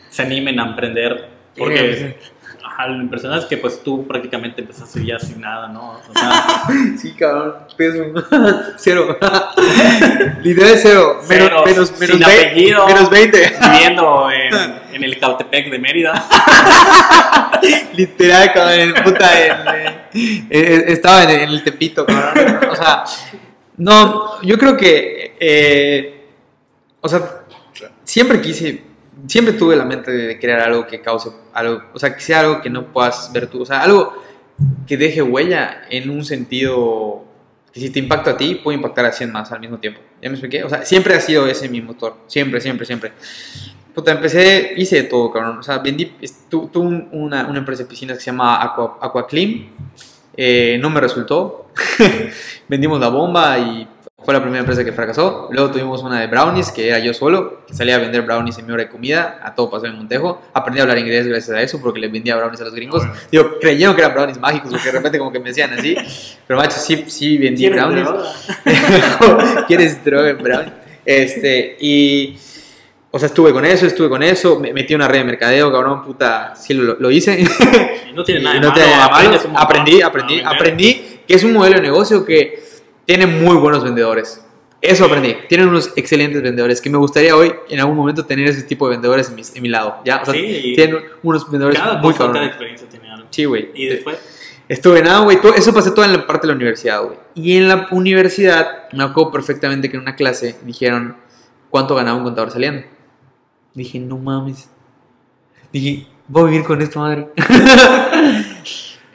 se 0.09 0.22
animen 0.24 0.59
a 0.59 0.70
emprender 0.70 1.28
Porque 1.55 2.15
ajá, 2.64 2.88
lo 2.88 3.01
impresionante 3.01 3.43
es 3.45 3.49
que 3.49 3.57
pues 3.57 3.82
tú 3.84 4.05
prácticamente 4.07 4.62
empezaste 4.62 5.05
ya 5.05 5.20
sin 5.20 5.41
nada, 5.41 5.68
¿no? 5.70 5.93
O 5.93 6.14
sea, 6.14 6.64
Sí, 6.97 7.14
cabrón, 7.14 7.55
peso. 7.78 8.03
cero. 8.78 9.18
Literal 10.43 10.78
cero. 10.78 11.20
Menos, 11.28 11.49
Cero, 11.49 11.64
menos, 11.66 11.91
menos, 11.99 12.07
sin 12.16 12.20
ve- 12.20 12.26
apellido. 12.47 12.88
menos 12.88 13.10
20. 13.10 13.53
viviendo 13.72 14.30
en, 14.32 14.53
en 14.95 15.03
el 15.03 15.20
Cautepec 15.20 15.70
de 15.72 15.80
Mérida. 15.80 16.26
Literal, 17.95 18.53
cabrón, 18.53 18.93
puta, 19.03 19.45
en, 19.45 19.51
eh, 20.14 20.47
eh, 20.49 20.84
estaba 20.88 21.24
en, 21.24 21.30
en 21.32 21.49
el 21.49 21.64
Tepito, 21.64 22.05
cabrón. 22.05 22.60
O 22.72 22.76
sea, 22.76 23.03
no, 23.78 24.41
yo 24.41 24.57
creo 24.57 24.76
que, 24.78 25.36
eh, 25.39 26.28
o 27.01 27.10
sea, 27.10 27.22
siempre 28.03 28.41
quise, 28.41 28.82
siempre 29.28 29.53
tuve 29.53 29.76
la 29.76 29.86
mente 29.86 30.11
de 30.11 30.39
crear 30.39 30.59
algo 30.61 30.86
que 30.88 31.01
cause 31.01 31.30
algo, 31.53 31.82
o 31.93 31.99
sea, 31.99 32.13
que 32.15 32.22
sea 32.22 32.39
algo 32.41 32.61
que 32.61 32.70
no 32.70 32.88
puedas 32.91 33.32
ver 33.34 33.47
tú, 33.47 33.61
o 33.61 33.65
sea, 33.65 33.82
algo 33.82 34.13
que 34.88 34.97
deje 34.97 35.22
huella 35.22 35.82
en 35.89 36.09
un 36.09 36.24
sentido 36.26 37.24
que 37.74 37.80
si 37.80 37.89
te 37.91 37.99
impacta 37.99 38.32
a 38.32 38.38
ti, 38.38 38.55
puede 38.55 38.76
impactar 38.78 39.05
a 39.05 39.11
100 39.11 39.32
más 39.32 39.51
al 39.51 39.59
mismo 39.59 39.78
tiempo. 39.78 40.01
¿Ya 40.22 40.30
me 40.30 40.36
expliqué? 40.36 40.63
O 40.63 40.70
sea, 40.70 40.84
siempre 40.86 41.13
ha 41.13 41.22
sido 41.22 41.45
ese 41.47 41.70
mi 41.70 41.82
motor, 41.82 42.15
siempre, 42.28 42.59
siempre, 42.59 42.86
siempre. 42.86 43.11
Puta, 43.93 44.11
empecé, 44.11 44.74
hice 44.76 44.97
de 44.97 45.03
todo, 45.03 45.32
cabrón. 45.32 45.59
O 45.59 45.63
sea, 45.63 45.78
vendí, 45.78 46.05
tu- 46.49 46.67
tuve 46.67 46.88
un- 46.88 47.09
una, 47.11 47.47
una 47.47 47.59
empresa 47.59 47.84
de 47.84 47.89
piscinas 47.89 48.17
que 48.17 48.24
se 48.24 48.32
llama 48.32 48.61
Aqua, 48.63 48.97
Aqua 49.01 49.28
Clean. 49.28 49.67
Eh, 50.36 50.78
no 50.82 50.89
me 50.89 50.99
resultó. 50.99 51.67
Vendimos 52.67 52.99
la 52.99 53.09
bomba 53.09 53.57
y 53.59 53.88
fue 54.24 54.34
la 54.34 54.41
primera 54.41 54.59
empresa 54.59 54.84
que 54.84 54.91
fracasó. 54.91 55.47
Luego 55.51 55.72
tuvimos 55.72 56.03
una 56.03 56.20
de 56.20 56.28
brownies, 56.28 56.72
que 56.72 56.89
era 56.89 56.99
yo 56.99 57.13
solo, 57.13 57.61
que 57.65 57.74
salía 57.74 57.95
a 57.95 57.99
vender 57.99 58.22
brownies 58.24 58.57
en 58.59 58.65
mi 58.67 58.74
hora 58.74 58.84
de 58.84 58.89
comida, 58.89 59.39
a 59.41 59.55
todo 59.55 59.70
pasó 59.70 59.86
en 59.86 59.95
Montejo. 59.95 60.41
Aprendí 60.53 60.80
a 60.80 60.84
hablar 60.84 60.97
inglés 60.97 61.26
gracias 61.28 61.55
a 61.57 61.61
eso, 61.61 61.80
porque 61.82 61.99
les 61.99 62.11
vendía 62.11 62.36
brownies 62.36 62.61
a 62.61 62.65
los 62.65 62.76
gringos. 62.76 63.01
Ah, 63.03 63.07
bueno. 63.07 63.22
Digo, 63.32 63.59
creyeron 63.59 63.95
que 63.95 64.01
eran 64.01 64.13
brownies 64.13 64.39
mágicos, 64.39 64.72
porque 64.72 64.86
de 64.86 64.91
repente 64.91 65.17
como 65.17 65.32
que 65.32 65.39
me 65.39 65.49
decían 65.49 65.74
así. 65.74 65.95
Pero 66.45 66.59
macho, 66.59 66.78
sí, 66.80 67.05
sí 67.07 67.38
vendí 67.38 67.61
¿Tienes 67.61 67.80
brownies. 67.80 68.05
droga? 68.05 69.65
¿Quieres 69.67 70.03
droga 70.03 70.30
en 70.30 70.38
Brown? 70.38 70.74
Este, 71.05 71.78
y. 71.80 72.38
O 73.11 73.17
sea, 73.17 73.26
estuve 73.26 73.51
con 73.51 73.65
eso, 73.65 73.88
estuve 73.88 74.07
con 74.07 74.22
eso, 74.22 74.59
me 74.59 74.72
metí 74.72 74.93
en 74.93 74.99
una 74.99 75.07
red 75.07 75.20
de 75.20 75.26
mercadeo, 75.26 75.72
cabrón, 75.72 76.03
puta, 76.03 76.53
sí 76.55 76.76
lo, 76.76 76.95
lo 76.99 77.09
hice. 77.09 77.39
Y 77.39 78.13
no 78.13 78.24
tiene 78.24 78.41
nada 78.43 78.55
de 78.55 78.61
no 78.61 78.70
malo, 78.70 79.39
Aprendí, 79.55 80.01
aprendí, 80.03 80.36
vender. 80.36 80.55
aprendí 80.55 81.20
que 81.28 81.34
es 81.34 81.43
un 81.43 81.53
modelo 81.53 81.78
de 81.78 81.82
negocio 81.82 82.24
que 82.24 82.68
tiene 83.10 83.26
muy 83.26 83.55
buenos 83.55 83.84
vendedores. 83.84 84.45
Eso 84.80 85.05
aprendí. 85.05 85.36
Tienen 85.47 85.68
unos 85.68 85.91
excelentes 85.95 86.43
vendedores 86.43 86.80
que 86.80 86.91
me 86.91 86.97
gustaría 86.99 87.36
hoy, 87.36 87.51
en 87.68 87.80
algún 87.80 87.97
momento, 87.97 88.24
tener 88.24 88.47
ese 88.47 88.62
tipo 88.62 88.86
de 88.88 88.91
vendedores 88.91 89.30
en 89.30 89.36
mi, 89.36 89.41
en 89.55 89.64
mi 89.64 89.68
lado. 89.68 89.95
¿ya? 90.05 90.22
O 90.22 90.26
sea, 90.26 90.36
Sí, 90.36 90.74
tienen 90.76 90.99
unos 91.24 91.49
vendedores 91.49 91.80
Cada 91.80 91.97
muy 92.03 92.14
cabrones. 92.14 92.49
experiencia 92.49 92.88
tiene 92.88 93.10
algo. 93.12 93.28
Sí, 93.32 93.45
güey. 93.45 93.72
Y 93.74 93.88
después, 93.88 94.20
Estuve 94.68 95.01
nada, 95.01 95.22
güey. 95.22 95.39
Eso 95.57 95.74
pasé 95.74 95.89
todo 95.89 96.05
en 96.05 96.14
la 96.14 96.28
parte 96.28 96.45
de 96.45 96.53
la 96.53 96.55
universidad, 96.55 97.01
güey. 97.03 97.18
Y 97.34 97.57
en 97.57 97.68
la 97.68 97.88
universidad, 97.89 98.88
me 98.93 99.03
acuerdo 99.03 99.32
perfectamente 99.32 99.89
que 99.89 99.97
en 99.97 100.03
una 100.03 100.16
clase 100.16 100.57
dijeron 100.62 101.18
cuánto 101.72 101.95
ganaba 101.95 102.16
un 102.16 102.26
contador 102.26 102.51
saliendo. 102.51 102.84
Dije, 103.74 103.97
no 103.97 104.20
mames. 104.20 104.70
Dije, 105.74 106.05
voy 106.28 106.43
a 106.43 106.45
vivir 106.51 106.64
con 106.64 106.80
esta 106.84 106.99
madre. 106.99 107.28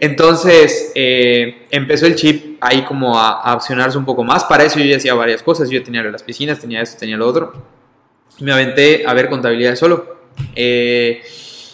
Entonces, 0.01 0.93
eh, 0.95 1.67
empezó 1.71 2.07
el 2.07 2.15
chip 2.17 2.59
ahí 2.61 2.83
como 2.83 3.19
a, 3.19 3.41
a 3.41 3.53
accionarse 3.53 3.97
un 3.97 4.05
poco 4.05 4.25
más. 4.25 4.45
Para 4.45 4.65
eso 4.65 4.79
yo 4.79 4.85
ya 4.87 4.97
hacía 4.97 5.15
varias 5.15 5.43
cosas. 5.43 5.71
Yo 5.71 5.83
tenía 5.83 6.03
las 6.03 6.23
piscinas, 6.23 6.59
tenía 6.59 6.83
esto, 6.83 6.99
tenía 6.99 7.17
lo 7.17 7.27
otro. 7.27 7.53
Me 8.41 8.53
aventé 8.53 9.05
a 9.07 9.15
ver 9.15 9.29
contabilidad 9.29 9.77
solo. 9.77 10.19
Eh, 10.55 11.23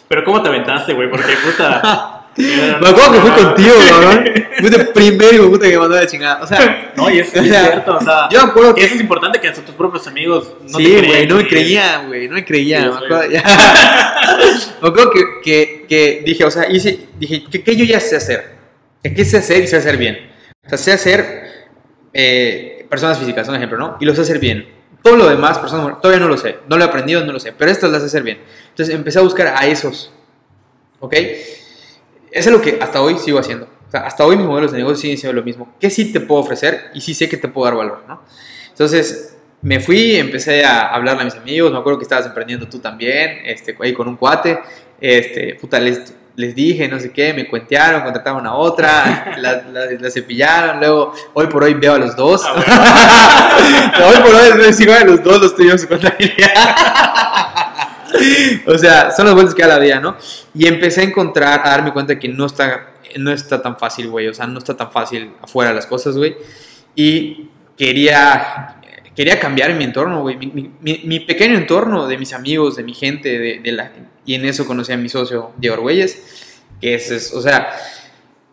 pero 0.09 0.25
¿cómo 0.25 0.43
te 0.43 0.49
aventaste, 0.49 0.93
güey? 0.93 1.11
Porque 1.11 1.33
puta. 1.45 2.17
me 2.41 2.89
acuerdo 2.89 3.13
que 3.13 3.21
fui 3.21 3.31
contigo, 3.31 3.75
cabrón. 3.89 4.25
Fui 4.61 4.69
el 4.69 4.89
primer 4.89 5.33
hijo 5.35 5.45
de 5.45 5.49
puta 5.49 5.67
que 5.67 5.73
me 5.73 5.79
mandó 5.79 5.97
a 5.97 6.01
la 6.01 6.07
chingada. 6.07 6.43
O 6.43 6.47
sea, 6.47 6.93
No, 6.95 7.09
y 7.09 7.21
es, 7.21 7.35
O 7.35 7.39
es 7.41 7.47
cierto, 7.49 7.97
o 7.97 8.01
sea. 8.01 8.29
yo 8.31 8.45
me 8.45 8.51
acuerdo 8.51 8.75
que. 8.75 8.85
eso 8.85 8.95
es 8.95 9.01
importante 9.01 9.41
que 9.41 9.49
hasta 9.49 9.63
tus 9.65 9.75
propios 9.75 10.07
amigos 10.07 10.53
no 10.69 10.77
sí, 10.79 10.85
te 10.85 11.01
güey, 11.07 11.27
no 11.27 11.37
me 11.37 11.43
y- 11.43 11.47
creía, 11.49 12.05
güey, 12.07 12.29
no 12.29 12.35
me 12.35 12.45
creía. 12.45 12.81
Sí, 12.83 12.89
me 12.89 12.95
acuerdo, 12.97 13.31
ya. 13.31 13.43
Me 14.83 14.89
acuerdo 14.89 15.11
que, 15.13 15.21
que, 15.43 15.87
que 15.89 16.23
dije, 16.27 16.45
o 16.45 16.51
sea, 16.51 16.71
hice, 16.71 17.07
dije, 17.19 17.45
¿qué, 17.51 17.63
qué 17.63 17.77
yo 17.77 17.85
ya 17.85 18.01
sé 18.01 18.17
hacer? 18.17 18.55
¿Qué 19.03 19.25
sé 19.25 19.39
hacer 19.39 19.63
y 19.65 19.67
sé 19.67 19.77
hacer 19.77 19.97
bien? 19.97 20.31
O 20.65 20.69
sea, 20.69 20.77
sé 20.79 20.93
hacer 20.93 21.69
eh, 22.13 22.87
personas 22.91 23.19
físicas, 23.19 23.49
un 23.49 23.55
ejemplo, 23.57 23.79
¿no? 23.79 23.97
Y 24.01 24.05
lo 24.05 24.15
sé 24.15 24.21
hacer 24.23 24.39
bien. 24.39 24.69
Todo 25.03 25.17
lo 25.17 25.29
demás, 25.29 25.59
personas, 25.59 26.01
todavía 26.03 26.21
no 26.21 26.29
lo 26.29 26.37
sé. 26.37 26.59
No 26.69 26.77
lo 26.77 26.85
he 26.85 26.87
aprendido, 26.89 27.25
no 27.25 27.33
lo 27.33 27.41
sé. 27.41 27.53
Pero 27.53 27.71
estas 27.71 27.91
las 27.91 28.03
sé 28.03 28.07
hacer 28.09 28.23
bien. 28.23 28.39
Entonces 28.71 28.95
empecé 28.95 29.19
a 29.19 29.23
buscar 29.23 29.49
a 29.57 29.67
esos. 29.67 30.13
¿Ok? 31.01 31.15
Eso 32.33 32.51
es 32.51 32.57
lo 32.57 32.61
que 32.63 32.79
hasta 32.81 33.01
hoy 33.03 33.19
sigo 33.19 33.39
haciendo. 33.39 33.67
O 33.89 33.91
sea, 33.91 34.01
hasta 34.03 34.25
hoy 34.25 34.37
mis 34.37 34.47
modelos 34.47 34.71
de 34.73 34.79
negocio 34.79 34.97
siguen 34.97 35.19
siendo 35.19 35.39
lo 35.41 35.45
mismo. 35.45 35.75
¿Qué 35.81 35.91
sí 35.91 36.13
te 36.13 36.21
puedo 36.21 36.41
ofrecer? 36.43 36.91
Y 36.95 37.01
sí 37.01 37.13
sé 37.15 37.29
que 37.29 37.37
te 37.37 37.49
puedo 37.49 37.67
dar 37.67 37.77
valor, 37.77 38.05
¿no? 38.07 38.23
Entonces, 38.69 39.37
me 39.63 39.81
fui, 39.81 40.17
empecé 40.17 40.65
a 40.65 40.89
hablarle 40.89 41.23
a 41.23 41.25
mis 41.25 41.35
amigos. 41.35 41.73
Me 41.73 41.79
acuerdo 41.79 41.99
que 41.99 42.05
estabas 42.05 42.27
emprendiendo 42.27 42.69
tú 42.69 42.79
también, 42.79 43.41
este, 43.45 43.77
ahí 43.83 43.93
con 43.93 44.07
un 44.09 44.17
cuate. 44.17 44.61
Este, 45.01 45.57
puta, 45.61 45.81
les, 45.81 46.15
les 46.37 46.55
dije, 46.55 46.87
no 46.87 47.01
sé 47.01 47.11
qué, 47.13 47.35
me 47.35 47.49
cuentearon, 47.49 48.03
contrataron 48.03 48.47
a 48.47 48.55
otra, 48.55 49.35
la, 49.39 49.63
la- 49.73 49.87
la 49.99 50.11
cepillaron. 50.11 50.79
Luego, 50.79 51.13
hoy 51.35 51.49
por 51.49 51.65
hoy 51.65 51.75
veo 51.75 51.95
a 51.95 51.99
los 51.99 52.15
dos. 52.15 52.43
Ah, 52.47 53.93
hoy 54.07 54.23
por 54.23 54.35
hoy 54.35 54.73
sigo 54.73 54.93
a 54.95 55.05
los 55.05 55.23
dos, 55.23 55.41
los 55.43 55.57
tuyos 55.57 55.81
su 55.81 55.89
contabilidad. 55.89 57.10
O 58.67 58.79
sea, 58.79 59.11
son 59.11 59.27
las 59.27 59.35
vueltas 59.35 59.55
que 59.55 59.63
da 59.63 59.69
la 59.69 59.79
vida, 59.79 60.01
¿no? 60.01 60.17
Y 60.55 60.67
empecé 60.67 61.01
a 61.01 61.05
encontrar, 61.05 61.61
a 61.65 61.71
darme 61.71 61.93
cuenta 61.93 62.19
que 62.19 62.29
no 62.29 62.47
está, 62.47 62.93
no 63.17 63.33
está 63.33 63.61
tan 63.63 63.79
fácil, 63.79 64.09
güey. 64.09 64.29
O 64.29 64.35
sea, 64.35 64.47
no 64.47 64.59
está 64.59 64.77
tan 64.77 64.91
fácil 64.93 65.33
afuera 65.43 65.73
las 65.73 65.87
cosas, 65.87 66.17
güey. 66.17 66.37
Y 66.95 67.49
quería, 67.77 68.77
quería 69.17 69.39
cambiar 69.39 69.75
mi 69.75 69.85
entorno, 69.85 70.23
güey. 70.23 70.37
Mi, 70.37 71.21
pequeño 71.21 71.57
entorno 71.57 72.07
de 72.07 72.19
mis 72.19 72.33
amigos, 72.33 72.77
de 72.77 72.83
mi 72.83 72.95
gente, 72.95 73.61
de, 73.63 73.73
la, 73.73 73.93
y 74.25 74.35
en 74.35 74.45
eso 74.45 74.67
conocí 74.67 74.93
a 74.93 74.97
mi 74.97 75.09
socio, 75.09 75.53
Diego 75.57 75.75
Argüelles, 75.77 76.63
que 76.81 76.95
es, 76.95 77.11
es- 77.11 77.33
o 77.35 77.41
sea, 77.43 77.71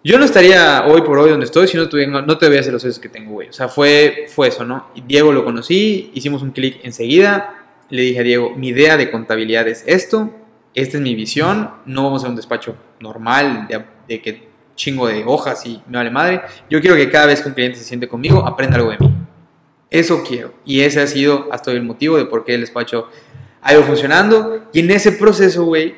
yo 0.03 0.18
no 0.18 0.26
estaría 0.26 0.86
hoy 0.88 1.01
por 1.01 1.20
hoy 1.20 1.32
donde 1.32 1.45
estoy 1.45 1.68
si 1.68 1.76
no 1.76 1.89
tuviera, 1.89 2.22
no 2.22 2.38
tuviera 2.38 2.65
los 2.72 2.82
socios 2.82 2.99
que 2.99 3.09
tengo, 3.09 3.34
güey. 3.34 3.49
O 3.49 3.53
sea, 3.53 3.68
fue, 3.68 4.28
fue 4.34 4.47
eso, 4.47 4.63
¿no? 4.63 4.88
Diego 5.05 5.34
lo 5.34 5.43
conocí, 5.43 6.11
hicimos 6.13 6.41
un 6.41 6.51
clic 6.51 6.80
enseguida. 6.84 7.66
Le 7.89 8.01
dije 8.01 8.19
a 8.19 8.23
Diego, 8.23 8.53
mi 8.55 8.69
idea 8.69 8.97
de 8.97 9.09
contabilidad 9.09 9.67
es 9.67 9.83
esto, 9.88 10.29
esta 10.73 10.97
es 10.97 11.03
mi 11.03 11.15
visión, 11.15 11.71
no 11.85 12.03
vamos 12.03 12.23
a 12.23 12.29
un 12.29 12.35
despacho 12.35 12.75
normal 12.99 13.67
de, 14.07 14.21
que 14.21 14.49
chingo 14.75 15.07
de 15.07 15.23
hojas 15.25 15.65
y 15.65 15.81
me 15.88 15.97
vale 15.97 16.11
madre. 16.11 16.41
Yo 16.69 16.81
quiero 16.81 16.95
que 16.95 17.09
cada 17.09 17.27
vez 17.27 17.41
que 17.41 17.49
un 17.49 17.55
cliente 17.55 17.77
se 17.77 17.85
siente 17.85 18.07
conmigo, 18.07 18.45
aprenda 18.45 18.77
algo 18.77 18.91
de 18.91 18.97
mí. 18.99 19.13
Eso 19.89 20.23
quiero. 20.23 20.53
Y 20.65 20.81
ese 20.81 21.01
ha 21.01 21.07
sido 21.07 21.47
hasta 21.51 21.71
hoy 21.71 21.77
el 21.77 21.83
motivo 21.83 22.17
de 22.17 22.25
por 22.25 22.43
qué 22.43 22.55
el 22.55 22.61
despacho 22.61 23.07
ha 23.61 23.73
ido 23.73 23.83
funcionando. 23.83 24.67
Y 24.73 24.81
en 24.81 24.91
ese 24.91 25.13
proceso, 25.13 25.63
güey, 25.65 25.95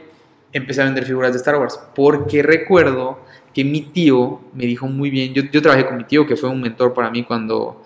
empecé 0.53 0.81
a 0.81 0.85
vender 0.85 1.05
figuras 1.05 1.33
de 1.33 1.39
Star 1.39 1.57
Wars. 1.57 1.79
Porque 1.95 2.43
recuerdo 2.43 3.19
que 3.53 3.63
mi 3.63 3.81
tío 3.81 4.41
me 4.53 4.65
dijo 4.65 4.87
muy 4.87 5.09
bien. 5.09 5.33
Yo, 5.33 5.43
yo 5.51 5.61
trabajé 5.61 5.85
con 5.85 5.97
mi 5.97 6.03
tío, 6.03 6.27
que 6.27 6.35
fue 6.35 6.49
un 6.49 6.61
mentor 6.61 6.93
para 6.93 7.09
mí 7.09 7.23
cuando 7.23 7.83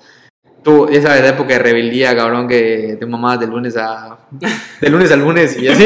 tuvo 0.63 0.87
esa 0.87 1.25
época 1.27 1.53
de 1.53 1.59
rebeldía, 1.59 2.15
cabrón, 2.15 2.47
que 2.47 2.97
de 2.99 3.05
mamá 3.05 3.37
de 3.37 3.47
lunes 3.47 3.77
a. 3.77 4.17
de 4.81 4.89
lunes 4.89 5.11
a 5.11 5.15
lunes 5.15 5.57
y 5.59 5.67
así. 5.67 5.83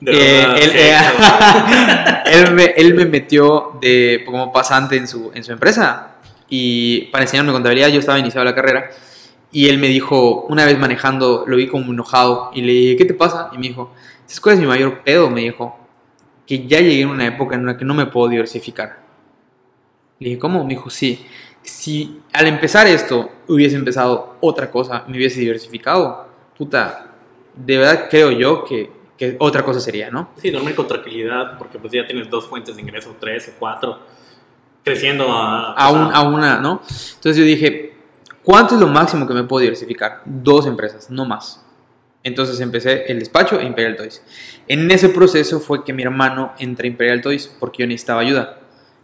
De 0.00 0.12
Eh, 0.12 0.46
él, 0.56 0.70
eh, 0.74 0.96
él 2.26 2.52
me, 2.52 2.64
él 2.76 2.94
me 2.94 3.06
metió 3.06 3.78
de, 3.80 4.22
como 4.26 4.52
pasante 4.52 4.96
en 4.96 5.08
su, 5.08 5.30
en 5.34 5.42
su 5.42 5.52
empresa 5.52 6.16
y 6.48 7.06
para 7.06 7.24
enseñarme 7.24 7.52
contabilidad 7.52 7.88
yo 7.88 8.00
estaba 8.00 8.18
iniciando 8.18 8.44
la 8.44 8.54
carrera 8.54 8.90
y 9.50 9.68
él 9.68 9.78
me 9.78 9.86
dijo, 9.86 10.42
una 10.48 10.64
vez 10.66 10.78
manejando, 10.78 11.44
lo 11.46 11.56
vi 11.56 11.68
como 11.68 11.92
enojado 11.92 12.50
y 12.52 12.62
le 12.62 12.72
dije, 12.72 12.96
¿qué 12.96 13.04
te 13.04 13.14
pasa? 13.14 13.50
Y 13.52 13.56
me 13.56 13.68
dijo, 13.68 13.92
¿sabes 14.26 14.40
cuál 14.40 14.54
es 14.56 14.60
mi 14.60 14.66
mayor 14.66 15.02
pedo? 15.04 15.30
Me 15.30 15.42
dijo, 15.42 15.78
que 16.46 16.66
ya 16.66 16.80
llegué 16.80 17.04
a 17.04 17.08
una 17.08 17.26
época 17.26 17.54
en 17.54 17.64
la 17.64 17.76
que 17.76 17.84
no 17.84 17.94
me 17.94 18.06
puedo 18.06 18.28
diversificar. 18.28 18.98
Le 20.18 20.30
dije, 20.30 20.40
¿cómo? 20.40 20.64
Me 20.64 20.70
dijo, 20.70 20.90
sí. 20.90 21.24
Si 21.64 22.20
al 22.32 22.46
empezar 22.46 22.86
esto 22.86 23.30
hubiese 23.48 23.74
empezado 23.76 24.36
otra 24.40 24.70
cosa, 24.70 25.04
me 25.08 25.16
hubiese 25.16 25.40
diversificado, 25.40 26.28
puta, 26.56 27.06
de 27.54 27.78
verdad 27.78 28.06
creo 28.10 28.30
yo 28.30 28.64
que, 28.64 28.90
que 29.16 29.36
otra 29.40 29.64
cosa 29.64 29.80
sería, 29.80 30.10
¿no? 30.10 30.28
Sí, 30.36 30.50
dormir 30.50 30.74
con 30.74 30.86
tranquilidad, 30.86 31.56
porque 31.58 31.78
pues 31.78 31.92
ya 31.92 32.06
tienes 32.06 32.28
dos 32.30 32.46
fuentes 32.46 32.76
de 32.76 32.82
ingreso, 32.82 33.16
tres 33.18 33.48
o 33.48 33.52
cuatro, 33.58 33.98
creciendo 34.82 35.32
a... 35.32 35.72
a, 35.72 35.90
un- 35.90 36.14
a 36.14 36.22
una, 36.22 36.60
¿no? 36.60 36.82
Entonces 37.14 37.36
yo 37.38 37.44
dije, 37.44 37.94
¿cuánto 38.42 38.74
es 38.74 38.80
lo 38.80 38.88
máximo 38.88 39.26
que 39.26 39.32
me 39.34 39.44
puedo 39.44 39.60
diversificar? 39.62 40.20
Dos 40.26 40.66
empresas, 40.66 41.08
no 41.10 41.24
más. 41.24 41.64
Entonces 42.22 42.60
empecé 42.60 43.04
el 43.10 43.18
despacho 43.18 43.58
e 43.58 43.64
Imperial 43.64 43.96
Toys. 43.96 44.22
En 44.68 44.90
ese 44.90 45.08
proceso 45.10 45.60
fue 45.60 45.84
que 45.84 45.92
mi 45.92 46.02
hermano 46.02 46.52
entró 46.58 46.84
a 46.84 46.88
Imperial 46.88 47.20
Toys 47.20 47.54
porque 47.60 47.82
yo 47.82 47.86
necesitaba 47.86 48.20
ayuda. 48.20 48.60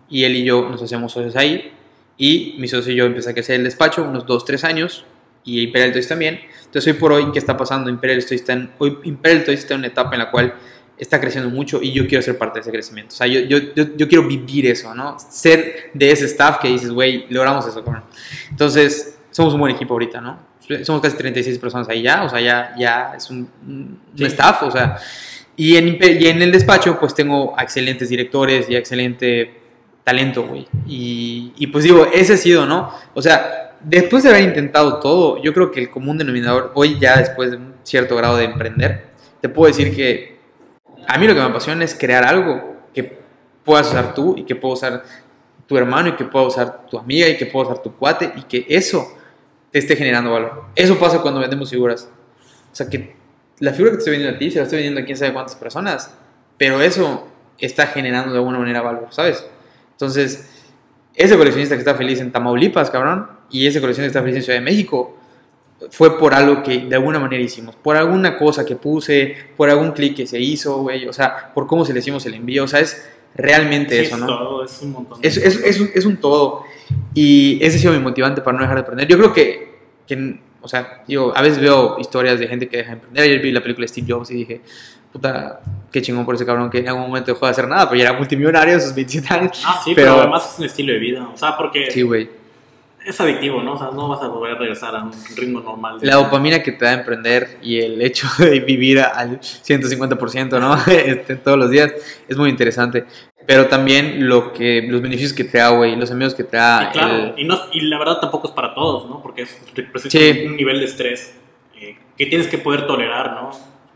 Y 0.09 0.25
él 0.25 0.37
y 0.37 0.45
yo 0.45 0.69
nos 0.71 0.83
hacemos 0.83 1.13
socios 1.13 1.37
ahí. 1.37 1.73
Y 2.21 2.55
mi 2.59 2.69
socio 2.69 2.93
y 2.93 2.97
yo 2.97 3.07
empecé 3.07 3.31
a 3.31 3.33
crecer 3.33 3.57
el 3.57 3.65
despacho 3.65 4.05
unos 4.05 4.27
dos, 4.27 4.45
tres 4.45 4.63
años. 4.63 5.07
Y 5.43 5.63
Imperial 5.63 5.91
Toys 5.93 6.07
también. 6.07 6.39
Entonces 6.67 6.93
hoy 6.93 7.01
por 7.01 7.13
hoy, 7.15 7.33
¿qué 7.33 7.39
está 7.39 7.57
pasando? 7.57 7.89
Imperial 7.89 8.21
Toys 8.21 8.43
está 8.43 8.53
en, 8.53 8.71
hoy 8.77 8.99
Imperial 9.05 9.43
Toys 9.43 9.61
está 9.61 9.73
en 9.73 9.81
una 9.81 9.87
etapa 9.87 10.13
en 10.13 10.19
la 10.19 10.31
cual 10.31 10.53
está 10.99 11.19
creciendo 11.19 11.49
mucho 11.49 11.81
y 11.83 11.93
yo 11.93 12.07
quiero 12.07 12.21
ser 12.21 12.37
parte 12.37 12.59
de 12.59 12.61
ese 12.61 12.71
crecimiento. 12.71 13.15
O 13.15 13.17
sea, 13.17 13.27
yo, 13.27 13.41
yo, 13.41 13.57
yo, 13.75 13.97
yo 13.97 14.07
quiero 14.07 14.29
vivir 14.29 14.67
eso, 14.67 14.95
¿no? 14.95 15.17
Ser 15.19 15.91
de 15.95 16.11
ese 16.11 16.27
staff 16.27 16.59
que 16.59 16.69
dices, 16.69 16.91
güey, 16.91 17.25
logramos 17.31 17.67
eso, 17.67 17.83
cabrón. 17.83 18.05
Entonces, 18.51 19.19
somos 19.31 19.55
un 19.55 19.61
buen 19.61 19.75
equipo 19.75 19.95
ahorita, 19.95 20.21
¿no? 20.21 20.39
Somos 20.85 21.01
casi 21.01 21.17
36 21.17 21.59
personas 21.59 21.89
ahí 21.89 22.03
ya, 22.03 22.23
o 22.25 22.29
sea, 22.29 22.39
ya, 22.43 22.75
ya 22.79 23.15
es 23.17 23.31
un, 23.31 23.49
un 23.67 23.99
Sí. 24.15 24.25
staff, 24.27 24.63
o 24.65 24.71
sea, 24.71 24.99
y 25.57 25.77
en, 25.77 25.99
y 26.03 26.27
en 26.27 26.43
el 26.43 26.53
despacho, 26.53 27.01
pues 27.01 27.15
tengo 27.15 27.59
a 27.59 27.63
excelentes 27.63 28.11
directores 28.11 28.69
y 28.69 28.77
a 28.77 28.79
excelente 28.79 29.60
talento, 30.05 30.47
güey. 30.47 30.67
Y, 30.87 31.53
y 31.57 31.67
pues 31.69 31.85
digo, 31.85 32.07
ese 32.13 32.35
ha 32.35 32.37
sido, 32.37 32.67
¿no? 32.67 32.91
O 33.15 33.23
sea, 33.23 33.77
después 33.83 34.23
de 34.23 34.31
haber 34.31 34.43
intentado 34.43 34.99
todo, 34.99 35.43
yo 35.43 35.53
creo 35.53 35.71
que 35.71 35.81
el 35.81 35.91
común 35.91 36.19
denominador, 36.19 36.73
hoy 36.75 36.99
ya 37.01 37.19
después 37.19 37.51
de 37.51 37.57
un 37.57 37.75
cierto 37.83 38.17
grado 38.17 38.37
de 38.37 38.45
emprender, 38.45 39.07
te 39.41 39.49
puedo 39.49 39.69
decir 39.69 39.95
que 39.95 40.39
a 41.07 41.19
mí 41.19 41.27
lo 41.27 41.35
que 41.35 41.41
me 41.41 41.47
apasiona 41.47 41.85
es 41.85 41.95
crear 41.95 42.25
algo 42.25 42.77
que 42.95 43.19
puedas 43.65 43.89
usar 43.89 44.15
tú 44.15 44.35
y 44.37 44.45
que 44.45 44.55
pueda 44.55 44.75
usar 44.75 45.05
tu 45.67 45.77
hermano 45.77 46.11
y 46.11 46.17
que 46.17 46.25
pueda 46.25 46.47
usar 46.47 46.87
tu 46.89 46.99
amiga 46.99 47.29
y 47.29 47.37
que 47.37 47.47
pueda 47.47 47.69
usar 47.69 47.83
tu 47.83 47.95
cuate 47.95 48.33
y 48.37 48.43
que 48.43 48.67
eso 48.69 49.17
te 49.71 49.79
esté 49.79 49.97
generando 49.97 50.33
valor. 50.33 50.65
Eso 50.75 50.99
pasa 50.99 51.21
cuando 51.23 51.41
vendemos 51.41 51.71
figuras. 51.71 52.09
O 52.73 52.75
sea, 52.75 52.89
que 52.89 53.17
la 53.61 53.73
figura 53.73 53.93
que 53.93 53.97
te 53.97 54.01
estoy 54.01 54.13
vendiendo 54.13 54.37
a 54.37 54.39
ti 54.39 54.51
se 54.51 54.59
la 54.59 54.65
estoy 54.65 54.79
vendiendo 54.79 55.01
a 55.01 55.05
quién 55.05 55.17
sabe 55.17 55.33
cuántas 55.33 55.55
personas, 55.55 56.15
pero 56.59 56.81
eso 56.81 57.29
está 57.59 57.87
generando 57.87 58.33
de 58.33 58.39
alguna 58.39 58.59
manera 58.59 58.81
valor, 58.81 59.09
¿sabes? 59.11 59.47
Entonces, 60.01 60.49
ese 61.15 61.37
coleccionista 61.37 61.75
que 61.75 61.81
está 61.81 61.95
feliz 61.95 62.21
en 62.21 62.33
Tamaulipas, 62.33 62.89
cabrón, 62.89 63.27
y 63.51 63.67
ese 63.67 63.83
coleccionista 63.83 64.15
que 64.15 64.19
está 64.19 64.23
feliz 64.23 64.37
en 64.37 64.43
Ciudad 64.45 64.59
de 64.59 64.65
México, 64.65 65.15
fue 65.91 66.19
por 66.19 66.33
algo 66.33 66.63
que 66.63 66.79
de 66.79 66.97
alguna 66.97 67.19
manera 67.19 67.43
hicimos, 67.43 67.77
por 67.77 67.97
alguna 67.99 68.39
cosa 68.39 68.65
que 68.65 68.77
puse, 68.77 69.37
por 69.59 69.69
algún 69.69 69.93
clic 69.93 70.17
que 70.17 70.27
se 70.27 70.41
hizo, 70.41 70.79
güey, 70.79 71.07
o 71.07 71.13
sea, 71.13 71.53
por 71.53 71.67
cómo 71.67 71.85
se 71.85 71.93
le 71.93 71.99
hicimos 71.99 72.25
el 72.25 72.33
envío, 72.33 72.65
o 72.65 72.69
sea, 72.69 72.81
es 72.81 73.07
realmente 73.35 74.01
Sí, 74.01 74.07
eso, 74.07 74.15
es 74.15 74.21
¿no? 74.23 74.27
todo, 74.27 74.65
es 74.65 74.81
un 74.81 74.93
montón. 74.93 75.19
Es, 75.21 75.37
es, 75.37 75.57
es, 75.63 75.81
un, 75.81 75.91
es 75.95 76.07
un 76.07 76.17
todo. 76.17 76.65
Y 77.13 77.59
ese 77.63 77.77
ha 77.77 77.81
sido 77.81 77.93
mi 77.93 78.01
motivante 78.01 78.41
para 78.41 78.57
no 78.57 78.63
dejar 78.63 78.77
de 78.77 78.83
aprender. 78.83 79.07
Yo 79.07 79.19
creo 79.19 79.33
que, 79.35 79.81
que, 80.07 80.41
o 80.63 80.69
sea, 80.69 81.03
digo, 81.07 81.33
a 81.37 81.43
veces 81.43 81.61
veo 81.61 81.99
historias 81.99 82.41
de 82.41 82.49
gente 82.49 82.69
que 82.69 82.79
deja 82.79 82.89
de 82.91 82.95
emprender. 82.95 83.25
Ayer 83.25 83.41
vi 83.41 83.53
la 83.53 83.63
película 83.63 83.85
de 83.85 83.89
Steve 83.89 84.07
Jobs 84.11 84.31
y 84.31 84.35
dije, 84.35 84.61
puta, 85.13 85.61
qué 85.93 86.01
chingón 86.03 86.25
por 86.25 86.35
ese 86.35 86.47
cabrón 86.47 86.71
que 86.71 86.79
en 86.79 86.89
algún 86.89 87.03
momento 87.03 87.33
dejó 87.33 87.47
de 87.47 87.53
hacer 87.53 87.69
nada, 87.69 87.89
pero 87.89 87.99
ya 88.03 88.09
era 88.11 88.19
multimillonario 88.19 88.77
a 88.77 88.81
sus 88.81 88.95
27 88.95 89.35
años. 89.35 89.63
Ah, 89.67 89.81
sí, 89.85 89.93
pero, 89.95 90.13
pero- 90.13 90.21
además 90.23 90.53
es 90.53 90.59
un 90.59 90.65
estilo 90.67 90.93
de 90.93 90.99
vida. 90.99 91.29
O 91.33 91.37
sea, 91.37 91.57
porque 91.57 91.91
Sí, 91.91 92.03
güey. 92.03 92.31
es 93.05 93.21
adictivo, 93.21 93.63
¿no? 93.63 93.73
O 93.75 93.79
sea, 93.79 93.89
no 93.93 94.09
vas 94.09 94.23
a 94.23 94.29
volver 94.29 94.53
a 94.57 94.59
regresar 94.59 94.95
a 94.95 95.03
un 95.03 95.13
ritmo 95.37 95.61
normal. 95.61 95.99
La 96.03 96.17
dopamina 96.17 96.63
que 96.63 96.73
te 96.73 96.85
da 96.85 96.93
emprender 96.93 97.59
y 97.63 97.81
el 97.81 98.01
hecho 98.03 98.29
de 98.39 98.61
vivir 98.61 99.01
al 99.01 99.41
150%, 99.41 100.61
¿no? 100.61 100.77
Este, 100.87 101.37
todos 101.37 101.59
los 101.59 101.71
días 101.71 101.93
es 102.29 102.37
muy 102.37 102.51
interesante. 102.51 103.05
Pero 103.47 103.67
también 103.67 104.29
lo 104.29 104.53
que, 104.53 104.83
los 104.83 105.01
beneficios 105.03 105.33
que 105.33 105.43
te 105.43 105.59
da, 105.59 105.71
güey, 105.71 105.97
los 105.97 106.11
amigos 106.13 106.35
que 106.35 106.45
te 106.45 106.57
da. 106.57 106.91
Y 106.91 106.93
claro, 106.93 107.15
el- 107.15 107.35
y, 107.37 107.45
no, 107.45 107.59
y 107.73 107.81
la 107.81 107.99
verdad 107.99 108.19
tampoco 108.21 108.47
es 108.49 108.55
para 108.55 108.75
todos, 108.75 109.09
¿no? 109.09 109.21
Porque 109.23 109.43
es, 109.43 109.59
representa 109.75 110.17
Sí. 110.19 110.45
un 110.47 110.57
nivel 110.57 110.79
de 110.79 110.85
estrés 110.85 111.35
eh, 111.81 111.97
que 112.17 112.27
tienes 112.27 112.47
que 112.47 112.59
poder 112.59 112.87
tolerar, 112.87 113.33
¿no? 113.33 113.51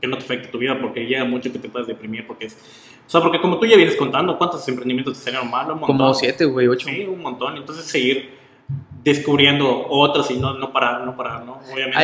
Que 0.05 0.11
no 0.11 0.19
te 0.19 0.25
afecte 0.25 0.49
tu 0.49 0.59
vida, 0.59 0.79
porque 0.81 1.07
llega 1.07 1.25
mucho 1.25 1.51
que 1.51 1.59
te 1.59 1.69
puedas 1.69 1.89
deprimir, 1.89 2.27
porque 2.27 2.47
es... 2.47 2.55
O 3.07 3.11
sea, 3.11 3.23
porque 3.23 3.41
como 3.41 3.59
tú 3.59 3.65
ya 3.67 3.77
vienes 3.77 3.97
contando, 3.97 4.37
¿cuántos 4.37 4.67
emprendimientos 4.69 5.17
te 5.19 5.25
salieron 5.25 5.51
mal? 5.51 5.65
Un 5.71 5.81
montón. 5.81 5.97
como 5.97 6.13
7, 6.15 6.45
güey, 6.45 6.69
8. 6.69 6.87
Sí, 6.91 7.05
un 7.05 7.23
montón. 7.23 7.57
Entonces 7.57 7.85
seguir 7.87 8.31
descubriendo 9.03 9.87
otros 9.89 10.31
y 10.31 10.39
no, 10.39 10.55
no 10.55 10.73
parar, 10.73 11.05
no 11.05 11.17
parar, 11.17 11.45
¿no? 11.45 11.61
Obviamente 11.73 11.97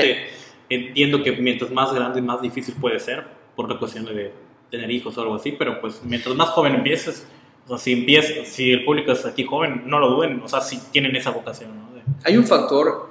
entiendo 0.69 1.23
que 1.23 1.33
mientras 1.33 1.71
más 1.71 1.93
grande, 1.93 2.21
más 2.23 2.41
difícil 2.43 2.75
puede 2.81 2.99
ser 3.01 3.25
por 3.57 3.69
la 3.71 3.79
cuestión 3.79 4.05
de 4.05 4.33
tener 4.71 4.91
hijos 4.91 5.17
o 5.19 5.23
algo 5.23 5.35
así, 5.35 5.53
pero 5.53 5.81
pues 5.81 6.01
mientras 6.05 6.35
más 6.37 6.51
joven 6.51 6.75
empieces, 6.77 7.27
o 7.67 7.69
sea, 7.71 7.79
si 7.79 7.93
empiezas, 7.93 8.47
si 8.49 8.71
el 8.71 8.85
público 8.85 9.13
es 9.13 9.25
aquí 9.27 9.45
joven, 9.45 9.83
no 9.87 9.99
lo 9.99 10.11
duden, 10.11 10.41
o 10.45 10.49
sea, 10.49 10.61
si 10.61 10.79
tienen 10.93 11.17
esa 11.17 11.31
vocación, 11.31 11.71
¿no? 11.77 11.95
De- 11.95 12.03
Hay 12.25 12.37
un 12.37 12.47
factor. 12.47 13.09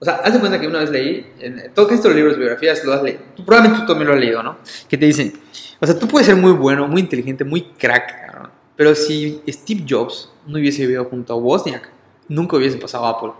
O 0.00 0.04
sea, 0.04 0.14
haz 0.24 0.32
de 0.32 0.40
cuenta 0.40 0.58
que 0.58 0.66
una 0.66 0.78
vez 0.78 0.88
leí, 0.88 1.30
en 1.40 1.72
todos 1.74 1.92
estos 1.92 2.14
libros 2.14 2.32
de 2.32 2.40
biografías 2.40 2.82
lo 2.84 2.94
has 2.94 3.02
leído. 3.02 3.20
Tú, 3.36 3.44
probablemente 3.44 3.82
tú 3.82 3.86
también 3.86 4.08
lo 4.08 4.14
has 4.14 4.20
leído, 4.20 4.42
¿no? 4.42 4.56
Que 4.88 4.96
te 4.96 5.04
dicen, 5.04 5.34
o 5.78 5.86
sea, 5.86 5.98
tú 5.98 6.08
puedes 6.08 6.26
ser 6.26 6.36
muy 6.36 6.52
bueno, 6.52 6.88
muy 6.88 7.02
inteligente, 7.02 7.44
muy 7.44 7.62
crack, 7.78 8.26
cabrón, 8.26 8.50
pero 8.76 8.94
si 8.94 9.42
Steve 9.46 9.84
Jobs 9.86 10.32
no 10.46 10.58
hubiese 10.58 10.82
vivido 10.82 11.04
junto 11.04 11.34
a 11.34 11.36
Wozniak, 11.36 11.90
nunca 12.28 12.56
hubiese 12.56 12.78
pasado 12.78 13.04
a 13.04 13.10
Apple. 13.10 13.32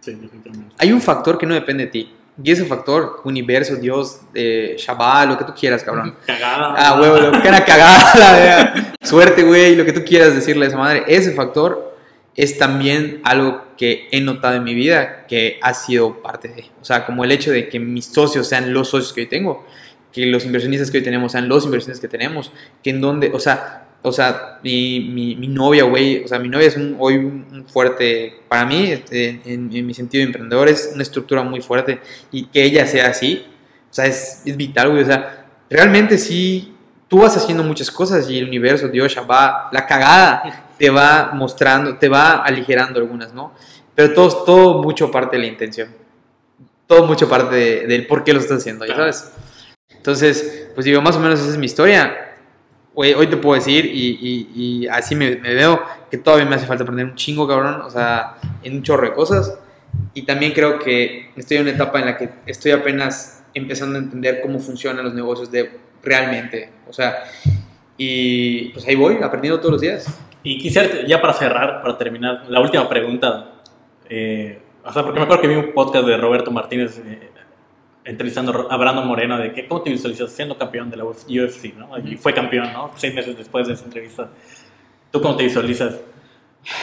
Sí, 0.00 0.14
definitivamente. 0.14 0.74
Hay 0.78 0.90
un 0.90 1.02
factor 1.02 1.36
que 1.36 1.44
no 1.44 1.52
depende 1.52 1.84
de 1.84 1.90
ti. 1.90 2.14
Y 2.42 2.50
ese 2.50 2.64
factor, 2.64 3.20
universo, 3.24 3.76
Dios, 3.76 4.20
eh, 4.34 4.76
Shabbat, 4.78 5.28
lo 5.28 5.38
que 5.38 5.44
tú 5.44 5.54
quieras, 5.54 5.82
cabrón. 5.82 6.16
Cagada. 6.26 6.74
Ah, 6.76 6.98
huevo, 7.00 7.18
lo 7.18 7.32
que 7.42 7.48
era 7.48 7.64
cagada, 7.64 8.12
la. 8.18 8.94
Suerte, 9.02 9.42
güey, 9.42 9.76
lo 9.76 9.84
que 9.84 9.92
tú 9.92 10.02
quieras 10.02 10.34
decirle 10.34 10.66
a 10.66 10.68
esa 10.68 10.78
madre. 10.78 11.04
Ese 11.06 11.32
factor 11.32 11.95
es 12.36 12.58
también 12.58 13.20
algo 13.24 13.64
que 13.78 14.08
he 14.10 14.20
notado 14.20 14.56
en 14.56 14.64
mi 14.64 14.74
vida 14.74 15.26
que 15.26 15.58
ha 15.62 15.72
sido 15.74 16.22
parte 16.22 16.48
de. 16.48 16.66
O 16.80 16.84
sea, 16.84 17.06
como 17.06 17.24
el 17.24 17.32
hecho 17.32 17.50
de 17.50 17.68
que 17.68 17.80
mis 17.80 18.06
socios 18.06 18.46
sean 18.46 18.72
los 18.74 18.88
socios 18.88 19.12
que 19.12 19.22
hoy 19.22 19.26
tengo, 19.26 19.66
que 20.12 20.26
los 20.26 20.44
inversionistas 20.44 20.90
que 20.90 20.98
hoy 20.98 21.04
tenemos 21.04 21.32
sean 21.32 21.48
los 21.48 21.64
inversionistas 21.64 22.00
que 22.00 22.08
tenemos, 22.08 22.52
que 22.82 22.90
en 22.90 23.00
donde, 23.00 23.30
o 23.32 23.40
sea, 23.40 23.86
o 24.02 24.12
sea, 24.12 24.60
mi, 24.62 25.00
mi, 25.00 25.48
novia, 25.48 25.84
güey, 25.84 26.22
o 26.22 26.28
sea, 26.28 26.38
mi 26.38 26.48
novia 26.48 26.68
es 26.68 26.76
hoy 26.98 27.16
un, 27.16 27.64
fuerte, 27.66 28.40
para 28.48 28.64
mí, 28.64 28.92
este, 28.92 29.40
en, 29.44 29.68
mi 29.68 29.94
sentido 29.94 30.20
de 30.20 30.26
emprendedor, 30.26 30.68
es 30.68 30.90
una 30.94 31.02
estructura 31.02 31.42
muy 31.42 31.60
fuerte 31.60 32.00
y 32.30 32.44
que 32.46 32.62
ella 32.62 32.86
sea 32.86 33.08
así, 33.08 33.44
o 33.90 33.94
sea, 33.94 34.06
es, 34.06 34.42
es 34.44 34.56
vital, 34.56 34.90
güey, 34.90 35.02
o 35.02 35.06
sea, 35.06 35.46
realmente 35.68 36.18
sí, 36.18 36.72
tú 37.08 37.18
vas 37.18 37.36
haciendo 37.36 37.64
muchas 37.64 37.90
cosas 37.90 38.30
y 38.30 38.38
el 38.38 38.46
universo, 38.46 38.86
Dios, 38.88 39.16
va, 39.28 39.68
la 39.72 39.86
cagada 39.86 40.65
te 40.78 40.90
va 40.90 41.30
mostrando, 41.34 41.96
te 41.96 42.08
va 42.08 42.42
aligerando 42.44 43.00
algunas, 43.00 43.32
¿no? 43.32 43.52
Pero 43.94 44.12
todo, 44.14 44.44
todo 44.44 44.82
mucho 44.82 45.10
parte 45.10 45.36
de 45.36 45.42
la 45.42 45.48
intención, 45.48 45.88
todo 46.86 47.06
mucho 47.06 47.28
parte 47.28 47.54
de- 47.56 47.86
del 47.86 48.06
por 48.06 48.24
qué 48.24 48.32
lo 48.32 48.40
estás 48.40 48.58
haciendo, 48.58 48.84
¿ya 48.84 48.94
sabes? 48.96 49.32
Entonces, 49.90 50.68
pues 50.74 50.84
digo, 50.84 51.00
más 51.02 51.16
o 51.16 51.20
menos 51.20 51.40
esa 51.40 51.50
es 51.50 51.56
mi 51.56 51.66
historia. 51.66 52.34
Hoy, 52.94 53.12
hoy 53.12 53.26
te 53.26 53.36
puedo 53.36 53.54
decir, 53.56 53.84
y, 53.86 54.18
y- 54.20 54.50
y 54.84 54.88
así 54.88 55.14
me, 55.14 55.36
me 55.36 55.54
veo, 55.54 55.82
que 56.10 56.18
todavía 56.18 56.46
me 56.46 56.54
hace 56.56 56.66
falta 56.66 56.82
aprender 56.84 57.06
un 57.06 57.14
chingo, 57.14 57.46
cabrón, 57.48 57.82
o 57.82 57.90
sea, 57.90 58.36
en 58.62 58.76
un 58.76 58.82
chorro 58.82 59.08
de 59.08 59.14
cosas. 59.14 59.58
Y 60.14 60.22
también 60.22 60.52
creo 60.52 60.78
que 60.78 61.30
estoy 61.36 61.56
en 61.58 61.64
una 61.64 61.72
etapa 61.72 61.98
en 62.00 62.06
la 62.06 62.16
que 62.16 62.30
estoy 62.46 62.72
apenas 62.72 63.42
empezando 63.54 63.96
a 63.98 64.02
entender 64.02 64.40
cómo 64.42 64.58
funcionan 64.60 65.04
los 65.04 65.14
negocios 65.14 65.50
de 65.50 65.70
realmente. 66.02 66.70
O 66.88 66.92
sea, 66.92 67.24
y 67.98 68.68
pues 68.70 68.86
ahí 68.86 68.94
voy, 68.94 69.18
aprendiendo 69.22 69.58
todos 69.58 69.72
los 69.72 69.80
días. 69.80 70.06
Y 70.46 70.58
quisiera, 70.58 71.04
ya 71.06 71.20
para 71.20 71.32
cerrar, 71.32 71.82
para 71.82 71.98
terminar, 71.98 72.44
la 72.48 72.60
última 72.60 72.88
pregunta. 72.88 73.52
eh, 74.08 74.60
o 74.84 74.92
sea, 74.92 75.02
porque 75.02 75.18
me 75.18 75.24
acuerdo 75.24 75.42
que 75.42 75.48
vi 75.48 75.56
un 75.56 75.72
podcast 75.74 76.06
de 76.06 76.16
Roberto 76.16 76.52
Martínez 76.52 77.00
eh, 77.04 77.30
entrevistando 78.04 78.68
a 78.70 78.76
Brandon 78.76 79.04
Moreno 79.08 79.36
de 79.38 79.52
que 79.52 79.66
cómo 79.66 79.82
te 79.82 79.90
visualizas 79.90 80.30
siendo 80.30 80.56
campeón 80.56 80.88
de 80.90 80.96
la 80.98 81.04
UFC, 81.04 81.74
¿no? 81.76 81.98
Y 81.98 82.16
fue 82.16 82.32
campeón, 82.32 82.72
¿no? 82.72 82.92
Seis 82.94 83.12
meses 83.12 83.36
después 83.36 83.66
de 83.66 83.74
esa 83.74 83.84
entrevista. 83.84 84.28
¿Tú 85.10 85.20
cómo 85.20 85.36
te 85.36 85.42
visualizas 85.42 85.96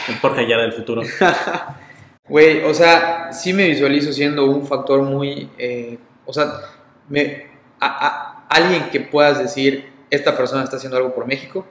el 0.08 0.16
Jorge 0.18 0.42
Ayala 0.42 0.62
del 0.64 0.72
futuro? 0.72 1.00
Güey, 2.28 2.62
o 2.64 2.72
sea, 2.72 3.32
sí 3.34 3.52
me 3.52 3.68
visualizo 3.68 4.10
siendo 4.12 4.46
un 4.46 4.66
factor 4.66 5.02
muy, 5.02 5.50
eh, 5.58 5.98
o 6.24 6.32
sea, 6.32 6.52
me, 7.08 7.46
a- 7.80 8.06
a- 8.06 8.46
alguien 8.48 8.88
que 8.90 9.00
puedas 9.00 9.38
decir, 9.38 9.90
esta 10.08 10.34
persona 10.36 10.64
está 10.64 10.76
haciendo 10.76 10.96
algo 10.96 11.14
por 11.14 11.26
México 11.26 11.66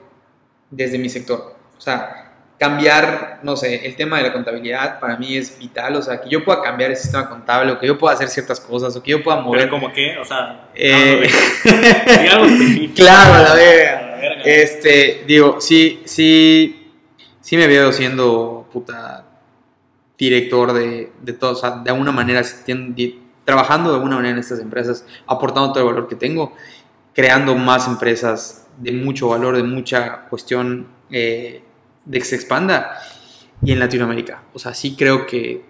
desde 0.70 0.96
mi 0.98 1.08
sector. 1.08 1.53
O 1.76 1.80
sea, 1.80 2.32
cambiar, 2.58 3.40
no 3.42 3.56
sé, 3.56 3.84
el 3.86 3.96
tema 3.96 4.18
de 4.18 4.22
la 4.24 4.32
contabilidad 4.32 5.00
para 5.00 5.16
mí 5.16 5.36
es 5.36 5.58
vital, 5.58 5.96
o 5.96 6.02
sea, 6.02 6.20
que 6.20 6.30
yo 6.30 6.44
pueda 6.44 6.62
cambiar 6.62 6.90
el 6.92 6.96
sistema 6.96 7.28
contable, 7.28 7.72
o 7.72 7.78
que 7.78 7.86
yo 7.86 7.98
pueda 7.98 8.14
hacer 8.14 8.28
ciertas 8.28 8.60
cosas, 8.60 8.94
o 8.96 9.02
que 9.02 9.10
yo 9.10 9.22
pueda 9.22 9.40
mover... 9.40 9.60
Pero 9.62 9.70
como 9.72 9.92
que, 9.92 10.16
o 10.18 10.24
sea, 10.24 10.68
Eh, 10.74 11.28
hablo 11.64 11.76
de- 12.16 12.22
di 12.22 12.28
algo 12.28 12.44
específico. 12.46 12.94
claro, 12.96 13.34
a 13.34 13.42
la 13.42 13.54
verga. 13.54 14.10
Este, 14.44 15.24
digo, 15.26 15.60
sí, 15.60 16.02
sí, 16.06 16.92
sí 17.40 17.56
me 17.56 17.66
veo 17.66 17.92
siendo 17.92 18.68
puta 18.72 19.24
director 20.16 20.72
de, 20.72 21.12
de 21.20 21.32
todo, 21.32 21.52
o 21.52 21.56
sea, 21.56 21.70
de 21.72 21.90
alguna 21.90 22.12
manera 22.12 22.42
trabajando 23.44 23.90
de 23.90 23.96
alguna 23.96 24.16
manera 24.16 24.32
en 24.34 24.38
estas 24.38 24.60
empresas, 24.60 25.04
aportando 25.26 25.72
todo 25.72 25.80
el 25.86 25.92
valor 25.94 26.08
que 26.08 26.14
tengo, 26.14 26.54
creando 27.12 27.54
más 27.56 27.86
empresas 27.86 28.66
de 28.78 28.92
mucho 28.92 29.28
valor, 29.28 29.56
de 29.56 29.62
mucha 29.64 30.20
cuestión 30.30 30.86
eh, 31.16 31.62
de 32.04 32.18
que 32.18 32.24
se 32.24 32.34
expanda 32.34 32.98
y 33.62 33.70
en 33.70 33.78
Latinoamérica. 33.78 34.42
O 34.52 34.58
sea, 34.58 34.74
sí 34.74 34.96
creo 34.96 35.26
que 35.26 35.64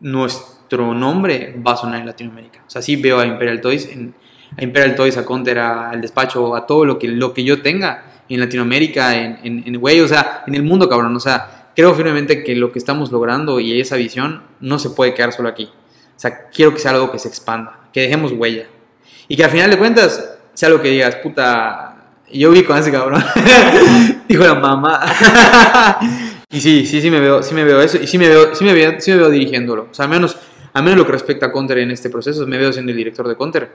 nuestro 0.00 0.94
nombre 0.94 1.54
va 1.64 1.74
a 1.74 1.76
sonar 1.76 2.00
en 2.00 2.06
Latinoamérica. 2.06 2.64
O 2.66 2.70
sea, 2.70 2.82
sí 2.82 2.96
veo 2.96 3.20
a 3.20 3.26
Imperial 3.26 3.60
Toys, 3.60 3.88
a 4.56 4.62
Imperial 4.62 4.96
Toys, 4.96 5.16
a 5.16 5.24
Counter, 5.24 5.60
al 5.60 6.00
despacho, 6.00 6.56
a 6.56 6.66
todo 6.66 6.84
lo 6.84 6.98
que, 6.98 7.06
lo 7.06 7.32
que 7.32 7.44
yo 7.44 7.62
tenga 7.62 8.22
en 8.28 8.40
Latinoamérica, 8.40 9.16
en, 9.16 9.38
en, 9.44 9.62
en, 9.64 9.76
o 9.76 10.08
sea, 10.08 10.42
en 10.48 10.56
el 10.56 10.64
mundo, 10.64 10.88
cabrón. 10.88 11.14
O 11.14 11.20
sea, 11.20 11.70
creo 11.76 11.94
firmemente 11.94 12.42
que 12.42 12.56
lo 12.56 12.72
que 12.72 12.80
estamos 12.80 13.12
logrando 13.12 13.60
y 13.60 13.80
esa 13.80 13.94
visión 13.94 14.42
no 14.58 14.80
se 14.80 14.90
puede 14.90 15.14
quedar 15.14 15.32
solo 15.32 15.48
aquí. 15.48 15.66
O 15.66 16.20
sea, 16.20 16.48
quiero 16.48 16.74
que 16.74 16.80
sea 16.80 16.90
algo 16.90 17.12
que 17.12 17.20
se 17.20 17.28
expanda, 17.28 17.88
que 17.92 18.00
dejemos 18.00 18.32
huella. 18.32 18.66
Y 19.28 19.36
que 19.36 19.44
al 19.44 19.50
final 19.50 19.70
de 19.70 19.78
cuentas 19.78 20.36
sea 20.52 20.66
algo 20.66 20.82
que 20.82 20.88
digas, 20.88 21.14
puta, 21.16 21.87
Yo 22.32 22.50
vi 22.50 22.62
con 22.64 22.76
ese 22.78 22.92
cabrón. 22.92 23.22
Dijo 24.28 24.44
la 24.44 24.54
mamá. 24.54 25.00
y 26.50 26.60
sí, 26.60 26.86
sí, 26.86 27.00
sí 27.00 27.10
me 27.10 27.20
veo, 27.20 27.42
sí 27.42 27.54
me 27.54 27.64
veo 27.64 27.80
eso. 27.80 27.98
Y 28.02 28.06
sí 28.06 28.18
me 28.18 28.28
veo, 28.28 28.54
sí 28.54 28.64
me 28.64 28.74
veo, 28.74 29.00
sí 29.00 29.10
me 29.10 29.16
veo 29.18 29.30
dirigiéndolo. 29.30 29.88
O 29.90 29.94
sea, 29.94 30.04
al 30.04 30.10
menos, 30.10 30.36
al 30.74 30.82
menos 30.82 30.98
lo 30.98 31.06
que 31.06 31.12
respecta 31.12 31.46
a 31.46 31.52
Counter 31.52 31.78
en 31.78 31.90
este 31.90 32.10
proceso, 32.10 32.46
me 32.46 32.58
veo 32.58 32.72
siendo 32.72 32.90
el 32.92 32.98
director 32.98 33.26
de 33.26 33.36
Counter. 33.36 33.70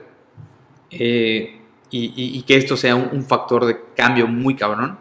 Eh, 0.90 1.60
y, 1.90 2.38
y- 2.38 2.42
que 2.42 2.56
esto 2.56 2.76
sea 2.76 2.94
un, 2.96 3.08
un 3.12 3.24
factor 3.24 3.64
de 3.66 3.76
cambio 3.96 4.26
muy 4.26 4.54
cabrón 4.56 4.98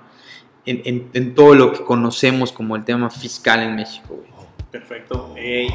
en, 0.66 0.82
en- 0.86 1.10
en 1.14 1.34
todo 1.36 1.56
lo 1.56 1.72
que 1.74 1.84
conocemos 1.84 2.52
como 2.52 2.76
el 2.76 2.84
tema 2.84 3.10
fiscal 3.10 3.62
en 3.62 3.76
México, 3.76 4.16
güey. 4.16 4.32
Perfecto. 4.72 5.34
Eh, 5.38 5.68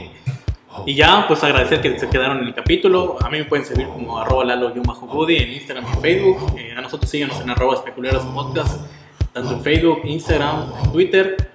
y 0.87 0.95
ya, 0.95 1.27
pues 1.27 1.43
agradecer 1.45 1.81
que 1.81 1.99
se 1.99 2.09
quedaron 2.09 2.39
en 2.39 2.49
el 2.49 2.55
capítulo. 2.55 3.17
A 3.23 3.29
mí 3.31 3.39
me 3.39 3.45
pueden 3.45 3.65
seguir 3.65 3.89
como 3.89 4.19
arroba 4.19 4.45
lalo-budi 4.45 5.37
en 5.37 5.53
Instagram 5.53 5.85
y 5.93 6.01
Facebook. 6.01 6.53
Eh, 6.57 6.75
a 6.77 6.81
nosotros 6.81 7.11
síganos 7.11 7.41
en 7.41 7.51
arroba 7.51 7.75
especuleros 7.75 8.25
podcast, 8.27 8.87
tanto 9.33 9.55
en 9.55 9.63
Facebook, 9.63 10.01
Instagram, 10.05 10.93
Twitter 10.93 11.51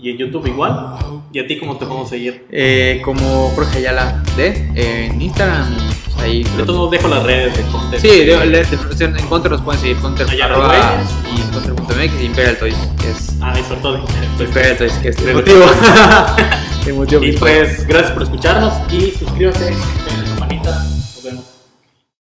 y 0.00 0.10
en 0.10 0.18
YouTube 0.18 0.46
igual. 0.46 0.96
¿Y 1.32 1.38
a 1.38 1.46
ti 1.46 1.58
cómo 1.58 1.76
te 1.76 1.86
podemos 1.86 2.08
seguir? 2.08 2.46
Eh, 2.50 3.00
como 3.04 3.50
Jorge 3.54 3.78
Ayala 3.78 4.22
D 4.36 4.70
eh, 4.74 5.06
en 5.06 5.20
Instagram. 5.20 6.05
Ahí 6.20 6.42
De 6.44 6.62
todos 6.64 6.76
modos 6.76 6.90
dejo 6.92 7.08
las 7.08 7.22
redes 7.22 7.56
de 7.56 7.62
Counter. 7.64 8.00
Sí, 8.00 8.08
de, 8.08 8.24
de, 8.24 8.46
de 8.64 9.04
en 9.04 9.26
Counter 9.28 9.50
nos 9.52 9.60
pueden 9.62 9.80
seguir 9.80 9.96
Counter 9.98 10.26
arroba 10.42 10.74
y 11.34 11.40
Counter.mx 11.52 12.20
y 12.20 12.24
Imperial 12.26 12.56
Toys, 12.58 12.76
que 13.00 13.10
es 13.10 13.36
Ah, 13.40 13.54
y 13.58 13.62
sobre 13.64 13.80
todo. 13.80 14.04
Imperial 14.40 14.76
Toys, 14.78 14.92
que 14.94 15.08
es 15.08 15.18
el 15.18 15.26
de- 15.26 15.34
motivo. 15.34 15.64
el 16.86 16.94
motivo 16.94 17.22
Y 17.24 17.32
pues, 17.32 17.86
gracias 17.86 18.12
por 18.12 18.22
escucharnos 18.24 18.72
y 18.92 19.12
suscríbanse, 19.18 19.64
den 19.66 19.76
la 20.22 20.24
campanita 20.30 20.84